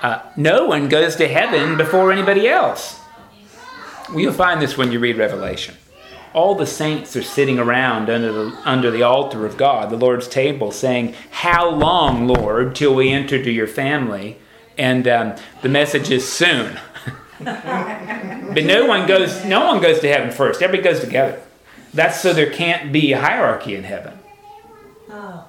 Uh, 0.00 0.20
no 0.36 0.66
one 0.66 0.88
goes 0.88 1.16
to 1.16 1.28
heaven 1.28 1.76
before 1.76 2.10
anybody 2.12 2.48
else. 2.48 2.98
Well, 4.08 4.20
you'll 4.20 4.32
find 4.32 4.60
this 4.60 4.76
when 4.78 4.90
you 4.90 4.98
read 5.00 5.16
Revelation. 5.18 5.74
All 6.34 6.54
the 6.54 6.66
saints 6.66 7.14
are 7.16 7.22
sitting 7.22 7.58
around 7.58 8.08
under 8.08 8.32
the, 8.32 8.58
under 8.64 8.90
the 8.90 9.02
altar 9.02 9.44
of 9.44 9.56
God, 9.56 9.90
the 9.90 9.96
Lord's 9.96 10.28
table, 10.28 10.72
saying, 10.72 11.14
How 11.30 11.68
long, 11.68 12.26
Lord, 12.26 12.74
till 12.74 12.94
we 12.94 13.10
enter 13.10 13.42
to 13.42 13.50
your 13.50 13.66
family? 13.66 14.38
And 14.78 15.06
um, 15.06 15.36
the 15.60 15.68
message 15.68 16.10
is 16.10 16.26
soon. 16.26 16.78
but 17.40 18.64
no 18.64 18.86
one 18.86 19.06
goes 19.06 19.44
no 19.44 19.66
one 19.66 19.80
goes 19.80 20.00
to 20.00 20.08
heaven 20.08 20.30
first. 20.30 20.62
Everybody 20.62 20.94
goes 20.94 21.04
together. 21.04 21.42
That's 21.92 22.20
so 22.20 22.32
there 22.32 22.50
can't 22.50 22.92
be 22.92 23.12
a 23.12 23.20
hierarchy 23.20 23.74
in 23.74 23.84
heaven. 23.84 24.18
Oh. 25.10 25.46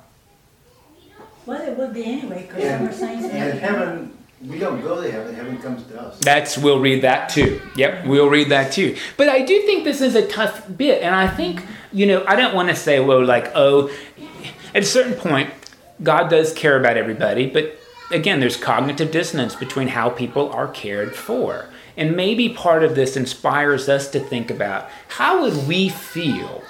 Well, 1.46 1.62
it 1.62 1.78
would 1.78 1.94
be 1.94 2.06
anyway, 2.06 2.48
because 2.48 2.64
some 2.64 2.88
are 2.88 2.94
saints 2.94 3.26
And 3.26 3.34
and 3.34 3.60
heaven, 3.60 4.18
we 4.46 4.60
don't 4.60 4.82
go 4.82 5.02
to 5.02 5.10
heaven, 5.10 5.34
heaven 5.34 5.58
comes 5.58 5.84
to 5.84 6.02
us. 6.02 6.20
That's 6.20 6.58
we'll 6.58 6.80
read 6.80 7.04
that 7.04 7.30
too. 7.30 7.62
Yep, 7.78 8.06
we'll 8.06 8.30
read 8.30 8.50
that 8.50 8.74
too. 8.74 8.98
But 9.16 9.30
I 9.30 9.42
do 9.42 9.62
think 9.62 9.84
this 9.84 10.02
is 10.02 10.16
a 10.16 10.28
tough 10.28 10.66
bit, 10.76 11.02
and 11.02 11.16
I 11.16 11.28
think 11.28 11.64
you 11.92 12.06
know 12.06 12.24
I 12.28 12.36
don't 12.36 12.54
want 12.54 12.70
to 12.70 12.76
say 12.76 13.00
well 13.00 13.24
like 13.24 13.52
oh, 13.56 13.90
at 14.76 14.84
a 14.84 14.86
certain 14.86 15.14
point 15.14 15.50
God 16.02 16.30
does 16.30 16.54
care 16.54 16.78
about 16.78 16.98
everybody, 16.98 17.50
but 17.50 17.80
again 18.12 18.40
there's 18.40 18.58
cognitive 18.58 19.12
dissonance 19.12 19.56
between 19.56 19.88
how 19.88 20.10
people 20.10 20.52
are 20.52 20.68
cared 20.68 21.16
for, 21.16 21.70
and 21.96 22.16
maybe 22.16 22.50
part 22.50 22.84
of 22.84 22.96
this 22.96 23.16
inspires 23.16 23.88
us 23.88 24.10
to 24.12 24.20
think 24.20 24.52
about 24.52 24.90
how 25.08 25.42
would 25.42 25.68
we 25.68 25.88
feel 25.88 26.64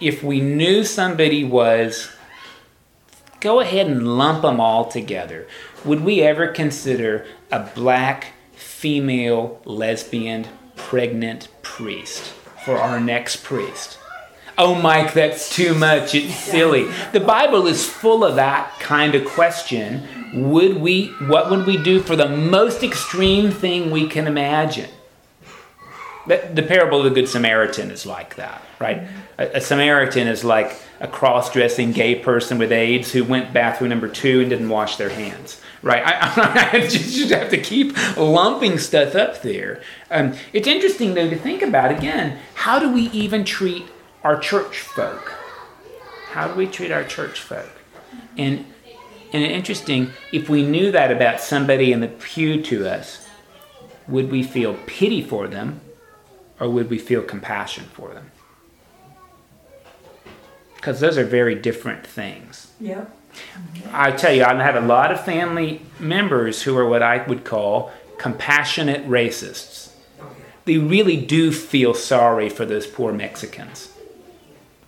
if 0.00 0.22
we 0.22 0.40
knew 0.40 0.82
somebody 0.82 1.44
was 1.44 2.10
go 3.42 3.60
ahead 3.60 3.88
and 3.88 4.16
lump 4.16 4.42
them 4.42 4.60
all 4.60 4.86
together. 4.86 5.46
Would 5.84 6.04
we 6.04 6.22
ever 6.22 6.48
consider 6.48 7.26
a 7.50 7.68
black 7.74 8.28
female 8.52 9.60
lesbian 9.64 10.46
pregnant 10.76 11.48
priest 11.62 12.32
for 12.64 12.78
our 12.78 13.00
next 13.00 13.42
priest? 13.42 13.98
Oh, 14.58 14.74
Mike, 14.74 15.12
that's 15.14 15.54
too 15.54 15.74
much. 15.74 16.14
It's 16.14 16.34
silly. 16.34 16.88
The 17.12 17.20
Bible 17.20 17.66
is 17.66 17.88
full 17.88 18.24
of 18.24 18.36
that 18.36 18.78
kind 18.78 19.14
of 19.14 19.24
question. 19.24 20.06
Would 20.34 20.76
we, 20.76 21.08
what 21.26 21.50
would 21.50 21.66
we 21.66 21.76
do 21.76 22.00
for 22.00 22.16
the 22.16 22.28
most 22.28 22.82
extreme 22.82 23.50
thing 23.50 23.90
we 23.90 24.06
can 24.06 24.26
imagine? 24.26 24.90
The, 26.26 26.64
parable 26.66 26.98
of 26.98 27.04
the 27.04 27.10
Good 27.10 27.28
Samaritan 27.28 27.90
is 27.90 28.06
like 28.06 28.36
that, 28.36 28.62
right? 28.78 29.08
A, 29.38 29.56
a 29.56 29.60
Samaritan 29.60 30.28
is 30.28 30.44
like 30.44 30.80
a 31.00 31.08
cross 31.08 31.52
dressing 31.52 31.90
gay 31.90 32.14
person 32.14 32.58
with 32.58 32.70
AIDS 32.70 33.10
who 33.10 33.24
went 33.24 33.52
bathroom 33.52 33.90
number 33.90 34.06
two 34.06 34.40
and 34.40 34.50
didn't 34.50 34.68
wash 34.68 34.96
their 34.96 35.08
hands, 35.08 35.60
right? 35.82 36.02
I, 36.06 36.70
I 36.72 36.80
just 36.86 37.30
have 37.30 37.50
to 37.50 37.58
keep 37.58 37.96
lumping 38.16 38.78
stuff 38.78 39.14
up 39.14 39.42
there. 39.42 39.82
Um, 40.10 40.34
it's 40.52 40.68
interesting, 40.68 41.14
though, 41.14 41.28
to 41.28 41.36
think 41.36 41.62
about 41.62 41.90
again 41.90 42.38
how 42.54 42.78
do 42.78 42.90
we 42.92 43.02
even 43.10 43.44
treat 43.44 43.84
our 44.22 44.38
church 44.38 44.78
folk? 44.78 45.32
How 46.30 46.48
do 46.48 46.54
we 46.54 46.66
treat 46.66 46.92
our 46.92 47.04
church 47.04 47.40
folk? 47.40 47.70
And, 48.38 48.64
and 49.32 49.42
interesting, 49.42 50.12
if 50.32 50.48
we 50.48 50.62
knew 50.62 50.90
that 50.92 51.10
about 51.10 51.40
somebody 51.40 51.92
in 51.92 52.00
the 52.00 52.08
pew 52.08 52.62
to 52.62 52.88
us, 52.88 53.28
would 54.08 54.30
we 54.30 54.42
feel 54.42 54.76
pity 54.86 55.22
for 55.22 55.46
them 55.46 55.80
or 56.58 56.68
would 56.68 56.88
we 56.88 56.98
feel 56.98 57.22
compassion 57.22 57.84
for 57.92 58.14
them? 58.14 58.30
Because 60.76 61.00
those 61.00 61.16
are 61.18 61.24
very 61.24 61.54
different 61.54 62.06
things. 62.06 62.72
Yep. 62.80 63.14
I 63.92 64.10
tell 64.12 64.32
you, 64.32 64.44
I 64.44 64.54
have 64.62 64.76
a 64.76 64.86
lot 64.86 65.12
of 65.12 65.24
family 65.24 65.82
members 65.98 66.62
who 66.62 66.76
are 66.76 66.88
what 66.88 67.02
I 67.02 67.26
would 67.26 67.44
call 67.44 67.92
compassionate 68.18 69.06
racists. 69.08 69.92
They 70.64 70.78
really 70.78 71.16
do 71.16 71.50
feel 71.52 71.92
sorry 71.92 72.48
for 72.48 72.64
those 72.64 72.86
poor 72.86 73.12
Mexicans. 73.12 73.90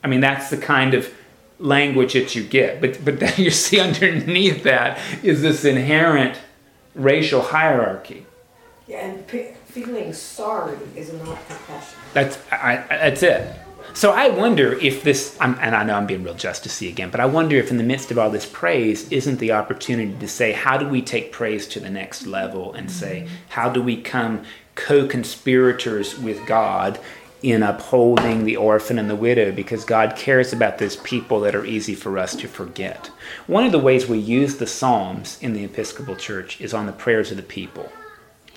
I 0.03 0.07
mean, 0.07 0.20
that's 0.20 0.51
the 0.51 0.57
kind 0.57 0.95
of 0.95 1.12
language 1.59 2.12
that 2.12 2.34
you 2.34 2.45
get. 2.45 2.80
But, 2.80 3.05
but 3.05 3.20
then 3.20 3.32
you 3.38 3.51
see 3.51 3.80
underneath 3.80 4.62
that 4.64 4.99
is 5.22 5.42
this 5.42 5.64
inherent 5.64 6.38
racial 6.95 7.42
hierarchy. 7.42 8.26
Yeah, 8.86 9.07
and 9.07 9.26
pe- 9.26 9.55
feeling 9.66 10.12
sorry 10.12 10.76
is 10.95 11.12
not 11.12 11.38
compassion. 11.49 11.99
That's, 12.12 12.38
I- 12.53 12.84
that's 12.88 13.22
it. 13.22 13.57
So 13.93 14.12
I 14.12 14.28
wonder 14.28 14.72
if 14.80 15.03
this, 15.03 15.37
I'm, 15.41 15.57
and 15.61 15.76
I 15.76 15.85
know 15.85 15.95
I'm 15.95 16.07
being 16.07 16.24
real 16.24 16.35
justicey 16.35 16.89
again, 16.89 17.11
but 17.11 17.20
I 17.20 17.26
wonder 17.26 17.57
if 17.57 17.70
in 17.70 17.76
the 17.76 17.85
midst 17.85 18.11
of 18.11 18.18
all 18.18 18.30
this 18.30 18.47
praise 18.47 19.11
isn't 19.12 19.39
the 19.39 19.53
opportunity 19.53 20.16
to 20.18 20.28
say, 20.28 20.53
how 20.53 20.76
do 20.76 20.89
we 20.89 21.03
take 21.03 21.30
praise 21.30 21.68
to 21.68 21.80
the 21.80 21.91
next 21.91 22.26
level 22.26 22.72
and 22.72 22.91
say, 22.91 23.22
mm-hmm. 23.24 23.35
how 23.51 23.68
do 23.68 23.82
we 23.82 24.01
come 24.01 24.43
co 24.74 25.07
conspirators 25.07 26.18
with 26.18 26.45
God 26.47 26.99
in 27.45 27.62
upholding 27.62 28.45
the 28.45 28.57
orphan 28.57 28.99
and 28.99 29.11
the 29.11 29.14
widow 29.14 29.53
because 29.53 29.85
God 29.85 30.16
cares 30.16 30.55
about 30.55 30.78
those 30.78 30.97
people 30.97 31.41
that 31.41 31.55
are 31.55 31.66
easy 31.66 31.95
for 31.95 32.18
us 32.18 32.35
to 32.37 32.49
forget. 32.49 33.11
One 33.47 33.66
of 33.66 33.72
the 33.72 33.78
ways 33.78 34.09
we 34.09 34.18
use 34.18 34.57
the 34.57 34.66
Psalms 34.66 35.39
in 35.43 35.53
the 35.53 35.62
Episcopal 35.62 36.16
Church 36.16 36.59
is 36.59 36.72
on 36.72 36.87
the 36.87 36.93
prayers 36.93 37.30
of 37.30 37.37
the 37.37 37.43
people. 37.43 37.93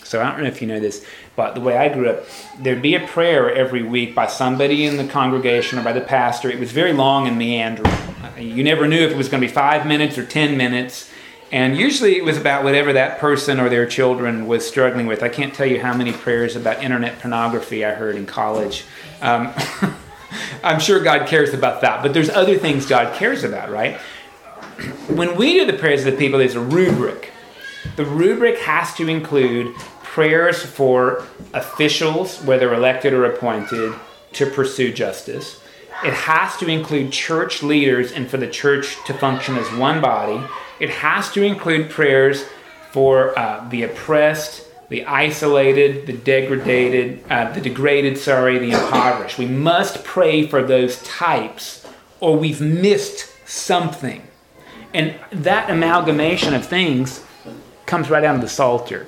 So 0.04 0.22
I 0.22 0.30
don't 0.30 0.42
know 0.42 0.48
if 0.48 0.62
you 0.62 0.68
know 0.68 0.80
this, 0.80 1.06
but 1.36 1.54
the 1.54 1.62
way 1.62 1.76
I 1.78 1.90
grew 1.90 2.10
up, 2.10 2.24
there'd 2.60 2.82
be 2.82 2.96
a 2.96 3.06
prayer 3.08 3.54
every 3.54 3.84
week 3.84 4.16
by 4.16 4.28
somebody 4.28 4.86
in 4.86 4.98
the 4.98 5.06
congregation 5.06 5.80
or 5.80 5.84
by 5.84 5.94
the 5.94 6.02
pastor. 6.02 6.50
It 6.50 6.60
was 6.60 6.72
very 6.72 6.94
long 6.94 7.28
and 7.28 7.38
meandering. 7.38 7.94
You 8.38 8.64
never 8.64 8.88
knew 8.88 9.00
if 9.00 9.12
it 9.12 9.18
was 9.18 9.28
going 9.28 9.42
to 9.42 9.48
be 9.48 9.54
five 9.54 9.86
minutes 9.86 10.18
or 10.18 10.26
ten 10.26 10.56
minutes. 10.56 11.10
And 11.52 11.78
usually 11.78 12.18
it 12.18 12.26
was 12.26 12.38
about 12.38 12.64
whatever 12.64 12.94
that 12.94 13.20
person 13.20 13.60
or 13.60 13.70
their 13.70 13.86
children 13.86 14.48
was 14.48 14.68
struggling 14.68 15.08
with. 15.08 15.24
I 15.24 15.30
can't 15.30 15.54
tell 15.54 15.66
you 15.66 15.82
how 15.82 15.96
many 15.96 16.12
prayers 16.12 16.56
about 16.56 16.84
internet 16.84 17.20
pornography 17.20 17.86
I 17.86 17.94
heard 17.94 18.16
in 18.16 18.26
college. 18.26 18.84
Um, 19.22 19.54
I'm 20.64 20.80
sure 20.80 21.02
God 21.02 21.28
cares 21.28 21.54
about 21.54 21.82
that, 21.82 22.04
but 22.04 22.14
there's 22.14 22.30
other 22.30 22.58
things 22.58 22.86
God 22.86 23.16
cares 23.16 23.44
about, 23.44 23.70
right? 23.70 23.98
When 25.08 25.36
we 25.38 25.54
do 25.54 25.66
the 25.66 25.78
prayers 25.78 26.06
of 26.06 26.12
the 26.12 26.18
people, 26.18 26.38
there's 26.40 26.54
a 26.54 26.62
rubric. 26.62 27.32
The 27.98 28.06
rubric 28.06 28.60
has 28.60 28.94
to 28.98 29.10
include 29.10 29.76
prayers 30.04 30.64
for 30.64 31.26
officials, 31.56 32.40
whether 32.44 32.72
elected 32.72 33.12
or 33.12 33.26
appointed, 33.26 33.92
to 34.34 34.46
pursue 34.52 34.94
justice. 34.94 35.60
It 36.06 36.14
has 36.14 36.56
to 36.58 36.68
include 36.68 37.12
church 37.12 37.64
leaders 37.64 38.12
and 38.12 38.30
for 38.30 38.38
the 38.38 38.46
church 38.46 39.04
to 39.08 39.16
function 39.16 39.58
as 39.58 39.68
one 39.74 40.00
body. 40.00 40.48
It 40.80 40.92
has 40.92 41.32
to 41.32 41.42
include 41.42 41.90
prayers 41.90 42.46
for 42.92 43.38
uh, 43.38 43.68
the 43.68 43.82
oppressed, 43.82 44.68
the 44.90 45.04
isolated, 45.06 46.06
the 46.06 46.14
degraded, 46.14 47.24
uh, 47.32 47.52
the 47.52 47.62
degraded, 47.62 48.20
sorry, 48.20 48.60
the 48.60 48.72
impoverished. 48.74 49.40
We 49.40 49.48
must 49.48 50.04
pray 50.04 50.46
for 50.46 50.62
those 50.62 51.02
types, 51.02 51.88
or 52.20 52.38
we've 52.38 52.62
missed 52.62 53.34
something. 53.48 54.22
And 54.94 55.16
that 55.32 55.72
amalgamation 55.72 56.54
of 56.54 56.64
things 56.64 57.24
comes 57.88 58.10
right 58.10 58.24
out 58.24 58.36
of 58.36 58.42
the 58.42 58.50
Psalter. 58.50 59.08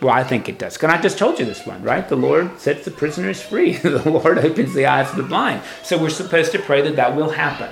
Well, 0.00 0.14
I 0.14 0.24
think 0.24 0.48
it 0.48 0.58
does. 0.58 0.76
And 0.82 0.92
I 0.92 1.00
just 1.00 1.18
told 1.18 1.38
you 1.38 1.46
this 1.46 1.66
one, 1.66 1.82
right? 1.82 2.06
The 2.06 2.16
Lord 2.16 2.60
sets 2.60 2.84
the 2.84 2.90
prisoners 2.90 3.40
free. 3.40 3.76
the 3.76 4.08
Lord 4.08 4.38
opens 4.38 4.74
the 4.74 4.86
eyes 4.86 5.10
of 5.10 5.16
the 5.16 5.22
blind. 5.22 5.62
So 5.82 5.98
we're 5.98 6.10
supposed 6.10 6.52
to 6.52 6.58
pray 6.58 6.82
that 6.82 6.96
that 6.96 7.16
will 7.16 7.30
happen. 7.30 7.70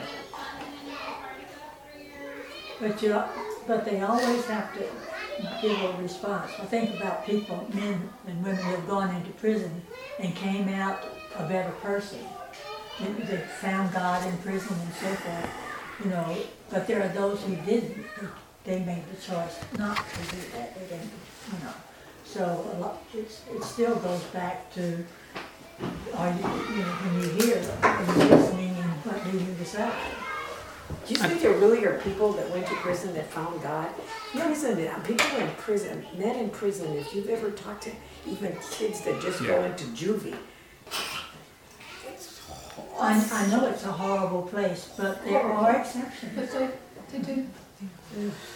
But 2.80 3.02
you, 3.02 3.22
but 3.66 3.84
they 3.84 4.00
always 4.00 4.44
have 4.46 4.74
to 4.74 4.86
give 5.60 5.80
a 5.80 6.02
response. 6.02 6.52
I 6.58 6.64
think 6.64 6.98
about 6.98 7.26
people, 7.26 7.66
men 7.72 8.08
and 8.26 8.42
women 8.42 8.62
who 8.62 8.70
have 8.70 8.88
gone 8.88 9.14
into 9.14 9.30
prison 9.32 9.82
and 10.18 10.34
came 10.34 10.68
out 10.68 11.04
a 11.36 11.46
better 11.46 11.72
person. 11.82 12.20
They, 13.00 13.12
they 13.24 13.36
found 13.60 13.92
God 13.92 14.26
in 14.26 14.36
prison 14.38 14.76
and 14.80 14.94
so 14.94 15.14
forth, 15.14 15.50
you 16.02 16.10
know. 16.10 16.36
But 16.70 16.86
there 16.86 17.02
are 17.02 17.08
those 17.08 17.42
who 17.42 17.56
didn't. 17.56 18.06
They, 18.64 18.78
they 18.78 18.84
made 18.84 19.02
the 19.10 19.16
choice 19.20 19.58
not 19.78 19.96
to 19.96 20.34
do 20.36 20.42
that. 20.54 20.74
They 20.78 20.86
didn't, 20.96 21.10
you 21.52 21.64
know. 21.64 21.72
So 22.24 22.72
a 22.74 22.78
lot, 22.80 23.02
it's, 23.14 23.42
it 23.54 23.62
still 23.62 23.96
goes 23.96 24.22
back 24.24 24.72
to, 24.74 25.04
are 26.16 26.30
you, 26.30 26.36
you 26.38 26.82
know, 26.82 26.94
when 27.02 27.22
you 27.22 27.28
hear, 27.44 27.62
are 27.82 28.02
you 28.02 28.34
listening 28.36 28.70
and 28.70 28.90
what 29.04 29.22
do 29.30 29.38
you 29.38 29.52
decide? 29.54 29.92
Do 31.06 31.14
you 31.14 31.20
think 31.20 31.40
there 31.40 31.52
really 31.58 31.84
are 31.84 31.98
people 32.00 32.32
that 32.32 32.50
went 32.50 32.66
to 32.66 32.74
prison 32.76 33.14
that 33.14 33.30
found 33.30 33.62
God? 33.62 33.88
You 34.32 34.40
know, 34.40 34.50
isn't 34.50 34.78
it? 34.78 35.04
People 35.04 35.38
in 35.38 35.50
prison, 35.56 36.04
men 36.16 36.36
in 36.36 36.50
prison, 36.50 36.92
if 36.96 37.14
you've 37.14 37.28
ever 37.28 37.50
talked 37.50 37.84
to 37.84 37.92
even 38.26 38.56
kids 38.70 39.00
that 39.02 39.20
just 39.20 39.40
go 39.42 39.60
Yeah. 39.60 39.66
into 39.66 39.84
juvie, 39.86 40.36
I, 43.00 43.28
I 43.32 43.46
know 43.48 43.66
it's 43.66 43.84
a 43.84 43.92
horrible 43.92 44.42
place, 44.42 44.90
but 44.96 45.24
there 45.24 45.42
are 45.42 45.76
exceptions. 45.76 46.32
But 46.34 46.50
they, 46.52 46.70
they 47.18 47.24
do. 47.24 47.46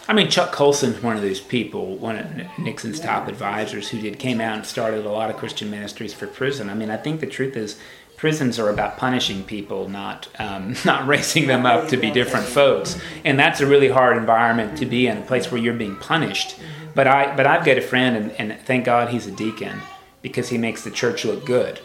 I 0.08 0.12
mean, 0.12 0.30
Chuck 0.30 0.52
Colson's 0.52 1.02
one 1.02 1.16
of 1.16 1.22
those 1.22 1.40
people, 1.40 1.96
one 1.96 2.16
of 2.16 2.58
Nixon's 2.58 3.00
top 3.00 3.28
advisors, 3.28 3.88
who 3.88 4.00
did 4.00 4.18
came 4.18 4.40
out 4.40 4.56
and 4.56 4.66
started 4.66 5.04
a 5.04 5.10
lot 5.10 5.30
of 5.30 5.36
Christian 5.36 5.70
ministries 5.70 6.14
for 6.14 6.26
prison. 6.26 6.70
I 6.70 6.74
mean, 6.74 6.90
I 6.90 6.96
think 6.96 7.20
the 7.20 7.26
truth 7.26 7.56
is, 7.56 7.78
prisons 8.16 8.58
are 8.58 8.68
about 8.68 8.96
punishing 8.96 9.44
people, 9.44 9.88
not 9.88 10.28
um, 10.38 10.74
not 10.84 11.06
raising 11.06 11.46
them 11.46 11.66
up 11.66 11.88
to 11.88 11.96
be 11.96 12.10
different 12.10 12.46
folks, 12.46 13.00
and 13.24 13.38
that's 13.38 13.60
a 13.60 13.66
really 13.66 13.88
hard 13.88 14.16
environment 14.16 14.78
to 14.78 14.86
be 14.86 15.06
in, 15.06 15.18
a 15.18 15.22
place 15.22 15.50
where 15.50 15.60
you're 15.60 15.74
being 15.74 15.96
punished. 15.96 16.58
But 16.94 17.06
I, 17.06 17.34
but 17.36 17.46
I've 17.46 17.64
got 17.64 17.78
a 17.78 17.82
friend, 17.82 18.16
and, 18.16 18.32
and 18.32 18.60
thank 18.62 18.84
God 18.84 19.08
he's 19.08 19.26
a 19.26 19.32
deacon, 19.32 19.80
because 20.22 20.48
he 20.48 20.58
makes 20.58 20.84
the 20.84 20.90
church 20.90 21.24
look 21.24 21.44
good. 21.44 21.80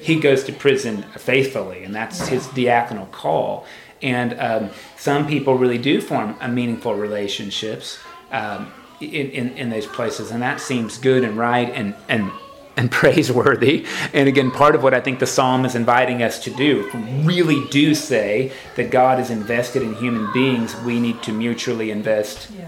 He 0.00 0.18
goes 0.18 0.44
to 0.44 0.52
prison 0.52 1.02
faithfully, 1.16 1.84
and 1.84 1.94
that's 1.94 2.28
his 2.28 2.46
diaconal 2.48 3.10
call. 3.10 3.66
And 4.02 4.38
um, 4.40 4.70
some 4.96 5.26
people 5.26 5.56
really 5.56 5.78
do 5.78 6.00
form 6.00 6.36
a 6.40 6.48
meaningful 6.48 6.94
relationships 6.94 7.98
um, 8.32 8.72
in, 9.00 9.30
in, 9.30 9.48
in 9.56 9.70
those 9.70 9.86
places, 9.86 10.30
and 10.30 10.42
that 10.42 10.60
seems 10.60 10.98
good 10.98 11.22
and 11.24 11.36
right 11.36 11.70
and, 11.70 11.94
and, 12.08 12.30
and 12.76 12.90
praiseworthy. 13.00 13.86
And 14.12 14.28
again, 14.28 14.50
part 14.50 14.74
of 14.74 14.82
what 14.82 14.92
I 14.94 15.00
think 15.00 15.18
the 15.20 15.26
psalm 15.26 15.64
is 15.64 15.74
inviting 15.74 16.22
us 16.22 16.42
to 16.44 16.50
do, 16.50 16.86
if 16.88 16.94
we 16.94 17.00
really 17.24 17.64
do 17.70 17.94
say 17.94 18.52
that 18.76 18.90
God 18.90 19.20
is 19.20 19.30
invested 19.30 19.82
in 19.82 19.94
human 19.94 20.32
beings, 20.32 20.74
we 20.80 20.98
need 20.98 21.22
to 21.22 21.32
mutually 21.32 21.90
invest 21.90 22.48
Yeah. 22.56 22.66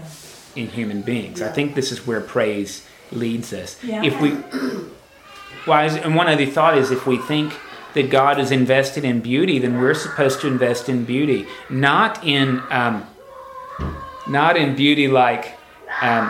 in 0.55 0.67
human 0.67 1.01
beings. 1.01 1.41
I 1.41 1.49
think 1.51 1.75
this 1.75 1.91
is 1.91 2.05
where 2.07 2.21
praise 2.21 2.85
leads 3.11 3.51
us. 3.53 3.81
Yeah. 3.83 4.03
If 4.03 4.19
we, 4.21 4.31
well, 5.67 5.89
and 6.03 6.15
one 6.15 6.27
other 6.27 6.45
thought 6.45 6.77
is 6.77 6.91
if 6.91 7.05
we 7.07 7.17
think 7.17 7.53
that 7.95 8.09
God 8.09 8.39
is 8.39 8.51
invested 8.51 9.03
in 9.03 9.21
beauty, 9.21 9.57
then 9.57 9.79
we're 9.79 9.93
supposed 9.93 10.41
to 10.41 10.47
invest 10.47 10.89
in 10.89 11.05
beauty, 11.05 11.47
not 11.69 12.23
in, 12.23 12.61
um, 12.69 13.07
not 14.27 14.57
in 14.57 14.75
beauty 14.75 15.07
like 15.07 15.57
um, 16.01 16.27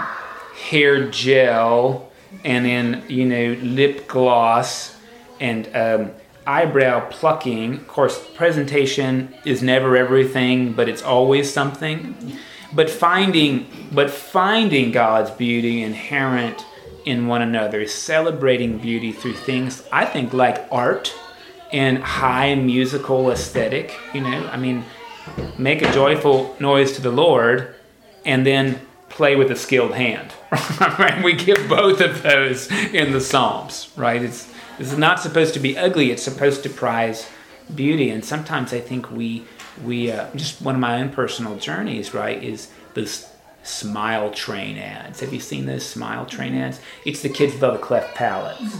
hair 0.69 1.09
gel 1.09 2.11
and 2.43 2.67
in 2.67 3.03
you 3.07 3.25
know 3.25 3.57
lip 3.61 4.07
gloss 4.07 4.95
and 5.39 5.67
um, 5.75 6.11
eyebrow 6.45 7.07
plucking. 7.09 7.73
Of 7.73 7.87
course, 7.87 8.23
presentation 8.35 9.33
is 9.43 9.63
never 9.63 9.97
everything, 9.97 10.73
but 10.73 10.87
it's 10.87 11.01
always 11.01 11.51
something. 11.51 12.37
But 12.73 12.89
finding, 12.89 13.67
but 13.91 14.11
finding 14.11 14.91
God's 14.91 15.31
beauty 15.31 15.81
inherent 15.81 16.65
in 17.05 17.27
one 17.27 17.41
another, 17.41 17.87
celebrating 17.87 18.77
beauty 18.77 19.11
through 19.11 19.33
things 19.33 19.83
I 19.91 20.05
think 20.05 20.33
like 20.33 20.67
art 20.71 21.15
and 21.75 21.97
high 21.97 22.55
musical 22.55 23.29
aesthetic. 23.29 23.93
You 24.13 24.21
know, 24.21 24.47
I 24.47 24.55
mean, 24.55 24.85
make 25.57 25.81
a 25.81 25.91
joyful 25.91 26.55
noise 26.57 26.93
to 26.93 27.01
the 27.01 27.11
Lord, 27.11 27.75
and 28.23 28.45
then 28.45 28.79
play 29.09 29.35
with 29.35 29.51
a 29.51 29.57
skilled 29.57 29.93
hand. 29.93 30.33
right? 30.79 31.21
We 31.21 31.33
give 31.33 31.67
both 31.67 31.99
of 31.99 32.23
those 32.23 32.71
in 32.71 33.11
the 33.11 33.19
Psalms, 33.19 33.91
right? 33.97 34.23
It's 34.23 34.51
this 34.77 34.91
is 34.93 34.97
not 34.97 35.19
supposed 35.19 35.53
to 35.53 35.59
be 35.59 35.77
ugly. 35.77 36.11
It's 36.11 36.23
supposed 36.23 36.63
to 36.63 36.69
prize 36.69 37.29
beauty. 37.73 38.09
And 38.09 38.23
sometimes 38.23 38.71
I 38.73 38.79
think 38.79 39.11
we 39.11 39.43
we 39.83 40.11
uh, 40.11 40.27
just 40.33 40.61
one 40.61 40.75
of 40.75 40.81
my 40.81 41.01
own 41.01 41.09
personal 41.09 41.57
journeys, 41.57 42.13
right, 42.13 42.41
is 42.41 42.69
those 42.93 43.27
Smile 43.63 44.31
Train 44.31 44.77
ads. 44.77 45.19
Have 45.19 45.33
you 45.33 45.39
seen 45.41 45.65
those 45.65 45.85
Smile 45.85 46.25
Train 46.25 46.55
ads? 46.55 46.79
It's 47.03 47.21
the 47.21 47.29
kids 47.29 47.53
with 47.53 47.63
all 47.63 47.73
the 47.73 47.79
cleft 47.79 48.15
palates. 48.15 48.77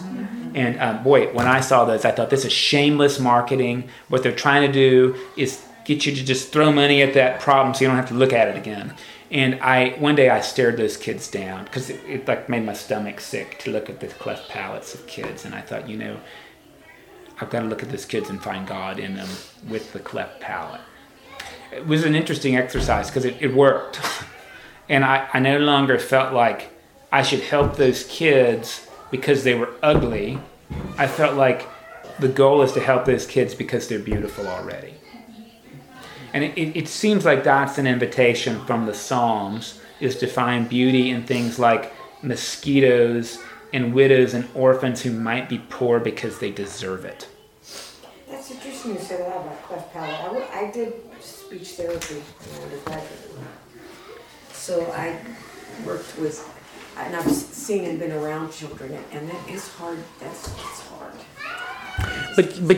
And 0.56 0.80
um, 0.80 1.04
boy, 1.04 1.34
when 1.34 1.48
I 1.48 1.60
saw 1.60 1.84
those, 1.84 2.06
I 2.06 2.12
thought 2.12 2.30
this 2.30 2.46
is 2.46 2.54
shameless 2.54 3.20
marketing. 3.20 3.90
What 4.08 4.24
they're 4.24 4.32
trying 4.32 4.66
to 4.66 4.72
do 4.72 5.16
is 5.36 5.62
get 5.84 6.06
you 6.06 6.16
to 6.16 6.24
just 6.24 6.54
throw 6.54 6.72
money 6.72 7.02
at 7.02 7.14
that 7.14 7.42
problem 7.42 7.76
so 7.76 7.82
you 7.82 7.88
don't 7.88 7.98
have 7.98 8.08
to 8.08 8.14
look 8.14 8.32
at 8.32 8.48
it 8.48 8.56
again. 8.56 8.96
And 9.30 9.56
I 9.56 9.90
one 10.00 10.16
day 10.16 10.30
I 10.30 10.40
stared 10.40 10.78
those 10.78 10.96
kids 10.96 11.30
down 11.30 11.66
because 11.66 11.90
it, 11.90 12.00
it 12.08 12.28
like 12.28 12.48
made 12.48 12.66
my 12.66 12.72
stomach 12.72 13.20
sick 13.20 13.60
to 13.60 13.72
look 13.72 13.90
at 13.90 14.00
the 14.00 14.08
cleft 14.08 14.50
palates 14.50 14.96
of 14.96 15.06
kids. 15.08 15.44
And 15.44 15.54
I 15.54 15.60
thought, 15.60 15.90
you 15.90 15.98
know, 15.98 16.22
I've 17.42 17.50
got 17.50 17.60
to 17.60 17.68
look 17.68 17.84
at 17.84 17.90
those 17.90 18.06
kids 18.06 18.30
and 18.30 18.42
find 18.42 18.66
God 18.66 18.98
in 18.98 19.16
them 19.16 19.28
with 19.68 19.92
the 19.92 20.00
cleft 20.00 20.40
palate. 20.40 20.80
It 21.74 21.86
was 21.86 22.06
an 22.06 22.16
interesting 22.16 22.56
exercise 22.56 23.10
because 23.10 23.26
it, 23.26 23.36
it 23.42 23.54
worked. 23.54 24.00
and 24.90 25.04
I, 25.04 25.28
I 25.34 25.40
no 25.40 25.58
longer 25.60 26.00
felt 26.00 26.34
like 26.34 26.70
I 27.12 27.24
should 27.24 27.42
help 27.42 27.76
those 27.76 28.06
kids 28.06 28.85
because 29.12 29.44
they 29.44 29.56
were 29.56 29.70
ugly. 29.82 30.40
I 30.98 31.08
felt 31.08 31.36
like 31.36 31.68
the 32.20 32.28
goal 32.28 32.62
is 32.62 32.72
to 32.74 32.80
help 32.80 33.06
those 33.06 33.26
kids 33.26 33.54
because 33.54 33.88
they're 33.88 34.00
beautiful 34.00 34.48
already. 34.48 34.94
And 36.34 36.44
it, 36.44 36.58
it, 36.58 36.76
it 36.76 36.88
seems 36.88 37.24
like 37.24 37.44
that's 37.44 37.78
an 37.78 37.88
invitation 37.88 38.64
from 38.66 38.86
the 38.86 38.94
Psalms 38.94 39.80
is 40.00 40.18
to 40.18 40.28
find 40.28 40.68
beauty 40.68 41.10
in 41.10 41.24
things 41.24 41.58
like 41.58 41.94
mosquitoes 42.22 43.40
and 43.72 43.94
widows 43.94 44.34
and 44.34 44.48
orphans 44.54 45.02
who 45.02 45.12
might 45.12 45.48
be 45.50 45.60
poor 45.70 46.00
because 46.00 46.40
they 46.40 46.52
deserve 46.52 47.06
it. 47.06 47.28
That's 48.28 48.52
interesting 48.52 48.94
you 48.94 49.00
said 49.00 49.22
that 49.22 49.28
about 49.28 49.64
cleft 49.64 49.94
palate. 49.94 50.50
I, 50.52 50.66
I 50.66 50.72
did 50.72 50.94
speech 51.20 51.70
therapy 51.72 52.22
undergraduate. 52.62 53.12
So 54.52 54.92
I 54.92 55.18
worked 55.86 56.18
with, 56.18 56.48
and 56.98 57.16
I've 57.16 57.32
seen 57.32 57.86
and 57.86 58.00
been 58.00 58.12
around 58.12 58.52
children, 58.52 58.98
and 59.12 59.30
that 59.30 59.50
is 59.50 59.68
hard. 59.74 60.00
That's, 60.20 60.48
it's 60.48 60.88
hard. 60.88 61.14
But 62.36 62.68
but 62.68 62.78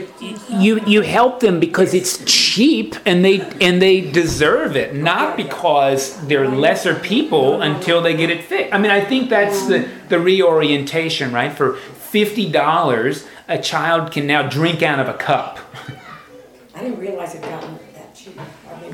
you 0.50 0.80
you 0.86 1.02
help 1.02 1.40
them 1.40 1.60
because 1.60 1.96
it's 1.96 2.24
cheap 2.26 2.96
and 3.06 3.26
they 3.26 3.42
and 3.60 3.82
they 3.82 4.02
deserve 4.02 4.76
it, 4.76 4.96
not 4.96 5.36
because 5.36 6.20
they're 6.28 6.48
lesser 6.48 6.94
people 6.94 7.62
until 7.64 8.02
they 8.02 8.16
get 8.16 8.30
it 8.30 8.44
fixed. 8.44 8.74
I 8.74 8.78
mean, 8.78 8.92
I 8.92 9.04
think 9.04 9.30
that's 9.30 9.66
the 9.66 9.90
the 10.10 10.20
reorientation, 10.20 11.34
right? 11.34 11.52
For 11.52 11.78
fifty 11.78 12.52
dollars, 12.52 13.26
a 13.48 13.58
child 13.58 14.12
can 14.12 14.28
now 14.28 14.48
drink 14.48 14.84
out 14.84 15.00
of 15.00 15.08
a 15.08 15.18
cup. 15.18 15.60
I 16.76 16.82
didn't 16.82 17.00
realize 17.00 17.34
it 17.34 17.42
got. 17.42 17.68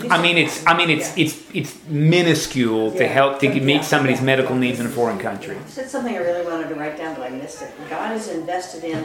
I 0.10 0.22
mean, 0.22 0.38
it's 0.38 0.66
I 0.66 0.76
mean 0.78 0.90
it's 0.90 1.16
it's 1.18 1.36
it's 1.54 1.78
minuscule 1.88 2.92
to 2.92 2.98
Yeah. 3.04 3.08
help 3.10 3.40
to 3.42 3.50
meet 3.50 3.76
Yeah. 3.76 3.82
somebody's 3.82 4.22
medical 4.22 4.56
needs 4.56 4.80
in 4.80 4.86
a 4.86 4.90
foreign 4.90 5.20
country. 5.20 5.56
You 5.56 5.62
said 5.68 5.90
something 5.90 6.14
I 6.16 6.20
really 6.20 6.46
wanted 6.46 6.70
to 6.70 6.76
write 6.76 6.98
down, 6.98 7.16
but 7.16 7.24
I 7.26 7.30
missed 7.30 7.62
it. 7.62 7.72
God 7.90 8.16
is 8.16 8.28
invested 8.30 8.84
in, 8.84 9.04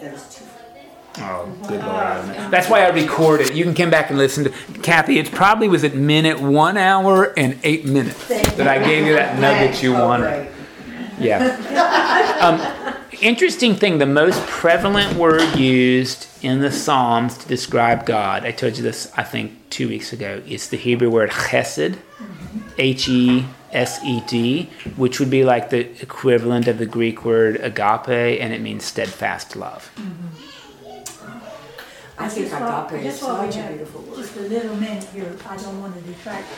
that 0.00 0.12
is 0.14 0.22
too 0.34 0.44
Oh, 1.18 1.48
good 1.66 1.80
lord! 1.80 1.82
I 1.82 2.16
don't 2.18 2.28
know. 2.28 2.50
That's 2.50 2.68
why 2.68 2.84
I 2.84 2.88
record 2.90 3.40
it. 3.40 3.54
You 3.54 3.64
can 3.64 3.72
come 3.74 3.88
back 3.88 4.10
and 4.10 4.18
listen 4.18 4.44
to 4.44 4.50
Kathy. 4.82 5.18
It 5.18 5.32
probably 5.32 5.66
was 5.66 5.82
at 5.82 5.94
minute 5.94 6.38
one 6.40 6.76
hour 6.76 7.32
and 7.38 7.58
eight 7.62 7.86
minutes 7.86 8.28
that 8.28 8.68
I 8.68 8.84
gave 8.84 9.06
you 9.06 9.14
that 9.14 9.38
nugget 9.38 9.82
you 9.82 9.96
Oh, 9.96 10.06
wanted. 10.08 10.24
right. 10.26 10.50
Yeah. 11.18 11.56
Um, 12.36 12.60
interesting 13.20 13.74
thing: 13.74 13.98
the 13.98 14.06
most 14.06 14.44
prevalent 14.46 15.16
word 15.16 15.56
used 15.56 16.26
in 16.42 16.60
the 16.60 16.70
Psalms 16.70 17.36
to 17.38 17.48
describe 17.48 18.06
God. 18.06 18.44
I 18.44 18.52
told 18.52 18.76
you 18.76 18.82
this, 18.82 19.12
I 19.16 19.22
think, 19.22 19.52
two 19.70 19.88
weeks 19.88 20.12
ago. 20.12 20.42
Is 20.46 20.68
the 20.68 20.76
Hebrew 20.76 21.10
word 21.10 21.30
chesed, 21.30 21.96
H 22.78 23.08
E 23.08 23.44
S 23.72 24.02
E 24.04 24.22
D, 24.26 24.70
which 24.96 25.20
would 25.20 25.30
be 25.30 25.44
like 25.44 25.70
the 25.70 25.90
equivalent 26.02 26.68
of 26.68 26.78
the 26.78 26.86
Greek 26.86 27.24
word 27.24 27.56
agape, 27.56 28.40
and 28.40 28.52
it 28.52 28.60
means 28.60 28.84
steadfast 28.84 29.56
love. 29.56 29.90
Mm-hmm. 29.96 30.26
I 32.18 32.28
think 32.28 32.46
agape 32.46 33.04
is 33.04 33.04
just 33.04 33.22
while 33.22 33.44
we 33.44 33.52
such 33.52 33.64
a 33.64 33.68
beautiful 33.68 34.00
word. 34.02 34.16
Just 34.16 34.36
a 34.36 34.40
little 34.40 34.76
minute 34.76 35.04
here, 35.04 35.36
I 35.48 35.56
don't 35.56 35.80
want 35.80 35.94
to 35.94 36.00
detract. 36.00 36.48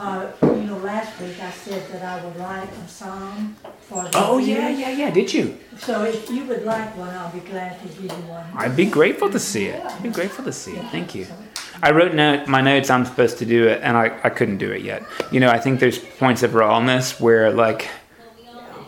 Uh, 0.00 0.32
you 0.42 0.62
know, 0.62 0.78
last 0.78 1.20
week 1.20 1.38
I 1.42 1.50
said 1.50 1.86
that 1.92 2.02
I 2.02 2.24
would 2.24 2.34
write 2.38 2.70
a 2.72 2.88
song 2.88 3.54
for 3.82 4.02
the 4.04 4.10
Oh 4.14 4.38
yeah, 4.38 4.70
year. 4.70 4.78
yeah, 4.78 4.90
yeah. 4.96 5.10
Did 5.10 5.34
you? 5.34 5.58
So 5.76 6.04
if 6.04 6.30
you 6.30 6.44
would 6.46 6.64
like 6.64 6.96
one, 6.96 7.10
I'll 7.10 7.30
be 7.30 7.40
glad 7.40 7.78
to 7.82 7.86
give 7.88 8.04
you 8.04 8.08
one. 8.08 8.46
I'd 8.54 8.74
be 8.74 8.86
grateful 8.86 9.28
to 9.28 9.38
see 9.38 9.66
it. 9.66 9.84
I'd 9.84 10.02
be 10.02 10.08
grateful 10.08 10.42
to 10.46 10.52
see 10.52 10.72
it. 10.72 10.86
Thank 10.86 11.14
you. 11.14 11.26
I 11.82 11.90
wrote 11.90 12.14
note, 12.14 12.48
my 12.48 12.62
notes. 12.62 12.88
I'm 12.88 13.04
supposed 13.04 13.36
to 13.40 13.44
do 13.44 13.66
it, 13.68 13.82
and 13.82 13.94
I, 13.94 14.18
I 14.24 14.30
couldn't 14.30 14.56
do 14.56 14.72
it 14.72 14.80
yet. 14.80 15.02
You 15.30 15.38
know, 15.38 15.50
I 15.50 15.58
think 15.58 15.80
there's 15.80 15.98
points 15.98 16.42
of 16.42 16.54
rawness 16.54 17.20
where 17.20 17.50
like 17.52 17.86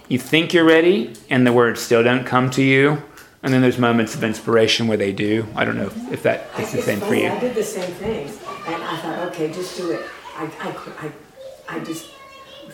you 0.08 0.18
think 0.18 0.54
you're 0.54 0.64
ready, 0.64 1.12
and 1.28 1.46
the 1.46 1.52
words 1.52 1.82
still 1.82 2.02
don't 2.02 2.24
come 2.24 2.48
to 2.52 2.62
you, 2.62 3.02
and 3.42 3.52
then 3.52 3.60
there's 3.60 3.78
moments 3.78 4.14
of 4.14 4.24
inspiration 4.24 4.86
where 4.88 4.96
they 4.96 5.12
do. 5.12 5.46
I 5.56 5.66
don't 5.66 5.76
know 5.76 5.88
if, 5.88 6.12
if 6.12 6.22
that 6.22 6.46
is 6.58 6.72
the 6.72 6.80
same 6.80 7.00
for 7.00 7.14
you. 7.14 7.28
I 7.28 7.38
did 7.38 7.54
the 7.54 7.62
same 7.62 7.92
thing, 7.96 8.28
and 8.66 8.82
I 8.82 8.96
thought, 8.96 9.18
okay, 9.28 9.52
just 9.52 9.76
do 9.76 9.90
it. 9.90 10.00
I, 10.36 10.44
I, 10.60 11.06
I, 11.06 11.76
I 11.76 11.80
just 11.84 12.10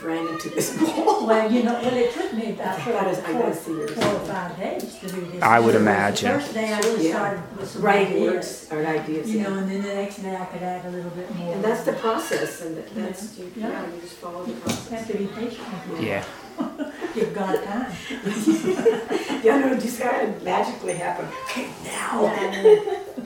ran 0.03 0.29
into 0.29 0.49
this 0.51 0.79
wall. 0.81 1.27
Well, 1.27 1.51
you 1.51 1.63
know, 1.65 1.73
well, 1.75 1.95
it 1.95 2.13
took 2.15 2.33
me 2.35 2.53
about 2.53 2.79
I 2.79 2.83
four, 2.83 2.99
I 2.99 3.15
four, 3.15 3.33
gotta 3.43 3.55
see 3.57 3.73
yours. 3.73 3.91
four 3.93 4.13
or 4.15 4.21
five 4.21 4.57
days 4.57 4.95
to 5.01 5.09
do 5.09 5.21
this. 5.33 5.43
I 5.43 5.59
would 5.61 5.75
The 5.75 5.79
imagine. 5.81 6.33
First 6.41 6.55
day 6.55 6.73
I 6.73 6.81
just 6.81 7.03
Yeah. 7.05 7.13
started 7.17 7.57
with 7.59 7.71
some 7.71 7.83
Right 7.83 8.07
ideas, 8.09 8.33
words 8.33 8.69
or 8.73 8.87
ideas, 8.87 9.31
you 9.31 9.39
yeah. 9.39 9.49
know, 9.49 9.59
and 9.59 9.71
then 9.71 9.83
the 9.83 9.95
next 9.95 10.17
day 10.23 10.37
I 10.37 10.45
could 10.45 10.63
add 10.63 10.85
a 10.87 10.91
little 10.91 11.11
bit 11.11 11.35
more. 11.35 11.55
And 11.55 11.65
that's 11.65 11.83
the 11.85 11.95
process, 11.95 12.61
and 12.63 12.77
that- 12.77 12.95
that's, 12.95 13.39
you, 13.39 13.51
Yeah. 13.57 13.69
yeah, 13.71 13.87
you 13.95 14.01
just 14.01 14.15
follow 14.15 14.45
the 14.45 14.51
You 14.53 14.57
process. 14.61 14.89
have 14.91 15.07
to 15.09 15.19
be 15.19 15.27
patient 15.27 15.67
with 15.91 16.01
it. 16.01 16.07
Yeah. 16.07 16.25
Give 17.15 17.35
God 17.35 17.65
time. 17.65 17.93
Yeah, 19.45 19.59
no, 19.61 19.73
it 19.73 19.81
just 19.81 20.01
kind 20.01 20.29
of 20.35 20.43
magically 20.43 20.95
happened. 20.95 21.29
Okay, 21.45 21.69
now. 21.85 22.21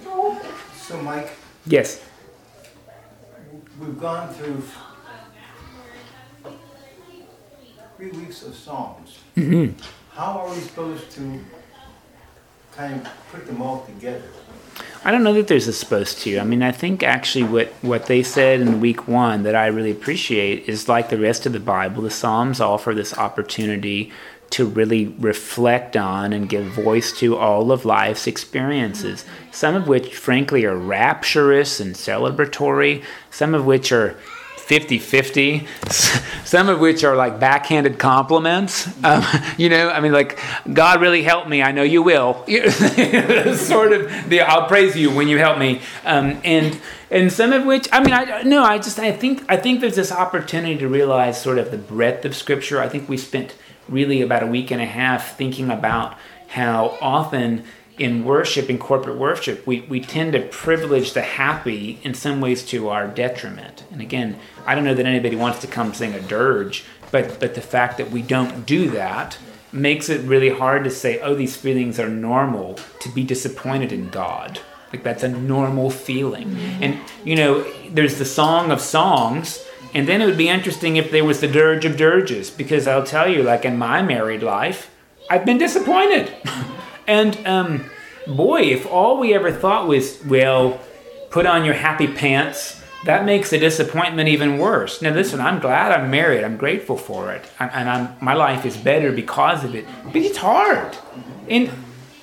Oh. 0.06 0.40
So 0.76 1.00
Mike, 1.02 1.30
Yes. 1.66 2.00
We've 3.82 4.00
gone 4.00 4.32
through 4.32 4.62
three 7.96 8.10
weeks 8.10 8.42
of 8.42 8.54
Psalms. 8.54 9.18
hmm 9.34 9.70
How 10.12 10.38
are 10.38 10.50
we 10.50 10.60
supposed 10.60 11.10
to 11.12 11.40
kind 12.72 13.00
of 13.00 13.12
put 13.30 13.46
them 13.46 13.60
all 13.60 13.84
together? 13.86 14.22
I 15.04 15.10
don't 15.10 15.24
know 15.24 15.32
that 15.34 15.48
there's 15.48 15.66
a 15.66 15.72
supposed 15.72 16.18
to. 16.18 16.38
I 16.38 16.44
mean, 16.44 16.62
I 16.62 16.70
think 16.70 17.02
actually 17.02 17.44
what, 17.44 17.68
what 17.82 18.06
they 18.06 18.22
said 18.22 18.60
in 18.60 18.80
week 18.80 19.08
one 19.08 19.42
that 19.42 19.56
I 19.56 19.66
really 19.66 19.90
appreciate 19.90 20.68
is 20.68 20.88
like 20.88 21.08
the 21.08 21.18
rest 21.18 21.44
of 21.44 21.52
the 21.52 21.60
Bible, 21.60 22.02
the 22.02 22.10
Psalms 22.10 22.60
offer 22.60 22.94
this 22.94 23.18
opportunity 23.18 24.12
to 24.52 24.66
really 24.66 25.08
reflect 25.18 25.96
on 25.96 26.32
and 26.32 26.48
give 26.48 26.64
voice 26.66 27.12
to 27.18 27.36
all 27.36 27.72
of 27.72 27.84
life's 27.84 28.26
experiences, 28.26 29.24
some 29.50 29.74
of 29.74 29.88
which, 29.88 30.14
frankly, 30.14 30.64
are 30.64 30.76
rapturous 30.76 31.80
and 31.80 31.94
celebratory, 31.94 33.02
some 33.30 33.54
of 33.54 33.64
which 33.64 33.92
are 33.92 34.16
50 34.72 35.00
50, 35.00 35.66
some 36.44 36.68
of 36.68 36.80
which 36.80 37.02
are 37.02 37.16
like 37.16 37.40
backhanded 37.40 37.98
compliments. 37.98 38.88
Um, 39.04 39.24
you 39.58 39.68
know, 39.68 39.90
I 39.90 40.00
mean, 40.00 40.12
like, 40.12 40.38
God 40.72 41.00
really 41.00 41.22
helped 41.22 41.48
me. 41.48 41.62
I 41.62 41.72
know 41.72 41.82
you 41.82 42.02
will. 42.02 42.44
sort 43.56 43.92
of 43.92 44.28
the 44.28 44.40
I'll 44.40 44.68
praise 44.68 44.96
you 44.96 45.10
when 45.10 45.28
you 45.28 45.38
help 45.38 45.58
me. 45.58 45.80
Um, 46.04 46.40
and 46.44 46.80
and 47.10 47.30
some 47.30 47.52
of 47.52 47.66
which, 47.66 47.88
I 47.92 48.02
mean, 48.02 48.14
I 48.14 48.42
no, 48.42 48.62
I 48.62 48.78
just, 48.78 48.98
I 48.98 49.12
think, 49.12 49.44
I 49.48 49.56
think 49.56 49.80
there's 49.80 49.96
this 49.96 50.12
opportunity 50.12 50.78
to 50.78 50.88
realize 50.88 51.42
sort 51.42 51.58
of 51.58 51.70
the 51.70 51.76
breadth 51.76 52.24
of 52.24 52.34
Scripture. 52.36 52.80
I 52.80 52.88
think 52.88 53.08
we 53.08 53.16
spent 53.16 53.54
really 53.92 54.22
about 54.22 54.42
a 54.42 54.46
week 54.46 54.70
and 54.70 54.80
a 54.80 54.86
half 54.86 55.36
thinking 55.36 55.70
about 55.70 56.16
how 56.48 56.98
often 57.00 57.64
in 57.98 58.24
worship, 58.24 58.70
in 58.70 58.78
corporate 58.78 59.18
worship, 59.18 59.66
we, 59.66 59.82
we 59.82 60.00
tend 60.00 60.32
to 60.32 60.40
privilege 60.40 61.12
the 61.12 61.22
happy 61.22 62.00
in 62.02 62.14
some 62.14 62.40
ways 62.40 62.64
to 62.64 62.88
our 62.88 63.06
detriment. 63.06 63.84
And 63.90 64.00
again, 64.00 64.38
I 64.66 64.74
don't 64.74 64.84
know 64.84 64.94
that 64.94 65.06
anybody 65.06 65.36
wants 65.36 65.60
to 65.60 65.66
come 65.66 65.92
sing 65.92 66.14
a 66.14 66.20
dirge, 66.20 66.84
but, 67.10 67.38
but 67.38 67.54
the 67.54 67.60
fact 67.60 67.98
that 67.98 68.10
we 68.10 68.22
don't 68.22 68.64
do 68.66 68.90
that 68.90 69.38
makes 69.72 70.08
it 70.08 70.26
really 70.26 70.50
hard 70.50 70.84
to 70.84 70.90
say, 70.90 71.20
oh, 71.20 71.34
these 71.34 71.56
feelings 71.56 72.00
are 72.00 72.08
normal 72.08 72.74
to 73.00 73.08
be 73.10 73.24
disappointed 73.24 73.92
in 73.92 74.08
God. 74.08 74.60
Like 74.92 75.02
that's 75.02 75.22
a 75.22 75.28
normal 75.28 75.90
feeling. 75.90 76.56
And, 76.80 76.98
you 77.24 77.36
know, 77.36 77.64
there's 77.88 78.18
the 78.18 78.26
Song 78.26 78.70
of 78.70 78.80
Songs, 78.80 79.64
and 79.94 80.08
then 80.08 80.22
it 80.22 80.26
would 80.26 80.38
be 80.38 80.48
interesting 80.48 80.96
if 80.96 81.10
there 81.10 81.24
was 81.24 81.40
the 81.40 81.48
Dirge 81.48 81.84
of 81.84 81.96
Dirges, 81.96 82.50
because 82.50 82.86
I'll 82.86 83.04
tell 83.04 83.28
you, 83.28 83.42
like 83.42 83.64
in 83.64 83.76
my 83.76 84.02
married 84.02 84.42
life, 84.42 84.90
I've 85.28 85.44
been 85.44 85.58
disappointed. 85.58 86.32
and 87.06 87.38
um, 87.46 87.90
boy, 88.26 88.62
if 88.62 88.86
all 88.86 89.18
we 89.18 89.34
ever 89.34 89.52
thought 89.52 89.86
was, 89.86 90.22
well, 90.24 90.80
put 91.30 91.46
on 91.46 91.64
your 91.64 91.74
happy 91.74 92.06
pants, 92.06 92.82
that 93.04 93.24
makes 93.24 93.50
the 93.50 93.58
disappointment 93.58 94.28
even 94.28 94.58
worse. 94.58 95.02
Now, 95.02 95.12
listen, 95.12 95.40
I'm 95.40 95.58
glad 95.58 95.92
I'm 95.92 96.10
married. 96.10 96.44
I'm 96.44 96.56
grateful 96.56 96.96
for 96.96 97.32
it, 97.32 97.44
and, 97.58 97.70
and 97.72 97.88
I'm, 97.88 98.16
my 98.20 98.34
life 98.34 98.64
is 98.64 98.76
better 98.76 99.12
because 99.12 99.64
of 99.64 99.74
it. 99.74 99.86
But 100.04 100.16
it's 100.16 100.38
hard, 100.38 100.96
and 101.48 101.70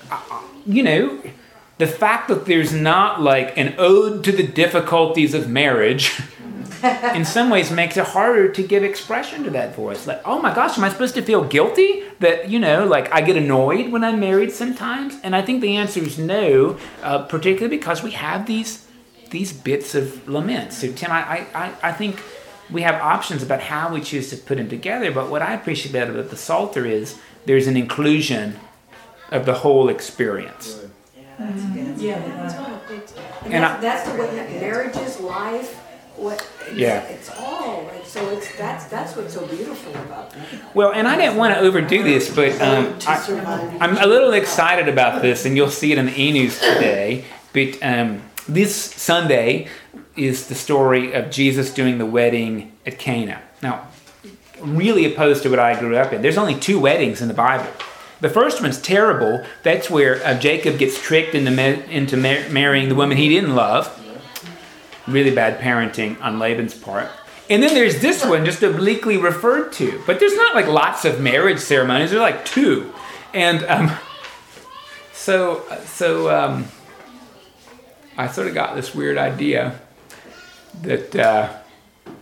uh, 0.10 0.42
you 0.66 0.84
know, 0.84 1.22
the 1.78 1.88
fact 1.88 2.30
that 2.30 2.46
there's 2.46 2.74
not 2.74 3.22
like 3.22 3.58
an 3.58 3.76
ode 3.78 4.24
to 4.24 4.32
the 4.32 4.48
difficulties 4.48 5.34
of 5.34 5.50
marriage. 5.50 6.20
in 7.16 7.26
some 7.26 7.50
ways 7.50 7.72
makes 7.72 7.98
it 7.98 8.06
harder 8.06 8.50
to 8.52 8.64
give 8.64 8.84
expression 8.84 9.44
to 9.44 9.50
that 9.52 9.76
voice. 9.76 10.08
Like 10.08 10.22
oh 10.26 10.42
my 10.42 10.54
gosh 10.54 10.78
am 10.78 10.84
i 10.84 10.90
supposed 10.90 11.16
to 11.16 11.22
feel 11.22 11.44
guilty 11.44 12.04
that 12.20 12.50
you 12.50 12.60
know 12.60 12.86
like 12.86 13.12
i 13.14 13.22
get 13.22 13.36
annoyed 13.38 13.92
when 13.92 14.04
i'm 14.04 14.20
married 14.20 14.52
sometimes? 14.52 15.16
And 15.24 15.36
i 15.36 15.42
think 15.42 15.62
the 15.62 15.78
answer 15.78 16.00
is 16.02 16.18
no 16.18 16.78
uh, 17.04 17.24
particularly 17.24 17.76
because 17.78 18.04
we 18.04 18.12
have 18.12 18.46
these 18.46 18.86
these 19.32 19.54
bits 19.54 19.94
of 19.96 20.28
lament. 20.28 20.74
So 20.74 20.92
tim 20.92 21.12
I, 21.12 21.46
I 21.54 21.74
i 21.84 21.92
think 21.92 22.22
we 22.70 22.82
have 22.84 22.96
options 23.02 23.42
about 23.44 23.62
how 23.62 23.94
we 23.94 24.02
choose 24.02 24.30
to 24.30 24.38
put 24.38 24.58
them 24.58 24.70
together 24.70 25.12
but 25.12 25.30
what 25.30 25.42
i 25.42 25.54
appreciate 25.54 25.96
about 25.96 26.30
the 26.30 26.38
psalter 26.38 26.86
is 26.86 27.18
there's 27.46 27.68
an 27.68 27.78
inclusion 27.78 28.60
of 29.32 29.46
the 29.46 29.54
whole 29.54 29.90
experience. 29.90 30.80
Yeah, 31.98 32.16
uh, 32.16 32.80
And 33.46 33.54
And 33.54 33.64
that's, 33.64 33.78
I- 33.78 33.82
that's 33.82 34.10
the 34.10 34.16
way 34.20 34.36
that 34.36 34.50
marriages, 34.62 35.20
life, 35.20 35.80
what, 36.20 36.48
it's, 36.68 36.78
Yeah. 36.78 37.02
it's 37.04 37.30
all, 37.38 37.84
like, 37.86 38.06
so 38.06 38.30
it's, 38.30 38.56
that's, 38.58 38.86
that's 38.86 39.16
what's 39.16 39.34
so 39.34 39.46
beautiful 39.48 39.92
about 39.94 40.32
that. 40.32 40.76
well 40.76 40.92
and 40.92 41.08
i 41.08 41.16
didn't 41.16 41.38
want 41.38 41.54
to 41.54 41.60
overdo 41.60 42.04
this 42.04 42.34
but 42.34 42.52
um, 42.62 42.98
I, 43.08 43.78
i'm 43.82 43.98
a 43.98 44.06
little 44.08 44.34
excited 44.34 44.88
about 44.90 45.22
this, 45.22 45.46
and 45.46 45.56
you'll 45.56 45.70
see 45.70 45.92
it 45.92 45.98
in 45.98 46.08
the 46.08 46.20
e-news 46.22 46.60
today. 46.60 47.26
But 47.54 47.78
um, 47.82 48.22
this 48.48 48.76
Sunday 48.76 49.68
is 50.16 50.48
the 50.48 50.56
story 50.56 51.14
of 51.14 51.32
Jesus 51.32 51.74
doing 51.74 51.98
the 51.98 52.06
wedding 52.06 52.72
at 52.86 53.00
Cana. 53.00 53.42
Now, 53.64 53.88
really 54.60 55.06
opposed 55.12 55.44
to 55.44 55.50
what 55.50 55.60
I 55.60 55.80
grew 55.80 55.96
up 55.98 56.14
in. 56.14 56.22
There's 56.22 56.38
only 56.38 56.56
two 56.60 56.80
weddings 56.80 57.22
in 57.22 57.28
the 57.28 57.34
Bible. 57.34 57.72
The 58.22 58.30
first 58.30 58.62
one's 58.62 58.80
terrible. 58.82 59.46
That's 59.64 59.90
where 59.90 60.24
uh, 60.26 60.38
Jacob 60.38 60.78
gets 60.78 61.02
tricked 61.02 61.34
into, 61.36 61.52
ma- 61.52 61.82
into 61.90 62.18
mar- 62.18 62.50
marrying 62.50 62.90
the 62.90 62.96
woman 62.96 63.18
he 63.18 63.30
didn't 63.30 63.56
love. 63.56 63.88
Really 65.10 65.32
bad 65.32 65.60
parenting 65.60 66.22
on 66.22 66.40
Laban's 66.40 66.74
part. 66.74 67.10
And 67.50 67.64
then 67.64 67.74
there's 67.74 68.00
this 68.00 68.24
one 68.24 68.46
just 68.46 68.62
obliquely 68.62 69.18
referred 69.18 69.74
to. 69.74 70.02
But 70.06 70.20
there's 70.20 70.36
not 70.36 70.54
like 70.54 70.68
lots 70.68 71.04
of 71.06 71.20
marriage 71.20 71.60
ceremonies, 71.60 72.12
there's 72.12 72.22
like 72.22 72.46
two. 72.46 72.94
And 73.34 73.64
um, 73.66 73.92
so, 75.14 75.64
so 75.86 76.30
um, 76.30 76.66
I 78.18 78.28
sort 78.28 78.48
of 78.48 78.54
got 78.54 78.76
this 78.76 78.94
weird 78.94 79.18
idea 79.18 79.80
that 80.84 81.16
uh, 81.16 81.58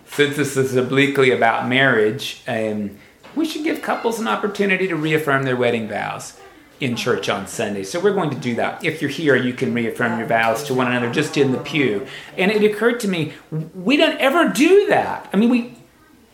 since 0.07 0.37
this 0.37 0.55
is 0.55 0.75
obliquely 0.75 1.31
about 1.31 1.67
marriage, 1.67 2.41
um, 2.47 2.97
we 3.35 3.45
should 3.45 3.63
give 3.63 3.81
couples 3.81 4.19
an 4.19 4.27
opportunity 4.27 4.87
to 4.87 4.95
reaffirm 4.95 5.43
their 5.43 5.57
wedding 5.57 5.87
vows 5.87 6.39
in 6.79 6.93
oh. 6.93 6.95
church 6.95 7.29
on 7.29 7.47
Sunday. 7.47 7.83
So 7.83 7.99
we're 7.99 8.13
going 8.13 8.29
to 8.29 8.37
do 8.37 8.55
that. 8.55 8.83
If 8.83 9.01
you're 9.01 9.11
here, 9.11 9.35
you 9.35 9.53
can 9.53 9.73
reaffirm 9.73 10.17
your 10.17 10.27
vows 10.27 10.63
to 10.65 10.73
one 10.73 10.87
another 10.87 11.11
just 11.11 11.37
in 11.37 11.51
the 11.51 11.59
pew. 11.59 12.07
And 12.37 12.51
it 12.51 12.63
occurred 12.63 12.99
to 13.01 13.07
me, 13.07 13.33
we 13.51 13.97
don't 13.97 14.19
ever 14.19 14.49
do 14.49 14.87
that. 14.87 15.29
I 15.33 15.37
mean, 15.37 15.49
we 15.49 15.77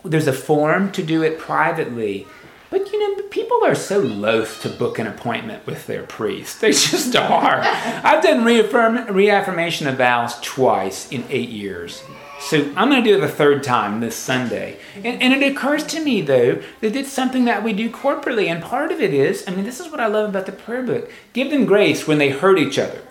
there's 0.06 0.28
a 0.28 0.34
form 0.34 0.92
to 0.92 1.04
do 1.04 1.24
it 1.24 1.40
privately. 1.40 2.28
But 2.70 2.92
you 2.92 3.00
know, 3.00 3.24
people 3.30 3.64
are 3.64 3.76
so 3.76 4.00
loath 4.00 4.62
to 4.64 4.70
book 4.70 5.00
an 5.00 5.08
appointment 5.08 5.66
with 5.66 5.86
their 5.88 6.04
priest. 6.04 6.60
They 6.60 6.72
just 6.72 7.16
are. 7.16 7.62
I've 7.62 8.24
done 8.24 8.44
reaffirm, 8.44 9.14
reaffirmation 9.14 9.88
of 9.88 9.98
vows 9.98 10.40
twice 10.42 11.12
in 11.12 11.24
eight 11.30 11.50
years. 11.50 12.04
So 12.50 12.60
I'm 12.76 12.90
going 12.90 13.02
to 13.04 13.10
do 13.10 13.18
it 13.18 13.22
the 13.22 13.30
third 13.30 13.64
time 13.64 14.02
this 14.02 14.16
Sunday. 14.16 14.78
And, 14.96 15.22
and 15.22 15.34
it 15.34 15.52
occurs 15.52 15.86
to 15.86 16.04
me, 16.04 16.22
though, 16.22 16.62
that 16.82 16.96
it's 16.96 17.12
something 17.12 17.46
that 17.46 17.64
we 17.64 17.72
do 17.72 17.90
corporately. 17.90 18.48
And 18.48 18.62
part 18.62 18.92
of 18.92 19.00
it 19.00 19.14
is, 19.14 19.46
I 19.48 19.52
mean, 19.52 19.64
this 19.64 19.80
is 19.80 19.90
what 19.90 20.02
I 20.02 20.08
love 20.08 20.30
about 20.30 20.46
the 20.46 20.52
prayer 20.52 20.84
book 20.84 21.10
give 21.32 21.50
them 21.50 21.66
grace 21.66 22.06
when 22.06 22.18
they 22.18 22.30
hurt 22.30 22.60
each 22.60 22.78
other 22.78 23.02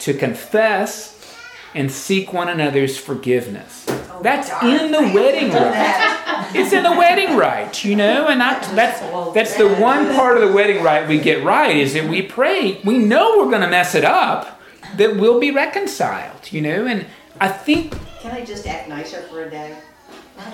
to 0.00 0.14
confess 0.14 1.18
and 1.74 1.90
seek 1.90 2.32
one 2.32 2.48
another's 2.48 2.98
forgiveness. 2.98 3.86
That's 4.22 4.50
in 4.62 4.92
the 4.92 5.12
wedding 5.14 5.52
rite. 5.52 6.54
It's 6.54 6.72
in 6.72 6.82
the 6.82 6.90
wedding 6.90 7.36
rite, 7.36 7.84
you 7.84 7.96
know, 7.96 8.28
and 8.28 8.40
that, 8.40 8.62
that's 8.74 9.00
that's 9.34 9.56
the 9.56 9.68
one 9.76 10.14
part 10.14 10.36
of 10.36 10.48
the 10.48 10.54
wedding 10.54 10.82
rite 10.82 11.08
we 11.08 11.18
get 11.18 11.44
right 11.44 11.76
is 11.76 11.94
that 11.94 12.08
we 12.08 12.22
pray. 12.22 12.80
We 12.84 12.98
know 12.98 13.38
we're 13.38 13.50
going 13.50 13.62
to 13.62 13.68
mess 13.68 13.94
it 13.94 14.04
up, 14.04 14.60
that 14.96 15.16
we'll 15.16 15.40
be 15.40 15.50
reconciled, 15.50 16.50
you 16.52 16.60
know, 16.62 16.86
and 16.86 17.06
I 17.40 17.48
think 17.48 17.94
Can 18.20 18.32
I 18.32 18.44
just 18.44 18.66
act 18.66 18.88
nicer 18.88 19.22
for 19.22 19.44
a 19.44 19.50
day? 19.50 19.76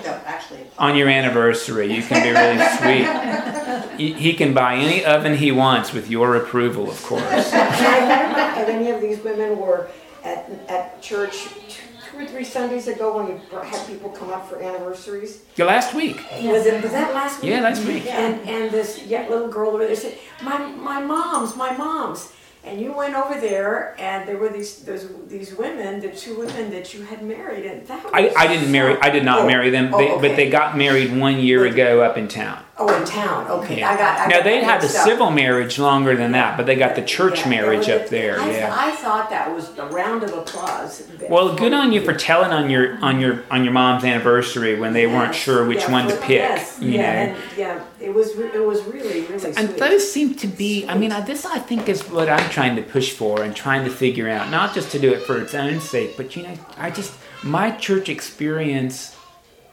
No, 0.03 0.19
actually. 0.25 0.61
on 0.79 0.95
your 0.97 1.07
anniversary. 1.09 1.93
You 1.93 2.01
can 2.01 2.21
be 2.23 2.31
really 2.31 2.67
sweet. 2.77 3.99
He- 3.99 4.13
He 4.13 4.33
can 4.33 4.53
buy 4.53 4.75
any 4.75 5.05
oven 5.05 5.35
he 5.37 5.51
wants 5.51 5.93
with 5.93 6.09
your 6.09 6.35
approval, 6.35 6.89
of 6.89 7.01
course. 7.03 7.23
And 7.53 7.61
I 7.61 7.99
thought 8.07 8.31
about 8.33 8.61
if 8.61 8.69
any 8.69 8.89
of 8.91 8.99
these 9.01 9.19
women 9.23 9.57
were 9.59 9.87
at, 10.23 10.49
at 10.67 11.01
church 11.01 11.47
two 11.69 12.17
or 12.19 12.25
three 12.27 12.43
Sundays 12.43 12.87
ago 12.87 13.17
when 13.17 13.27
you 13.27 13.41
had 13.61 13.85
people 13.87 14.09
come 14.09 14.29
up 14.31 14.47
for 14.49 14.61
anniversaries. 14.61 15.43
Yeah, 15.55 15.65
last 15.65 15.93
week. 15.93 16.17
Was 16.41 16.65
it, 16.65 16.81
was 16.81 16.91
that 16.91 17.13
last 17.13 17.41
week? 17.41 17.51
Yeah, 17.51 17.61
last 17.61 17.85
week. 17.85 18.05
And, 18.07 18.41
and 18.49 18.71
this 18.71 19.03
yeah, 19.05 19.27
little 19.29 19.47
girl 19.49 19.69
over 19.69 19.85
there 19.85 19.95
said, 19.95 20.17
my, 20.41 20.57
my 20.57 20.99
mom's, 21.01 21.55
my 21.55 21.75
mom's. 21.77 22.31
And 22.65 22.81
you 22.81 22.93
went 22.93 23.13
over 23.15 23.39
there 23.39 23.95
and 23.99 24.27
there 24.27 24.37
were 24.37 24.49
these, 24.49 24.77
those, 24.79 25.07
these 25.27 25.53
women, 25.53 25.99
the 25.99 26.09
two 26.09 26.35
women 26.39 26.71
that 26.71 26.95
you 26.95 27.03
had 27.03 27.21
married 27.23 27.65
and 27.67 27.85
that 27.87 28.03
was. 28.03 28.11
I, 28.13 28.33
I 28.35 28.47
didn't 28.47 28.71
marry. 28.71 28.97
I 29.01 29.11
did 29.11 29.23
not 29.23 29.41
Oh, 29.41 29.47
marry 29.47 29.69
them, 29.69 29.93
oh, 29.93 29.97
they, 29.99 30.09
okay. 30.11 30.27
but 30.27 30.35
they 30.35 30.49
got 30.49 30.75
married 30.75 31.15
one 31.15 31.39
year 31.39 31.65
ago 31.65 32.01
up 32.01 32.17
in 32.17 32.27
town. 32.27 32.63
Oh, 32.77 32.93
in 32.93 33.05
town, 33.05 33.47
okay, 33.47 33.79
Yeah. 33.79 33.91
I 33.91 33.95
got, 33.97 34.19
I 34.19 34.25
Now 34.27 34.35
got 34.37 34.43
they 34.43 34.59
that 34.59 34.63
had 34.65 34.81
the 34.81 34.87
up. 34.99 35.05
civil 35.05 35.31
marriage 35.31 35.79
longer 35.79 36.13
than 36.17 36.33
that, 36.33 36.57
but 36.57 36.65
they 36.65 36.75
got 36.75 36.95
the 36.95 37.01
church 37.03 37.39
Yeah, 37.43 37.49
marriage 37.51 37.87
up 37.87 38.09
there. 38.09 38.37
I, 38.37 38.51
Yeah. 38.51 38.75
I 38.77 38.91
thought 38.91 39.29
that 39.29 39.49
was 39.55 39.69
a 39.77 39.85
round 39.85 40.23
of 40.23 40.33
applause. 40.33 41.01
Well, 41.29 41.55
good 41.55 41.71
on 41.73 41.93
you 41.93 42.01
for 42.03 42.13
telling 42.13 42.51
on 42.51 42.69
your 42.69 42.97
on 43.01 43.21
your 43.21 43.43
on 43.49 43.63
your 43.63 43.71
mom's 43.71 44.03
anniversary 44.03 44.77
when 44.77 44.91
they 44.91 45.07
weren't 45.07 45.33
sure 45.33 45.65
which 45.65 45.83
yeah, 45.83 45.91
one 45.91 46.07
to 46.09 46.17
pick. 46.17 46.29
yes, 46.39 46.77
You 46.81 46.89
yeah, 46.91 47.01
know. 47.01 47.07
and, 47.31 47.37
yeah, 47.57 47.79
it 48.01 48.13
was 48.13 48.37
it 48.37 48.65
was 48.65 48.83
really 48.83 49.21
really 49.21 49.39
sweet. 49.39 49.57
And 49.57 49.69
those 49.77 50.11
seem 50.11 50.35
to 50.35 50.47
be, 50.47 50.85
I 50.89 50.97
mean, 50.97 51.13
I- 51.13 51.21
this 51.21 51.45
I 51.45 51.59
think 51.59 51.87
is 51.87 52.01
what 52.09 52.27
I'm 52.27 52.49
trying 52.49 52.75
to 52.75 52.81
push 52.81 53.13
for 53.13 53.41
and 53.41 53.55
trying 53.55 53.85
to 53.85 53.89
figure 53.89 54.27
out, 54.27 54.49
not 54.49 54.73
just 54.75 54.91
to 54.91 54.99
do 54.99 55.13
it 55.13 55.21
for 55.23 55.39
its 55.41 55.53
own 55.53 55.79
sake, 55.79 56.17
but 56.17 56.35
you 56.35 56.43
know, 56.43 56.53
I 56.77 56.91
just, 56.91 57.13
my 57.41 57.71
church 57.71 58.09
experience 58.09 59.15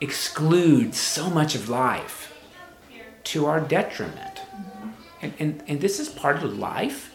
excludes 0.01 0.99
so 0.99 1.29
much 1.31 1.55
of 1.57 1.69
life 1.69 2.22
to 3.25 3.47
our 3.47 3.61
detriment. 3.61 4.41
And, 5.21 5.33
and, 5.39 5.63
and 5.69 5.81
this 5.81 6.01
is 6.01 6.09
part 6.09 6.43
of 6.43 6.59
life. 6.59 7.11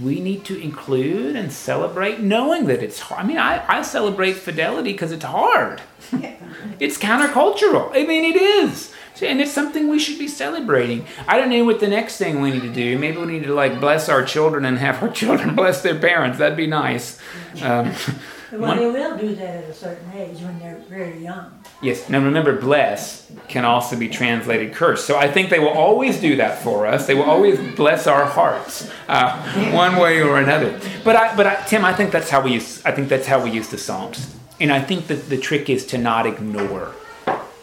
We 0.00 0.20
need 0.20 0.44
to 0.46 0.58
include 0.58 1.36
and 1.36 1.52
celebrate 1.52 2.20
knowing 2.20 2.66
that 2.66 2.82
it's 2.82 3.00
hard. 3.00 3.24
I 3.24 3.26
mean, 3.26 3.38
I, 3.38 3.64
I 3.68 3.82
celebrate 3.82 4.34
fidelity 4.34 4.92
because 4.92 5.12
it's 5.12 5.24
hard. 5.24 5.82
it's 6.78 6.96
countercultural. 6.96 7.90
I 7.92 8.06
mean, 8.06 8.24
it 8.24 8.40
is. 8.40 8.92
And 9.22 9.40
it's 9.40 9.52
something 9.52 9.88
we 9.88 9.98
should 9.98 10.18
be 10.18 10.28
celebrating. 10.28 11.04
I 11.28 11.36
don't 11.36 11.50
know 11.50 11.64
what 11.64 11.80
the 11.80 11.88
next 11.88 12.16
thing 12.16 12.40
we 12.40 12.52
need 12.52 12.62
to 12.62 12.72
do. 12.72 12.98
Maybe 12.98 13.18
we 13.18 13.26
need 13.26 13.42
to 13.42 13.52
like 13.52 13.78
bless 13.78 14.08
our 14.08 14.24
children 14.24 14.64
and 14.64 14.78
have 14.78 15.02
our 15.02 15.10
children 15.12 15.54
bless 15.54 15.82
their 15.82 15.98
parents. 15.98 16.38
That'd 16.38 16.56
be 16.56 16.66
nice. 16.66 17.18
Um, 17.60 17.92
Well, 18.52 18.76
they 18.76 18.90
will 18.90 19.16
do 19.16 19.34
that 19.36 19.64
at 19.64 19.70
a 19.70 19.74
certain 19.74 20.10
age 20.12 20.38
when 20.40 20.58
they're 20.58 20.82
very 20.88 21.22
young. 21.22 21.62
yes. 21.82 22.08
Now 22.08 22.18
remember, 22.18 22.58
bless 22.60 23.30
can 23.48 23.64
also 23.64 23.96
be 23.96 24.08
translated 24.08 24.74
curse. 24.74 25.04
So 25.04 25.16
I 25.16 25.30
think 25.30 25.50
they 25.50 25.58
will 25.58 25.68
always 25.68 26.20
do 26.20 26.36
that 26.36 26.62
for 26.62 26.86
us. 26.86 27.06
They 27.06 27.14
will 27.14 27.30
always 27.30 27.58
bless 27.76 28.06
our 28.06 28.24
hearts, 28.24 28.90
uh, 29.08 29.70
one 29.72 29.96
way 29.96 30.20
or 30.20 30.38
another. 30.38 30.78
But 31.04 31.16
I, 31.16 31.36
but 31.36 31.46
I, 31.46 31.54
Tim, 31.66 31.84
I 31.84 31.92
think 31.94 32.10
that's 32.10 32.30
how 32.30 32.40
we 32.40 32.52
use. 32.54 32.84
I 32.84 32.92
think 32.92 33.08
that's 33.08 33.26
how 33.26 33.42
we 33.42 33.50
use 33.50 33.68
the 33.68 33.78
Psalms. 33.78 34.36
And 34.58 34.72
I 34.72 34.80
think 34.80 35.06
that 35.06 35.28
the 35.30 35.38
trick 35.38 35.70
is 35.70 35.86
to 35.86 35.98
not 35.98 36.26
ignore 36.26 36.94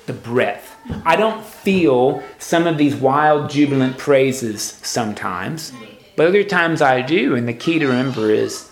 the 0.08 0.14
breadth. 0.14 0.76
I 1.06 1.16
don't 1.18 1.46
feel 1.46 2.24
some 2.40 2.66
of 2.66 2.78
these 2.78 2.96
wild, 2.96 3.50
jubilant 3.50 3.98
praises 3.98 4.62
sometimes, 4.82 5.74
but 6.16 6.28
other 6.28 6.44
times 6.46 6.82
I 6.82 7.02
do. 7.02 7.36
And 7.36 7.48
the 7.48 7.54
key 7.54 7.78
to 7.80 7.88
remember 7.88 8.32
is 8.32 8.67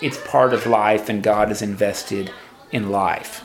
it's 0.00 0.18
part 0.26 0.52
of 0.52 0.66
life, 0.66 1.08
and 1.08 1.22
God 1.22 1.50
is 1.50 1.62
invested 1.62 2.30
in 2.72 2.90
life. 2.90 3.44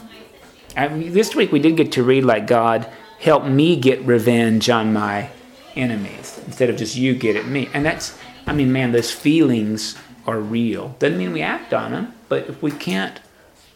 I 0.76 0.88
mean, 0.88 1.14
this 1.14 1.36
week 1.36 1.52
we 1.52 1.60
did 1.60 1.78
get 1.78 1.92
to 1.94 2.04
read 2.04 2.24
like 2.24 2.48
God 2.48 2.88
help 3.20 3.46
me 3.46 3.78
get 3.78 4.02
revenge 4.02 4.70
on 4.70 4.92
my 4.92 5.30
enemies 5.76 6.42
instead 6.46 6.70
of 6.70 6.76
just 6.76 6.96
you 6.98 7.16
get 7.16 7.38
at 7.38 7.46
me. 7.46 7.70
And 7.74 7.86
that's, 7.86 8.18
I 8.46 8.54
mean, 8.54 8.72
man, 8.74 8.92
those 8.92 9.12
feelings 9.12 9.96
are 10.28 10.40
real. 10.40 10.96
Doesn't 11.00 11.18
mean 11.18 11.32
we 11.32 11.42
act 11.42 11.74
on 11.74 11.92
them, 11.92 12.14
but 12.28 12.50
if 12.50 12.62
we 12.62 12.72
can't 12.72 13.22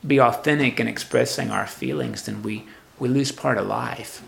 be 0.05 0.19
authentic 0.19 0.81
in 0.81 0.87
expressing 0.87 1.49
our 1.49 1.65
feelings, 1.65 2.25
then 2.25 2.43
we, 2.43 2.65
we 2.99 3.07
lose 3.07 3.31
part 3.31 3.57
of 3.57 3.67
life. 3.67 4.21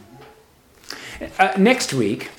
Uh, 1.38 1.54
next 1.58 1.94
week, 1.94 2.32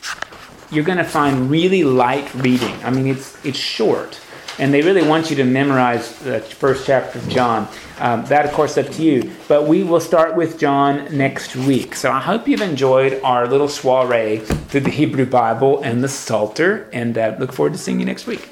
you're 0.71 0.85
going 0.85 0.99
to 0.99 1.05
find 1.05 1.51
really 1.51 1.85
light 1.85 2.33
reading. 2.35 2.75
I 2.83 2.91
mean, 2.91 3.07
it's, 3.07 3.45
it's 3.45 3.59
short, 3.59 4.19
and 4.59 4.73
they 4.73 4.83
really 4.83 5.07
want 5.07 5.31
you 5.31 5.37
to 5.37 5.45
memorize 5.45 6.19
the 6.19 6.41
first 6.41 6.87
chapter 6.87 7.19
of 7.19 7.29
John. 7.29 7.69
Um, 7.99 8.25
that, 8.27 8.47
of 8.47 8.53
course, 8.53 8.77
up 8.79 8.89
to 8.89 9.03
you. 9.03 9.31
But 9.49 9.67
we 9.67 9.83
will 9.83 10.01
start 10.01 10.37
with 10.37 10.59
John 10.59 11.17
next 11.17 11.57
week. 11.57 11.95
So 11.95 12.11
I 12.11 12.21
hope 12.21 12.49
you've 12.49 12.63
enjoyed 12.63 13.21
our 13.23 13.47
little 13.47 13.69
soiree 13.69 14.39
through 14.39 14.81
the 14.81 14.91
Hebrew 14.91 15.27
Bible 15.27 15.83
and 15.83 16.03
the 16.03 16.09
Psalter, 16.09 16.89
and 16.93 17.17
uh, 17.17 17.37
look 17.39 17.53
forward 17.53 17.73
to 17.75 17.79
seeing 17.79 18.01
you 18.01 18.07
next 18.07 18.27
week. 18.27 18.49